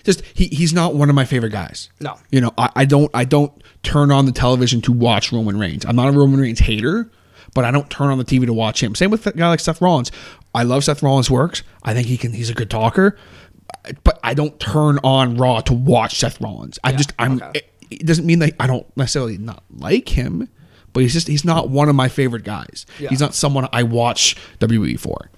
just 0.04 0.22
he, 0.34 0.46
he's 0.46 0.72
not 0.72 0.94
one 0.94 1.08
of 1.08 1.16
my 1.16 1.24
favorite 1.24 1.50
guys. 1.50 1.90
No. 2.00 2.16
you 2.30 2.40
know, 2.40 2.52
I, 2.56 2.70
I 2.76 2.84
don't 2.84 3.10
I 3.12 3.24
don't 3.24 3.52
turn 3.82 4.10
on 4.12 4.26
the 4.26 4.32
television 4.32 4.80
to 4.82 4.92
watch 4.92 5.32
Roman 5.32 5.58
Reigns. 5.58 5.84
I'm 5.84 5.96
not 5.96 6.08
a 6.08 6.12
Roman 6.12 6.40
Reigns 6.40 6.60
hater, 6.60 7.10
but 7.56 7.64
I 7.64 7.70
don't 7.70 7.88
turn 7.88 8.10
on 8.10 8.18
the 8.18 8.24
TV 8.24 8.44
to 8.44 8.52
watch 8.52 8.82
him. 8.82 8.94
Same 8.94 9.10
with 9.10 9.26
a 9.26 9.32
guy 9.32 9.48
like 9.48 9.60
Seth 9.60 9.80
Rollins. 9.80 10.12
I 10.54 10.62
love 10.62 10.84
Seth 10.84 11.02
Rollins' 11.02 11.30
works. 11.30 11.62
I 11.82 11.94
think 11.94 12.06
he 12.06 12.18
can. 12.18 12.34
He's 12.34 12.50
a 12.50 12.54
good 12.54 12.68
talker, 12.68 13.16
but 14.04 14.20
I 14.22 14.34
don't 14.34 14.60
turn 14.60 14.98
on 15.02 15.38
Raw 15.38 15.62
to 15.62 15.72
watch 15.72 16.18
Seth 16.18 16.38
Rollins. 16.38 16.78
I 16.84 16.92
just 16.92 17.14
I'm. 17.18 17.42
okay. 17.42 17.50
It, 17.54 17.72
it 17.88 18.06
doesn't 18.06 18.26
mean 18.26 18.40
that 18.40 18.52
I 18.60 18.66
don't 18.66 18.84
necessarily 18.94 19.38
not 19.38 19.62
like 19.70 20.10
him, 20.10 20.50
but 20.92 21.02
he's 21.02 21.14
just 21.14 21.28
he's 21.28 21.46
not 21.46 21.70
one 21.70 21.88
of 21.88 21.94
my 21.94 22.08
favorite 22.08 22.44
guys. 22.44 22.84
Yeah. 22.98 23.08
He's 23.08 23.20
not 23.20 23.34
someone 23.34 23.66
I 23.72 23.84
watch 23.84 24.36
WWE 24.58 25.00
for. 25.00 25.30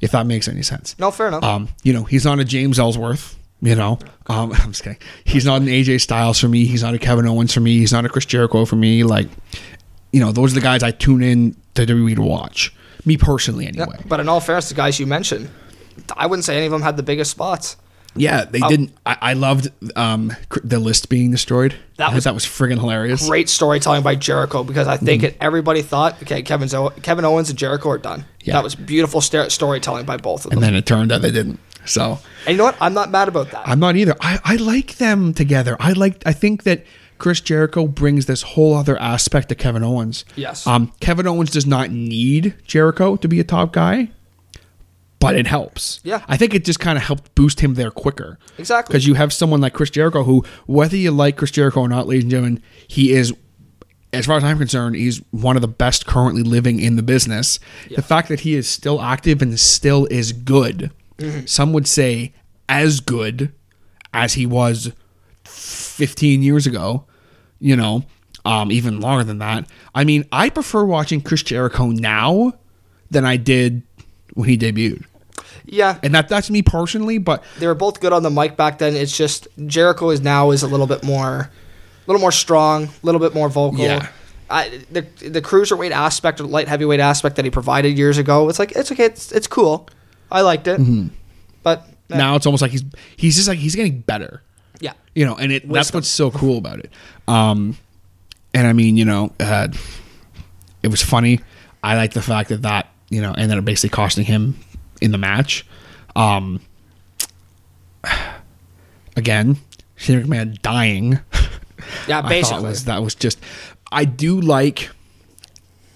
If 0.00 0.12
that 0.12 0.26
makes 0.26 0.46
any 0.46 0.62
sense. 0.62 0.96
No, 1.00 1.10
fair 1.10 1.26
enough. 1.28 1.42
Um, 1.42 1.68
you 1.82 1.92
know, 1.92 2.04
he's 2.04 2.24
not 2.24 2.38
a 2.38 2.44
James 2.44 2.78
Ellsworth. 2.78 3.36
You 3.62 3.74
know, 3.74 3.98
um, 4.26 4.52
I'm 4.58 4.70
just 4.72 4.84
kidding. 4.84 4.98
He's 5.24 5.46
not 5.46 5.62
an 5.62 5.66
AJ 5.66 6.02
Styles 6.02 6.38
for 6.38 6.46
me. 6.46 6.66
He's 6.66 6.82
not 6.82 6.94
a 6.94 6.98
Kevin 6.98 7.26
Owens 7.26 7.54
for 7.54 7.60
me. 7.60 7.78
He's 7.78 7.92
not 7.92 8.04
a 8.04 8.08
Chris 8.08 8.26
Jericho 8.26 8.64
for 8.66 8.76
me. 8.76 9.02
Like, 9.02 9.28
you 10.12 10.20
know, 10.20 10.32
those 10.32 10.52
are 10.52 10.54
the 10.54 10.60
guys 10.60 10.82
I 10.82 10.90
tune 10.90 11.22
in 11.22 11.56
to 11.74 11.86
WWE 11.86 12.16
to 12.16 12.22
watch. 12.22 12.74
Me 13.04 13.16
personally, 13.16 13.66
anyway. 13.66 13.98
But 14.06 14.20
in 14.20 14.28
all 14.28 14.40
fairness, 14.40 14.68
the 14.68 14.74
guys 14.74 14.98
you 14.98 15.06
mentioned, 15.06 15.48
I 16.16 16.26
wouldn't 16.26 16.44
say 16.44 16.56
any 16.56 16.66
of 16.66 16.72
them 16.72 16.82
had 16.82 16.96
the 16.96 17.02
biggest 17.02 17.30
spots. 17.30 17.76
Yeah, 18.18 18.44
they 18.44 18.60
didn't. 18.60 18.92
I, 19.04 19.16
I 19.20 19.32
loved 19.34 19.68
um, 19.94 20.32
the 20.64 20.78
list 20.78 21.08
being 21.08 21.30
destroyed. 21.30 21.74
That 21.96 22.10
I 22.10 22.14
was 22.14 22.24
that 22.24 22.34
was 22.34 22.44
friggin' 22.44 22.78
hilarious. 22.78 23.28
Great 23.28 23.48
storytelling 23.48 24.02
by 24.02 24.14
Jericho 24.14 24.64
because 24.64 24.88
I 24.88 24.96
think 24.96 25.22
it, 25.22 25.36
everybody 25.40 25.82
thought, 25.82 26.22
okay, 26.22 26.42
Kevin's, 26.42 26.74
Kevin 27.02 27.24
Owens 27.24 27.50
and 27.50 27.58
Jericho 27.58 27.90
are 27.90 27.98
done. 27.98 28.24
Yeah. 28.42 28.54
That 28.54 28.64
was 28.64 28.74
beautiful 28.74 29.20
sta- 29.20 29.50
storytelling 29.50 30.06
by 30.06 30.16
both 30.16 30.44
of 30.44 30.50
them. 30.50 30.58
And 30.58 30.62
then 30.64 30.74
it 30.74 30.86
turned 30.86 31.12
out 31.12 31.22
they 31.22 31.30
didn't. 31.30 31.60
So 31.84 32.18
And 32.46 32.52
you 32.52 32.56
know 32.56 32.64
what? 32.64 32.76
I'm 32.80 32.94
not 32.94 33.10
mad 33.10 33.28
about 33.28 33.50
that. 33.52 33.68
I'm 33.68 33.78
not 33.78 33.96
either. 33.96 34.14
I, 34.20 34.40
I 34.44 34.56
like 34.56 34.96
them 34.96 35.32
together. 35.32 35.76
I 35.78 35.92
like. 35.92 36.22
I 36.26 36.32
think 36.32 36.64
that 36.64 36.84
Chris 37.18 37.40
Jericho 37.40 37.86
brings 37.86 38.26
this 38.26 38.42
whole 38.42 38.74
other 38.74 38.98
aspect 39.00 39.48
to 39.48 39.54
Kevin 39.54 39.82
Owens. 39.82 40.24
Yes. 40.36 40.66
Um, 40.66 40.92
Kevin 41.00 41.26
Owens 41.26 41.50
does 41.50 41.66
not 41.66 41.90
need 41.90 42.54
Jericho 42.64 43.16
to 43.16 43.28
be 43.28 43.40
a 43.40 43.44
top 43.44 43.72
guy, 43.72 44.10
but 45.18 45.34
it 45.34 45.46
helps. 45.46 46.00
Yeah. 46.04 46.24
I 46.28 46.36
think 46.36 46.54
it 46.54 46.64
just 46.64 46.80
kind 46.80 46.98
of 46.98 47.04
helped 47.04 47.34
boost 47.34 47.60
him 47.60 47.74
there 47.74 47.90
quicker. 47.90 48.38
Exactly. 48.58 48.92
Because 48.92 49.06
you 49.06 49.14
have 49.14 49.32
someone 49.32 49.60
like 49.60 49.72
Chris 49.72 49.90
Jericho 49.90 50.24
who, 50.24 50.44
whether 50.66 50.96
you 50.96 51.10
like 51.10 51.36
Chris 51.36 51.50
Jericho 51.50 51.80
or 51.80 51.88
not, 51.88 52.06
ladies 52.06 52.24
and 52.24 52.30
gentlemen, 52.30 52.62
he 52.88 53.12
is. 53.12 53.32
As 54.12 54.24
far 54.24 54.36
as 54.38 54.44
I'm 54.44 54.56
concerned, 54.56 54.96
he's 54.96 55.18
one 55.30 55.56
of 55.56 55.62
the 55.62 55.68
best 55.68 56.06
currently 56.06 56.42
living 56.42 56.80
in 56.80 56.96
the 56.96 57.02
business. 57.02 57.58
The 57.94 58.00
fact 58.02 58.28
that 58.28 58.40
he 58.40 58.54
is 58.54 58.66
still 58.68 59.02
active 59.02 59.42
and 59.42 59.58
still 59.60 60.06
is 60.06 60.32
good, 60.32 60.90
Mm-hmm. 61.18 61.46
some 61.46 61.72
would 61.72 61.86
say 61.88 62.32
as 62.68 63.00
good 63.00 63.52
as 64.14 64.34
he 64.34 64.44
was 64.46 64.92
15 65.96 66.42
years 66.42 66.66
ago, 66.66 67.04
you 67.58 67.74
know, 67.76 68.04
um, 68.44 68.70
even 68.70 69.00
longer 69.00 69.24
than 69.24 69.38
that. 69.38 69.68
I 69.94 70.04
mean, 70.04 70.24
I 70.30 70.50
prefer 70.50 70.84
watching 70.84 71.20
Chris 71.20 71.42
Jericho 71.42 71.86
now 71.86 72.52
than 73.10 73.24
I 73.24 73.36
did 73.36 73.82
when 74.34 74.48
he 74.48 74.56
debuted. 74.58 75.04
yeah. 75.64 75.98
And 76.02 76.14
that 76.14 76.28
that's 76.28 76.50
me 76.50 76.62
personally, 76.62 77.18
but 77.18 77.42
they 77.58 77.66
were 77.66 77.74
both 77.74 78.00
good 78.00 78.12
on 78.12 78.22
the 78.22 78.30
mic 78.30 78.56
back 78.56 78.78
then. 78.78 78.94
It's 78.94 79.16
just 79.16 79.48
Jericho 79.66 80.10
is 80.10 80.20
now 80.20 80.50
is 80.50 80.62
a 80.62 80.68
little 80.68 80.86
bit 80.86 81.02
more, 81.02 81.40
a 81.40 81.50
little 82.06 82.20
more 82.20 82.32
strong, 82.32 82.84
a 82.84 82.90
little 83.02 83.20
bit 83.20 83.34
more 83.34 83.48
vocal. 83.48 83.80
Yeah. 83.84 84.08
I, 84.48 84.80
the 84.92 85.00
the 85.28 85.42
cruiserweight 85.42 85.90
aspect 85.90 86.40
or 86.40 86.44
light 86.44 86.68
heavyweight 86.68 87.00
aspect 87.00 87.34
that 87.36 87.44
he 87.44 87.50
provided 87.50 87.96
years 87.98 88.16
ago, 88.18 88.48
it's 88.48 88.58
like 88.60 88.72
it's 88.72 88.92
okay, 88.92 89.06
it's 89.06 89.32
it's 89.32 89.48
cool. 89.48 89.88
I 90.30 90.42
liked 90.42 90.68
it, 90.68 90.78
Mm-hmm. 90.80 91.08
but 91.64 91.84
eh, 92.10 92.16
now 92.16 92.36
it's 92.36 92.46
almost 92.46 92.62
like 92.62 92.70
he's 92.70 92.84
he's 93.16 93.34
just 93.36 93.48
like 93.48 93.58
he's 93.58 93.74
getting 93.74 94.00
better. 94.02 94.42
Yeah, 94.80 94.92
you 95.14 95.24
know, 95.24 95.36
and 95.36 95.52
it 95.52 95.68
that's 95.68 95.92
what's 95.92 96.08
so 96.08 96.30
cool 96.30 96.58
about 96.58 96.80
it. 96.80 96.90
Um, 97.28 97.76
and 98.54 98.66
I 98.66 98.72
mean, 98.72 98.96
you 98.96 99.04
know, 99.04 99.32
uh, 99.40 99.68
it 100.82 100.88
was 100.88 101.02
funny. 101.02 101.40
I 101.82 101.96
like 101.96 102.12
the 102.12 102.22
fact 102.22 102.48
that 102.48 102.62
that 102.62 102.88
you 103.08 103.20
know 103.20 103.32
ended 103.32 103.58
up 103.58 103.64
basically 103.64 103.94
costing 103.94 104.24
him 104.24 104.58
in 105.00 105.12
the 105.12 105.18
match. 105.18 105.66
Um, 106.14 106.60
again, 109.16 109.58
Shane 109.96 110.22
McMahon 110.22 110.60
dying. 110.62 111.20
yeah, 112.08 112.22
basically. 112.22 112.64
was 112.64 112.84
that 112.84 113.02
was 113.02 113.14
just. 113.14 113.38
I 113.92 114.04
do 114.04 114.40
like 114.40 114.90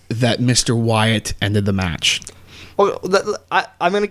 that 0.09 0.39
Mr. 0.41 0.77
Wyatt 0.77 1.35
ended 1.41 1.65
the 1.65 1.73
match. 1.73 2.21
Well, 2.77 2.99
th- 3.01 3.25
I, 3.51 3.67
I'm 3.81 3.93
gonna, 3.93 4.09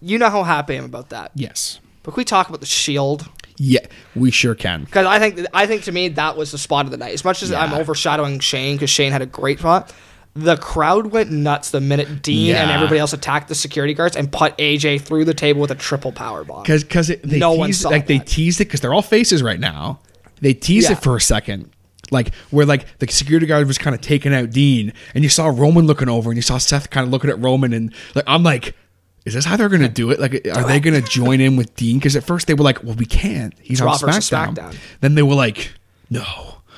you 0.00 0.18
know 0.18 0.30
how 0.30 0.42
happy 0.42 0.74
I 0.74 0.78
am 0.78 0.84
about 0.84 1.10
that. 1.10 1.32
Yes. 1.34 1.80
But 2.02 2.12
can 2.14 2.20
we 2.20 2.24
talk 2.24 2.48
about 2.48 2.60
the 2.60 2.66
Shield? 2.66 3.28
Yeah, 3.58 3.80
we 4.14 4.30
sure 4.30 4.54
can. 4.54 4.84
Because 4.84 5.06
I 5.06 5.18
think 5.18 5.46
I 5.52 5.66
think 5.66 5.82
to 5.84 5.92
me 5.92 6.08
that 6.10 6.36
was 6.36 6.52
the 6.52 6.58
spot 6.58 6.84
of 6.84 6.90
the 6.92 6.96
night. 6.96 7.12
As 7.12 7.24
much 7.24 7.42
as 7.42 7.52
I'm 7.52 7.74
overshadowing 7.74 8.38
Shane 8.40 8.76
because 8.76 8.90
Shane 8.90 9.10
had 9.12 9.20
a 9.22 9.26
great 9.26 9.58
spot, 9.58 9.92
the 10.34 10.56
crowd 10.56 11.08
went 11.08 11.32
nuts 11.32 11.70
the 11.72 11.80
minute 11.80 12.22
Dean 12.22 12.54
and 12.54 12.70
everybody 12.70 13.00
else 13.00 13.12
attacked 13.12 13.48
the 13.48 13.54
security 13.56 13.94
guards 13.94 14.14
and 14.16 14.30
put 14.30 14.56
AJ 14.58 15.00
through 15.00 15.24
the 15.24 15.34
table 15.34 15.60
with 15.60 15.72
a 15.72 15.74
triple 15.74 16.12
power 16.12 16.44
bomb. 16.44 16.62
because 16.62 16.84
because 16.84 17.08
they 17.08 17.38
No 17.38 17.52
one 17.52 17.68
teased, 17.70 17.80
saw 17.82 17.88
like 17.88 18.06
they 18.06 18.20
teased 18.20 18.60
it 18.60 18.66
because 18.66 18.80
they're 18.80 18.94
all 18.94 19.02
faces 19.02 19.42
right 19.42 19.58
now. 19.58 19.98
They 20.40 20.54
teased 20.54 20.88
Yeah. 20.88 20.96
it 20.96 21.02
for 21.02 21.16
a 21.16 21.20
second, 21.20 21.70
like 22.12 22.32
where 22.50 22.64
like 22.64 22.86
the 23.00 23.08
security 23.10 23.46
guard 23.46 23.66
was 23.66 23.78
kind 23.78 23.94
of 23.96 24.00
taking 24.00 24.32
out 24.32 24.50
Dean, 24.50 24.92
and 25.14 25.24
you 25.24 25.30
saw 25.30 25.46
Roman 25.48 25.86
looking 25.86 26.08
over, 26.08 26.30
and 26.30 26.36
you 26.36 26.42
saw 26.42 26.58
Seth 26.58 26.90
kind 26.90 27.04
of 27.04 27.10
looking 27.10 27.28
at 27.30 27.40
Roman, 27.40 27.72
and 27.72 27.92
like 28.14 28.24
I'm 28.28 28.44
like. 28.44 28.76
Is 29.28 29.34
this 29.34 29.44
how 29.44 29.56
they're 29.56 29.68
gonna 29.68 29.88
do 29.88 30.10
it? 30.10 30.18
Like, 30.18 30.46
are 30.54 30.64
they 30.66 30.80
gonna 30.80 31.00
join 31.18 31.40
in 31.40 31.56
with 31.56 31.76
Dean? 31.76 31.98
Because 31.98 32.16
at 32.16 32.24
first 32.24 32.46
they 32.48 32.54
were 32.54 32.64
like, 32.64 32.82
"Well, 32.82 32.94
we 32.96 33.04
can't. 33.06 33.54
He's 33.60 33.80
on 33.80 33.86
Raw 33.86 33.96
versus 33.98 34.28
SmackDown. 34.28 34.54
SmackDown. 34.56 34.76
Then 35.00 35.14
they 35.14 35.22
were 35.22 35.34
like, 35.34 35.72
"No, 36.10 36.24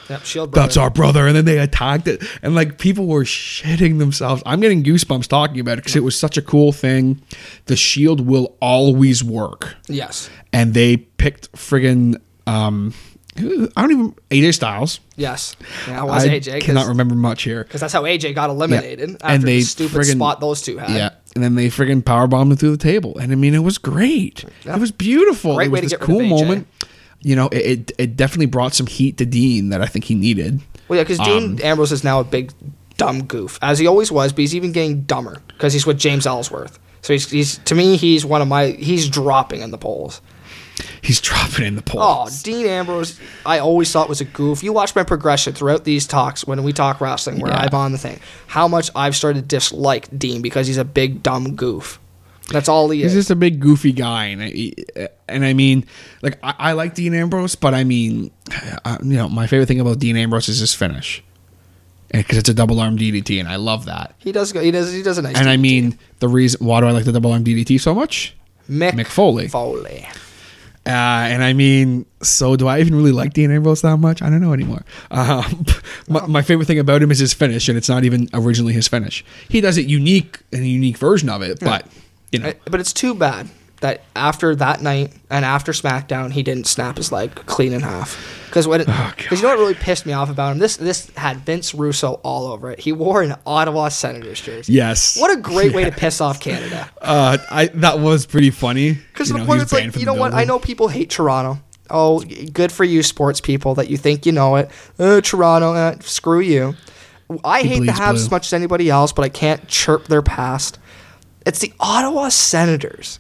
Yep, 0.08 0.24
Shield 0.24 0.52
that's 0.52 0.76
our 0.76 0.90
brother." 0.90 1.26
And 1.28 1.36
then 1.36 1.44
they 1.44 1.58
attacked 1.58 2.08
it, 2.08 2.22
and 2.42 2.54
like 2.54 2.78
people 2.78 3.06
were 3.06 3.22
shitting 3.24 3.98
themselves. 3.98 4.42
I'm 4.44 4.60
getting 4.60 4.82
goosebumps 4.82 5.28
talking 5.28 5.60
about 5.60 5.74
it 5.74 5.76
because 5.84 5.94
it 5.96 6.02
was 6.02 6.18
such 6.18 6.36
a 6.36 6.42
cool 6.42 6.72
thing. 6.72 7.22
The 7.66 7.76
Shield 7.76 8.26
will 8.26 8.56
always 8.60 9.22
work 9.22 9.76
Yes. 9.88 10.28
and 10.52 10.74
they 10.74 10.96
picked 10.96 11.52
friggin' 11.52 12.20
um 12.48 12.92
I 13.36 13.42
don't 13.76 13.90
even 13.92 14.14
AJ 14.30 14.54
Styles. 14.54 14.98
Yes. 15.16 15.54
Yeah, 15.86 16.02
it 16.02 16.06
was 16.06 16.24
I 16.24 16.28
AJ. 16.40 16.60
cannot 16.62 16.88
remember 16.88 17.14
much 17.14 17.44
here. 17.44 17.62
Because 17.62 17.80
that's 17.80 17.92
how 17.92 18.02
AJ 18.02 18.34
got 18.34 18.50
eliminated 18.50 19.12
after 19.14 19.26
And 19.28 19.42
they 19.44 19.58
the 19.60 19.62
stupid 19.62 19.96
friggin- 20.00 20.16
spot 20.16 20.40
those 20.40 20.60
two 20.60 20.76
had. 20.78 20.90
Yeah, 20.90 21.10
and 21.34 21.44
then 21.44 21.54
they 21.54 21.68
friggin' 21.68 22.02
powerbombed 22.02 22.50
him 22.50 22.56
through 22.56 22.72
the 22.72 22.76
table, 22.76 23.18
and 23.18 23.32
I 23.32 23.34
mean 23.34 23.54
it 23.54 23.60
was 23.60 23.78
great. 23.78 24.44
Yeah. 24.64 24.76
It 24.76 24.80
was 24.80 24.90
beautiful. 24.90 25.54
Great 25.56 25.66
it 25.66 25.70
was 25.70 25.76
way 25.76 25.80
to 25.80 25.86
this 25.86 25.92
get 25.92 26.00
cool 26.00 26.22
moment. 26.22 26.66
You 27.22 27.36
know, 27.36 27.48
it, 27.48 27.58
it 27.58 27.92
it 27.98 28.16
definitely 28.16 28.46
brought 28.46 28.74
some 28.74 28.86
heat 28.86 29.18
to 29.18 29.26
Dean 29.26 29.68
that 29.68 29.82
I 29.82 29.86
think 29.86 30.06
he 30.06 30.14
needed. 30.14 30.60
Well, 30.88 30.96
yeah, 30.96 31.04
because 31.04 31.18
Dean 31.18 31.52
Um, 31.52 31.58
Ambrose 31.62 31.92
is 31.92 32.02
now 32.02 32.20
a 32.20 32.24
big 32.24 32.52
dumb 32.96 33.24
goof, 33.24 33.58
as 33.62 33.78
he 33.78 33.86
always 33.86 34.10
was, 34.10 34.32
but 34.32 34.40
he's 34.40 34.54
even 34.54 34.72
getting 34.72 35.02
dumber 35.02 35.40
because 35.48 35.72
he's 35.72 35.86
with 35.86 35.98
James 35.98 36.26
Ellsworth. 36.26 36.78
So 37.02 37.12
he's, 37.12 37.30
he's 37.30 37.58
to 37.58 37.74
me, 37.74 37.96
he's 37.96 38.24
one 38.24 38.42
of 38.42 38.48
my 38.48 38.68
he's 38.68 39.08
dropping 39.08 39.60
in 39.60 39.70
the 39.70 39.78
polls. 39.78 40.20
He's 41.02 41.20
dropping 41.20 41.64
in 41.66 41.76
the 41.76 41.82
pool. 41.82 42.00
Oh. 42.02 42.28
Dean 42.42 42.66
Ambrose, 42.66 43.18
I 43.46 43.58
always 43.58 43.90
thought 43.90 44.08
was 44.08 44.20
a 44.20 44.24
goof. 44.26 44.62
You 44.62 44.72
watch 44.72 44.94
my 44.94 45.02
progression 45.02 45.54
throughout 45.54 45.84
these 45.84 46.06
talks 46.06 46.46
when 46.46 46.62
we 46.62 46.72
talk 46.72 47.00
wrestling, 47.00 47.40
where 47.40 47.50
Yeah. 47.52 47.60
I'm 47.62 47.74
on 47.74 47.92
the 47.92 47.98
thing, 47.98 48.20
how 48.48 48.68
much 48.68 48.90
I've 48.94 49.16
started 49.16 49.40
to 49.40 49.46
dislike 49.46 50.08
Dean 50.16 50.42
because 50.42 50.66
he's 50.66 50.76
a 50.76 50.84
big 50.84 51.22
dumb 51.22 51.56
goof. 51.56 51.98
That's 52.50 52.68
all 52.68 52.90
he 52.90 52.98
He's 52.98 53.06
is. 53.06 53.12
He's 53.12 53.20
just 53.22 53.30
a 53.30 53.36
big 53.36 53.60
goofy 53.60 53.92
guy, 53.92 54.26
and 54.26 54.42
I, 54.42 55.08
and 55.28 55.44
I 55.44 55.52
mean, 55.54 55.86
like 56.20 56.38
I, 56.42 56.54
I 56.58 56.72
like 56.72 56.94
Dean 56.94 57.14
Ambrose, 57.14 57.54
but 57.54 57.74
I 57.74 57.84
mean, 57.84 58.30
uh, 58.84 58.98
you 59.02 59.16
know, 59.16 59.28
my 59.28 59.46
favorite 59.46 59.66
thing 59.66 59.78
about 59.80 60.00
Dean 60.00 60.16
Ambrose 60.16 60.48
is 60.48 60.58
his 60.58 60.74
finish, 60.74 61.22
because 62.12 62.38
it's 62.38 62.48
a 62.48 62.54
double 62.54 62.80
arm 62.80 62.98
DDT, 62.98 63.38
and 63.38 63.48
I 63.48 63.54
love 63.54 63.84
that. 63.84 64.16
He 64.18 64.32
does 64.32 64.52
go. 64.52 64.60
He 64.60 64.72
does. 64.72 64.92
He 64.92 65.02
does 65.04 65.16
a 65.16 65.22
nice. 65.22 65.38
And 65.38 65.48
I 65.48 65.56
mean, 65.56 65.96
the 66.18 66.26
reason 66.26 66.66
why 66.66 66.80
do 66.80 66.86
I 66.86 66.90
like 66.90 67.04
the 67.04 67.12
double 67.12 67.30
arm 67.32 67.44
DDT 67.44 67.80
so 67.80 67.94
much? 67.94 68.34
Mick, 68.68 68.92
Mick 68.94 69.06
Foley. 69.06 69.46
Foley. 69.46 70.08
Uh, 70.86 71.28
and 71.28 71.44
I 71.44 71.52
mean, 71.52 72.06
so 72.22 72.56
do 72.56 72.66
I 72.66 72.80
even 72.80 72.94
really 72.94 73.12
like 73.12 73.34
Dean 73.34 73.50
Ambrose 73.50 73.82
that 73.82 73.98
much? 73.98 74.22
I 74.22 74.30
don't 74.30 74.40
know 74.40 74.54
anymore. 74.54 74.82
Um, 75.10 75.66
my, 76.08 76.26
my 76.26 76.42
favorite 76.42 76.66
thing 76.66 76.78
about 76.78 77.02
him 77.02 77.10
is 77.10 77.18
his 77.18 77.34
finish, 77.34 77.68
and 77.68 77.76
it's 77.76 77.88
not 77.88 78.04
even 78.04 78.28
originally 78.32 78.72
his 78.72 78.88
finish. 78.88 79.24
He 79.48 79.60
does 79.60 79.76
it 79.76 79.86
unique 79.86 80.40
and 80.52 80.62
a 80.62 80.66
unique 80.66 80.96
version 80.96 81.28
of 81.28 81.42
it, 81.42 81.60
but 81.60 81.86
you 82.32 82.38
know, 82.38 82.52
But 82.64 82.80
it's 82.80 82.92
too 82.94 83.14
bad 83.14 83.48
that 83.80 84.02
after 84.14 84.54
that 84.56 84.82
night 84.82 85.12
and 85.30 85.44
after 85.44 85.72
SmackDown, 85.72 86.32
he 86.32 86.42
didn't 86.42 86.66
snap 86.66 86.96
his 86.98 87.10
leg 87.10 87.34
clean 87.46 87.72
in 87.72 87.80
half. 87.80 88.36
Because 88.46 88.66
when, 88.68 88.82
Oh, 88.86 89.12
because 89.16 89.40
you 89.40 89.46
know 89.46 89.54
what 89.54 89.58
really 89.60 89.74
pissed 89.74 90.04
me 90.06 90.12
off 90.12 90.28
about 90.28 90.52
him? 90.52 90.58
This 90.58 90.76
this 90.76 91.08
had 91.16 91.38
Vince 91.46 91.72
Russo 91.74 92.14
all 92.24 92.48
over 92.48 92.70
it. 92.72 92.80
He 92.80 92.90
wore 92.92 93.22
an 93.22 93.36
Ottawa 93.46 93.88
Senators 93.88 94.40
jersey. 94.40 94.72
yes. 94.72 95.18
What 95.18 95.30
a 95.36 95.40
great 95.40 95.72
way 95.72 95.84
to 95.84 95.92
piss 95.96 96.20
off 96.20 96.40
Canada. 96.40 96.90
Uh, 97.00 97.38
I 97.50 97.66
that 97.74 98.00
was 98.00 98.26
pretty 98.26 98.50
funny. 98.50 98.94
Because 98.94 99.28
You 99.28 99.34
the 99.34 99.38
know, 99.40 99.46
point 99.46 99.60
he 99.60 99.64
is 99.64 99.72
like, 99.72 99.96
you 99.96 100.04
know 100.06 100.14
what? 100.14 100.34
I 100.34 100.44
know 100.44 100.58
people 100.58 100.88
hate 100.88 101.10
Toronto. 101.10 101.60
Oh, 101.88 102.20
good 102.20 102.70
for 102.70 102.84
you, 102.84 103.02
sports 103.02 103.40
people, 103.40 103.74
that 103.76 103.88
you 103.90 103.96
think 103.96 104.24
you 104.26 104.32
know 104.32 104.56
it. 104.56 104.70
Uh, 104.98 105.20
Toronto, 105.20 105.72
uh, 105.74 105.96
screw 106.00 106.38
you. 106.40 106.74
I 107.44 107.62
hate 107.62 107.80
the 107.86 107.92
Habs 107.92 108.14
as 108.14 108.30
much 108.30 108.46
as 108.46 108.52
anybody 108.52 108.90
else, 108.90 109.12
but 109.12 109.24
I 109.24 109.28
can't 109.28 109.66
chirp 109.68 110.06
their 110.08 110.22
past. 110.22 110.78
It's 111.46 111.60
the 111.60 111.72
Ottawa 111.80 112.28
Senators. 112.28 113.18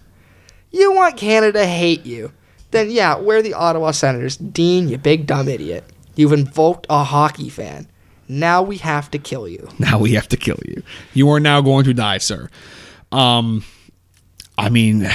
You 0.70 0.92
want 0.94 1.16
Canada 1.16 1.60
to 1.60 1.66
hate 1.66 2.06
you? 2.06 2.32
Then 2.70 2.90
yeah, 2.90 3.18
we're 3.18 3.42
the 3.42 3.54
Ottawa 3.54 3.90
Senators. 3.90 4.36
Dean, 4.36 4.88
you 4.88 4.96
big 4.98 5.26
dumb 5.26 5.48
idiot. 5.48 5.84
You've 6.14 6.32
invoked 6.32 6.86
a 6.90 7.02
hockey 7.04 7.48
fan. 7.48 7.88
Now 8.28 8.62
we 8.62 8.76
have 8.78 9.10
to 9.10 9.18
kill 9.18 9.48
you. 9.48 9.68
Now 9.78 9.98
we 9.98 10.12
have 10.12 10.28
to 10.28 10.36
kill 10.36 10.58
you. 10.66 10.82
You 11.14 11.28
are 11.30 11.40
now 11.40 11.60
going 11.60 11.84
to 11.86 11.94
die, 11.94 12.18
sir. 12.18 12.48
Um, 13.10 13.64
I 14.56 14.68
mean, 14.68 15.02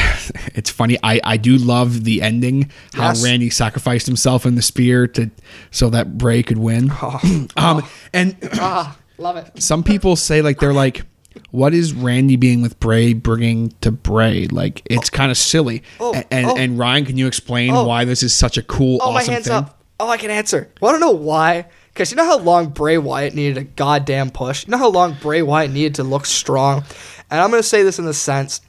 it's 0.54 0.70
funny. 0.70 0.98
I, 1.02 1.22
I 1.24 1.38
do 1.38 1.58
love 1.58 2.04
the 2.04 2.22
ending. 2.22 2.72
How 2.94 3.10
Yes. 3.10 3.24
Randy 3.24 3.50
sacrificed 3.50 4.06
himself 4.08 4.46
in 4.46 4.56
the 4.56 4.62
spear 4.62 5.08
to 5.08 5.32
so 5.72 5.90
that 5.92 6.18
Bray 6.18 6.44
could 6.44 6.58
win. 6.58 6.92
um, 7.56 7.84
and 8.12 8.36
Ah, 8.54 8.98
love 9.18 9.38
it. 9.38 9.62
some 9.62 9.84
people 9.84 10.16
say 10.18 10.42
like 10.42 10.60
they're 10.60 10.74
like, 10.74 11.04
what 11.52 11.74
is 11.74 11.94
Randy 11.94 12.36
being 12.36 12.62
with 12.62 12.80
Bray 12.80 13.14
bringing 13.14 13.70
to 13.82 13.92
Bray? 13.92 14.48
Like 14.48 14.82
it's 14.86 15.10
oh. 15.14 15.16
kind 15.16 15.32
of 15.32 15.38
silly. 15.38 15.84
Oh, 16.00 16.14
and 16.14 16.26
and, 16.32 16.46
oh. 16.48 16.58
and 16.58 16.80
Ryan, 16.80 17.06
can 17.06 17.18
you 17.18 17.28
explain 17.28 17.72
Oh. 17.72 17.86
why 17.86 18.06
this 18.06 18.24
is 18.24 18.34
such 18.34 18.58
a 18.58 18.62
cool, 18.62 19.00
Oh, 19.02 19.12
my 19.12 19.22
awesome 19.22 19.34
hands 19.34 19.48
thing? 19.48 19.56
up. 19.56 19.82
Oh, 20.00 20.10
I 20.10 20.18
can 20.18 20.30
answer. 20.30 20.70
I 20.84 20.92
don't 20.92 21.00
know 21.00 21.12
why? 21.12 21.68
Because 21.94 22.12
you 22.12 22.18
know 22.18 22.26
how 22.26 22.38
long 22.38 22.70
Bray 22.70 22.98
Wyatt 22.98 23.34
needed 23.34 23.58
a 23.58 23.64
goddamn 23.64 24.30
push? 24.30 24.66
You 24.68 24.72
know 24.72 24.78
how 24.78 24.90
long 24.90 25.16
Bray 25.22 25.42
Wyatt 25.42 25.72
needed 25.72 25.96
to 25.96 26.04
look 26.04 26.26
strong? 26.26 26.84
And 27.32 27.40
I'm 27.40 27.50
going 27.50 27.62
to 27.62 27.68
say 27.68 27.84
this 27.84 27.98
in 28.00 28.06
the 28.06 28.14
sense 28.14 28.60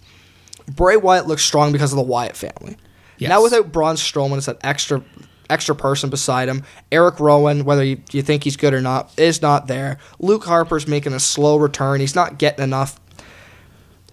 Bray 0.70 0.96
Wyatt 0.96 1.26
looks 1.26 1.42
strong 1.42 1.72
because 1.72 1.92
of 1.92 1.96
the 1.96 2.02
Wyatt 2.02 2.36
family. 2.36 2.76
Yes. 3.18 3.30
Now 3.30 3.42
without 3.42 3.72
Braun 3.72 3.96
Strowman 3.96 4.38
it's 4.38 4.48
an 4.48 4.58
extra 4.62 5.02
extra 5.50 5.74
person 5.74 6.10
beside 6.10 6.48
him, 6.48 6.62
Eric 6.90 7.20
Rowan, 7.20 7.64
whether 7.64 7.84
you, 7.84 8.00
you 8.12 8.22
think 8.22 8.44
he's 8.44 8.56
good 8.56 8.74
or 8.74 8.80
not, 8.80 9.12
is 9.18 9.42
not 9.42 9.66
there. 9.66 9.98
Luke 10.18 10.44
Harper's 10.44 10.86
making 10.86 11.12
a 11.12 11.20
slow 11.20 11.56
return. 11.56 12.00
He's 12.00 12.14
not 12.14 12.38
getting 12.38 12.62
enough. 12.64 12.98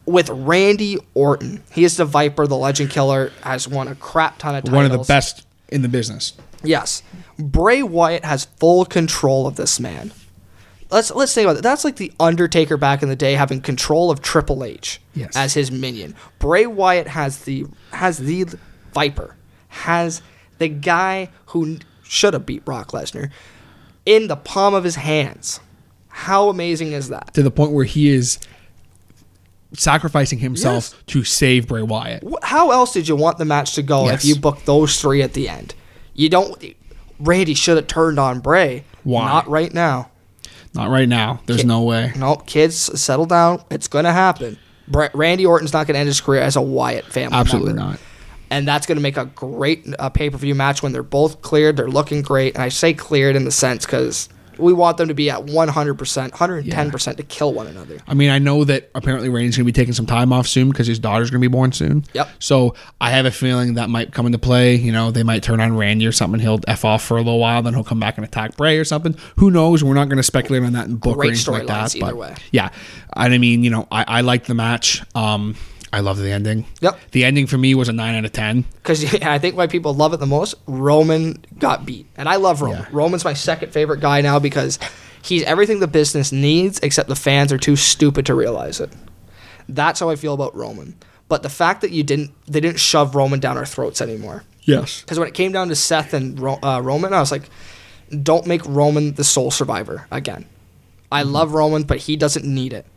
With 0.05 0.29
Randy 0.29 0.97
Orton, 1.13 1.63
he 1.71 1.85
is 1.85 1.95
the 1.95 2.03
Viper, 2.05 2.45
the 2.45 2.57
Legend 2.57 2.89
Killer, 2.89 3.31
has 3.41 3.67
won 3.69 3.87
a 3.87 3.95
crap 3.95 4.37
ton 4.37 4.53
of 4.55 4.63
titles. 4.65 4.75
One 4.75 4.85
of 4.85 4.91
the 4.91 4.97
best 5.05 5.47
in 5.69 5.81
the 5.81 5.87
business. 5.87 6.33
Yes. 6.61 7.03
Bray 7.39 7.83
Wyatt 7.83 8.25
has 8.25 8.45
full 8.57 8.83
control 8.85 9.47
of 9.47 9.55
this 9.55 9.79
man. 9.79 10.11
Let's 10.91 11.09
let's 11.11 11.33
think 11.33 11.45
about 11.47 11.57
it. 11.57 11.63
That's 11.63 11.83
like 11.85 11.95
the 11.95 12.11
Undertaker 12.19 12.77
back 12.77 13.01
in 13.01 13.09
the 13.09 13.15
day 13.15 13.33
having 13.33 13.61
control 13.61 14.11
of 14.11 14.21
Triple 14.21 14.63
H 14.63 15.01
Yes. 15.15 15.35
as 15.35 15.53
his 15.53 15.71
minion. 15.71 16.15
Bray 16.37 16.67
Wyatt 16.67 17.07
has 17.07 17.39
the 17.45 17.65
has 17.91 18.17
the 18.19 18.45
Viper, 18.93 19.35
has 19.69 20.21
the 20.57 20.67
guy 20.69 21.29
who 21.47 21.77
should 22.03 22.33
have 22.33 22.45
beat 22.45 22.63
Brock 22.65 22.91
Lesnar 22.91 23.29
in 24.05 24.27
the 24.27 24.35
palm 24.35 24.73
of 24.73 24.83
his 24.83 24.95
hands. 24.95 25.59
How 26.09 26.49
amazing 26.49 26.91
is 26.91 27.09
that? 27.09 27.33
To 27.33 27.43
the 27.43 27.51
point 27.51 27.71
where 27.71 27.85
he 27.85 28.09
is 28.09 28.37
sacrificing 29.73 30.39
himself 30.39 30.91
Yes. 30.93 30.95
to 31.07 31.23
save 31.23 31.67
Bray 31.67 31.81
Wyatt. 31.81 32.23
How 32.43 32.71
else 32.71 32.93
did 32.93 33.07
you 33.07 33.15
want 33.15 33.37
the 33.39 33.45
match 33.45 33.73
to 33.75 33.81
go 33.81 34.05
Yes. 34.05 34.23
if 34.23 34.25
you 34.29 34.35
booked 34.35 34.65
those 34.65 34.99
three 35.01 35.21
at 35.21 35.33
the 35.33 35.49
end? 35.49 35.73
You 36.13 36.29
don't. 36.29 36.63
Randy 37.19 37.53
should 37.55 37.77
have 37.77 37.87
turned 37.87 38.19
on 38.19 38.39
Bray. 38.39 38.83
Why? 39.03 39.25
Not 39.27 39.49
right 39.49 39.73
now. 39.73 40.09
Not 40.75 40.89
right 40.89 41.07
now. 41.09 41.39
There's 41.45 41.61
Ki- 41.61 41.67
no 41.67 41.81
way. 41.83 42.11
No, 42.15 42.35
kids, 42.35 42.75
settle 42.99 43.25
down. 43.25 43.63
It's 43.71 43.87
going 43.87 44.05
to 44.05 44.11
happen. 44.11 44.57
Randy 45.13 45.45
Orton's 45.45 45.71
not 45.73 45.87
going 45.87 45.93
to 45.95 45.99
end 45.99 46.07
his 46.07 46.19
career 46.21 46.41
as 46.41 46.55
a 46.55 46.61
Wyatt 46.61 47.05
family 47.05 47.35
Absolutely 47.37 47.73
member. 47.73 47.91
not. 47.91 47.99
And 48.53 48.67
that's 48.67 48.85
going 48.85 48.97
to 48.97 49.01
make 49.01 49.17
a 49.17 49.25
great 49.25 49.83
uh, 49.97 50.09
pay 50.09 50.29
per 50.29 50.37
view 50.37 50.53
match 50.53 50.83
when 50.83 50.91
they're 50.91 51.01
both 51.01 51.41
cleared. 51.41 51.75
They're 51.75 51.87
looking 51.87 52.21
great. 52.21 52.53
And 52.53 52.61
I 52.61 52.69
say 52.69 52.93
cleared 52.93 53.35
in 53.35 53.45
the 53.45 53.51
sense 53.51 53.83
because 53.83 54.29
we 54.59 54.73
want 54.73 54.97
them 54.97 55.07
to 55.07 55.15
be 55.15 55.31
at 55.31 55.39
100%, 55.39 56.31
110% 56.31 57.17
to 57.17 57.23
kill 57.23 57.51
one 57.51 57.65
another. 57.65 57.97
I 58.07 58.13
mean, 58.13 58.29
I 58.29 58.37
know 58.37 58.63
that 58.65 58.91
apparently 58.93 59.29
Randy's 59.29 59.57
going 59.57 59.65
to 59.65 59.73
be 59.73 59.73
taking 59.73 59.95
some 59.95 60.05
time 60.05 60.31
off 60.31 60.47
soon 60.47 60.69
because 60.69 60.85
his 60.85 60.99
daughter's 60.99 61.31
going 61.31 61.41
to 61.41 61.49
be 61.49 61.51
born 61.51 61.71
soon. 61.71 62.05
Yep. 62.13 62.29
So 62.37 62.75
I 63.01 63.09
have 63.09 63.25
a 63.25 63.31
feeling 63.31 63.73
that 63.73 63.89
might 63.89 64.13
come 64.13 64.27
into 64.27 64.37
play. 64.37 64.75
You 64.75 64.91
know, 64.91 65.09
they 65.09 65.23
might 65.23 65.41
turn 65.41 65.59
on 65.59 65.75
Randy 65.75 66.05
or 66.05 66.11
something. 66.11 66.39
He'll 66.39 66.59
f 66.67 66.85
off 66.85 67.03
for 67.03 67.17
a 67.17 67.21
little 67.21 67.39
while, 67.39 67.63
then 67.63 67.73
he'll 67.73 67.83
come 67.83 67.99
back 67.99 68.17
and 68.17 68.25
attack 68.25 68.55
Bray 68.55 68.77
or 68.77 68.85
something. 68.85 69.15
Who 69.37 69.49
knows? 69.49 69.83
We're 69.83 69.95
not 69.95 70.09
going 70.09 70.17
to 70.17 70.23
speculate 70.23 70.61
on 70.61 70.73
that 70.73 70.85
in 70.85 70.97
book 70.97 71.15
Great 71.15 71.29
or 71.29 71.31
anything 71.31 71.53
like 71.53 71.67
that. 71.67 71.95
either 71.95 72.05
but 72.05 72.17
way. 72.17 72.35
yeah, 72.51 72.69
and 73.15 73.33
I 73.33 73.37
mean, 73.39 73.63
you 73.63 73.71
know, 73.71 73.87
I, 73.91 74.05
I 74.07 74.21
liked 74.21 74.45
the 74.45 74.53
match. 74.53 75.01
Um, 75.15 75.55
I 75.93 75.99
love 75.99 76.17
the 76.17 76.31
ending. 76.31 76.65
Yep. 76.81 76.99
The 77.11 77.23
ending 77.23 77.45
for 77.45 77.55
me 77.55 77.75
was 77.75 77.87
a 77.87 77.93
nine 77.93 78.15
out 78.15 78.25
of 78.25 78.31
ten. 78.31 78.63
Because 78.77 79.13
I 79.21 79.37
think 79.37 79.55
why 79.55 79.67
people 79.67 79.93
love 79.93 80.11
it 80.13 80.19
the 80.19 80.25
most, 80.25 80.55
Roman 80.65 81.45
got 81.59 81.85
beat. 81.85 82.07
And 82.17 82.27
I 82.27 82.37
love 82.37 82.61
Roman. 82.61 82.79
Yeah. 82.79 82.87
Roman's 82.91 83.23
my 83.23 83.33
second 83.33 83.71
favorite 83.71 83.99
guy 83.99 84.21
now 84.21 84.39
because 84.39 84.79
he's 85.21 85.43
everything 85.43 85.79
the 85.79 85.87
business 85.87 86.31
needs, 86.31 86.79
except 86.79 87.09
the 87.09 87.15
fans 87.15 87.53
are 87.53 87.59
too 87.59 87.75
stupid 87.75 88.25
to 88.25 88.33
realize 88.33 88.79
it. 88.79 88.91
That's 89.69 89.99
how 89.99 90.09
I 90.09 90.15
feel 90.15 90.33
about 90.33 90.55
Roman. 90.55 90.95
But 91.29 91.43
the 91.43 91.49
fact 91.49 91.81
that 91.81 91.91
you 91.91 92.01
didn't, 92.01 92.31
they 92.47 92.59
didn't 92.59 92.79
shove 92.79 93.13
Roman 93.13 93.39
down 93.39 93.55
our 93.55 93.65
throats 93.65 94.01
anymore. 94.01 94.43
Yes. 94.63 95.01
Because 95.01 95.19
when 95.19 95.27
it 95.27 95.35
came 95.35 95.51
down 95.51 95.67
to 95.69 95.75
Seth 95.75 96.15
and 96.15 96.39
Ro- 96.39 96.59
uh, 96.63 96.81
Roman, 96.81 97.13
I 97.13 97.19
was 97.19 97.31
like, 97.31 97.43
don't 98.23 98.47
make 98.47 98.65
Roman 98.65 99.13
the 99.13 99.23
sole 99.23 99.51
survivor 99.51 100.07
again. 100.09 100.47
I 101.11 101.21
love 101.21 101.53
Roman, 101.53 101.83
but 101.83 101.99
he 101.99 102.15
doesn't 102.15 102.45
need 102.45 102.73
it. 102.73 102.87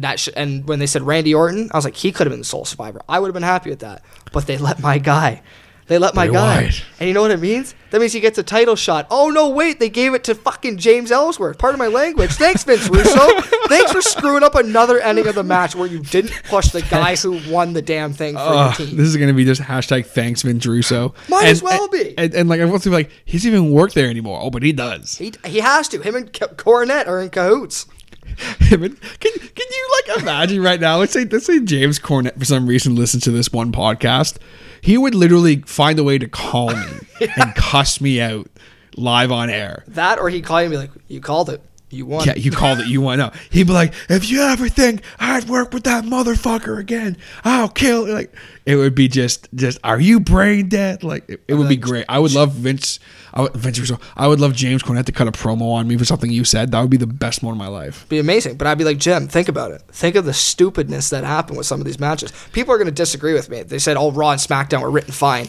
That 0.00 0.20
sh- 0.20 0.28
and 0.36 0.66
when 0.68 0.78
they 0.78 0.86
said 0.86 1.02
Randy 1.02 1.34
Orton, 1.34 1.68
I 1.72 1.76
was 1.76 1.84
like, 1.84 1.96
he 1.96 2.12
could 2.12 2.26
have 2.26 2.32
been 2.32 2.40
the 2.40 2.44
sole 2.44 2.64
survivor. 2.64 3.00
I 3.08 3.18
would 3.18 3.28
have 3.28 3.34
been 3.34 3.42
happy 3.42 3.70
with 3.70 3.80
that. 3.80 4.02
But 4.32 4.46
they 4.46 4.58
let 4.58 4.80
my 4.80 4.98
guy. 4.98 5.42
They 5.88 5.98
let 5.98 6.16
my 6.16 6.26
Bray 6.26 6.34
guy. 6.34 6.56
Wyatt. 6.62 6.84
And 6.98 7.06
you 7.06 7.14
know 7.14 7.22
what 7.22 7.30
it 7.30 7.38
means? 7.38 7.72
That 7.92 8.00
means 8.00 8.12
he 8.12 8.18
gets 8.18 8.36
a 8.38 8.42
title 8.42 8.74
shot. 8.74 9.06
Oh 9.08 9.30
no, 9.30 9.50
wait, 9.50 9.78
they 9.78 9.88
gave 9.88 10.14
it 10.14 10.24
to 10.24 10.34
fucking 10.34 10.78
James 10.78 11.12
Ellsworth. 11.12 11.58
Part 11.58 11.74
of 11.74 11.78
my 11.78 11.86
language. 11.86 12.32
Thanks, 12.32 12.64
Vince 12.64 12.88
Russo. 12.90 13.40
Thanks 13.68 13.92
for 13.92 14.02
screwing 14.02 14.42
up 14.42 14.56
another 14.56 14.98
ending 14.98 15.28
of 15.28 15.36
the 15.36 15.44
match 15.44 15.76
where 15.76 15.86
you 15.86 16.00
didn't 16.00 16.32
push 16.48 16.70
the 16.70 16.82
guy 16.82 17.14
who 17.14 17.40
won 17.48 17.72
the 17.72 17.82
damn 17.82 18.12
thing 18.12 18.34
for 18.34 18.40
Ugh, 18.40 18.78
your 18.80 18.88
team. 18.88 18.96
this 18.96 19.06
is 19.06 19.16
going 19.16 19.28
to 19.28 19.34
be 19.34 19.44
just 19.44 19.60
hashtag 19.62 20.06
thanks 20.06 20.42
Vince 20.42 20.66
Russo. 20.66 21.14
Might 21.28 21.42
And- 21.42 21.50
as 21.50 21.62
well 21.62 21.86
be. 21.88 22.18
And, 22.18 22.34
and, 22.34 22.48
like 22.48 22.60
I 22.60 22.64
want 22.64 22.82
to 22.82 22.90
be 22.90 22.94
like, 22.96 23.10
he's 23.24 23.46
even 23.46 23.70
work 23.70 23.92
there 23.92 24.10
anymore. 24.10 24.40
Oh, 24.42 24.50
but 24.50 24.64
he 24.64 24.72
does. 24.72 25.16
He, 25.18 25.34
he 25.44 25.60
has 25.60 25.86
to. 25.90 26.00
Him 26.02 26.16
and 26.16 26.32
Cornette 26.32 27.06
are 27.06 27.20
in 27.20 27.30
cahoots. 27.30 27.86
him 28.60 28.82
and, 28.82 29.00
can 29.20 29.32
can 29.32 29.66
you 29.70 29.90
like 30.08 30.22
imagine 30.22 30.62
right 30.62 30.80
now? 30.80 30.98
Let's 30.98 31.12
say 31.12 31.24
let's 31.24 31.46
say 31.46 31.60
James 31.60 31.98
Cornette 31.98 32.38
for 32.38 32.44
some 32.44 32.66
reason 32.66 32.94
listens 32.94 33.24
to 33.24 33.30
this 33.30 33.52
one 33.52 33.72
podcast. 33.72 34.38
He 34.80 34.98
would 34.98 35.14
literally 35.14 35.62
find 35.62 35.98
a 35.98 36.04
way 36.04 36.18
to 36.18 36.28
call 36.28 36.74
me 36.74 36.98
and 37.36 37.54
cuss 37.54 38.00
me 38.00 38.20
out 38.20 38.48
live 38.96 39.32
on 39.32 39.50
air. 39.50 39.84
That 39.88 40.18
or 40.18 40.28
he'd 40.30 40.44
call 40.44 40.60
you 40.60 40.66
and 40.66 40.72
be 40.72 40.78
like, 40.78 40.90
"You 41.08 41.20
called 41.20 41.50
it. 41.50 41.62
You 41.90 42.06
won." 42.06 42.26
Yeah, 42.26 42.34
you 42.34 42.50
called 42.50 42.80
it. 42.80 42.86
You 42.86 43.00
to 43.00 43.16
know? 43.16 43.30
He'd 43.50 43.66
be 43.66 43.72
like, 43.72 43.94
"If 44.08 44.30
you 44.30 44.42
ever 44.42 44.68
think 44.68 45.02
I'd 45.18 45.48
work 45.48 45.72
with 45.72 45.84
that 45.84 46.04
motherfucker 46.04 46.78
again, 46.78 47.16
I'll 47.44 47.68
kill." 47.68 48.06
Like 48.06 48.34
it 48.64 48.76
would 48.76 48.94
be 48.94 49.08
just, 49.08 49.48
just. 49.54 49.78
Are 49.84 50.00
you 50.00 50.18
brain 50.20 50.68
dead? 50.68 51.04
Like 51.04 51.28
it, 51.28 51.40
it 51.46 51.54
would 51.54 51.68
be 51.68 51.76
great. 51.76 52.04
I 52.08 52.18
would 52.18 52.32
love 52.32 52.52
Vince. 52.52 52.98
I 53.32 53.42
would, 53.42 53.54
Vince 53.54 53.78
Russo. 53.78 54.00
I 54.16 54.26
would 54.26 54.40
love 54.40 54.54
James 54.54 54.82
Cornette 54.82 55.04
to 55.06 55.12
cut 55.12 55.28
a 55.28 55.32
promo 55.32 55.72
on 55.74 55.86
me 55.86 55.96
for 55.96 56.04
something 56.04 56.30
you 56.30 56.44
said. 56.44 56.72
That 56.72 56.80
would 56.80 56.90
be 56.90 56.96
the 56.96 57.06
best 57.06 57.42
moment 57.42 57.60
of 57.60 57.66
my 57.68 57.72
life. 57.72 58.08
be 58.08 58.18
amazing. 58.18 58.56
But 58.56 58.66
I'd 58.66 58.78
be 58.78 58.84
like, 58.84 58.98
Jim, 58.98 59.28
think 59.28 59.48
about 59.48 59.70
it. 59.72 59.82
Think 59.88 60.16
of 60.16 60.24
the 60.24 60.32
stupidness 60.32 61.10
that 61.10 61.24
happened 61.24 61.58
with 61.58 61.66
some 61.66 61.80
of 61.80 61.86
these 61.86 62.00
matches. 62.00 62.32
People 62.52 62.74
are 62.74 62.78
going 62.78 62.86
to 62.86 62.92
disagree 62.92 63.34
with 63.34 63.50
me. 63.50 63.62
They 63.62 63.78
said, 63.78 63.96
all 63.96 64.10
Raw 64.10 64.30
and 64.30 64.40
SmackDown 64.40 64.82
were 64.82 64.90
written 64.90 65.12
fine." 65.12 65.48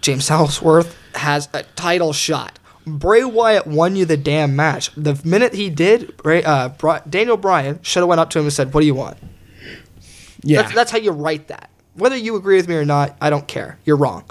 James 0.00 0.30
Ellsworth 0.30 0.96
has 1.14 1.48
a 1.52 1.64
title 1.74 2.12
shot. 2.12 2.57
Bray 2.96 3.24
Wyatt 3.24 3.66
won 3.66 3.96
you 3.96 4.04
the 4.04 4.16
damn 4.16 4.56
match. 4.56 4.90
The 4.96 5.20
minute 5.24 5.52
he 5.52 5.68
did, 5.68 6.16
Bray, 6.16 6.42
uh, 6.42 6.68
Daniel 7.08 7.36
Bryan 7.36 7.80
should 7.82 8.00
have 8.00 8.08
went 8.08 8.20
up 8.20 8.30
to 8.30 8.38
him 8.38 8.46
and 8.46 8.52
said, 8.52 8.72
"What 8.72 8.80
do 8.80 8.86
you 8.86 8.94
want?" 8.94 9.18
Yeah, 10.42 10.62
That's, 10.62 10.74
that's 10.74 10.90
how 10.90 10.98
you 10.98 11.10
write 11.10 11.48
that. 11.48 11.70
Whether 11.94 12.16
you 12.16 12.36
agree 12.36 12.56
with 12.56 12.68
me 12.68 12.76
or 12.76 12.84
not, 12.84 13.16
I 13.20 13.28
don't 13.28 13.46
care. 13.48 13.78
You're 13.84 13.96
wrong. 13.96 14.24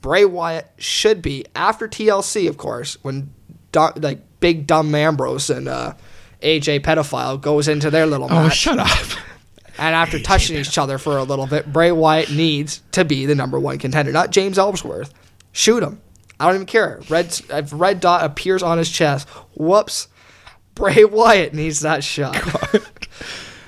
Bray 0.00 0.24
Wyatt 0.24 0.70
should 0.78 1.22
be 1.22 1.46
after 1.54 1.86
TLC, 1.86 2.48
of 2.48 2.58
course, 2.58 2.98
when 3.02 3.32
du- 3.70 3.92
like 3.96 4.20
big 4.40 4.66
dumb 4.66 4.94
Ambrose 4.94 5.48
and 5.48 5.68
uh, 5.68 5.94
AJ 6.42 6.80
pedophile 6.80 7.40
goes 7.40 7.68
into 7.68 7.90
their 7.90 8.06
little 8.06 8.26
oh, 8.30 8.34
match, 8.34 8.56
shut 8.56 8.78
up. 8.78 8.88
and 9.78 9.94
after 9.94 10.18
touching 10.22 10.56
each 10.56 10.76
other 10.76 10.98
for 10.98 11.16
a 11.16 11.22
little 11.22 11.46
bit, 11.46 11.72
Bray 11.72 11.92
Wyatt 11.92 12.30
needs 12.32 12.82
to 12.92 13.04
be 13.04 13.26
the 13.26 13.36
number 13.36 13.58
one 13.60 13.78
contender, 13.78 14.12
not 14.12 14.30
James 14.30 14.58
Ellsworth. 14.58 15.14
Shoot 15.52 15.82
him. 15.82 16.00
I 16.40 16.46
don't 16.46 16.56
even 16.56 16.66
care. 16.66 17.00
Red 17.08 17.38
if 17.50 17.70
red 17.72 18.00
dot 18.00 18.24
appears 18.24 18.62
on 18.62 18.78
his 18.78 18.90
chest. 18.90 19.28
Whoops. 19.54 20.08
Bray 20.74 21.04
Wyatt 21.04 21.54
needs 21.54 21.80
that 21.80 22.02
shot. 22.02 22.36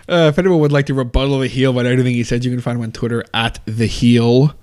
Uh, 0.06 0.28
if 0.28 0.38
anyone 0.38 0.60
would 0.60 0.72
like 0.72 0.84
to 0.84 0.92
rebuttal 0.92 1.38
the 1.38 1.48
heel 1.48 1.70
about 1.70 1.86
anything 1.86 2.12
he 2.12 2.24
said, 2.24 2.44
you 2.44 2.50
can 2.50 2.60
find 2.60 2.76
him 2.76 2.82
on 2.82 2.92
Twitter 2.92 3.24
at 3.32 3.58
the 3.64 3.86
heel 3.86 4.54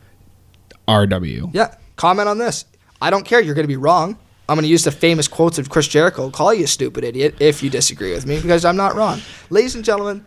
RW. 0.87 1.49
Yeah, 1.53 1.73
comment 1.95 2.29
on 2.29 2.37
this. 2.37 2.65
I 3.01 3.09
don't 3.09 3.25
care. 3.25 3.41
You're 3.41 3.55
going 3.55 3.63
to 3.63 3.67
be 3.67 3.77
wrong. 3.77 4.19
I'm 4.47 4.55
going 4.55 4.63
to 4.65 4.69
use 4.69 4.83
the 4.83 4.91
famous 4.91 5.27
quotes 5.27 5.57
of 5.57 5.69
Chris 5.69 5.87
Jericho, 5.87 6.29
call 6.29 6.53
you 6.53 6.65
a 6.65 6.67
stupid 6.67 7.03
idiot 7.03 7.37
if 7.39 7.63
you 7.63 7.69
disagree 7.69 8.11
with 8.13 8.25
me, 8.25 8.39
because 8.39 8.65
I'm 8.65 8.75
not 8.75 8.95
wrong. 8.95 9.21
Ladies 9.49 9.75
and 9.75 9.83
gentlemen, 9.83 10.25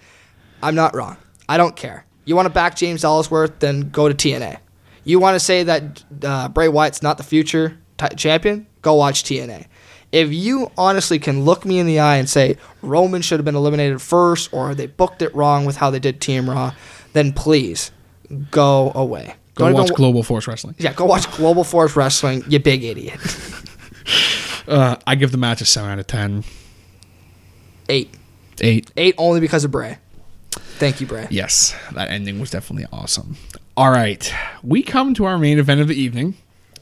I'm 0.63 0.75
not 0.75 0.97
wrong. 0.97 1.17
I 1.49 1.59
don't 1.59 1.77
care. 1.77 2.07
You 2.25 2.35
want 2.35 2.47
to 2.47 2.51
back 2.53 2.75
James 2.75 3.05
Ellsworth, 3.05 3.59
then 3.61 3.91
go 3.91 4.09
to 4.09 4.15
TNA. 4.15 4.59
You 5.05 5.19
want 5.21 5.35
to 5.35 5.41
say 5.41 5.63
that 5.65 6.03
uh, 6.23 6.49
Bray 6.49 6.69
Wyatt's 6.69 7.03
not 7.03 7.19
the 7.19 7.23
future 7.25 7.79
t- 7.99 8.15
champion? 8.17 8.67
Go 8.83 8.95
watch 8.95 9.23
TNA. 9.25 9.67
If 10.13 10.33
you 10.33 10.71
honestly 10.79 11.19
can 11.19 11.45
look 11.45 11.65
me 11.65 11.79
in 11.79 11.87
the 11.87 11.99
eye 12.01 12.17
and 12.17 12.29
say 12.29 12.57
Roman 12.83 13.21
should 13.21 13.39
have 13.41 13.45
been 13.45 13.57
eliminated 13.57 14.01
first, 14.01 14.53
or 14.53 14.75
they 14.75 14.87
booked 14.87 15.23
it 15.23 15.35
wrong 15.35 15.65
with 15.65 15.77
how 15.77 15.91
they 15.91 15.99
did 15.99 16.21
Team 16.21 16.49
Raw, 16.49 16.73
then 17.13 17.33
please 17.33 17.91
go 18.51 18.93
away. 18.95 19.35
Go 19.57 19.67
Don't 19.67 19.75
watch 19.75 19.93
Global 19.95 20.23
Force 20.23 20.47
Wrestling. 20.49 20.75
yeah, 20.79 20.93
go 20.93 21.05
watch 21.05 21.31
Global 21.37 21.65
Force 21.65 21.95
Wrestling, 21.97 22.45
you 22.49 22.59
big 22.59 22.85
idiot. 22.85 23.21
Uh, 24.67 24.97
I 25.07 25.15
give 25.15 25.31
the 25.31 25.37
match 25.37 25.61
a 25.61 25.67
7 25.67 25.91
out 25.91 25.99
of 25.99 26.07
10. 26.07 26.43
Eight. 27.91 28.15
8. 28.63 28.93
Eight 28.97 29.15
only 29.19 29.41
because 29.41 29.63
of 29.65 29.71
Bray. 29.71 29.99
Thank 30.79 31.01
you, 31.01 31.07
Bray. 31.07 31.27
Yes, 31.31 31.75
that 31.93 32.11
ending 32.11 32.41
was 32.41 32.51
definitely 32.51 32.87
awesome. 32.93 33.37
All 33.77 33.91
right, 33.91 34.33
we 34.63 34.83
come 34.83 35.15
to 35.15 35.25
our 35.25 35.39
main 35.39 35.59
event 35.59 35.81
of 35.81 35.89
the 35.89 36.01
evening. 36.01 36.37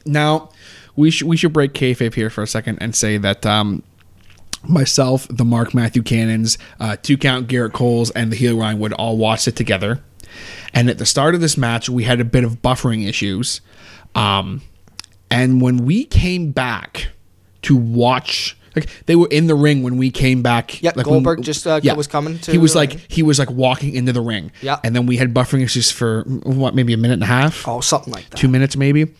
Now, 0.05 0.49
we 0.95 1.11
should 1.11 1.27
we 1.27 1.37
should 1.37 1.53
break 1.53 1.73
kayfabe 1.73 2.13
here 2.13 2.29
for 2.29 2.43
a 2.43 2.47
second 2.47 2.79
and 2.81 2.95
say 2.95 3.17
that 3.17 3.45
um, 3.45 3.83
myself, 4.67 5.27
the 5.29 5.45
Mark 5.45 5.73
Matthew 5.73 6.01
Cannons, 6.01 6.57
uh, 6.79 6.97
two 7.01 7.17
count 7.17 7.47
Garrett 7.47 7.73
Coles, 7.73 8.11
and 8.11 8.31
the 8.31 8.35
heel 8.35 8.57
Ryan 8.57 8.79
Wood 8.79 8.93
all 8.93 9.17
watch 9.17 9.47
it 9.47 9.55
together. 9.55 10.03
And 10.73 10.89
at 10.89 10.97
the 10.97 11.05
start 11.05 11.35
of 11.35 11.41
this 11.41 11.57
match, 11.57 11.89
we 11.89 12.03
had 12.03 12.19
a 12.19 12.25
bit 12.25 12.43
of 12.43 12.61
buffering 12.61 13.07
issues. 13.07 13.61
Um, 14.15 14.61
and 15.29 15.61
when 15.61 15.85
we 15.85 16.05
came 16.05 16.51
back 16.51 17.09
to 17.63 17.75
watch 17.75 18.57
Like 18.75 18.89
they 19.05 19.15
were 19.15 19.27
in 19.29 19.47
the 19.47 19.55
ring 19.55 19.83
when 19.83 19.97
we 19.97 20.09
came 20.11 20.41
back. 20.41 20.81
Yeah, 20.81 20.91
like 20.95 21.05
when- 21.05 21.23
Goldberg 21.23 21.41
just, 21.43 21.65
uh, 21.67 21.79
was 21.95 22.07
coming 22.07 22.39
to 22.39 22.51
He 22.51 22.57
was 22.57 22.75
like 22.75 22.99
he 23.11 23.21
was 23.23 23.37
like 23.39 23.49
walking 23.51 23.93
into 23.95 24.13
the 24.13 24.21
ring. 24.21 24.51
Yeah. 24.61 24.79
and 24.83 24.95
then 24.95 25.05
we 25.05 25.17
had 25.17 25.33
buffering 25.33 25.61
issues 25.63 25.91
for 25.91 26.23
what 26.43 26.73
maybe 26.75 26.93
a 26.93 26.97
minute 26.97 27.15
and 27.15 27.23
a 27.23 27.27
half, 27.27 27.67
Oh, 27.67 27.81
something 27.81 28.13
like 28.13 28.29
that. 28.29 28.37
two 28.37 28.47
minutes 28.47 28.75
maybe. 28.75 29.13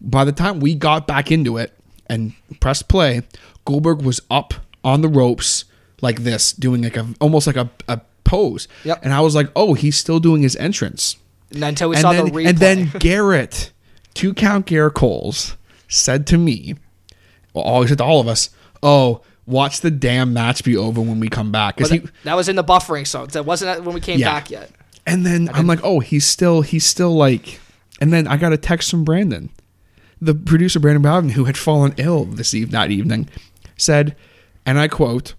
By 0.00 0.24
the 0.24 0.32
time 0.32 0.60
we 0.60 0.74
got 0.74 1.06
back 1.06 1.30
into 1.30 1.56
it 1.56 1.72
and 2.06 2.32
pressed 2.60 2.88
play, 2.88 3.22
Goldberg 3.64 4.02
was 4.02 4.20
up 4.30 4.54
on 4.82 5.02
the 5.02 5.08
ropes 5.08 5.64
like 6.02 6.20
this, 6.24 6.52
doing 6.52 6.82
like 6.82 6.96
a 6.96 7.06
almost 7.20 7.46
like 7.46 7.56
a, 7.56 7.68
a 7.88 8.00
pose. 8.24 8.66
Yep. 8.84 9.00
And 9.02 9.12
I 9.12 9.20
was 9.20 9.34
like, 9.34 9.48
oh, 9.54 9.74
he's 9.74 9.96
still 9.98 10.18
doing 10.20 10.40
his 10.42 10.56
entrance 10.56 11.16
And 11.52 11.62
until 11.64 11.90
we 11.90 11.96
and 11.96 12.02
saw 12.02 12.12
then, 12.12 12.24
the 12.26 12.30
replay. 12.30 12.48
and 12.48 12.58
then 12.58 12.90
Garrett, 12.98 13.72
two 14.14 14.32
count 14.34 14.66
Garrett 14.66 14.94
Coles, 14.94 15.56
said 15.88 16.26
to 16.28 16.38
me, 16.38 16.76
well, 17.52 17.64
always 17.64 17.90
said 17.90 17.98
to 17.98 18.04
all 18.04 18.20
of 18.20 18.28
us, 18.28 18.48
"Oh, 18.82 19.22
watch 19.46 19.80
the 19.80 19.90
damn 19.90 20.32
match 20.32 20.64
be 20.64 20.76
over 20.76 21.00
when 21.00 21.20
we 21.20 21.28
come 21.28 21.50
back." 21.52 21.76
'Cause 21.76 21.88
But 21.88 21.94
he, 21.94 21.98
that, 22.00 22.12
that 22.24 22.36
was 22.36 22.48
in 22.48 22.56
the 22.56 22.64
buffering, 22.64 23.06
so 23.06 23.26
that 23.26 23.44
wasn't 23.46 23.84
when 23.84 23.94
we 23.94 24.00
came 24.00 24.18
Yeah. 24.20 24.32
back 24.32 24.50
yet. 24.50 24.70
and 25.06 25.24
then 25.26 25.48
I'm 25.54 25.66
like, 25.66 25.80
"Oh, 25.82 26.00
he's 26.00 26.26
still, 26.26 26.60
he's 26.62 26.84
still 26.84 27.14
like," 27.14 27.58
and 28.00 28.12
then 28.12 28.26
I 28.28 28.36
got 28.36 28.52
a 28.52 28.56
text 28.58 28.90
from 28.90 29.02
Brandon, 29.04 29.48
the 30.20 30.34
producer 30.34 30.78
Brandon 30.78 31.02
Bowden, 31.02 31.30
who 31.30 31.44
had 31.46 31.56
fallen 31.56 31.94
ill 31.96 32.24
this 32.26 32.52
eve 32.54 32.70
that 32.72 32.90
evening, 32.90 33.28
said, 33.76 34.14
and 34.66 34.78
I 34.78 34.88
quote. 34.88 35.34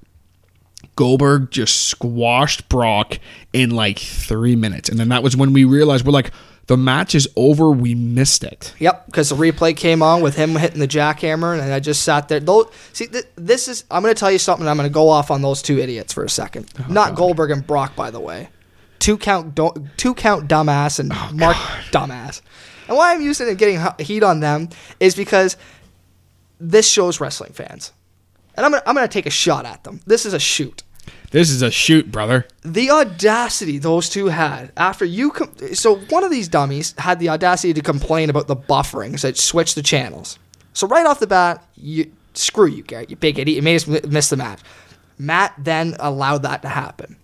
Goldberg 0.98 1.52
just 1.52 1.84
squashed 1.88 2.68
Brock 2.68 3.18
in 3.54 3.70
like 3.72 3.98
three 3.98 4.56
minutes. 4.56 4.90
And 4.90 5.00
then 5.00 5.10
that 5.10 5.24
was 5.24 5.38
when 5.38 5.54
we 5.54 5.64
realized 5.64 6.06
we're 6.06 6.12
like, 6.12 6.32
the 6.72 6.78
match 6.78 7.16
is 7.16 7.28
over. 7.36 7.70
We 7.70 7.96
missed 7.96 8.46
it. 8.46 8.74
Yep, 8.80 9.08
because 9.08 9.28
the 9.28 9.36
replay 9.36 9.76
came 9.76 10.02
on 10.02 10.22
with 10.22 10.38
him 10.38 10.56
hitting 10.56 10.80
the 10.80 10.88
jackhammer, 10.88 11.60
and 11.60 11.74
I 11.74 11.82
just 11.82 12.02
sat 12.04 12.30
there. 12.30 12.40
Those, 12.40 12.68
see, 12.94 13.08
th- 13.08 13.26
this 13.36 13.68
is. 13.68 13.84
I'm 13.92 14.02
going 14.02 14.16
to 14.16 14.18
tell 14.18 14.32
you 14.32 14.38
something. 14.38 14.66
I'm 14.66 14.78
going 14.78 14.88
to 14.88 14.94
go 14.94 15.10
off 15.10 15.32
on 15.32 15.42
those 15.42 15.62
two 15.62 15.80
idiots 15.80 16.14
for 16.14 16.24
a 16.24 16.30
second. 16.30 16.72
Oh, 16.80 16.86
Not 16.90 17.16
Goldberg 17.16 17.52
and 17.52 17.68
Brock, 17.68 17.98
by 17.98 18.10
the 18.10 18.22
way. 18.22 18.48
Two 19.00 19.18
count, 19.18 19.54
do- 19.54 19.86
two 19.98 20.14
count, 20.14 20.48
dumbass, 20.48 20.98
and 20.98 21.12
oh, 21.14 21.32
Mark 21.34 21.58
dumbass. 21.92 22.42
And 22.88 22.96
why 22.96 23.14
I'm 23.14 23.22
using 23.22 23.50
and 23.50 23.58
getting 23.58 23.86
heat 24.00 24.24
on 24.24 24.40
them 24.40 24.70
is 25.02 25.14
because 25.14 25.58
this 26.58 26.90
shows 26.90 27.20
wrestling 27.20 27.52
fans, 27.52 27.92
and 28.56 28.66
I'm 28.66 28.72
gonna, 28.72 28.84
I'm 28.88 28.96
going 28.96 29.06
to 29.06 29.12
take 29.12 29.26
a 29.26 29.30
shot 29.30 29.66
at 29.66 29.84
them. 29.84 30.00
This 30.06 30.26
is 30.26 30.34
a 30.34 30.40
shoot 30.40 30.84
This 31.32 31.50
is 31.50 31.62
a 31.62 31.72
shoot, 31.72 32.12
brother. 32.12 32.46
the 32.64 32.92
audacity 32.92 33.78
those 33.78 34.10
two 34.10 34.28
had 34.28 34.72
after 34.78 35.06
you 35.06 35.32
com- 35.32 35.54
so 35.74 35.96
one 36.10 36.24
of 36.24 36.32
these 36.32 36.48
dummies 36.48 36.94
had 36.98 37.20
the 37.20 37.30
audacity 37.30 37.74
to 37.74 37.82
complain 37.82 38.30
about 38.30 38.48
the 38.48 38.56
buffering 38.56 39.18
so 39.20 39.28
it 39.30 39.38
switched 39.38 39.76
the 39.76 39.82
channels. 39.82 40.38
So 40.74 40.88
right 40.88 41.06
off 41.06 41.20
the 41.20 41.28
bat 41.28 41.66
you 41.76 42.12
screw 42.34 42.68
you 42.68 42.84
garrett 42.84 43.10
you 43.10 43.16
big 43.16 43.40
idiot. 43.40 43.56
You 43.56 43.62
made 43.62 43.76
us 43.76 43.88
miss 43.88 44.30
the 44.30 44.38
match. 44.38 44.60
Matt 45.18 45.54
then 45.58 45.96
allowed 46.00 46.44
that 46.44 46.62
to 46.64 46.70
happen. 46.70 47.16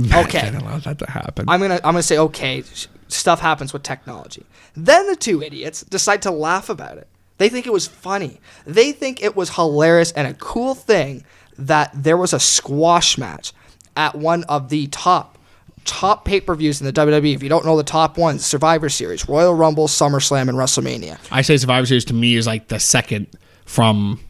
Okay. 0.00 0.40
Can't 0.40 0.56
allow 0.62 0.78
that 0.78 0.98
to 0.98 1.10
happen. 1.10 1.44
i'm 1.48 1.60
gonna 1.60 1.76
i'm 1.76 1.92
gonna 1.92 2.02
say 2.02 2.18
okay 2.18 2.64
stuff 3.08 3.40
happens 3.40 3.72
with 3.72 3.82
technology. 3.82 4.44
Then 4.74 5.06
the 5.06 5.16
two 5.16 5.42
idiots 5.42 5.82
decide 5.82 6.22
to 6.22 6.30
laugh 6.30 6.68
about 6.68 6.98
it. 6.98 7.06
They 7.38 7.48
think 7.48 7.66
it 7.66 7.72
was 7.72 7.86
funny. 7.86 8.40
They 8.66 8.92
think 8.92 9.22
it 9.22 9.36
was 9.36 9.50
hilarious 9.50 10.12
and 10.12 10.26
a 10.26 10.34
cool 10.34 10.74
thing 10.74 11.24
that 11.58 11.90
there 11.94 12.16
was 12.16 12.32
a 12.32 12.40
squash 12.40 13.18
match 13.18 13.52
at 13.96 14.14
one 14.14 14.44
of 14.44 14.68
the 14.68 14.86
top 14.88 15.38
top 15.84 16.24
pay-per-views 16.24 16.80
in 16.80 16.86
the 16.86 16.92
WWE. 16.92 17.34
If 17.34 17.42
you 17.42 17.48
don't 17.48 17.64
know 17.66 17.76
the 17.76 17.82
top 17.82 18.16
ones, 18.16 18.46
Survivor 18.46 18.88
Series, 18.88 19.28
Royal 19.28 19.52
Rumble, 19.54 19.88
SummerSlam, 19.88 20.42
and 20.42 20.52
WrestleMania. 20.52 21.18
I 21.32 21.42
say 21.42 21.56
Survivor 21.56 21.86
Series 21.86 22.04
to 22.06 22.14
me 22.14 22.36
is 22.36 22.46
like 22.46 22.68
the 22.68 22.78
second 22.78 23.26
from, 23.64 24.20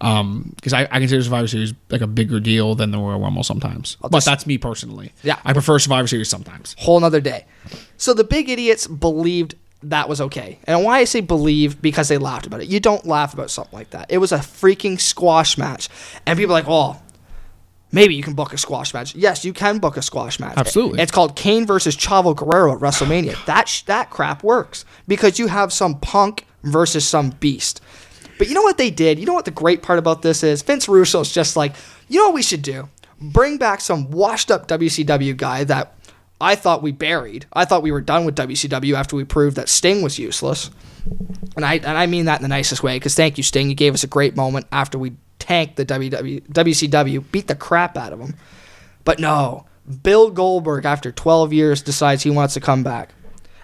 um, 0.00 0.52
because 0.56 0.72
I, 0.72 0.84
I 0.90 0.98
consider 0.98 1.22
Survivor 1.22 1.46
Series 1.46 1.74
like 1.90 2.00
a 2.00 2.06
bigger 2.06 2.40
deal 2.40 2.74
than 2.74 2.90
the 2.90 2.96
Royal 2.98 3.20
Rumble 3.20 3.42
sometimes. 3.42 3.98
But 4.00 4.12
just- 4.12 4.26
that's 4.26 4.46
me 4.46 4.56
personally. 4.56 5.12
Yeah. 5.22 5.38
I 5.44 5.52
prefer 5.52 5.78
Survivor 5.78 6.08
Series 6.08 6.30
sometimes. 6.30 6.74
Whole 6.78 6.98
nother 7.00 7.20
day. 7.20 7.44
So 7.98 8.14
the 8.14 8.24
big 8.24 8.48
idiots 8.48 8.86
believed 8.86 9.56
that 9.82 10.08
was 10.08 10.20
okay. 10.20 10.58
And 10.64 10.84
why 10.84 10.98
I 10.98 11.04
say 11.04 11.20
believe 11.20 11.80
because 11.80 12.08
they 12.08 12.18
laughed 12.18 12.46
about 12.46 12.60
it. 12.60 12.68
You 12.68 12.80
don't 12.80 13.06
laugh 13.06 13.34
about 13.34 13.50
something 13.50 13.76
like 13.76 13.90
that. 13.90 14.06
It 14.08 14.18
was 14.18 14.32
a 14.32 14.38
freaking 14.38 15.00
squash 15.00 15.56
match. 15.56 15.88
And 16.26 16.38
people 16.38 16.54
are 16.54 16.58
like, 16.58 16.68
oh, 16.68 17.00
maybe 17.92 18.14
you 18.14 18.22
can 18.22 18.34
book 18.34 18.52
a 18.52 18.58
squash 18.58 18.92
match. 18.92 19.14
Yes, 19.14 19.44
you 19.44 19.52
can 19.52 19.78
book 19.78 19.96
a 19.96 20.02
squash 20.02 20.40
match. 20.40 20.56
Absolutely. 20.56 21.00
It's 21.00 21.12
called 21.12 21.36
Kane 21.36 21.66
versus 21.66 21.96
Chavo 21.96 22.34
Guerrero 22.34 22.74
at 22.74 22.80
WrestleMania. 22.80 23.44
that 23.46 23.68
sh- 23.68 23.82
that 23.82 24.10
crap 24.10 24.42
works 24.42 24.84
because 25.06 25.38
you 25.38 25.46
have 25.46 25.72
some 25.72 26.00
punk 26.00 26.46
versus 26.64 27.06
some 27.06 27.30
beast. 27.30 27.80
But 28.38 28.48
you 28.48 28.54
know 28.54 28.62
what 28.62 28.78
they 28.78 28.90
did? 28.90 29.18
You 29.18 29.26
know 29.26 29.34
what 29.34 29.44
the 29.44 29.50
great 29.50 29.82
part 29.82 29.98
about 29.98 30.22
this 30.22 30.42
is? 30.42 30.62
Vince 30.62 30.86
Russo's 30.86 31.32
just 31.32 31.56
like, 31.56 31.74
you 32.08 32.20
know 32.20 32.26
what 32.26 32.34
we 32.34 32.42
should 32.42 32.62
do? 32.62 32.88
Bring 33.20 33.58
back 33.58 33.80
some 33.80 34.10
washed 34.12 34.50
up 34.50 34.68
WCW 34.68 35.36
guy 35.36 35.64
that 35.64 35.97
I 36.40 36.54
thought 36.54 36.82
we 36.82 36.92
buried. 36.92 37.46
I 37.52 37.64
thought 37.64 37.82
we 37.82 37.90
were 37.92 38.00
done 38.00 38.24
with 38.24 38.36
WCW 38.36 38.94
after 38.94 39.16
we 39.16 39.24
proved 39.24 39.56
that 39.56 39.68
Sting 39.68 40.02
was 40.02 40.18
useless. 40.18 40.70
And 41.56 41.64
I 41.64 41.74
and 41.76 41.86
I 41.98 42.06
mean 42.06 42.26
that 42.26 42.38
in 42.38 42.42
the 42.42 42.48
nicest 42.48 42.82
way 42.82 42.96
because 42.96 43.14
thank 43.14 43.36
you 43.38 43.42
Sting, 43.42 43.68
you 43.68 43.74
gave 43.74 43.94
us 43.94 44.04
a 44.04 44.08
great 44.08 44.36
moment 44.36 44.66
after 44.70 44.98
we 44.98 45.14
tanked 45.38 45.76
the 45.76 45.86
WW, 45.86 46.42
WCW, 46.48 47.24
beat 47.32 47.48
the 47.48 47.54
crap 47.54 47.96
out 47.96 48.12
of 48.12 48.18
them. 48.18 48.34
But 49.04 49.18
no, 49.18 49.66
Bill 50.02 50.30
Goldberg 50.30 50.84
after 50.84 51.10
12 51.10 51.52
years 51.52 51.82
decides 51.82 52.22
he 52.22 52.30
wants 52.30 52.54
to 52.54 52.60
come 52.60 52.82
back. 52.84 53.10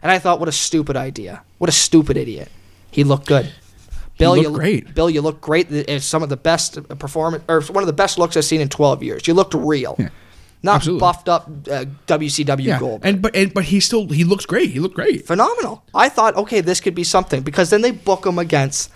And 0.02 0.10
I 0.10 0.18
thought 0.18 0.40
what 0.40 0.48
a 0.48 0.52
stupid 0.52 0.96
idea. 0.96 1.42
What 1.58 1.68
a 1.70 1.72
stupid 1.72 2.16
idiot. 2.16 2.50
He 2.90 3.04
looked 3.04 3.26
good. 3.26 3.52
Bill, 4.18 4.36
you 4.36 4.44
look- 4.48 4.54
great. 4.60 4.94
Bill, 4.94 5.10
you 5.10 5.20
look 5.20 5.40
great. 5.40 5.70
It's 5.70 6.04
some 6.04 6.22
of 6.22 6.28
the 6.28 6.36
best 6.36 6.78
performance, 6.98 7.42
or 7.48 7.60
one 7.62 7.82
of 7.82 7.86
the 7.86 7.92
best 7.92 8.16
looks 8.18 8.36
I've 8.36 8.44
seen 8.44 8.60
in 8.60 8.68
12 8.68 9.02
years. 9.02 9.26
You 9.26 9.34
looked 9.34 9.54
real, 9.54 9.96
not 10.64 10.76
Absolutely. 10.76 11.00
buffed 11.00 11.28
up 11.28 11.46
uh, 11.70 11.84
WCW 12.08 12.64
Yeah. 12.64 12.78
Goldberg 12.80 13.06
And 13.08 13.22
but 13.22 13.36
and, 13.36 13.52
but 13.54 13.64
he 13.64 13.78
still 13.80 14.08
he 14.08 14.24
looks 14.24 14.46
great. 14.46 14.70
He 14.70 14.80
looked 14.80 14.94
great. 14.96 15.26
phenomenal. 15.26 15.84
I 15.94 16.08
thought, 16.08 16.34
okay, 16.36 16.60
this 16.60 16.80
could 16.80 16.94
be 16.94 17.04
something 17.04 17.42
because 17.42 17.70
then 17.70 17.82
they 17.82 17.90
book 17.92 18.26
him 18.26 18.38
against 18.38 18.90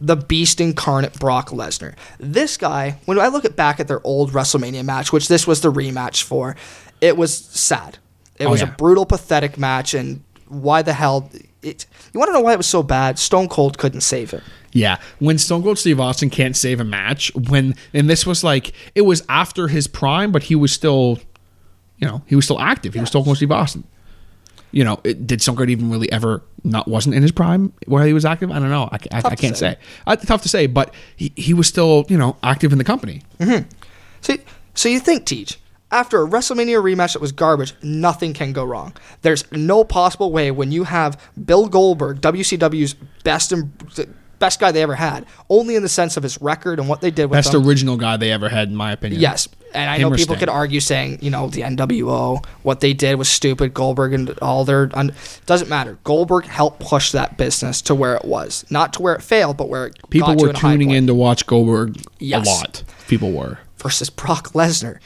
the 0.00 0.16
beast 0.16 0.60
incarnate 0.60 1.18
Brock 1.20 1.50
Lesnar. 1.50 1.94
This 2.18 2.56
guy, 2.56 2.98
when 3.04 3.18
I 3.20 3.28
look 3.28 3.44
at 3.44 3.54
back 3.54 3.78
at 3.80 3.86
their 3.88 4.00
old 4.04 4.32
WrestleMania 4.32 4.84
match, 4.84 5.12
which 5.12 5.28
this 5.28 5.46
was 5.46 5.60
the 5.60 5.72
rematch 5.72 6.22
for, 6.24 6.56
it 7.00 7.16
was 7.16 7.32
sad. 7.36 7.98
It 8.36 8.46
Oh, 8.46 8.50
was 8.50 8.60
yeah. 8.62 8.68
a 8.68 8.72
brutal, 8.72 9.06
pathetic 9.06 9.56
match, 9.56 9.94
and 9.94 10.22
why 10.48 10.82
the 10.82 10.92
hell? 10.94 11.30
It, 11.62 11.86
you 12.12 12.18
want 12.18 12.28
to 12.28 12.32
know 12.32 12.40
why 12.40 12.52
it 12.52 12.56
was 12.58 12.66
so 12.66 12.82
bad? 12.82 13.18
Stone 13.18 13.48
Cold 13.48 13.78
couldn't 13.78 14.00
save 14.02 14.34
it. 14.34 14.42
Yeah, 14.74 14.98
when 15.20 15.38
Stone 15.38 15.62
Cold 15.62 15.78
Steve 15.78 16.00
Austin 16.00 16.30
can't 16.30 16.56
save 16.56 16.80
a 16.80 16.84
match, 16.84 17.32
when 17.34 17.76
and 17.92 18.10
this 18.10 18.26
was 18.26 18.42
like 18.42 18.72
it 18.96 19.02
was 19.02 19.24
after 19.28 19.68
his 19.68 19.86
prime, 19.86 20.32
but 20.32 20.42
he 20.42 20.56
was 20.56 20.72
still, 20.72 21.20
you 21.98 22.08
know, 22.08 22.22
he 22.26 22.34
was 22.34 22.44
still 22.44 22.58
active. 22.58 22.92
He 22.92 22.98
was 22.98 23.08
Stone 23.08 23.22
Cold 23.22 23.36
Steve 23.36 23.52
Austin. 23.52 23.84
You 24.72 24.82
know, 24.82 25.00
it, 25.04 25.28
did 25.28 25.40
Stone 25.40 25.54
Cold 25.54 25.70
even 25.70 25.90
really 25.90 26.10
ever 26.10 26.42
not 26.64 26.88
wasn't 26.88 27.14
in 27.14 27.22
his 27.22 27.30
prime 27.30 27.72
while 27.86 28.04
he 28.04 28.12
was 28.12 28.24
active? 28.24 28.50
I 28.50 28.58
don't 28.58 28.68
know. 28.68 28.88
I, 28.90 28.98
I, 29.12 29.22
I 29.24 29.36
can't 29.36 29.56
say. 29.56 29.74
say. 29.74 29.78
Uh, 30.08 30.16
tough 30.16 30.42
to 30.42 30.48
say, 30.48 30.66
but 30.66 30.92
he, 31.14 31.32
he 31.36 31.54
was 31.54 31.68
still 31.68 32.04
you 32.08 32.18
know 32.18 32.36
active 32.42 32.72
in 32.72 32.78
the 32.78 32.84
company. 32.84 33.22
So, 34.22 34.36
so 34.74 34.88
you 34.88 34.98
think, 34.98 35.24
Teach, 35.24 35.60
after 35.92 36.20
a 36.20 36.26
WrestleMania 36.28 36.82
rematch 36.82 37.12
that 37.12 37.22
was 37.22 37.30
garbage, 37.30 37.74
nothing 37.80 38.34
can 38.34 38.52
go 38.52 38.64
wrong. 38.64 38.92
There's 39.22 39.50
no 39.52 39.84
possible 39.84 40.32
way 40.32 40.50
when 40.50 40.72
you 40.72 40.82
have 40.82 41.20
Bill 41.44 41.68
Goldberg, 41.68 42.20
WCW's 42.20 42.94
best 43.22 43.52
and 43.52 43.70
best 44.44 44.60
guy 44.60 44.70
they 44.72 44.82
ever 44.82 44.94
had, 44.94 45.24
only 45.48 45.74
in 45.76 45.82
the 45.82 45.88
sense 45.88 46.16
of 46.16 46.22
his 46.22 46.40
record 46.42 46.78
and 46.78 46.88
what 46.88 47.00
they 47.00 47.10
did 47.10 47.26
with 47.26 47.38
him. 47.38 47.52
Best 47.52 47.54
original 47.54 47.96
guy 47.96 48.16
they 48.18 48.30
ever 48.30 48.48
had, 48.48 48.68
in 48.68 48.76
my 48.76 48.92
opinion. 48.92 49.20
Yes, 49.20 49.48
and 49.72 49.90
I 49.90 49.96
Him 49.96 50.02
know 50.02 50.08
or 50.14 50.16
people 50.16 50.34
Sting. 50.34 50.40
could 50.40 50.48
argue 50.50 50.80
saying, 50.80 51.18
you 51.22 51.30
know, 51.30 51.48
the 51.48 51.62
NWO, 51.62 52.44
what 52.62 52.80
they 52.80 52.92
did 52.92 53.14
was 53.16 53.28
stupid. 53.28 53.72
Goldberg 53.74 54.12
and 54.12 54.30
all 54.40 54.64
their 54.64 54.90
un- 54.94 55.14
doesn't 55.46 55.68
matter. 55.68 55.98
Goldberg 56.04 56.44
helped 56.44 56.80
push 56.80 57.10
that 57.12 57.36
business 57.38 57.80
to 57.82 57.94
where 57.94 58.14
it 58.16 58.24
was, 58.24 58.64
not 58.70 58.92
to 58.94 59.02
where 59.02 59.14
it 59.14 59.22
failed, 59.22 59.56
but 59.56 59.68
where 59.68 59.86
it 59.86 59.98
People 60.10 60.28
got 60.28 60.38
to 60.38 60.44
were 60.44 60.50
in 60.50 60.56
a 60.56 60.58
high 60.58 60.72
tuning 60.72 60.88
point. 60.88 60.98
in 60.98 61.06
to 61.08 61.14
watch 61.14 61.46
Goldberg 61.46 62.00
Yes. 62.18 62.46
a 62.46 62.50
lot. 62.50 62.82
People 63.08 63.32
were. 63.32 63.58
versus 63.78 64.10
Brock 64.10 64.52
Lesnar. 64.52 64.98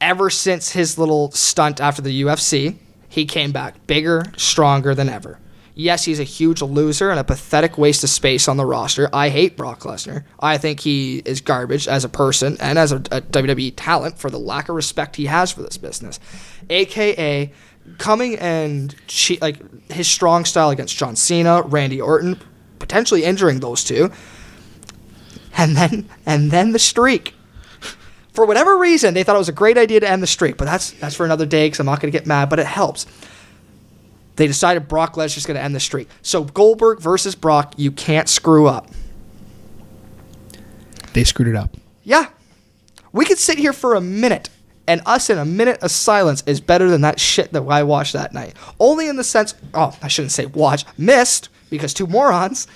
Ever 0.00 0.28
since 0.28 0.72
his 0.72 0.98
little 0.98 1.30
stunt 1.30 1.80
after 1.80 2.02
the 2.02 2.22
UFC, 2.22 2.76
he 3.08 3.24
came 3.24 3.52
back 3.52 3.86
bigger, 3.86 4.24
stronger 4.36 4.94
than 4.94 5.08
ever. 5.08 5.38
Yes, 5.76 6.04
he's 6.04 6.20
a 6.20 6.24
huge 6.24 6.62
loser 6.62 7.10
and 7.10 7.18
a 7.18 7.24
pathetic 7.24 7.76
waste 7.76 8.04
of 8.04 8.10
space 8.10 8.46
on 8.46 8.56
the 8.56 8.64
roster. 8.64 9.08
I 9.12 9.28
hate 9.28 9.56
Brock 9.56 9.80
Lesnar. 9.80 10.22
I 10.38 10.56
think 10.56 10.80
he 10.80 11.18
is 11.24 11.40
garbage 11.40 11.88
as 11.88 12.04
a 12.04 12.08
person 12.08 12.56
and 12.60 12.78
as 12.78 12.92
a, 12.92 12.96
a 12.96 13.20
WWE 13.20 13.72
talent 13.76 14.18
for 14.18 14.30
the 14.30 14.38
lack 14.38 14.68
of 14.68 14.76
respect 14.76 15.16
he 15.16 15.26
has 15.26 15.50
for 15.50 15.62
this 15.62 15.76
business. 15.76 16.20
AKA 16.70 17.52
coming 17.98 18.36
and 18.36 18.94
che- 19.08 19.38
like 19.42 19.90
his 19.90 20.06
strong 20.06 20.44
style 20.44 20.70
against 20.70 20.96
John 20.96 21.16
Cena, 21.16 21.62
Randy 21.62 22.00
Orton, 22.00 22.40
potentially 22.78 23.24
injuring 23.24 23.58
those 23.58 23.82
two 23.82 24.12
and 25.56 25.76
then 25.76 26.08
and 26.26 26.50
then 26.50 26.72
the 26.72 26.78
streak. 26.78 27.34
For 28.32 28.44
whatever 28.46 28.76
reason, 28.76 29.14
they 29.14 29.22
thought 29.22 29.36
it 29.36 29.38
was 29.38 29.48
a 29.48 29.52
great 29.52 29.78
idea 29.78 30.00
to 30.00 30.10
end 30.10 30.22
the 30.22 30.26
streak, 30.26 30.56
but 30.56 30.64
that's 30.64 30.90
that's 30.92 31.14
for 31.14 31.24
another 31.24 31.46
day 31.46 31.66
because 31.66 31.80
I'm 31.80 31.86
not 31.86 32.00
going 32.00 32.12
to 32.12 32.18
get 32.18 32.26
mad, 32.26 32.48
but 32.48 32.58
it 32.58 32.66
helps. 32.66 33.06
They 34.36 34.46
decided 34.46 34.88
Brock 34.88 35.14
Lesnar's 35.14 35.46
going 35.46 35.56
to 35.56 35.62
end 35.62 35.74
the 35.74 35.80
streak. 35.80 36.08
So 36.22 36.44
Goldberg 36.44 37.00
versus 37.00 37.34
Brock, 37.34 37.74
you 37.76 37.92
can't 37.92 38.28
screw 38.28 38.66
up. 38.66 38.90
They 41.12 41.24
screwed 41.24 41.48
it 41.48 41.56
up. 41.56 41.76
Yeah. 42.02 42.28
We 43.12 43.24
could 43.24 43.38
sit 43.38 43.58
here 43.58 43.72
for 43.72 43.94
a 43.94 44.00
minute, 44.00 44.50
and 44.88 45.00
us 45.06 45.30
in 45.30 45.38
a 45.38 45.44
minute 45.44 45.80
of 45.82 45.92
silence 45.92 46.42
is 46.46 46.60
better 46.60 46.90
than 46.90 47.02
that 47.02 47.20
shit 47.20 47.52
that 47.52 47.62
I 47.62 47.84
watched 47.84 48.12
that 48.14 48.34
night. 48.34 48.54
Only 48.80 49.08
in 49.08 49.14
the 49.16 49.22
sense, 49.22 49.54
oh, 49.72 49.96
I 50.02 50.08
shouldn't 50.08 50.32
say 50.32 50.46
watch, 50.46 50.84
missed, 50.98 51.48
because 51.70 51.94
two 51.94 52.08
morons. 52.08 52.66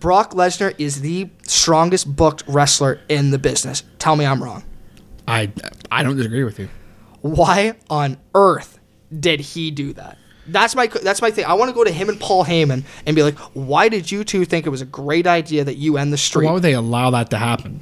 Brock 0.00 0.32
Lesnar 0.32 0.74
is 0.76 1.00
the 1.00 1.30
strongest 1.44 2.14
booked 2.14 2.44
wrestler 2.46 3.00
in 3.08 3.30
the 3.30 3.38
business. 3.38 3.82
Tell 3.98 4.16
me 4.16 4.26
I'm 4.26 4.42
wrong. 4.42 4.64
I 5.26 5.50
I 5.90 6.02
don't 6.02 6.16
disagree 6.16 6.44
with 6.44 6.58
you. 6.58 6.68
Why 7.22 7.74
on 7.88 8.18
earth 8.34 8.77
did 9.16 9.40
he 9.40 9.70
do 9.70 9.92
that? 9.94 10.18
That's 10.46 10.74
my 10.74 10.86
that's 10.86 11.20
my 11.20 11.30
thing. 11.30 11.44
I 11.44 11.52
want 11.54 11.68
to 11.68 11.74
go 11.74 11.84
to 11.84 11.92
him 11.92 12.08
and 12.08 12.18
Paul 12.18 12.44
Heyman 12.44 12.84
and 13.04 13.14
be 13.14 13.22
like, 13.22 13.36
why 13.52 13.88
did 13.90 14.10
you 14.10 14.24
two 14.24 14.44
think 14.46 14.66
it 14.66 14.70
was 14.70 14.80
a 14.80 14.86
great 14.86 15.26
idea 15.26 15.62
that 15.64 15.76
you 15.76 15.98
end 15.98 16.12
the 16.12 16.16
streak? 16.16 16.46
Why 16.46 16.52
would 16.52 16.62
they 16.62 16.72
allow 16.74 17.10
that 17.10 17.28
to 17.30 17.38
happen? 17.38 17.80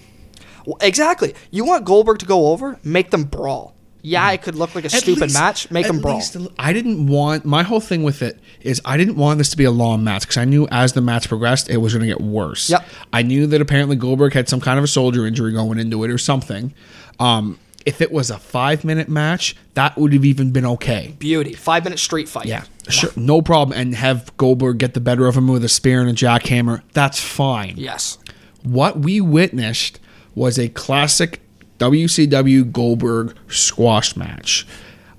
Well, 0.66 0.76
exactly. 0.80 1.34
You 1.52 1.64
want 1.64 1.84
Goldberg 1.84 2.18
to 2.20 2.26
go 2.26 2.48
over? 2.48 2.78
Make 2.82 3.10
them 3.10 3.22
brawl. 3.22 3.72
Yeah, 4.02 4.30
it 4.32 4.42
could 4.42 4.54
look 4.54 4.74
like 4.76 4.84
a 4.84 4.86
At 4.86 4.92
stupid 4.92 5.22
least- 5.22 5.34
match. 5.34 5.70
Make 5.70 5.86
them 5.86 6.00
brawl. 6.00 6.16
least 6.16 6.36
I 6.58 6.72
didn't 6.72 7.06
want 7.08 7.44
my 7.44 7.62
whole 7.64 7.80
thing 7.80 8.02
with 8.04 8.22
it 8.22 8.38
is 8.60 8.80
I 8.84 8.96
didn't 8.96 9.16
want 9.16 9.38
this 9.38 9.50
to 9.50 9.56
be 9.56 9.64
a 9.64 9.70
long 9.70 10.02
match 10.04 10.22
because 10.22 10.36
I 10.36 10.44
knew 10.44 10.66
as 10.70 10.92
the 10.92 11.00
match 11.00 11.28
progressed 11.28 11.68
it 11.68 11.76
was 11.78 11.92
going 11.92 12.02
to 12.02 12.06
get 12.08 12.20
worse. 12.20 12.70
Yep. 12.70 12.84
I 13.12 13.22
knew 13.22 13.46
that 13.48 13.60
apparently 13.60 13.96
Goldberg 13.96 14.32
had 14.32 14.48
some 14.48 14.60
kind 14.60 14.78
of 14.78 14.84
a 14.84 14.88
soldier 14.88 15.26
injury 15.26 15.52
going 15.52 15.78
into 15.78 16.02
it 16.04 16.10
or 16.10 16.18
something. 16.18 16.72
Um, 17.18 17.58
if 17.86 18.00
it 18.02 18.12
was 18.12 18.30
a 18.30 18.38
five 18.38 18.84
minute 18.84 19.08
match, 19.08 19.56
that 19.74 19.96
would 19.96 20.12
have 20.12 20.24
even 20.24 20.50
been 20.50 20.66
okay. 20.66 21.14
Beauty. 21.18 21.54
Five 21.54 21.84
minute 21.84 21.98
street 21.98 22.28
fight. 22.28 22.44
Yeah, 22.46 22.64
sure, 22.88 23.10
no 23.16 23.40
problem. 23.40 23.78
And 23.78 23.94
have 23.94 24.36
Goldberg 24.36 24.78
get 24.78 24.92
the 24.94 25.00
better 25.00 25.26
of 25.26 25.36
him 25.36 25.48
with 25.48 25.64
a 25.64 25.68
spear 25.68 26.00
and 26.02 26.10
a 26.10 26.12
jackhammer. 26.12 26.82
That's 26.92 27.20
fine. 27.20 27.74
Yes. 27.78 28.18
What 28.62 28.98
we 28.98 29.20
witnessed 29.20 30.00
was 30.34 30.58
a 30.58 30.68
classic 30.68 31.40
WCW 31.78 32.70
Goldberg 32.72 33.34
squash 33.48 34.16
match 34.16 34.66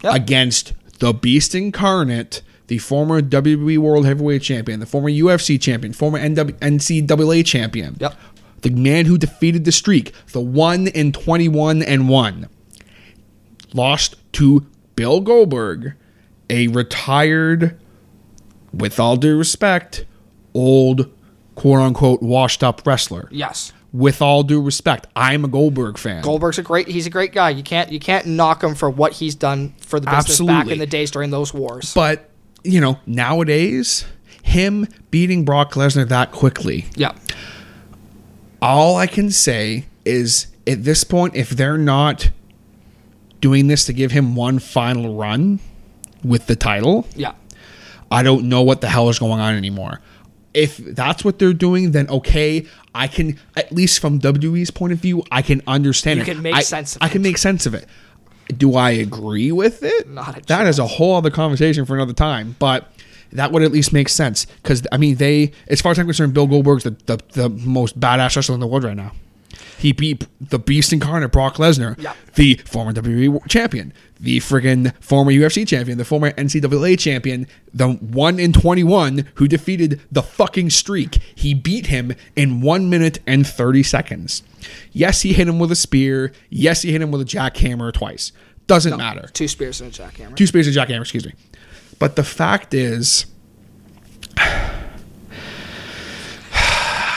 Yep. 0.03 0.13
against 0.15 0.73
the 0.99 1.13
Beast 1.13 1.55
Incarnate, 1.55 2.41
the 2.67 2.77
former 2.79 3.21
WWE 3.21 3.77
World 3.77 4.05
Heavyweight 4.05 4.41
Champion, 4.41 4.79
the 4.79 4.85
former 4.85 5.09
UFC 5.09 5.59
Champion, 5.59 5.93
former 5.93 6.19
NW- 6.19 6.57
NCAA 6.59 7.43
Champion. 7.45 7.95
Yep. 7.99 8.13
The 8.61 8.69
man 8.71 9.05
who 9.05 9.17
defeated 9.17 9.65
the 9.65 9.71
streak, 9.71 10.11
the 10.33 10.41
one 10.41 10.87
in 10.87 11.11
21 11.11 11.81
and 11.83 12.09
1 12.09 12.47
lost 13.73 14.15
to 14.33 14.65
Bill 14.95 15.21
Goldberg, 15.21 15.93
a 16.49 16.67
retired, 16.67 17.79
with 18.73 18.99
all 18.99 19.17
due 19.17 19.37
respect, 19.37 20.05
old, 20.53 21.11
quote 21.55 21.79
unquote, 21.79 22.21
washed 22.21 22.63
up 22.63 22.85
wrestler. 22.85 23.27
Yes. 23.31 23.73
With 23.93 24.21
all 24.21 24.43
due 24.43 24.61
respect, 24.61 25.07
I'm 25.15 25.45
a 25.45 25.47
Goldberg 25.47 25.97
fan. 25.97 26.21
Goldberg's 26.21 26.59
a 26.59 26.63
great. 26.63 26.87
He's 26.87 27.07
a 27.07 27.09
great 27.09 27.31
guy. 27.31 27.51
You 27.51 27.63
can't 27.63 27.91
you 27.91 27.99
can't 27.99 28.25
knock 28.25 28.63
him 28.63 28.75
for 28.75 28.89
what 28.89 29.13
he's 29.13 29.33
done 29.33 29.73
for 29.79 29.99
the 29.99 30.07
business 30.07 30.39
back 30.39 30.49
Absolutely. 30.49 30.73
in 30.73 30.79
the 30.79 30.85
days 30.85 31.09
during 31.09 31.31
those 31.31 31.53
wars. 31.53 31.93
but, 31.93 32.29
you 32.63 32.81
know, 32.81 32.99
nowadays, 33.05 34.05
him 34.43 34.87
beating 35.09 35.45
Brock 35.45 35.73
Lesnar 35.73 36.07
that 36.09 36.31
quickly, 36.31 36.85
yeah. 36.95 37.13
all 38.61 38.97
I 38.97 39.07
can 39.07 39.31
say 39.31 39.85
is 40.05 40.47
at 40.67 40.83
this 40.83 41.03
point, 41.03 41.35
if 41.35 41.49
they're 41.51 41.77
not 41.77 42.29
doing 43.41 43.67
this 43.67 43.85
to 43.85 43.93
give 43.93 44.11
him 44.11 44.35
one 44.35 44.59
final 44.59 45.15
run 45.15 45.59
with 46.23 46.47
the 46.47 46.55
title, 46.55 47.07
Yeah. 47.15 47.33
I 48.09 48.23
don't 48.23 48.45
know 48.49 48.61
what 48.61 48.81
the 48.81 48.87
hell 48.89 49.09
is 49.09 49.19
going 49.19 49.39
on 49.41 49.53
anymore. 49.55 49.99
If 50.53 50.77
that's 50.77 51.23
what 51.25 51.39
they're 51.39 51.53
doing, 51.53 51.91
then 51.91 52.09
okay, 52.09 52.65
I 52.95 53.07
can 53.07 53.37
at 53.55 53.71
least 53.71 53.99
from 53.99 54.19
WWE's 54.19 54.71
point 54.71 54.93
of 54.93 54.99
view, 54.99 55.23
I 55.29 55.41
can 55.41 55.61
understand 55.67 56.17
You 56.17 56.23
it. 56.23 56.25
can 56.25 56.41
make 56.41 56.55
I, 56.55 56.61
sense 56.61 56.95
of 56.95 57.01
I 57.03 57.09
can 57.09 57.21
make 57.21 57.37
sense 57.37 57.65
of 57.65 57.73
it. 57.75 57.85
Do 58.57 58.75
I 58.75 58.91
agree 58.91 59.51
with 59.51 59.83
it? 59.83 60.09
Not 60.09 60.47
That 60.47 60.67
is 60.67 60.79
a 60.79 60.87
whole 60.87 61.15
other 61.15 61.29
conversation 61.29 61.85
for 61.85 61.95
another 61.95 62.13
time. 62.13 62.55
But 62.59 62.89
that 63.33 63.51
would 63.51 63.61
at 63.61 63.71
least 63.73 63.91
make 63.91 64.07
sense 64.07 64.45
because 64.63 64.87
I 64.91 64.97
mean, 64.97 65.17
they, 65.17 65.51
as 65.67 65.81
far 65.81 65.91
as 65.91 65.99
I'm 65.99 66.05
concerned, 66.07 66.33
Bill 66.33 66.47
Goldberg's 66.47 66.85
the, 66.85 66.91
the 67.07 67.19
the 67.33 67.49
most 67.49 67.99
badass 67.99 68.35
wrestler 68.37 68.55
in 68.55 68.61
the 68.61 68.67
world 68.67 68.85
right 68.85 68.95
now. 68.95 69.11
He 69.77 69.91
beat 69.91 70.25
the 70.41 70.57
Beast 70.59 70.91
incarnate 70.91 71.31
Brock 71.31 71.57
Lesnar, 71.57 71.99
Yeah. 72.01 72.13
the 72.35 72.55
former 72.65 72.91
WWE 72.93 73.47
champion, 73.47 73.93
the 74.19 74.39
friggin' 74.39 74.91
former 74.99 75.31
UFC 75.31 75.65
champion, 75.67 75.97
the 75.99 76.05
former 76.05 76.31
NCAA 76.31 76.97
champion, 76.97 77.45
the 77.73 77.89
one 77.89 78.39
in 78.39 78.53
21 78.53 79.25
who 79.35 79.47
defeated 79.47 80.01
the 80.11 80.23
fucking 80.23 80.71
streak. 80.71 81.19
He 81.35 81.53
beat 81.53 81.87
him 81.87 82.13
in 82.35 82.61
one 82.61 82.89
minute 82.89 83.19
and 83.27 83.45
30 83.45 83.83
seconds. 83.83 84.41
Yes, 84.91 85.21
he 85.21 85.33
hit 85.33 85.47
him 85.47 85.59
with 85.59 85.71
a 85.71 85.75
spear. 85.75 86.31
Yes, 86.49 86.81
he 86.81 86.91
hit 86.91 87.01
him 87.01 87.11
with 87.11 87.21
a 87.21 87.25
jackhammer 87.25 87.93
twice. 87.93 88.31
Doesn't 88.65 88.97
matter. 88.97 89.29
Two 89.31 89.47
spears 89.47 89.79
and 89.79 89.93
a 89.93 90.01
jackhammer. 90.03 90.35
Two 90.35 90.47
spears 90.47 90.67
and 90.67 90.75
a 90.75 90.79
jackhammer, 90.79 91.01
excuse 91.01 91.25
me. 91.25 91.33
But 91.99 92.15
the 92.15 92.23
fact 92.23 92.73
is, 92.73 93.27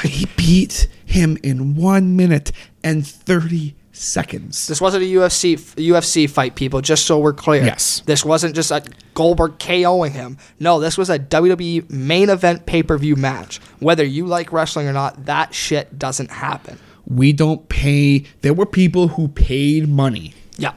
he 0.04 0.26
beat 0.36 0.88
him 1.10 1.36
in 1.42 1.74
one 1.76 2.16
minute 2.16 2.52
and 2.84 3.06
30 3.06 3.74
seconds. 3.92 4.66
This 4.66 4.80
wasn't 4.80 5.04
a 5.04 5.06
UFC 5.06 5.56
UFC 5.76 6.28
fight, 6.30 6.54
people. 6.54 6.80
Just 6.80 7.06
so 7.06 7.18
we're 7.18 7.32
clear. 7.34 7.62
Yes. 7.64 8.00
This 8.06 8.24
wasn't 8.24 8.54
just 8.54 8.70
a 8.70 8.82
Goldberg 9.14 9.58
KOing 9.58 10.12
him. 10.12 10.38
No, 10.58 10.80
this 10.80 10.96
was 10.96 11.10
a 11.10 11.18
WWE 11.18 11.90
main 11.90 12.30
event 12.30 12.64
pay 12.66 12.82
per 12.82 12.96
view 12.96 13.16
match. 13.16 13.58
Whether 13.80 14.04
you 14.04 14.26
like 14.26 14.52
wrestling 14.52 14.88
or 14.88 14.92
not, 14.92 15.26
that 15.26 15.54
shit 15.54 15.98
doesn't 15.98 16.30
happen. 16.30 16.78
we 17.06 17.32
don't 17.32 17.68
pay 17.68 18.24
there 18.42 18.54
were 18.54 18.66
people 18.66 19.08
who 19.08 19.26
paid 19.26 19.88
money 19.88 20.32
Yeah. 20.58 20.74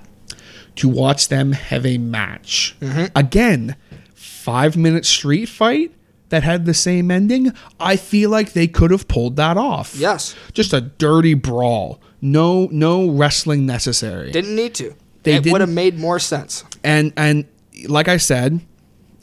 to 0.77 0.89
watch 0.89 1.27
them 1.27 1.51
have 1.51 1.85
a 1.85 1.99
match 1.99 2.75
Mm-hmm. 2.81 3.05
again 3.15 3.75
five 4.15 4.75
minute 4.75 5.05
street 5.05 5.45
fight 5.47 5.91
that 6.33 6.41
had 6.43 6.65
the 6.65 6.73
same 6.73 7.11
ending 7.11 7.53
i 7.79 7.95
feel 7.95 8.29
like 8.31 8.53
they 8.53 8.65
could 8.67 8.89
have 8.89 9.07
pulled 9.07 9.35
that 9.35 9.55
off 9.55 9.95
Yes. 9.95 10.35
just 10.51 10.73
a 10.73 10.81
dirty 10.81 11.35
brawl 11.35 12.01
no 12.21 12.67
no 12.71 13.07
wrestling 13.09 13.65
necessary 13.67 14.31
Didn't 14.31 14.55
need 14.55 14.73
to. 14.75 14.95
They 15.21 15.35
it 15.35 15.45
would 15.51 15.61
have 15.61 15.69
made 15.69 15.99
more 15.99 16.17
sense. 16.19 16.63
and 16.83 17.13
and 17.15 17.45
like 17.87 18.07
i 18.07 18.17
said 18.17 18.59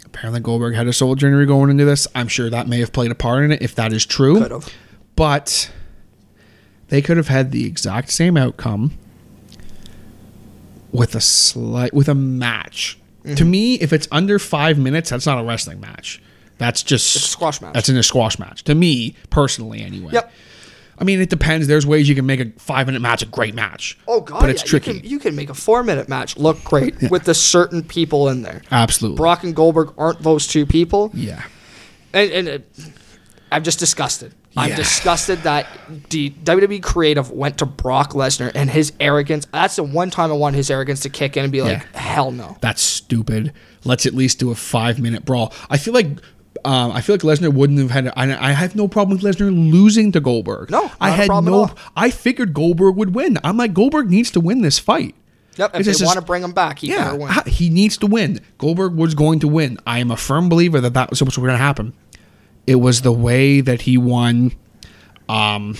apparently 0.07 0.41
goldberg 0.41 0.75
had 0.75 0.87
a 0.87 0.93
soul 0.93 1.15
journey 1.17 1.45
going 1.47 1.69
into 1.71 1.85
this 1.85 2.07
i'm 2.15 2.29
sure 2.29 2.49
that 2.49 2.69
may 2.69 2.79
have 2.81 2.93
played 2.93 3.11
a 3.11 3.15
part 3.17 3.45
in 3.45 3.51
it 3.53 3.61
if 3.61 3.75
that 3.75 3.93
is 3.93 4.07
true 4.07 4.39
Could 4.41 4.51
have. 4.53 4.69
but 5.17 5.71
they 6.89 7.03
could 7.03 7.17
have 7.17 7.29
had 7.29 7.51
the 7.53 7.67
exact 7.67 8.11
same 8.11 8.37
outcome 8.37 8.93
with 10.93 11.15
a 11.15 11.21
slight 11.21 11.95
with 11.95 12.09
a 12.09 12.15
match. 12.15 12.99
Mm-hmm. 13.25 13.35
To 13.37 13.45
me, 13.45 13.75
if 13.75 13.93
it's 13.93 14.09
under 14.11 14.39
five 14.41 14.77
minutes, 14.79 15.11
that's 15.11 15.27
not 15.27 15.39
a 15.39 15.45
wrestling 15.45 15.79
match. 15.79 16.21
That's 16.61 16.83
just 16.83 17.17
It's 17.17 17.25
a 17.25 17.29
squash 17.29 17.63
match. 17.63 17.73
That's 17.73 17.89
in 17.89 17.97
a 17.97 18.03
squash 18.03 18.39
match. 18.39 18.65
To 18.65 18.75
me, 18.75 19.17
personally, 19.31 19.81
anyway. 19.81 20.13
Yep. 20.13 20.31
I 20.99 21.05
mean, 21.05 21.19
it 21.23 21.31
depends. 21.31 21.67
There's 21.67 21.87
ways 21.87 22.07
you 22.07 22.15
can 22.15 22.27
make 22.27 22.39
a 22.39 22.51
five 22.61 22.87
minute 22.87 23.01
match 23.01 23.23
a 23.23 23.27
great 23.27 23.55
match. 23.55 23.99
Oh 24.07 24.21
god, 24.21 24.41
but 24.41 24.51
it's 24.51 24.63
yeah, 24.63 24.69
tricky. 24.69 24.93
You 24.93 25.01
can, 25.01 25.11
you 25.11 25.19
can 25.19 25.37
make 25.37 25.49
a 25.49 25.55
four 25.55 25.83
minute 25.83 26.11
match 26.11 26.37
look 26.37 26.63
great 26.63 27.11
with 27.11 27.25
the 27.25 27.33
certain 27.33 27.83
people 27.83 28.29
in 28.29 28.43
there. 28.43 28.61
Absolutely. 28.71 29.17
Brock 29.17 29.43
and 29.43 29.57
Goldberg 29.57 29.95
aren't 29.97 30.21
those 30.21 30.47
two 30.47 30.67
people, 30.67 31.11
yeah. 31.15 31.43
and, 32.13 32.31
and 32.31 32.49
uh, 32.49 32.83
I'm 33.51 33.65
just 33.65 33.79
disgusted. 33.79 34.35
I'm 34.57 34.75
disgusted 34.75 35.39
that 35.45 35.67
the 36.11 36.31
WWE 36.31 36.83
creative 36.83 37.31
went 37.31 37.59
to 37.59 37.67
Brock 37.67 38.13
Lesnar 38.13 38.51
and 38.55 38.69
his 38.69 38.93
arrogance. 39.01 39.47
That's 39.53 39.77
the 39.77 39.85
one 39.85 40.11
time 40.11 40.31
I 40.31 40.35
want 40.35 40.57
his 40.57 40.71
arrogance 40.71 41.01
to 41.01 41.09
kick 41.09 41.37
in 41.37 41.45
and 41.45 41.53
be 41.53 41.63
like, 41.63 41.87
Yeah. 41.95 41.99
hell 42.01 42.33
no. 42.33 42.57
That's 42.61 42.83
stupid. 42.83 43.53
Let's 43.85 44.07
at 44.07 44.13
least 44.13 44.41
do 44.41 44.51
a 44.51 44.55
five 44.57 44.99
minute 44.99 45.25
brawl. 45.25 45.55
I 45.71 45.79
feel 45.79 45.95
like. 45.95 46.09
Um, 46.65 46.91
I 46.93 47.01
feel 47.01 47.15
like 47.15 47.23
Lesnar 47.23 47.53
wouldn't 47.55 47.79
have 47.79 47.91
had. 47.91 48.09
I, 48.17 48.49
I 48.51 48.53
have 48.53 48.75
no 48.77 48.87
problem 48.89 49.17
with 49.19 49.25
Lesnar 49.25 49.51
losing 49.51 50.13
to 50.13 50.21
Goldberg. 50.21 50.71
No, 50.71 50.91
I 51.01 51.11
had 51.11 51.29
no. 51.29 51.71
I 51.97 52.11
figured 52.11 52.53
Goldberg 52.53 52.97
would 52.97 53.15
win. 53.15 53.39
I'm 53.45 53.57
like 53.57 53.73
Goldberg 53.73 54.11
needs 54.11 54.31
to 54.33 54.41
win 54.41 54.61
this 54.61 54.79
fight. 54.79 55.15
Yep, 55.57 55.75
if 55.77 55.87
It's 55.87 55.99
they 55.99 56.05
want 56.07 56.19
to 56.19 56.25
bring 56.25 56.43
him 56.43 56.53
back, 56.53 56.79
he 56.81 56.89
Yeah, 56.89 57.13
win. 57.15 57.33
he 57.47 57.71
needs 57.71 57.97
to 57.99 58.07
win. 58.07 58.41
Goldberg 58.59 58.95
was 58.95 59.15
going 59.15 59.41
to 59.41 59.49
win. 59.49 59.79
I 59.87 59.99
am 59.99 60.11
a 60.11 60.17
firm 60.17 60.49
believer 60.49 60.81
that 60.81 60.95
that 60.95 61.11
was 61.11 61.23
what's 61.23 61.37
going 61.37 61.51
to 61.51 61.57
happen. 61.57 61.93
It 62.67 62.77
was 62.77 63.03
the 63.03 63.13
way 63.13 63.61
that 63.61 63.83
he 63.83 63.97
won. 63.99 64.53
Um, 65.29 65.77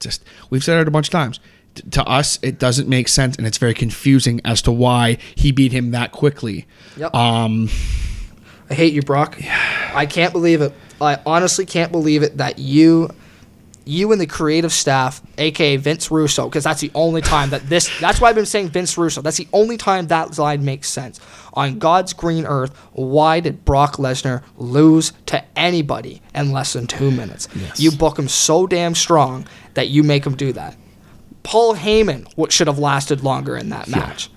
just 0.00 0.24
we've 0.50 0.62
said 0.64 0.80
it 0.80 0.88
a 0.88 0.90
bunch 0.90 1.08
of 1.08 1.12
times. 1.12 1.40
T- 1.74 1.82
to 1.90 2.04
us, 2.04 2.38
it 2.42 2.58
doesn't 2.58 2.88
make 2.88 3.08
sense, 3.08 3.36
and 3.36 3.46
it's 3.46 3.58
very 3.58 3.74
confusing 3.74 4.40
as 4.44 4.60
to 4.62 4.72
why 4.72 5.18
he 5.34 5.50
beat 5.50 5.72
him 5.72 5.90
that 5.92 6.12
quickly. 6.12 6.66
Yep. 6.96 7.14
Um, 7.14 7.68
I 8.70 8.74
hate 8.74 8.92
you, 8.92 9.02
Brock. 9.02 9.38
I 9.94 10.06
can't 10.06 10.32
believe 10.32 10.60
it. 10.62 10.72
I 11.00 11.18
honestly 11.26 11.66
can't 11.66 11.92
believe 11.92 12.22
it 12.22 12.38
that 12.38 12.58
you, 12.58 13.10
you 13.84 14.10
and 14.12 14.20
the 14.20 14.26
creative 14.26 14.72
staff, 14.72 15.20
aka 15.36 15.76
Vince 15.76 16.10
Russo, 16.10 16.48
because 16.48 16.64
that's 16.64 16.80
the 16.80 16.90
only 16.94 17.20
time 17.20 17.50
that 17.50 17.68
this. 17.68 17.90
That's 18.00 18.20
why 18.20 18.28
I've 18.30 18.34
been 18.34 18.46
saying 18.46 18.68
Vince 18.70 18.96
Russo. 18.96 19.20
That's 19.20 19.36
the 19.36 19.48
only 19.52 19.76
time 19.76 20.06
that 20.06 20.38
line 20.38 20.64
makes 20.64 20.88
sense. 20.88 21.20
On 21.52 21.78
God's 21.78 22.12
green 22.14 22.46
earth, 22.46 22.74
why 22.92 23.40
did 23.40 23.64
Brock 23.64 23.96
Lesnar 23.96 24.42
lose 24.56 25.12
to 25.26 25.44
anybody 25.56 26.22
in 26.34 26.50
less 26.52 26.72
than 26.72 26.86
two 26.86 27.10
minutes? 27.10 27.48
Yes. 27.54 27.78
You 27.78 27.90
book 27.92 28.18
him 28.18 28.28
so 28.28 28.66
damn 28.66 28.94
strong 28.94 29.46
that 29.74 29.88
you 29.88 30.02
make 30.02 30.24
him 30.24 30.36
do 30.36 30.52
that. 30.54 30.76
Paul 31.42 31.74
Heyman 31.76 32.26
what 32.36 32.50
should 32.50 32.66
have 32.68 32.78
lasted 32.78 33.22
longer 33.22 33.56
in 33.56 33.68
that 33.68 33.88
match. 33.88 34.30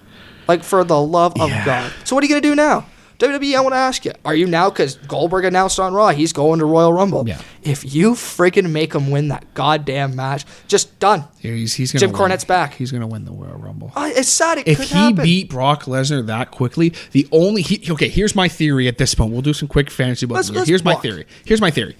Like 0.47 0.63
for 0.63 0.83
the 0.83 0.99
love 1.01 1.39
of 1.39 1.49
Yeah. 1.49 1.65
God. 1.65 1.93
So 2.03 2.15
what 2.15 2.23
are 2.23 2.27
you 2.27 2.31
gonna 2.33 2.41
do 2.41 2.55
now? 2.55 2.85
WWE, 3.19 3.55
I 3.55 3.61
want 3.61 3.73
to 3.73 3.77
ask 3.77 4.05
you: 4.05 4.11
Are 4.23 4.35
you 4.35 4.45
now 4.45 4.69
because 4.69 4.95
Goldberg 4.95 5.45
announced 5.45 5.79
on 5.79 5.93
Raw 5.93 6.09
he's 6.09 6.33
going 6.33 6.59
to 6.59 6.65
Royal 6.65 6.93
Rumble? 6.93 7.27
Yeah. 7.27 7.41
If 7.63 7.95
you 7.95 8.11
freaking 8.13 8.71
make 8.71 8.93
him 8.93 9.09
win 9.09 9.29
that 9.29 9.53
goddamn 9.55 10.15
match, 10.15 10.45
just 10.67 10.99
done. 10.99 11.23
He's, 11.39 11.73
he's 11.73 11.91
gonna 11.91 11.99
Jim 12.01 12.11
win. 12.11 12.21
Cornette's 12.21 12.43
back. 12.45 12.75
He's 12.75 12.91
gonna 12.91 13.07
win 13.07 13.25
the 13.25 13.31
Royal 13.31 13.57
Rumble. 13.57 13.91
Uh, 13.95 14.11
it's 14.13 14.29
sad. 14.29 14.59
It 14.59 14.67
if 14.67 14.79
he 14.79 14.95
happen. 14.95 15.23
beat 15.23 15.49
Brock 15.49 15.85
Lesnar 15.85 16.25
that 16.27 16.51
quickly, 16.51 16.93
the 17.11 17.27
only 17.31 17.63
he, 17.63 17.91
okay. 17.91 18.07
Here's 18.07 18.35
my 18.35 18.47
theory 18.47 18.87
at 18.87 18.99
this 18.99 19.15
point. 19.15 19.31
We'll 19.31 19.41
do 19.41 19.53
some 19.53 19.67
quick 19.67 19.89
fantasy 19.89 20.27
Let's- 20.27 20.49
here. 20.49 20.57
let's 20.57 20.69
Here's 20.69 20.83
my 20.83 20.95
theory. 20.95 21.25
Here's 21.43 21.61
my 21.61 21.71
theory. 21.71 21.95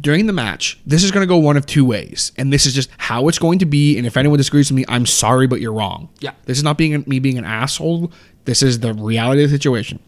During 0.00 0.26
the 0.26 0.32
match, 0.32 0.78
this 0.86 1.02
is 1.02 1.10
going 1.10 1.22
to 1.22 1.26
go 1.26 1.36
one 1.38 1.56
of 1.56 1.66
two 1.66 1.84
ways, 1.84 2.30
and 2.38 2.52
this 2.52 2.64
is 2.64 2.74
just 2.74 2.90
how 2.96 3.26
it's 3.26 3.40
going 3.40 3.58
to 3.58 3.66
be. 3.66 3.98
And 3.98 4.06
if 4.06 4.16
anyone 4.16 4.36
disagrees 4.38 4.70
with 4.70 4.76
me, 4.76 4.84
I'm 4.86 5.04
sorry, 5.04 5.48
but 5.48 5.60
you're 5.60 5.72
wrong. 5.72 6.08
Yeah. 6.20 6.30
this 6.44 6.58
is 6.58 6.62
not 6.62 6.78
being 6.78 7.02
me 7.08 7.18
being 7.18 7.38
an 7.38 7.44
asshole. 7.44 8.12
This 8.50 8.64
is 8.64 8.80
the 8.80 8.92
reality 8.92 9.44
of 9.44 9.50
the 9.50 9.56
situation. 9.56 10.00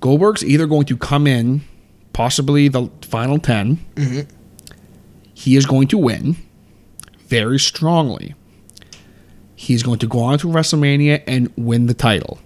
Goldberg's 0.00 0.42
either 0.42 0.66
going 0.66 0.86
to 0.86 0.96
come 0.96 1.26
in, 1.26 1.60
possibly 2.14 2.68
the 2.68 2.90
final 3.02 3.38
10 3.38 4.24
He 5.34 5.56
is 5.56 5.66
going 5.66 5.88
to 5.88 5.98
win 5.98 6.36
very 7.26 7.58
strongly 7.58 8.34
he's 9.62 9.82
going 9.82 9.98
to 9.98 10.06
go 10.06 10.20
on 10.20 10.38
to 10.38 10.46
WrestleMania 10.46 11.22
and 11.26 11.52
win 11.58 11.88
the 11.88 11.94
title. 11.94 12.38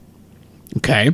Okay? 0.79 1.13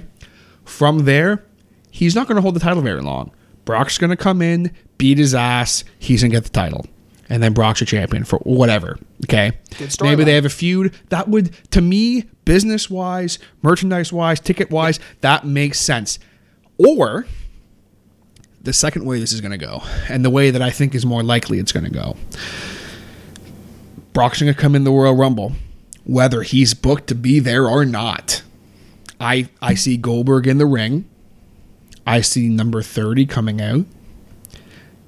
From 0.65 1.05
there, 1.05 1.45
he's 1.91 2.15
not 2.15 2.27
going 2.27 2.37
to 2.37 2.43
hold 2.43 2.57
the 2.57 2.61
title 2.61 2.83
very 2.83 3.03
long. 3.03 3.31
Brock's 3.67 3.99
going 3.99 4.09
to 4.09 4.17
come 4.17 4.41
in, 4.41 4.75
beat 4.97 5.19
his 5.19 5.35
ass, 5.35 5.85
he's 5.99 6.23
going 6.23 6.31
to 6.31 6.37
get 6.39 6.45
the 6.45 6.51
title. 6.51 6.87
And 7.33 7.43
then 7.43 7.55
Brock's 7.55 7.81
a 7.81 7.87
champion 7.87 8.25
for 8.25 8.41
whatever. 8.41 8.99
Okay? 9.25 9.53
Good 9.79 9.81
Maybe 10.03 10.23
storyline. 10.23 10.25
they 10.27 10.35
have 10.35 10.45
a 10.45 10.51
feud. 10.51 10.95
That 11.09 11.29
would, 11.29 11.55
to 11.71 11.81
me, 11.81 12.25
business 12.45 12.91
wise, 12.91 13.39
merchandise 13.63 14.13
wise, 14.13 14.39
ticket 14.39 14.71
wise, 14.71 15.01
that 15.23 15.47
makes 15.47 15.81
sense. 15.81 16.19
Or 16.77 17.25
the 18.61 18.75
second 18.75 19.07
way 19.07 19.19
this 19.19 19.33
is 19.33 19.41
going 19.41 19.53
to 19.53 19.57
go, 19.57 19.83
and 20.11 20.23
the 20.23 20.29
way 20.29 20.51
that 20.51 20.61
I 20.61 20.69
think 20.69 20.95
is 20.95 21.07
more 21.07 21.23
likely 21.23 21.59
it's 21.59 21.73
going 21.73 21.85
to 21.85 21.91
go. 21.91 22.19
Brock's 24.13 24.43
going 24.43 24.53
to 24.53 24.61
come 24.61 24.75
in 24.75 24.85
the 24.85 24.91
Royal 24.91 25.17
Rumble, 25.17 25.53
whether 26.05 26.43
he's 26.43 26.75
booked 26.75 27.07
to 27.07 27.15
be 27.15 27.39
there 27.39 27.67
or 27.67 27.87
not. 27.87 28.43
I 29.19 29.49
I 29.63 29.75
see 29.75 29.97
Goldberg 29.97 30.47
in 30.47 30.59
the 30.59 30.67
ring. 30.67 31.09
I 32.07 32.21
see 32.21 32.51
number 32.51 32.83
30 32.83 33.25
coming 33.25 33.63
out. 33.63 33.87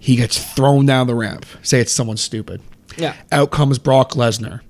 He 0.04 0.16
gets 0.16 0.38
thrown 0.52 0.84
down 0.84 1.06
the 1.06 1.14
ramp. 1.14 1.46
Say 1.62 1.80
it's 1.80 1.90
someone 1.90 2.18
stupid. 2.18 2.60
Yeah. 2.98 3.14
Out 3.32 3.50
comes 3.50 3.78
Brock 3.78 4.10
Lesnar. 4.12 4.60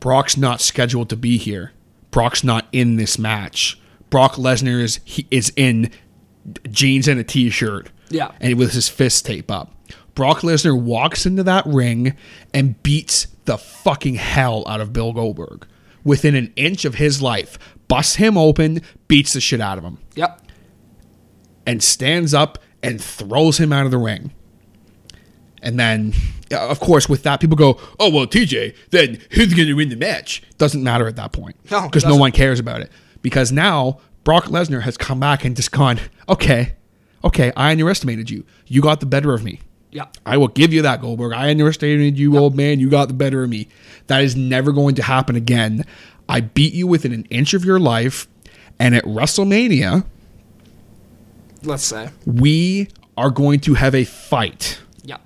Brock's 0.00 0.38
not 0.38 0.62
scheduled 0.62 1.10
to 1.10 1.16
be 1.16 1.36
here. 1.36 1.72
Brock's 2.10 2.42
not 2.42 2.66
in 2.72 2.96
this 2.96 3.18
match. 3.18 3.78
Brock 4.08 4.36
Lesnar 4.36 4.80
is 4.80 4.98
he 5.04 5.26
is 5.30 5.52
in 5.56 5.90
jeans 6.70 7.06
and 7.06 7.20
a 7.20 7.24
t-shirt. 7.24 7.90
Yeah. 8.08 8.30
And 8.40 8.58
with 8.58 8.72
his 8.72 8.88
fist 8.88 9.26
tape 9.26 9.50
up. 9.50 9.74
Brock 10.14 10.38
Lesnar 10.38 10.80
walks 10.80 11.26
into 11.26 11.42
that 11.42 11.66
ring 11.66 12.16
and 12.54 12.82
beats 12.82 13.26
the 13.44 13.58
fucking 13.58 14.14
hell 14.14 14.64
out 14.66 14.80
of 14.80 14.94
Bill 14.94 15.12
Goldberg 15.12 15.66
within 16.02 16.34
an 16.34 16.50
inch 16.56 16.86
of 16.86 16.94
his 16.94 17.20
life. 17.20 17.58
Busts 17.88 18.16
him 18.16 18.38
open, 18.38 18.80
beats 19.06 19.34
the 19.34 19.40
shit 19.42 19.60
out 19.60 19.76
of 19.76 19.84
him, 19.84 19.98
Yep. 20.14 20.40
and 21.66 21.82
stands 21.82 22.32
up 22.32 22.58
and 22.82 23.00
throws 23.00 23.58
him 23.58 23.72
out 23.72 23.84
of 23.84 23.90
the 23.90 23.98
ring. 23.98 24.32
And 25.62 25.78
then, 25.78 26.14
of 26.50 26.80
course, 26.80 27.08
with 27.08 27.22
that, 27.24 27.40
people 27.40 27.56
go, 27.56 27.78
"Oh 27.98 28.10
well, 28.10 28.26
TJ, 28.26 28.74
then 28.90 29.18
who's 29.32 29.52
going 29.52 29.68
to 29.68 29.74
win 29.74 29.90
the 29.90 29.96
match?" 29.96 30.42
Doesn't 30.58 30.82
matter 30.82 31.06
at 31.06 31.16
that 31.16 31.32
point 31.32 31.56
No, 31.70 31.82
because 31.82 32.04
no 32.04 32.16
one 32.16 32.32
cares 32.32 32.58
about 32.58 32.80
it. 32.80 32.90
Because 33.22 33.52
now 33.52 34.00
Brock 34.24 34.44
Lesnar 34.44 34.82
has 34.82 34.96
come 34.96 35.20
back 35.20 35.44
and 35.44 35.54
just 35.54 35.70
gone, 35.70 36.00
"Okay, 36.28 36.74
okay, 37.24 37.52
I 37.56 37.72
underestimated 37.72 38.30
you. 38.30 38.44
You 38.66 38.80
got 38.80 39.00
the 39.00 39.06
better 39.06 39.34
of 39.34 39.44
me. 39.44 39.60
Yeah, 39.92 40.06
I 40.24 40.36
will 40.36 40.48
give 40.48 40.72
you 40.72 40.82
that, 40.82 41.00
Goldberg. 41.00 41.32
I 41.32 41.50
underestimated 41.50 42.16
you, 42.18 42.38
old 42.38 42.56
man. 42.56 42.80
You 42.80 42.88
got 42.88 43.08
the 43.08 43.14
better 43.14 43.42
of 43.42 43.50
me. 43.50 43.68
That 44.06 44.22
is 44.22 44.36
never 44.36 44.72
going 44.72 44.94
to 44.94 45.02
happen 45.02 45.36
again. 45.36 45.84
I 46.28 46.40
beat 46.40 46.72
you 46.72 46.86
within 46.86 47.12
an 47.12 47.26
inch 47.28 47.54
of 47.54 47.64
your 47.64 47.80
life, 47.80 48.28
and 48.78 48.94
at 48.94 49.04
WrestleMania, 49.04 50.04
Let's 51.62 51.82
say. 51.84 52.10
we 52.26 52.88
are 53.16 53.30
going 53.30 53.60
to 53.60 53.74
have 53.74 53.94
a 53.94 54.04
fight, 54.04 54.78
Yep. 55.04 55.20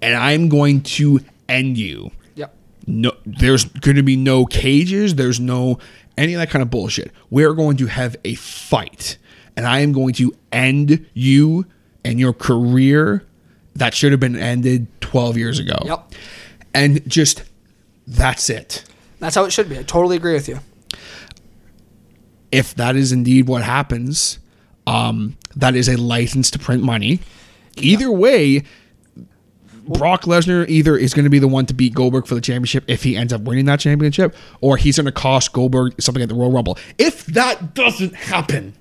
and 0.00 0.14
I'm 0.16 0.48
going 0.48 0.82
to 0.82 1.20
end 1.48 1.76
you. 1.76 2.10
Yep. 2.36 2.54
No, 2.86 3.12
there's 3.26 3.64
going 3.66 3.96
to 3.96 4.02
be 4.02 4.16
no 4.16 4.46
cages. 4.46 5.14
There's 5.16 5.38
no 5.40 5.78
any 6.16 6.34
of 6.34 6.40
that 6.40 6.50
kind 6.50 6.62
of 6.62 6.70
bullshit. 6.70 7.10
We're 7.30 7.52
going 7.54 7.76
to 7.78 7.86
have 7.86 8.16
a 8.24 8.34
fight, 8.34 9.18
and 9.56 9.66
I 9.66 9.80
am 9.80 9.92
going 9.92 10.14
to 10.14 10.34
end 10.52 11.06
you 11.14 11.66
and 12.04 12.18
your 12.18 12.32
career 12.32 13.24
that 13.76 13.94
should 13.94 14.12
have 14.12 14.20
been 14.20 14.36
ended 14.36 14.86
12 15.00 15.36
years 15.38 15.58
ago. 15.58 15.76
Yep. 15.84 16.12
And 16.74 17.08
just 17.08 17.42
that's 18.06 18.48
it. 18.50 18.84
That's 19.18 19.34
how 19.34 19.44
it 19.44 19.52
should 19.52 19.68
be. 19.68 19.78
I 19.78 19.82
totally 19.82 20.16
agree 20.16 20.32
with 20.34 20.48
you. 20.48 20.58
If 22.50 22.74
that 22.74 22.96
is 22.96 23.12
indeed 23.12 23.48
what 23.48 23.62
happens, 23.62 24.38
um, 24.86 25.36
that 25.56 25.74
is 25.74 25.88
a 25.88 25.96
license 25.96 26.50
to 26.52 26.58
print 26.58 26.82
money. 26.82 27.20
Either 27.76 28.10
way, 28.10 28.64
Brock 29.86 30.22
Lesnar 30.22 30.68
either 30.68 30.96
is 30.96 31.14
going 31.14 31.24
to 31.24 31.30
be 31.30 31.38
the 31.38 31.48
one 31.48 31.66
to 31.66 31.74
beat 31.74 31.94
Goldberg 31.94 32.26
for 32.26 32.34
the 32.34 32.40
championship 32.40 32.84
if 32.86 33.02
he 33.02 33.16
ends 33.16 33.32
up 33.32 33.42
winning 33.42 33.64
that 33.66 33.80
championship, 33.80 34.34
or 34.60 34.76
he's 34.76 34.96
going 34.96 35.06
to 35.06 35.12
cost 35.12 35.52
Goldberg 35.52 36.00
something 36.00 36.22
at 36.22 36.28
the 36.28 36.34
Royal 36.34 36.52
Rumble. 36.52 36.78
If 36.98 37.26
that 37.26 37.74
doesn't 37.74 38.14
happen, 38.14 38.74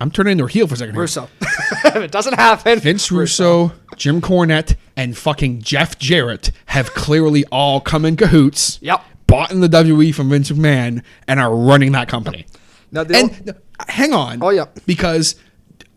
I'm 0.00 0.10
turning 0.10 0.32
into 0.32 0.44
a 0.44 0.48
heel 0.48 0.66
for 0.66 0.74
a 0.74 0.76
second. 0.76 0.94
Here. 0.94 1.02
Russo. 1.02 1.28
if 1.40 1.96
it 1.96 2.10
doesn't 2.10 2.34
happen, 2.34 2.78
Vince 2.80 3.10
Russo, 3.10 3.72
Jim 3.96 4.20
Cornette, 4.20 4.76
and 4.96 5.16
fucking 5.16 5.62
Jeff 5.62 5.98
Jarrett 5.98 6.50
have 6.66 6.94
clearly 6.94 7.44
all 7.46 7.80
come 7.80 8.04
in 8.04 8.16
cahoots. 8.16 8.78
Yep. 8.82 9.02
Bought 9.26 9.50
in 9.50 9.60
the 9.60 9.68
WWE 9.68 10.14
from 10.14 10.30
Vince 10.30 10.50
McMahon 10.50 11.02
and 11.26 11.40
are 11.40 11.54
running 11.54 11.92
that 11.92 12.08
company. 12.08 12.46
Now, 12.92 13.02
And 13.02 13.54
hang 13.88 14.12
on. 14.12 14.42
Oh, 14.42 14.50
yeah. 14.50 14.66
Because 14.86 15.36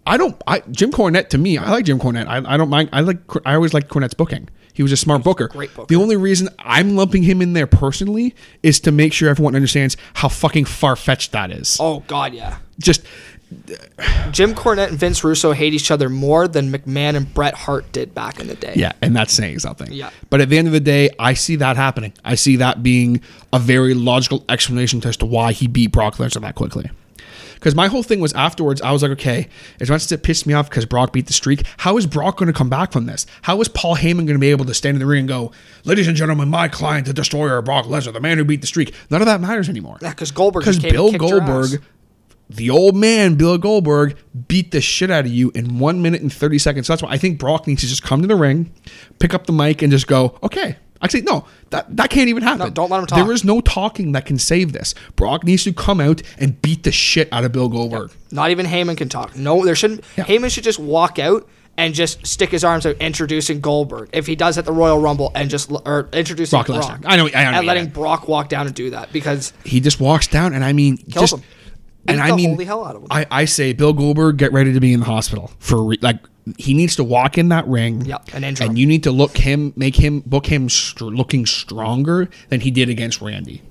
I 0.06 0.18
don't. 0.18 0.42
I 0.48 0.60
Jim 0.72 0.92
Cornette 0.92 1.30
to 1.30 1.38
me, 1.38 1.58
I 1.58 1.70
like 1.70 1.86
Jim 1.86 2.00
Cornette. 2.00 2.28
I, 2.28 2.54
I 2.54 2.58
don't 2.58 2.70
mind. 2.70 2.90
I 2.94 3.02
like. 3.02 3.20
I 3.46 3.56
always 3.56 3.74
liked 3.74 3.90
Cornette's 3.90 4.14
booking. 4.14 4.50
He 4.74 4.84
was 4.84 4.92
a 4.92 4.98
smart 4.98 5.24
booker. 5.24 5.48
great 5.48 5.74
booker. 5.76 5.88
The 5.88 6.00
only 6.00 6.16
reason 6.16 6.50
I'm 6.60 6.96
lumping 6.96 7.24
him 7.24 7.42
in 7.42 7.54
there 7.54 7.66
personally 7.66 8.36
is 8.62 8.80
to 8.82 8.92
make 8.92 9.12
sure 9.12 9.28
everyone 9.28 9.56
understands 9.56 9.98
how 10.14 10.28
fucking 10.30 10.66
far 10.66 10.96
fetched 10.96 11.32
that 11.32 11.52
is. 11.52 11.78
oh 11.80 12.04
God, 12.08 12.34
yeah. 12.34 12.60
Just 12.80 13.02
Jim 14.32 14.54
Cornette 14.54 14.90
and 14.90 15.00
Vince 15.00 15.24
Russo 15.24 15.54
hate 15.54 15.74
each 15.74 15.90
other 15.90 16.10
more 16.10 16.48
than 16.48 16.72
McMahon 16.72 17.16
and 17.16 17.34
Bret 17.34 17.54
Hart 17.54 17.92
did 17.92 18.14
back 18.14 18.40
in 18.40 18.48
the 18.48 18.56
day. 18.56 18.74
Yeah, 18.76 18.92
and 19.02 19.16
that's 19.16 19.34
saying 19.34 19.60
something. 19.60 19.92
Yeah. 19.92 20.10
But 20.30 20.42
at 20.42 20.50
the 20.50 20.58
end 20.58 20.68
of 20.68 20.74
the 20.74 20.80
day, 20.80 21.10
I 21.18 21.34
see 21.34 21.56
that 21.58 21.76
happening. 21.76 22.14
I 22.24 22.36
see 22.36 22.58
that 22.58 22.84
being 22.84 23.22
a 23.54 23.60
very 23.60 23.94
logical 23.94 24.46
explanation 24.48 25.02
as 25.06 25.18
to 25.18 25.26
why 25.26 25.54
he 25.54 25.68
beat 25.68 25.92
Brock 25.92 26.18
Lesnar 26.18 26.42
that 26.42 26.56
quickly. 26.56 26.90
Because 27.58 27.74
my 27.74 27.88
whole 27.88 28.04
thing 28.04 28.20
was 28.20 28.34
afterwards, 28.34 28.82
I 28.82 28.92
was 28.92 29.02
like, 29.02 29.12
okay, 29.12 29.50
as 29.80 29.90
much 29.90 30.04
as 30.04 30.12
it 30.12 30.22
pissed 30.22 30.46
me 30.46 30.54
off 30.54 30.70
because 30.70 30.86
Brock 30.86 31.12
beat 31.12 31.26
the 31.26 31.34
streak, 31.34 31.64
how 31.78 31.98
is 31.98 32.06
Brock 32.06 32.38
going 32.38 32.48
to 32.48 32.54
come 32.54 32.70
back 32.70 32.92
from 32.92 33.08
this? 33.08 33.26
How 33.42 33.60
is 33.62 33.68
Paul 33.68 33.96
Heyman 33.96 34.26
going 34.26 34.28
to 34.28 34.40
be 34.40 34.52
able 34.52 34.66
to 34.66 34.74
stand 34.74 34.96
in 34.96 35.00
the 35.00 35.06
ring 35.06 35.22
and 35.22 35.28
go, 35.28 35.52
ladies 35.84 36.08
and 36.08 36.16
gentlemen, 36.16 36.50
my 36.50 36.68
client, 36.68 37.08
the 37.08 37.14
destroyer, 37.14 37.62
Brock 37.62 37.86
Lesnar, 37.86 38.14
the 38.14 38.20
man 38.20 38.38
who 38.38 38.46
beat 38.46 38.62
the 38.62 38.68
streak? 38.68 38.94
None 39.10 39.22
of 39.22 39.26
that 39.26 39.42
matters 39.42 39.70
anymore. 39.70 39.98
Yeah, 40.02 40.12
because 40.12 40.32
Goldberg 40.32 40.62
Because 40.62 40.80
Bill 40.80 41.08
and 41.08 41.14
kicked 41.14 41.30
your 41.30 41.42
ass. 41.42 41.48
Goldberg, 41.50 41.84
the 42.50 42.70
old 42.70 42.96
man, 42.96 43.36
Bill 43.36 43.58
Goldberg, 43.58 44.18
beat 44.48 44.72
the 44.72 44.80
shit 44.80 45.12
out 45.12 45.26
of 45.26 45.32
you 45.32 45.52
in 45.54 45.80
one 45.80 46.02
minute 46.02 46.22
and 46.22 46.32
30 46.32 46.60
seconds. 46.60 46.88
So 46.88 46.94
that's 46.94 47.04
why 47.04 47.10
I 47.10 47.18
think 47.18 47.40
Brock 47.40 47.68
needs 47.68 47.82
to 47.82 47.88
just 47.88 48.04
come 48.04 48.22
to 48.22 48.28
the 48.28 48.36
ring, 48.36 48.72
pick 49.20 49.34
up 49.34 49.48
the 49.48 49.54
mic, 49.54 49.82
and 49.82 49.92
just 49.92 50.08
go, 50.08 50.38
okay. 50.44 50.78
Actually, 51.02 51.22
no, 51.24 51.46
that, 51.70 51.96
that 51.96 52.10
can't 52.10 52.30
even 52.30 52.44
happen. 52.44 52.60
No, 52.60 52.70
don't 52.70 52.90
let 52.90 53.00
him 53.00 53.06
talk. 53.06 53.20
There 53.24 53.32
is 53.34 53.44
no 53.44 53.62
talking 53.62 54.12
that 54.14 54.26
can 54.26 54.38
save 54.40 54.74
this. 54.74 54.96
Brock 55.16 55.44
needs 55.44 55.64
to 55.66 55.74
come 55.74 56.00
out 56.02 56.22
and 56.40 56.62
beat 56.62 56.84
the 56.84 56.92
shit 56.92 57.30
out 57.32 57.44
of 57.44 57.52
Bill 57.52 57.70
Goldberg. 57.70 58.12
Not 58.32 58.52
even 58.52 58.66
Heyman 58.66 58.98
can 58.98 59.10
talk. 59.10 59.36
No, 59.36 59.64
there 59.66 59.76
shouldn't. 59.76 60.04
Yeah. 60.18 60.26
Heyman 60.26 60.52
should 60.52 60.64
just 60.64 60.80
walk 60.80 61.20
out 61.20 61.48
and 61.80 61.94
just 61.94 62.26
stick 62.26 62.50
his 62.50 62.64
arms 62.64 62.88
out, 62.88 62.96
introducing 62.98 63.62
Goldberg. 63.62 64.10
If 64.12 64.26
he 64.26 64.36
does 64.36 64.58
at 64.58 64.66
the 64.66 64.72
Royal 64.72 64.98
Rumble, 64.98 65.32
and 65.36 65.48
just 65.48 65.72
or 65.72 66.10
introducing 66.12 66.58
Brock 66.58 66.66
Brock. 66.68 67.04
I 67.06 67.16
know- 67.18 67.28
I 67.28 67.52
know, 67.52 67.58
and 67.60 67.68
letting 67.68 67.90
Brock 67.90 68.28
walk 68.28 68.50
down 68.50 68.66
and 68.66 68.76
do 68.76 68.90
that 68.90 69.14
because 69.14 69.54
He 69.64 69.80
just 69.80 70.00
walks 70.00 70.26
down, 70.26 70.54
and 70.56 70.64
I 70.64 70.74
mean, 70.74 70.98
Kills 70.98 71.30
just, 71.30 71.34
him. 71.36 71.44
and 72.08 72.20
I 72.20 72.32
the 72.32 72.36
mean, 72.36 72.50
holy 72.52 72.66
hell 72.66 72.84
out 72.84 72.96
of 72.96 73.04
him. 73.04 73.08
I, 73.12 73.28
I 73.30 73.46
say, 73.46 73.74
Bill 73.74 73.94
Goldberg, 73.94 74.38
get 74.38 74.52
ready 74.54 74.74
to 74.74 74.80
be 74.80 74.92
in 74.92 75.02
the 75.02 75.06
hospital 75.06 75.52
for 75.60 75.84
re- 75.84 76.00
like 76.02 76.18
he 76.58 76.74
needs 76.74 76.96
to 76.98 77.04
walk 77.04 77.38
in 77.38 77.50
that 77.50 77.68
ring. 77.68 78.02
Yep, 78.06 78.30
and 78.34 78.46
and 78.62 78.78
you 78.78 78.86
need 78.86 79.04
to 79.04 79.12
look 79.12 79.38
him, 79.38 79.74
make 79.76 79.96
him 79.96 80.22
book 80.22 80.46
him 80.48 80.70
str- 80.70 81.06
looking 81.06 81.46
stronger 81.46 82.30
than 82.50 82.62
he 82.62 82.72
did 82.72 82.90
against 82.90 83.22
Randy. 83.22 83.62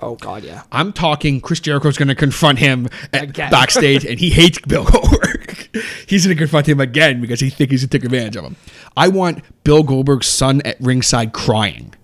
oh 0.00 0.16
God, 0.16 0.42
yeah. 0.44 0.62
I'm 0.72 0.92
talking 0.92 1.40
Chris 1.40 1.60
Jericho's 1.60 1.96
going 1.96 2.08
to 2.08 2.14
confront 2.14 2.58
him 2.58 2.88
backstage, 3.12 4.04
and 4.04 4.18
he 4.18 4.30
hates 4.30 4.58
Bill 4.60 4.84
Goldberg. 4.84 5.68
he's 6.06 6.24
going 6.26 6.36
to 6.36 6.40
confront 6.40 6.66
him 6.68 6.80
again 6.80 7.20
because 7.20 7.40
he 7.40 7.50
thinks 7.50 7.70
he's 7.70 7.82
going 7.82 7.90
to 7.90 7.98
take 7.98 8.04
advantage 8.04 8.36
of 8.36 8.44
him. 8.44 8.56
I 8.96 9.08
want 9.08 9.42
Bill 9.64 9.82
Goldberg's 9.82 10.26
son 10.26 10.60
at 10.62 10.80
ringside 10.80 11.32
crying. 11.32 11.94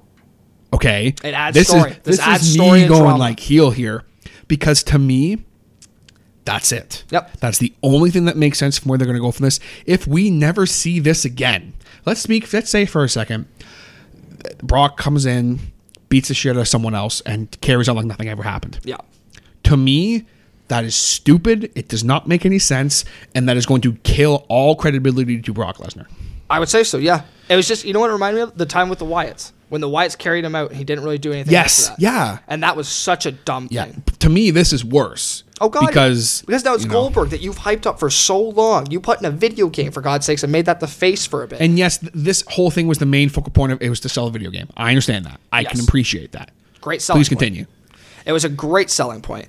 Okay, 0.73 1.15
It 1.25 1.33
adds 1.35 1.55
this 1.55 1.69
story. 1.69 1.91
Is, 1.93 1.97
This 1.99 2.17
this 2.19 2.21
adds 2.21 2.43
is 2.47 2.55
story 2.55 2.83
me 2.83 2.89
going 2.89 3.01
drama. 3.03 3.19
like 3.19 3.41
heel 3.41 3.71
here, 3.71 4.05
because 4.49 4.83
to 4.85 4.99
me, 4.99 5.45
that's 6.49 6.73
it. 6.73 7.05
Yep. 7.11 7.37
That's 7.41 7.59
the 7.59 7.73
only 7.83 8.11
thing 8.11 8.25
that 8.25 8.37
makes 8.37 8.59
sense 8.59 8.79
from 8.79 8.89
where 8.89 8.99
they're 8.99 9.07
going 9.07 9.17
to 9.19 9.23
go 9.23 9.31
from 9.33 9.45
this. 9.45 9.61
If 9.87 10.07
we 10.07 10.31
never 10.31 10.65
see 10.67 10.99
this 10.99 11.25
again, 11.25 11.75
let's 12.07 12.21
speak. 12.21 12.51
Let's 12.53 12.71
say 12.71 12.87
for 12.87 13.05
a 13.05 13.09
second, 13.09 13.47
Brock 14.63 14.97
comes 14.97 15.27
in, 15.27 15.59
beats 16.09 16.29
the 16.29 16.35
shit 16.35 16.57
out 16.57 16.61
of 16.61 16.69
someone 16.69 16.95
else, 16.95 17.21
and 17.23 17.55
carries 17.61 17.89
on 17.89 17.97
like 17.97 18.07
nothing 18.07 18.29
ever 18.29 18.43
happened. 18.43 18.81
Yeah. 18.85 18.97
To 19.65 19.77
me, 19.77 20.27
that 20.69 20.85
is 20.85 20.95
stupid. 20.95 21.71
It 21.75 21.89
does 21.89 22.05
not 22.05 22.27
make 22.27 22.47
any 22.47 22.59
sense, 22.59 23.05
and 23.35 23.49
that 23.49 23.57
is 23.57 23.67
going 23.67 23.83
to 23.83 23.93
kill 24.05 24.47
all 24.49 24.75
credibility 24.75 25.41
to 25.43 25.53
Brock 25.53 25.77
Lesnar. 25.79 26.07
I 26.51 26.59
would 26.59 26.69
say 26.69 26.83
so. 26.83 26.97
Yeah. 26.99 27.23
It 27.49 27.57
was 27.57 27.69
just 27.69 27.85
you 27.85 27.93
know 27.93 28.01
what 28.01 28.11
it 28.11 28.15
reminded 28.15 28.37
me 28.39 28.43
of 28.45 28.57
the 28.59 28.67
time 28.67 28.89
with 28.89 28.99
the 28.99 29.05
Wyatts 29.05 29.53
when 29.69 29.81
the 29.83 29.89
Wyatts 29.89 30.17
carried 30.17 30.45
him 30.47 30.55
out 30.55 30.73
he 30.73 30.85
didn't 30.85 31.05
really 31.05 31.19
do 31.19 31.33
anything. 31.33 31.53
Yes, 31.53 31.91
yeah. 31.99 32.39
And 32.47 32.63
that 32.63 32.75
was 32.77 32.89
such 32.89 33.27
a 33.27 33.33
dumb 33.33 33.69
Yeah, 33.71 33.85
thing. 33.85 34.03
to 34.21 34.29
me, 34.31 34.51
this 34.51 34.73
is 34.73 34.83
worse. 34.85 35.45
Oh 35.61 35.69
God! 35.69 35.87
because 35.87 36.43
because 36.43 36.65
now 36.65 36.75
it's 36.75 36.85
you 36.85 36.89
know, 36.89 36.95
Goldberg 36.95 37.31
that 37.31 37.41
you've 37.41 37.59
hyped 37.59 37.87
up 37.87 37.99
for 37.99 38.11
so 38.11 38.41
long. 38.41 38.91
You 38.91 39.01
put 39.01 39.19
in 39.19 39.25
a 39.27 39.31
video 39.31 39.69
game 39.69 39.93
for 39.93 40.01
God's 40.01 40.27
sakes 40.27 40.43
and 40.43 40.53
made 40.53 40.67
that 40.67 40.81
the 40.81 40.87
face 40.87 41.27
for 41.27 41.43
a 41.43 41.49
bit. 41.49 41.61
And 41.61 41.79
yes, 41.79 41.99
this 41.99 42.45
whole 42.49 42.71
thing 42.71 42.87
was 42.87 42.99
the 42.99 43.07
main 43.07 43.29
focal 43.29 43.53
point 43.53 43.73
of 43.73 43.83
it 43.83 43.89
was 43.89 44.01
to 44.01 44.09
sell 44.09 44.27
a 44.27 44.31
video 44.31 44.51
game. 44.51 44.69
I 44.77 44.91
understand 44.91 45.25
that. 45.27 45.41
I 45.53 45.65
can 45.65 45.81
appreciate 45.81 46.33
that. 46.33 46.51
Great 46.81 47.03
selling. 47.03 47.21
Please 47.21 47.29
point. 47.29 47.41
continue. 47.41 47.67
It 48.25 48.33
was 48.33 48.45
a 48.45 48.49
great 48.49 48.91
selling 48.91 49.23
point. 49.23 49.49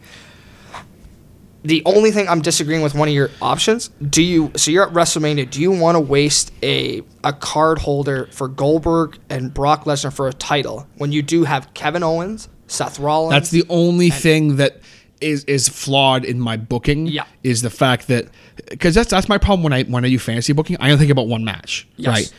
The 1.64 1.84
only 1.86 2.12
thing 2.12 2.30
I'm 2.30 2.41
disagreeing 2.41 2.82
with 2.82 2.95
one 2.95 3.10
of 3.10 3.14
your 3.14 3.32
options, 3.41 3.89
do 3.89 4.24
you 4.24 4.51
so 4.55 4.72
you're 4.72 4.88
at 4.88 4.93
WrestleMania, 4.93 5.49
do 5.49 5.62
you 5.62 5.72
want 5.72 5.95
to 5.95 5.99
waste 5.99 6.53
a 6.64 7.01
a 7.24 7.34
card 7.34 7.80
holder 7.80 8.28
for 8.32 8.47
Goldberg 8.47 9.20
and 9.30 9.53
Brock 9.53 9.84
Lesnar 9.84 10.14
for 10.14 10.30
a 10.30 10.34
title 10.34 10.88
when 10.97 11.12
you 11.12 11.22
do 11.22 11.43
have 11.43 11.74
Kevin 11.74 12.01
Owens, 12.01 12.47
Seth 12.68 12.97
Rollins? 12.97 13.34
That's 13.34 13.51
the 13.51 13.66
only 13.68 14.10
thing 14.10 14.55
that 14.55 14.80
is 15.22 15.43
is 15.45 15.67
flawed 15.70 16.26
in 16.26 16.39
my 16.39 16.57
booking. 16.57 17.07
Yeah. 17.07 17.26
Is 17.43 17.61
the 17.61 17.70
fact 17.70 18.07
that 18.07 18.28
because 18.70 18.95
that's 18.95 19.09
that's 19.09 19.30
my 19.30 19.38
problem 19.38 19.63
when 19.63 19.74
I 19.74 19.84
when 19.84 20.05
I 20.05 20.09
do 20.09 20.20
fantasy 20.20 20.53
booking. 20.53 20.78
I 20.80 20.86
only 20.91 20.97
think 20.97 21.11
about 21.11 21.28
one 21.28 21.43
match. 21.43 21.88
Yes. 21.97 22.13
Right. 22.13 22.34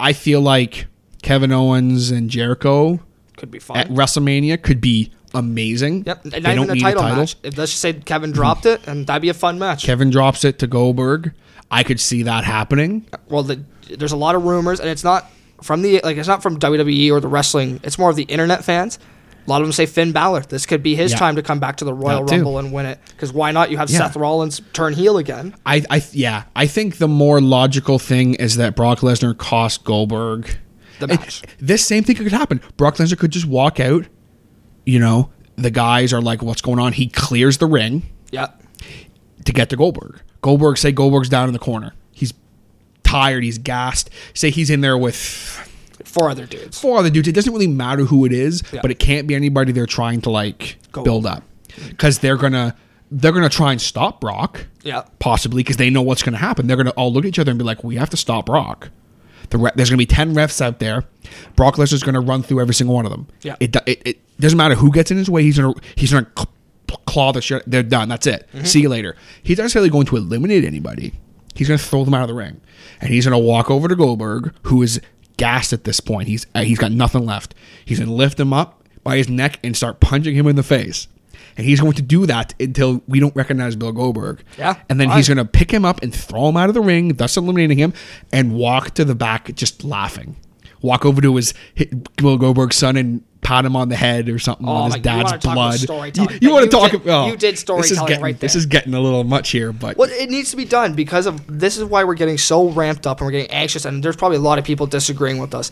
I 0.00 0.12
feel 0.12 0.40
like 0.40 0.86
Kevin 1.22 1.52
Owens 1.52 2.10
and 2.10 2.28
Jericho 2.28 3.00
could 3.36 3.50
be 3.50 3.58
fun 3.58 3.76
at. 3.76 3.88
WrestleMania 3.88 4.60
could 4.62 4.80
be 4.80 5.12
amazing. 5.34 6.04
Yep, 6.04 6.24
and 6.24 6.32
They 6.32 6.40
not 6.40 6.54
don't 6.54 6.64
even 6.64 6.70
a 6.70 6.74
need 6.74 6.80
title, 6.82 7.02
match. 7.02 7.36
If 7.42 7.56
let's 7.56 7.72
just 7.72 7.80
say 7.82 7.92
Kevin 7.92 8.32
dropped 8.32 8.66
it, 8.66 8.86
and 8.86 9.06
that'd 9.06 9.22
be 9.22 9.28
a 9.28 9.34
fun 9.34 9.58
match. 9.58 9.84
Kevin 9.84 10.10
drops 10.10 10.44
it 10.44 10.58
to 10.58 10.66
Goldberg. 10.66 11.32
I 11.70 11.82
could 11.84 12.00
see 12.00 12.22
that 12.24 12.44
happening. 12.44 13.06
well, 13.28 13.42
the, 13.42 13.64
there's 13.88 14.12
a 14.12 14.16
lot 14.16 14.34
of 14.34 14.44
rumors, 14.44 14.78
and 14.80 14.88
it's 14.90 15.04
not 15.04 15.30
from 15.62 15.82
the 15.82 16.00
like 16.02 16.16
it's 16.16 16.28
not 16.28 16.42
from 16.42 16.58
WWE 16.58 17.10
or 17.12 17.20
the 17.20 17.28
wrestling. 17.28 17.80
It's 17.82 17.98
more 17.98 18.10
of 18.10 18.16
the 18.16 18.24
internet 18.24 18.64
fans. 18.64 18.98
A 19.46 19.50
lot 19.50 19.60
of 19.60 19.66
them 19.66 19.72
say 19.72 19.86
Finn 19.86 20.12
Balor. 20.12 20.42
This 20.42 20.66
could 20.66 20.82
be 20.82 20.94
his 20.94 21.12
Yeah. 21.12 21.18
time 21.18 21.36
to 21.36 21.42
come 21.42 21.58
back 21.58 21.76
to 21.78 21.84
the 21.84 21.92
Royal 21.94 22.20
That 22.24 22.28
too. 22.28 22.36
Rumble 22.36 22.58
and 22.58 22.72
win 22.72 22.86
it. 22.86 22.98
Because 23.10 23.32
why 23.32 23.50
not? 23.50 23.70
You 23.70 23.76
have 23.78 23.90
Yeah. 23.90 23.98
Seth 23.98 24.16
Rollins 24.16 24.60
turn 24.72 24.92
heel 24.94 25.18
again. 25.18 25.54
I, 25.66 25.84
I, 25.90 26.02
yeah, 26.12 26.44
I 26.54 26.66
think 26.66 26.98
the 26.98 27.08
more 27.08 27.40
logical 27.40 27.98
thing 27.98 28.34
is 28.34 28.56
that 28.56 28.76
Brock 28.76 29.00
Lesnar 29.00 29.36
cost 29.36 29.82
Goldberg 29.84 30.58
The 31.00 31.06
It- 31.12 31.20
match. 31.20 31.42
this 31.60 31.84
same 31.84 32.04
thing 32.04 32.14
could 32.16 32.30
happen. 32.30 32.60
Brock 32.76 32.96
Lesnar 32.96 33.18
could 33.18 33.32
just 33.32 33.46
walk 33.46 33.80
out. 33.80 34.04
You 34.86 34.98
know, 35.00 35.30
the 35.56 35.70
guys 35.70 36.12
are 36.12 36.20
like, 36.22 36.42
"What's 36.42 36.60
going 36.62 36.78
on?" 36.78 36.92
He 36.92 37.08
clears 37.08 37.58
the 37.58 37.66
ring 37.66 38.02
Yeah. 38.30 38.48
to 39.44 39.52
get 39.52 39.68
to 39.70 39.76
Goldberg. 39.76 40.20
Goldberg, 40.40 40.78
say 40.78 40.92
Goldberg's 40.92 41.28
down 41.28 41.48
in 41.48 41.52
the 41.52 41.58
corner. 41.58 41.92
He's 42.12 42.32
tired. 43.02 43.42
He's 43.44 43.58
gassed. 43.58 44.10
Say 44.34 44.50
he's 44.50 44.70
in 44.70 44.80
there 44.80 44.96
with 44.98 45.68
Four 46.12 46.30
other 46.30 46.46
dudes. 46.46 46.78
four 46.78 46.98
other 46.98 47.10
dudes. 47.10 47.26
It 47.28 47.32
doesn't 47.34 47.52
really 47.52 47.66
matter 47.66 48.04
who 48.04 48.24
it 48.24 48.32
is, 48.32 48.62
Yeah. 48.72 48.80
but 48.82 48.90
it 48.90 48.98
can't 48.98 49.26
be 49.26 49.34
anybody 49.34 49.72
they're 49.72 49.86
trying 49.86 50.20
to 50.22 50.30
like 50.30 50.76
Go 50.92 51.02
build 51.02 51.26
up 51.26 51.42
because 51.88 52.18
they're 52.18 52.36
gonna 52.36 52.76
they're 53.10 53.32
gonna 53.32 53.48
try 53.48 53.72
and 53.72 53.80
stop 53.80 54.20
Brock. 54.20 54.66
Yeah. 54.82 55.04
possibly 55.20 55.62
because 55.62 55.76
they 55.76 55.90
know 55.90 56.02
what's 56.02 56.22
going 56.22 56.32
to 56.32 56.38
happen. 56.38 56.66
They're 56.66 56.76
going 56.76 56.86
to 56.86 56.92
all 56.92 57.12
look 57.12 57.24
at 57.24 57.28
each 57.28 57.38
other 57.38 57.50
and 57.52 57.58
be 57.58 57.64
like, 57.64 57.84
"We 57.84 57.94
have 57.96 58.10
to 58.10 58.16
stop 58.16 58.46
Brock." 58.46 58.90
The 59.50 59.58
re- 59.58 59.70
there's 59.76 59.90
going 59.90 59.98
to 59.98 60.02
be 60.02 60.06
ten 60.06 60.34
refs 60.34 60.60
out 60.60 60.80
there. 60.80 61.04
Brock 61.56 61.76
Lesnar's 61.76 62.02
going 62.02 62.14
to 62.14 62.20
run 62.20 62.42
through 62.42 62.60
every 62.60 62.74
single 62.74 62.94
one 62.96 63.04
of 63.06 63.12
them. 63.12 63.28
Yeah. 63.42 63.54
It, 63.60 63.76
it, 63.86 64.02
it 64.04 64.38
doesn't 64.40 64.56
matter 64.56 64.74
who 64.74 64.90
gets 64.90 65.10
in 65.12 65.18
his 65.18 65.30
way. 65.30 65.42
He's 65.42 65.58
going 65.58 65.74
to 65.74 65.80
he's 65.94 66.10
to 66.10 66.26
claw 67.06 67.32
the 67.32 67.40
shit. 67.42 67.62
They're 67.66 67.82
done. 67.82 68.08
That's 68.08 68.26
it. 68.26 68.48
Mm-hmm. 68.54 68.64
See 68.64 68.80
you 68.80 68.88
later. 68.88 69.14
He's 69.42 69.58
not 69.58 69.64
necessarily 69.64 69.90
going 69.90 70.06
to 70.06 70.16
eliminate 70.16 70.64
anybody. 70.64 71.12
He's 71.54 71.68
going 71.68 71.78
to 71.78 71.84
throw 71.84 72.04
them 72.04 72.14
out 72.14 72.22
of 72.22 72.28
the 72.28 72.34
ring, 72.34 72.60
and 73.00 73.10
he's 73.10 73.26
going 73.26 73.38
to 73.40 73.46
walk 73.46 73.70
over 73.70 73.86
to 73.86 73.94
Goldberg, 73.94 74.54
who 74.62 74.82
is 74.82 75.00
gassed 75.42 75.72
at 75.72 75.82
this 75.82 75.98
point. 75.98 76.28
He's 76.28 76.46
uh, 76.54 76.62
he's 76.62 76.78
got 76.78 76.92
nothing 76.92 77.26
left. 77.26 77.56
He's 77.84 77.98
going 77.98 78.08
to 78.08 78.14
lift 78.14 78.38
him 78.38 78.52
up 78.52 78.84
by 79.02 79.16
his 79.16 79.28
neck 79.28 79.58
and 79.64 79.76
start 79.76 79.98
punching 79.98 80.36
him 80.36 80.46
in 80.46 80.54
the 80.54 80.62
face. 80.62 81.08
And 81.56 81.66
he's 81.66 81.80
going 81.80 81.94
to 81.94 82.02
do 82.02 82.26
that 82.26 82.54
until 82.60 83.02
we 83.08 83.18
don't 83.18 83.34
recognize 83.34 83.74
Bill 83.74 83.90
Goldberg. 83.90 84.44
Yeah, 84.56 84.76
And 84.88 85.00
then 85.00 85.10
he's 85.10 85.26
going 85.26 85.38
to 85.38 85.44
pick 85.44 85.72
him 85.72 85.84
up 85.84 86.00
and 86.00 86.14
throw 86.14 86.48
him 86.48 86.56
out 86.56 86.68
of 86.68 86.74
the 86.74 86.80
ring, 86.80 87.14
thus 87.14 87.36
eliminating 87.36 87.76
him, 87.76 87.92
and 88.32 88.54
walk 88.54 88.92
to 88.94 89.04
the 89.04 89.16
back 89.16 89.52
just 89.56 89.82
laughing. 89.82 90.36
Walk 90.80 91.04
over 91.04 91.20
to 91.20 91.34
his 91.34 91.52
Bill 92.16 92.38
Goldberg's 92.38 92.76
son 92.76 92.96
and 92.96 93.24
pat 93.42 93.64
him 93.66 93.74
on 93.76 93.88
the 93.88 93.96
head 93.96 94.28
or 94.28 94.38
something 94.38 94.66
Oh 94.68 94.72
on 94.72 94.92
his 94.92 95.02
dad's 95.02 95.44
blood. 95.44 96.16
You, 96.16 96.28
you 96.40 96.50
want 96.52 96.64
to 96.64 96.70
talk? 96.70 96.92
did- 96.92 97.06
oh, 97.08 97.26
you 97.26 97.32
did 97.36 97.40
this 97.40 97.54
is 97.54 97.60
storytelling 97.60 98.06
getting, 98.08 98.22
right 98.22 98.38
This 98.40 98.52
there. 98.54 98.60
is 98.60 98.66
getting 98.66 98.94
a 98.94 99.00
little 99.00 99.24
much 99.24 99.50
here, 99.50 99.72
but 99.72 99.96
Well, 99.98 100.08
it 100.10 100.30
needs 100.30 100.50
to 100.52 100.56
be 100.56 100.64
done 100.64 100.94
because 100.94 101.26
of 101.26 101.40
this 101.48 101.76
is 101.76 101.84
why 101.84 102.04
we're 102.04 102.14
getting 102.14 102.38
so 102.38 102.68
ramped 102.70 103.06
up 103.06 103.20
and 103.20 103.26
we're 103.26 103.32
getting 103.32 103.50
anxious, 103.50 103.84
and 103.84 104.02
there's 104.02 104.16
probably 104.16 104.38
a 104.38 104.40
lot 104.40 104.58
of 104.58 104.64
people 104.64 104.86
disagreeing 104.86 105.38
with 105.38 105.54
us. 105.54 105.70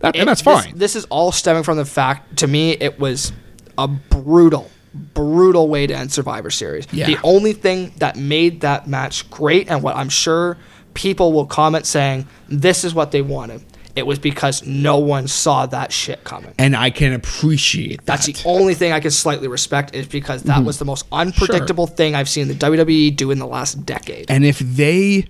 That- 0.00 0.16
and 0.16 0.22
It- 0.22 0.26
that's 0.26 0.42
this- 0.42 0.64
fine. 0.64 0.72
This, 0.76 0.96
is 0.96 1.04
all 1.06 1.30
stemming 1.32 1.62
from 1.62 1.76
the 1.76 1.84
fact, 1.84 2.38
to 2.38 2.46
me, 2.48 2.72
it 2.72 2.98
was 2.98 3.32
a 3.78 3.86
brutal, 3.86 4.68
brutal 5.14 5.68
way 5.68 5.86
to 5.86 5.94
end 5.96 6.10
Survivor 6.12 6.50
Series. 6.50 6.86
Yeah. 6.92 7.06
The 7.06 7.18
only 7.22 7.52
thing 7.52 7.92
that 7.98 8.16
made 8.16 8.62
that 8.62 8.88
match 8.88 9.30
great, 9.30 9.70
and 9.70 9.80
what 9.82 9.94
I'm 9.96 10.08
sure 10.08 10.58
people 10.94 11.32
will 11.32 11.46
comment 11.46 11.86
saying, 11.86 12.26
this 12.48 12.84
is 12.84 12.94
what 12.94 13.12
they 13.12 13.22
wanted. 13.22 13.62
It 13.94 14.06
was 14.06 14.18
because 14.18 14.64
no 14.64 14.98
one 14.98 15.28
saw 15.28 15.66
that 15.66 15.92
shit 15.92 16.24
coming. 16.24 16.54
and 16.58 16.74
I 16.74 16.90
can 16.90 17.12
appreciate 17.12 17.98
that. 17.98 18.06
That's 18.06 18.26
the 18.26 18.48
only 18.48 18.74
thing 18.74 18.92
I 18.92 19.00
can 19.00 19.10
slightly 19.10 19.48
respect 19.48 19.94
is 19.94 20.06
because 20.06 20.44
that 20.44 20.56
mm-hmm. 20.56 20.66
was 20.66 20.78
the 20.78 20.84
most 20.84 21.06
unpredictable 21.12 21.86
thing 21.86 22.14
I've 22.14 22.28
seen 22.28 22.48
the 22.48 22.54
WWE 22.54 23.14
do 23.14 23.30
in 23.30 23.38
the 23.38 23.46
last 23.46 23.84
decade. 23.84 24.30
And 24.30 24.44
if 24.44 24.58
they 24.58 25.26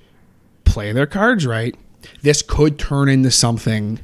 play 0.65 0.93
their 0.93 1.07
cards 1.07 1.45
right, 1.45 1.75
this 2.23 2.43
could 2.43 2.79
turn 2.79 3.09
into 3.09 3.31
something 3.31 3.99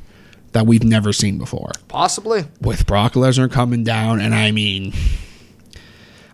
that 0.53 0.67
we've 0.67 0.85
never 0.85 1.13
seen 1.13 1.39
before. 1.39 1.73
Possibly. 1.89 2.45
with 2.61 2.87
Brock 2.87 3.13
Lesnar 3.13 3.51
coming 3.51 3.85
down, 3.85 4.21
and 4.21 4.35
I 4.35 4.51
mean, 4.51 4.93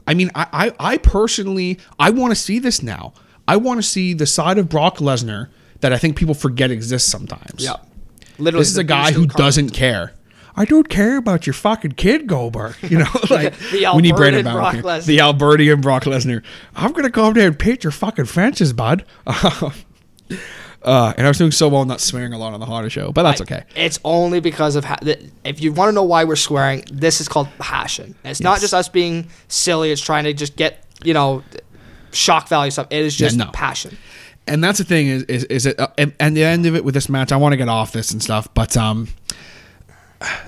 I 0.06 0.14
mean, 0.14 0.30
I, 0.34 0.46
I, 0.78 0.92
I 0.92 0.96
personally, 0.98 1.78
I 1.98 2.10
want 2.10 2.30
to 2.30 2.36
see 2.36 2.58
this 2.58 2.82
now. 2.82 3.12
I 3.46 3.56
want 3.56 3.78
to 3.78 3.82
see 3.82 4.14
the 4.14 4.26
side 4.26 4.58
of 4.58 4.68
Brock 4.68 4.98
Lesnar 4.98 5.50
that 5.80 5.92
I 5.92 5.98
think 5.98 6.16
people 6.16 6.34
forget 6.34 6.70
exists 6.70 7.10
sometimes. 7.10 7.62
Yeah. 7.62 7.76
Literally. 8.38 8.60
this 8.62 8.70
is 8.70 8.76
a 8.78 8.84
guy 8.84 9.12
who 9.12 9.22
incarnate. 9.22 9.36
doesn't 9.36 9.70
care. 9.70 10.12
I 10.56 10.64
don't 10.64 10.88
care 10.88 11.16
about 11.16 11.46
your 11.46 11.54
fucking 11.54 11.92
kid, 11.92 12.28
Goldberg. 12.28 12.76
You 12.82 12.98
know, 12.98 13.06
like 13.30 13.58
The 13.58 13.90
we 13.96 14.02
need 14.02 14.14
Brandon 14.14 14.44
Brock 14.44 14.74
here. 14.74 14.82
Lesnar. 14.84 15.06
The 15.06 15.20
Albertian 15.20 15.80
Brock 15.80 16.04
Lesnar. 16.04 16.44
I'm 16.76 16.92
gonna 16.92 17.10
go 17.10 17.24
up 17.24 17.34
there 17.34 17.48
and 17.48 17.58
paint 17.58 17.82
your 17.82 17.90
fucking 17.90 18.26
fences, 18.26 18.72
bud. 18.72 19.04
uh, 19.26 19.72
and 21.16 21.26
I 21.26 21.28
was 21.28 21.38
doing 21.38 21.50
so 21.50 21.68
well 21.68 21.84
not 21.84 22.00
swearing 22.00 22.32
a 22.32 22.38
lot 22.38 22.52
on 22.52 22.60
the 22.60 22.66
Hotter 22.66 22.90
show, 22.90 23.10
but 23.12 23.22
that's 23.24 23.40
okay. 23.40 23.64
It's 23.74 23.98
only 24.04 24.40
because 24.40 24.76
of 24.76 24.84
ha- 24.84 24.96
th- 24.96 25.24
if 25.44 25.60
you 25.60 25.72
want 25.72 25.88
to 25.88 25.92
know 25.92 26.02
why 26.04 26.24
we're 26.24 26.36
swearing, 26.36 26.84
this 26.92 27.20
is 27.20 27.28
called 27.28 27.48
passion. 27.58 28.14
It's 28.24 28.40
not 28.40 28.60
just 28.60 28.74
us 28.74 28.88
being 28.88 29.28
silly. 29.48 29.90
It's 29.90 30.02
trying 30.02 30.24
to 30.24 30.32
just 30.32 30.56
get 30.56 30.84
you 31.02 31.14
know 31.14 31.42
shock 32.12 32.48
value 32.48 32.70
stuff. 32.70 32.86
It 32.90 33.04
is 33.04 33.16
just 33.16 33.36
no. 33.36 33.50
passion. 33.52 33.96
And 34.46 34.62
that's 34.62 34.78
the 34.78 34.84
thing 34.84 35.08
is 35.08 35.22
is, 35.24 35.44
is 35.44 35.66
it 35.66 35.78
uh, 35.78 35.88
and, 35.98 36.12
and 36.20 36.36
the 36.36 36.44
end 36.44 36.66
of 36.66 36.74
it 36.74 36.84
with 36.84 36.94
this 36.94 37.08
match 37.08 37.32
i 37.32 37.36
want 37.36 37.52
to 37.52 37.56
get 37.56 37.68
off 37.68 37.92
this 37.92 38.10
and 38.10 38.22
stuff 38.22 38.48
but 38.54 38.76
um 38.76 39.08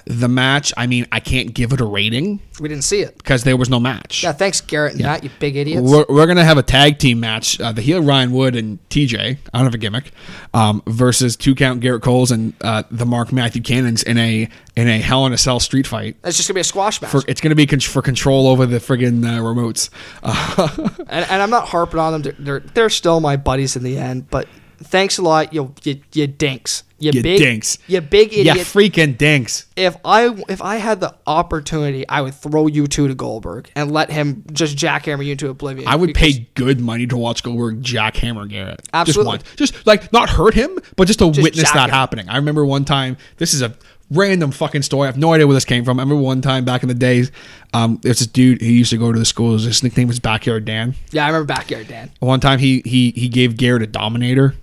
the 0.06 0.28
match 0.28 0.72
i 0.76 0.86
mean 0.86 1.06
i 1.12 1.20
can't 1.20 1.52
give 1.52 1.72
it 1.72 1.80
a 1.80 1.84
rating 1.84 2.40
We 2.60 2.68
didn't 2.68 2.84
see 2.84 3.00
it. 3.02 3.18
because 3.18 3.44
there 3.44 3.56
was 3.58 3.68
no 3.68 3.78
match 3.78 4.22
Yeah. 4.22 4.32
Thanks, 4.32 4.60
Garrett 4.62 4.94
and 4.94 5.02
Matt. 5.02 5.22
You 5.24 5.30
big 5.38 5.56
idiots. 5.56 5.82
we're, 5.82 6.06
we're 6.08 6.26
gonna 6.26 6.44
have 6.44 6.56
a 6.56 6.62
tag 6.62 6.98
team 6.98 7.20
match 7.20 7.60
uh, 7.60 7.72
the 7.72 7.82
heel 7.82 8.00
ryan 8.02 8.32
wood 8.32 8.56
and 8.56 8.78
tj 8.88 9.14
i 9.20 9.36
don't 9.58 9.64
have 9.64 9.74
a 9.74 9.78
gimmick 9.78 10.12
um, 10.54 10.82
versus 10.86 11.36
two 11.36 11.54
count 11.54 11.80
garrett 11.80 12.02
coles 12.02 12.30
and 12.30 12.54
uh, 12.62 12.84
the 12.90 13.04
mark 13.04 13.32
matthew 13.32 13.60
cannons 13.60 14.02
in 14.02 14.16
a 14.16 14.48
in 14.76 14.88
a 14.88 14.98
hell 14.98 15.26
in 15.26 15.32
a 15.34 15.38
cell 15.38 15.60
street 15.60 15.86
fight 15.86 16.16
It's 16.24 16.36
just 16.36 16.48
gonna 16.48 16.56
be 16.56 16.60
a 16.62 16.64
squash 16.64 17.02
match. 17.02 17.10
for, 17.10 17.22
it's 17.28 17.40
gonna 17.42 17.54
be 17.54 17.66
con- 17.66 17.80
for 17.80 18.00
control 18.02 18.46
over 18.46 18.64
the 18.64 18.78
friggin' 18.78 19.24
uh, 19.26 19.40
remotes 19.42 19.90
uh, 20.22 20.68
and, 21.08 21.26
and 21.30 21.42
I'm 21.42 21.50
not 21.50 21.68
harping 21.68 21.98
on 22.00 22.12
them. 22.12 22.22
They're, 22.22 22.34
they're 22.38 22.60
they're 22.60 22.90
still 22.90 23.20
my 23.20 23.36
buddies 23.36 23.76
in 23.76 23.82
the 23.82 23.98
end. 23.98 24.30
But 24.30 24.48
thanks 24.78 25.18
a 25.18 25.22
lot, 25.22 25.52
you 25.52 25.74
you, 25.82 26.00
you 26.12 26.26
dinks. 26.26 26.82
You, 26.98 27.12
You 27.12 27.22
big 27.22 27.38
dinks. 27.38 27.78
You 27.86 28.00
big 28.00 28.32
idiot. 28.32 28.56
freaking 28.58 29.18
dinks 29.18 29.66
if 29.76 29.96
I 30.04 30.28
if 30.48 30.62
I 30.62 30.76
had 30.76 31.00
the 31.00 31.14
opportunity, 31.26 32.08
I 32.08 32.22
would 32.22 32.34
throw 32.34 32.66
you 32.66 32.86
two 32.86 33.08
to 33.08 33.14
Goldberg 33.14 33.70
and 33.76 33.92
let 33.92 34.10
him 34.10 34.44
just 34.52 34.76
jackhammer 34.76 35.24
you 35.24 35.32
into 35.32 35.50
oblivion. 35.50 35.86
I 35.86 35.96
would 35.96 36.14
pay 36.14 36.48
good 36.54 36.80
money 36.80 37.06
to 37.06 37.16
watch 37.16 37.42
Goldberg 37.42 37.82
jackhammer 37.82 38.48
Garrett. 38.48 38.80
Absolutely. 38.94 39.38
Just 39.38 39.46
once. 39.46 39.56
Just 39.56 39.86
like 39.86 40.12
not 40.12 40.30
hurt 40.30 40.54
him, 40.54 40.78
but 40.96 41.06
just 41.06 41.18
to 41.18 41.26
witness 41.26 41.70
that 41.72 41.90
him. 41.90 41.90
happening. 41.90 42.28
I 42.28 42.36
remember 42.36 42.64
one 42.64 42.86
time, 42.86 43.18
this 43.36 43.52
is 43.52 43.60
a 43.60 43.74
random 44.10 44.50
fucking 44.50 44.82
story. 44.82 45.04
I 45.04 45.10
have 45.10 45.18
no 45.18 45.34
idea 45.34 45.46
where 45.46 45.54
this 45.54 45.64
came 45.66 45.84
from. 45.84 46.00
I 46.00 46.02
remember 46.02 46.22
one 46.22 46.40
time 46.40 46.64
back 46.64 46.82
in 46.82 46.88
the 46.88 46.94
days, 46.94 47.30
um, 47.74 47.98
there's 48.02 48.20
this 48.20 48.28
dude 48.28 48.62
who 48.62 48.68
used 48.68 48.90
to 48.90 48.96
go 48.96 49.12
to 49.12 49.18
the 49.18 49.24
school. 49.26 49.58
His 49.58 49.82
nickname 49.82 50.08
was 50.08 50.20
Backyard 50.20 50.64
Dan. 50.64 50.94
Yeah, 51.10 51.24
I 51.24 51.26
remember 51.28 51.46
Backyard 51.46 51.88
Dan. 51.88 52.10
One 52.20 52.40
time 52.40 52.58
he 52.58 52.82
he 52.86 53.10
he 53.10 53.28
gave 53.28 53.58
Garrett 53.58 53.82
a 53.82 53.86
Dominator. 53.86 54.54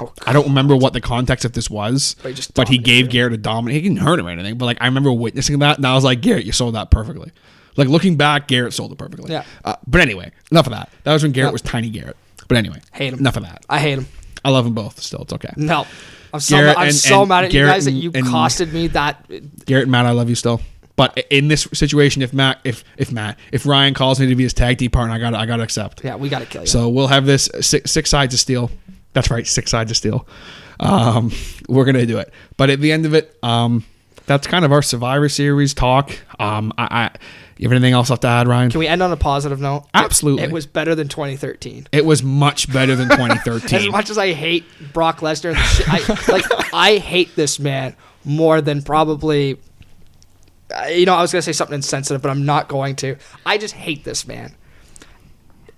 Oh, 0.00 0.12
I 0.26 0.32
don't 0.32 0.48
remember 0.48 0.76
what 0.76 0.92
the 0.92 1.00
context 1.00 1.44
of 1.44 1.52
this 1.52 1.70
was, 1.70 2.16
But 2.22 2.36
he 2.38 2.42
but 2.54 2.68
he 2.68 2.78
gave 2.78 3.08
Garrett 3.08 3.32
a 3.32 3.36
dominant. 3.38 3.74
He 3.82 3.88
didn't 3.88 3.98
hurt 4.04 4.18
him 4.18 4.26
or 4.26 4.30
anything, 4.30 4.58
but 4.58 4.66
like 4.66 4.78
I 4.80 4.86
remember 4.86 5.12
witnessing 5.12 5.58
that, 5.60 5.78
and 5.78 5.86
I 5.86 5.94
was 5.94 6.04
like, 6.04 6.20
Garrett, 6.20 6.44
you 6.44 6.52
sold 6.52 6.74
that 6.74 6.90
perfectly. 6.90 7.30
Like 7.76 7.88
looking 7.88 8.16
back, 8.16 8.48
Garrett 8.48 8.72
sold 8.74 8.92
it 8.92 8.98
perfectly. 8.98 9.30
Yeah. 9.32 9.44
Uh, 9.64 9.76
but 9.86 10.00
anyway, 10.00 10.32
enough 10.50 10.66
of 10.66 10.72
that. 10.72 10.90
That 11.04 11.12
was 11.12 11.22
when 11.22 11.32
Garrett 11.32 11.52
was 11.52 11.62
tiny 11.62 11.90
Garrett. 11.90 12.16
But 12.48 12.58
anyway, 12.58 12.80
Hate 12.92 13.12
him. 13.12 13.18
Enough 13.20 13.36
of 13.36 13.42
that. 13.42 13.64
I 13.68 13.78
hate 13.80 13.98
him. 13.98 14.06
I 14.44 14.50
love 14.50 14.64
them 14.64 14.74
both. 14.74 15.00
Still, 15.00 15.22
it's 15.22 15.32
okay. 15.32 15.52
No. 15.56 15.86
I'm 16.32 16.40
so, 16.40 16.56
Garrett 16.56 16.76
ma- 16.76 16.80
I'm 16.82 16.88
and- 16.88 16.96
so 16.96 17.20
and 17.22 17.28
mad 17.28 17.44
at 17.44 17.50
Garrett 17.50 17.68
you 17.68 17.74
guys 17.74 17.84
that 17.86 17.90
you 17.92 18.10
and- 18.14 18.26
costed 18.26 18.72
me 18.72 18.86
that. 18.88 19.26
Garrett 19.66 19.84
and 19.84 19.92
Matt, 19.92 20.06
I 20.06 20.10
love 20.12 20.28
you 20.28 20.34
still. 20.34 20.60
But 20.96 21.18
in 21.30 21.48
this 21.48 21.68
situation, 21.74 22.22
if 22.22 22.32
Matt, 22.32 22.58
if 22.64 22.82
if 22.96 23.12
Matt, 23.12 23.38
if 23.52 23.66
Ryan 23.66 23.92
calls 23.92 24.18
me 24.18 24.26
to 24.28 24.34
be 24.34 24.44
his 24.44 24.54
tag 24.54 24.78
team 24.78 24.90
partner, 24.90 25.14
I 25.14 25.18
got 25.18 25.34
I 25.34 25.44
got 25.44 25.56
to 25.58 25.62
accept. 25.62 26.02
Yeah, 26.02 26.16
we 26.16 26.30
got 26.30 26.38
to 26.38 26.46
kill 26.46 26.62
you. 26.62 26.66
So 26.66 26.88
we'll 26.88 27.08
have 27.08 27.26
this 27.26 27.50
six, 27.60 27.90
six 27.90 28.08
sides 28.08 28.32
of 28.32 28.40
steel. 28.40 28.70
That's 29.16 29.30
right, 29.30 29.46
six 29.46 29.70
sides 29.70 29.90
of 29.90 29.96
steel. 29.96 30.28
Um, 30.78 31.32
we're 31.70 31.86
gonna 31.86 32.04
do 32.04 32.18
it. 32.18 32.30
But 32.58 32.68
at 32.68 32.80
the 32.80 32.92
end 32.92 33.06
of 33.06 33.14
it, 33.14 33.34
um, 33.42 33.82
that's 34.26 34.46
kind 34.46 34.62
of 34.62 34.72
our 34.72 34.82
Survivor 34.82 35.30
Series 35.30 35.72
talk. 35.72 36.10
Um, 36.38 36.70
I, 36.76 36.84
I 36.90 37.10
you 37.56 37.66
have 37.66 37.72
anything 37.72 37.94
else 37.94 38.10
left 38.10 38.20
to 38.22 38.28
add, 38.28 38.46
Ryan? 38.46 38.70
Can 38.70 38.78
we 38.80 38.86
end 38.86 39.02
on 39.02 39.10
a 39.10 39.16
positive 39.16 39.58
note? 39.58 39.86
Absolutely. 39.94 40.42
It, 40.44 40.52
was 40.52 40.66
better 40.66 40.94
than 40.94 41.08
2013. 41.08 41.88
it 41.92 42.04
was 42.04 42.22
much 42.22 42.70
better 42.70 42.94
than 42.94 43.08
2013. 43.08 43.78
As 43.78 43.88
much 43.88 44.10
as 44.10 44.18
I 44.18 44.34
hate 44.34 44.66
Brock 44.92 45.20
Lesnar, 45.20 45.50
and 45.52 45.56
the 45.56 45.62
shit, 45.62 45.88
I, 45.88 46.30
like 46.30 46.74
I 46.74 46.98
hate 46.98 47.34
this 47.36 47.58
man 47.58 47.96
more 48.22 48.60
than 48.60 48.82
probably. 48.82 49.58
uh, 50.78 50.88
You 50.88 51.06
know, 51.06 51.14
I 51.14 51.22
was 51.22 51.32
gonna 51.32 51.40
say 51.40 51.52
something 51.52 51.76
insensitive, 51.76 52.20
but 52.20 52.30
I'm 52.30 52.44
not 52.44 52.68
going 52.68 52.96
to. 52.96 53.16
I 53.46 53.56
just 53.56 53.72
hate 53.72 54.04
this 54.04 54.28
man. 54.28 54.54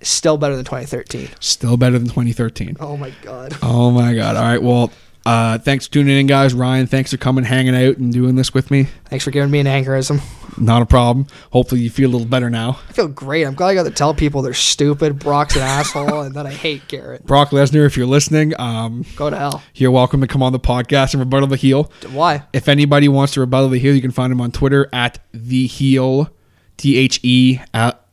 Still 0.01 0.37
better 0.37 0.55
than 0.55 0.65
2013. 0.65 1.29
Still 1.39 1.77
better 1.77 1.99
than 1.99 2.07
2013. 2.07 2.77
Oh 2.79 2.95
my 2.97 3.11
god. 3.21 3.55
Oh 3.63 3.91
my 3.91 4.13
god! 4.13 4.35
All 4.37 4.43
right, 4.43 4.61
well, 4.61 4.91
uh, 5.25 5.57
thanks 5.59 5.87
for 5.87 5.93
tuning 5.93 6.17
in, 6.17 6.27
guys. 6.27 6.53
Ryan, 6.53 6.87
thanks 6.87 7.11
for 7.11 7.17
coming, 7.17 7.43
hanging 7.43 7.75
out, 7.75 7.97
and 7.97 8.11
doing 8.13 8.35
this 8.35 8.53
with 8.53 8.71
me. 8.71 8.87
Thanks 9.05 9.25
for 9.25 9.31
giving 9.31 9.51
me 9.51 9.59
an 9.59 9.67
anchorism. 9.67 10.21
Not 10.57 10.81
a 10.81 10.85
problem. 10.85 11.27
Hopefully, 11.51 11.81
you 11.81 11.89
feel 11.89 12.09
a 12.09 12.13
little 12.13 12.27
better 12.27 12.49
now. 12.49 12.79
I 12.89 12.93
feel 12.93 13.07
great. 13.09 13.45
I'm 13.45 13.53
glad 13.55 13.67
I 13.69 13.75
got 13.75 13.83
to 13.83 13.91
tell 13.91 14.13
people 14.13 14.41
they're 14.41 14.53
stupid. 14.53 15.19
Brock's 15.19 15.55
an 15.55 15.61
asshole, 15.61 16.21
and 16.21 16.35
that 16.35 16.45
I 16.45 16.51
hate 16.51 16.87
Garrett. 16.87 17.25
Brock 17.25 17.49
Lesnar, 17.49 17.85
if 17.85 17.97
you're 17.97 18.07
listening, 18.07 18.53
um, 18.59 19.05
Go 19.17 19.29
to 19.29 19.37
hell. 19.37 19.61
you're 19.75 19.91
welcome 19.91 20.21
to 20.21 20.27
come 20.27 20.41
on 20.41 20.53
the 20.53 20.59
podcast 20.59 21.13
and 21.13 21.19
rebuttal 21.19 21.47
the 21.47 21.57
heel. 21.57 21.91
Why? 22.11 22.43
If 22.53 22.67
anybody 22.69 23.07
wants 23.09 23.33
to 23.33 23.41
rebuttal 23.41 23.69
the 23.69 23.79
heel, 23.79 23.93
you 23.93 24.01
can 24.01 24.11
find 24.11 24.31
him 24.31 24.39
on 24.41 24.51
Twitter 24.51 24.87
at 24.93 25.19
the 25.33 25.67
heel, 25.67 26.29
T 26.77 26.97
H 26.97 27.19
E 27.23 27.59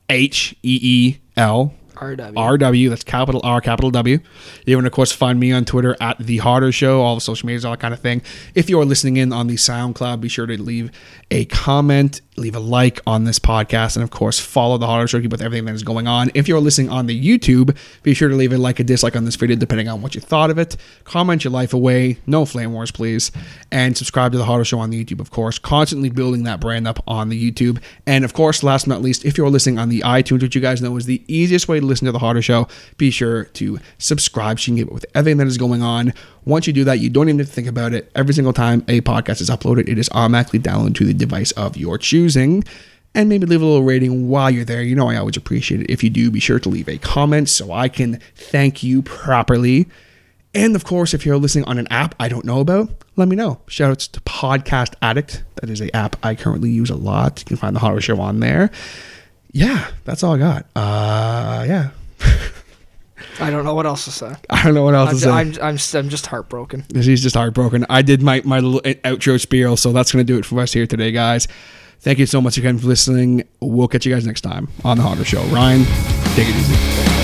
H 0.09 0.57
E 0.63 0.79
E 0.83 1.19
L 1.37 1.75
RW. 1.97 2.35
RW. 2.35 2.89
That's 2.91 3.05
capital 3.05 3.41
R, 3.43 3.61
capital 3.61 3.91
W. 3.91 4.19
You 4.67 4.77
can, 4.77 4.87
of 4.87 4.93
course, 4.93 5.13
find 5.13 5.41
me 5.41 5.53
on 5.53 5.65
Twitter 5.65 5.97
at 6.01 6.19
The 6.19 6.39
Hotter 6.39 6.73
Show, 6.73 7.01
all 7.01 7.15
the 7.15 7.21
social 7.21 7.47
medias, 7.47 7.65
all 7.65 7.73
that 7.73 7.81
kind 7.81 7.95
of 7.95 8.01
thing. 8.01 8.23
If 8.55 8.69
you 8.69 8.79
are 8.81 8.85
listening 8.85 9.17
in 9.17 9.33
on 9.33 9.47
the 9.47 9.55
SoundCloud, 9.55 10.21
be 10.21 10.29
sure 10.29 10.47
to 10.47 10.63
leave 10.63 10.91
a 11.29 11.45
comment, 11.47 12.21
leave 12.37 12.55
a 12.55 12.61
like 12.61 13.01
on 13.05 13.25
this 13.25 13.41
podcast, 13.41 13.97
and, 13.97 14.05
of 14.05 14.11
course, 14.11 14.39
follow 14.39 14.79
The 14.79 15.07
Show, 15.07 15.21
keep 15.21 15.33
with 15.33 15.43
everything 15.43 15.65
that 15.65 15.75
is 15.75 15.83
going 15.83 16.07
on. 16.07 16.31
If 16.35 16.47
you're 16.47 16.61
listening 16.61 16.89
on 16.89 17.07
the 17.07 17.21
YouTube, 17.21 17.77
be 18.05 18.15
sure 18.15 18.29
to 18.29 18.37
leave 18.37 18.53
a 18.53 18.59
like, 18.59 18.79
a 18.79 18.85
dislike 18.85 19.17
on 19.17 19.25
this 19.25 19.35
video, 19.35 19.57
depending 19.57 19.89
on 19.89 20.03
what 20.03 20.15
you 20.15 20.21
thought 20.21 20.51
of 20.51 20.59
it. 20.59 20.77
Comment 21.03 21.43
your 21.43 21.51
life 21.51 21.75
away. 21.75 22.19
No 22.27 22.45
flame 22.45 22.73
wars, 22.73 22.93
please. 22.93 23.33
And 23.73 23.97
subscribe 23.97 24.31
to 24.33 24.39
The 24.39 24.45
Hotter 24.45 24.65
Show 24.65 24.79
on 24.79 24.91
the 24.91 25.05
YouTube, 25.05 25.19
of 25.19 25.33
course. 25.33 25.59
Constantly 25.59 26.11
building 26.11 26.45
that 26.45 26.61
brand 26.61 26.87
up 26.87 27.03
on 27.09 27.29
the 27.29 27.51
YouTube. 27.51 27.83
And, 28.07 28.25
of 28.25 28.33
course, 28.33 28.63
last 28.63 28.87
but 28.87 28.95
not 28.95 29.03
least, 29.03 29.25
if 29.25 29.37
you're 29.37 29.51
listening 29.51 29.81
on 29.81 29.89
the 29.89 30.03
iTunes, 30.03 30.43
which 30.43 30.55
you 30.55 30.61
guys 30.61 30.81
know 30.81 30.97
is 30.97 31.07
the 31.07 31.25
easiest 31.27 31.67
way 31.67 31.81
to 31.81 31.87
listen 31.87 32.07
to 32.07 32.13
The 32.13 32.21
Hotter 32.21 32.43
Show, 32.43 32.69
be 32.99 33.11
sure 33.11 33.47
to 33.47 33.81
subscribe 33.99 34.61
so 34.61 34.71
you 34.71 34.77
can 34.77 34.85
get 34.87 34.95
with 34.95 35.07
everything 35.13 35.39
that 35.39 35.49
is 35.49 35.59
going 35.59 35.83
on. 35.83 36.15
Once 36.47 36.67
you 36.67 36.73
do 36.73 36.85
that, 36.85 37.01
you 37.01 37.11
don't 37.11 37.29
even 37.29 37.41
have 37.41 37.49
to 37.49 37.53
think 37.53 37.67
about 37.67 37.93
it. 37.93 38.11
Every 38.15 38.33
single 38.33 38.53
time 38.53 38.85
a 38.89 39.01
podcast 39.03 39.41
is 39.41 39.51
uploaded, 39.51 39.89
it 39.89 39.99
is 39.99 40.09
automatically 40.13 40.61
downloaded 40.61 40.95
to 40.95 41.05
the 41.05 41.13
device 41.13 41.51
of 41.53 41.77
your 41.77 41.99
choosing. 41.99 42.65
And 43.15 43.29
maybe 43.29 43.47
leave 43.47 43.63
a 43.63 43.65
little 43.65 43.83
rating 43.83 44.29
while 44.29 44.51
you're 44.51 44.65
there. 44.65 44.83
You 44.83 44.95
know, 44.95 45.09
I 45.09 45.17
always 45.17 45.39
appreciate 45.39 45.81
it. 45.81 45.91
If 45.91 46.05
you 46.05 46.11
do, 46.11 46.31
be 46.31 46.39
sure 46.39 46.59
to 46.61 46.69
leave 46.69 46.89
a 46.89 46.99
comment 46.99 47.49
so 47.49 47.73
I 47.73 47.89
can 47.89 48.21
thank 48.35 48.83
you 48.83 49.01
properly. 49.03 49.87
And 50.55 50.77
of 50.77 50.85
course, 50.85 51.15
if 51.15 51.27
you're 51.27 51.39
listening 51.39 51.65
on 51.65 51.79
an 51.79 51.87
app 51.89 52.15
I 52.21 52.29
don't 52.29 52.45
know 52.45 52.61
about, 52.61 52.91
let 53.17 53.29
me 53.29 53.35
know. 53.35 53.61
Shout 53.69 53.91
outs 53.91 54.07
to 54.09 54.21
Podcast 54.21 54.95
Addict. 55.03 55.43
That 55.61 55.71
is 55.71 55.81
a 55.81 55.95
app 55.97 56.17
I 56.23 56.35
currently 56.35 56.71
use 56.71 56.91
a 56.91 56.95
lot. 56.95 57.41
You 57.41 57.47
can 57.47 57.57
find 57.57 57.75
the 57.75 57.81
Hotter 57.81 58.01
Show 58.01 58.21
on 58.21 58.41
there. 58.41 58.71
Yeah, 59.53 59.91
that's 60.05 60.23
all 60.23 60.35
I 60.35 60.39
got. 60.39 60.67
Uh, 60.77 61.65
yeah. 61.67 61.91
I 63.41 63.51
don't 63.51 63.65
know 63.65 63.75
what 63.75 63.87
else 63.87 64.05
to 64.05 64.11
say. 64.11 64.35
I 64.51 64.63
don't 64.65 64.75
know 64.75 64.85
what 64.85 64.95
else 64.95 65.11
I'm, 65.11 65.17
to 65.17 65.21
say. 65.23 65.31
I'm, 65.31 65.55
I'm, 65.63 65.77
just- 65.77 65.95
I'm 65.95 66.09
just 66.09 66.27
heartbroken. 66.27 66.85
He's 66.95 67.23
just 67.23 67.37
heartbroken. 67.37 67.87
I 67.89 68.03
did 68.03 68.23
my, 68.23 68.43
my 68.45 68.61
little 68.61 68.81
outro 69.03 69.41
spiel, 69.41 69.77
so 69.77 69.93
that's 69.93 70.13
going 70.13 70.27
to 70.27 70.33
do 70.33 70.39
it 70.39 70.45
for 70.45 70.61
us 70.61 70.73
here 70.73 70.87
today, 70.87 71.13
guys. 71.13 71.49
Thank 72.01 72.19
you 72.19 72.27
so 72.27 72.41
much 72.41 72.59
again 72.59 72.79
for 72.79 72.87
listening. 72.87 73.45
We'll 73.61 73.89
catch 73.89 74.05
you 74.07 74.15
guys 74.15 74.27
next 74.27 74.43
time 74.43 74.69
on 74.85 74.99
The 74.99 75.03
Hotter 75.03 75.25
Show. 75.25 75.43
Ryan, 75.45 75.85
take 76.35 76.49
it 76.49 76.55
easy. 76.57 77.16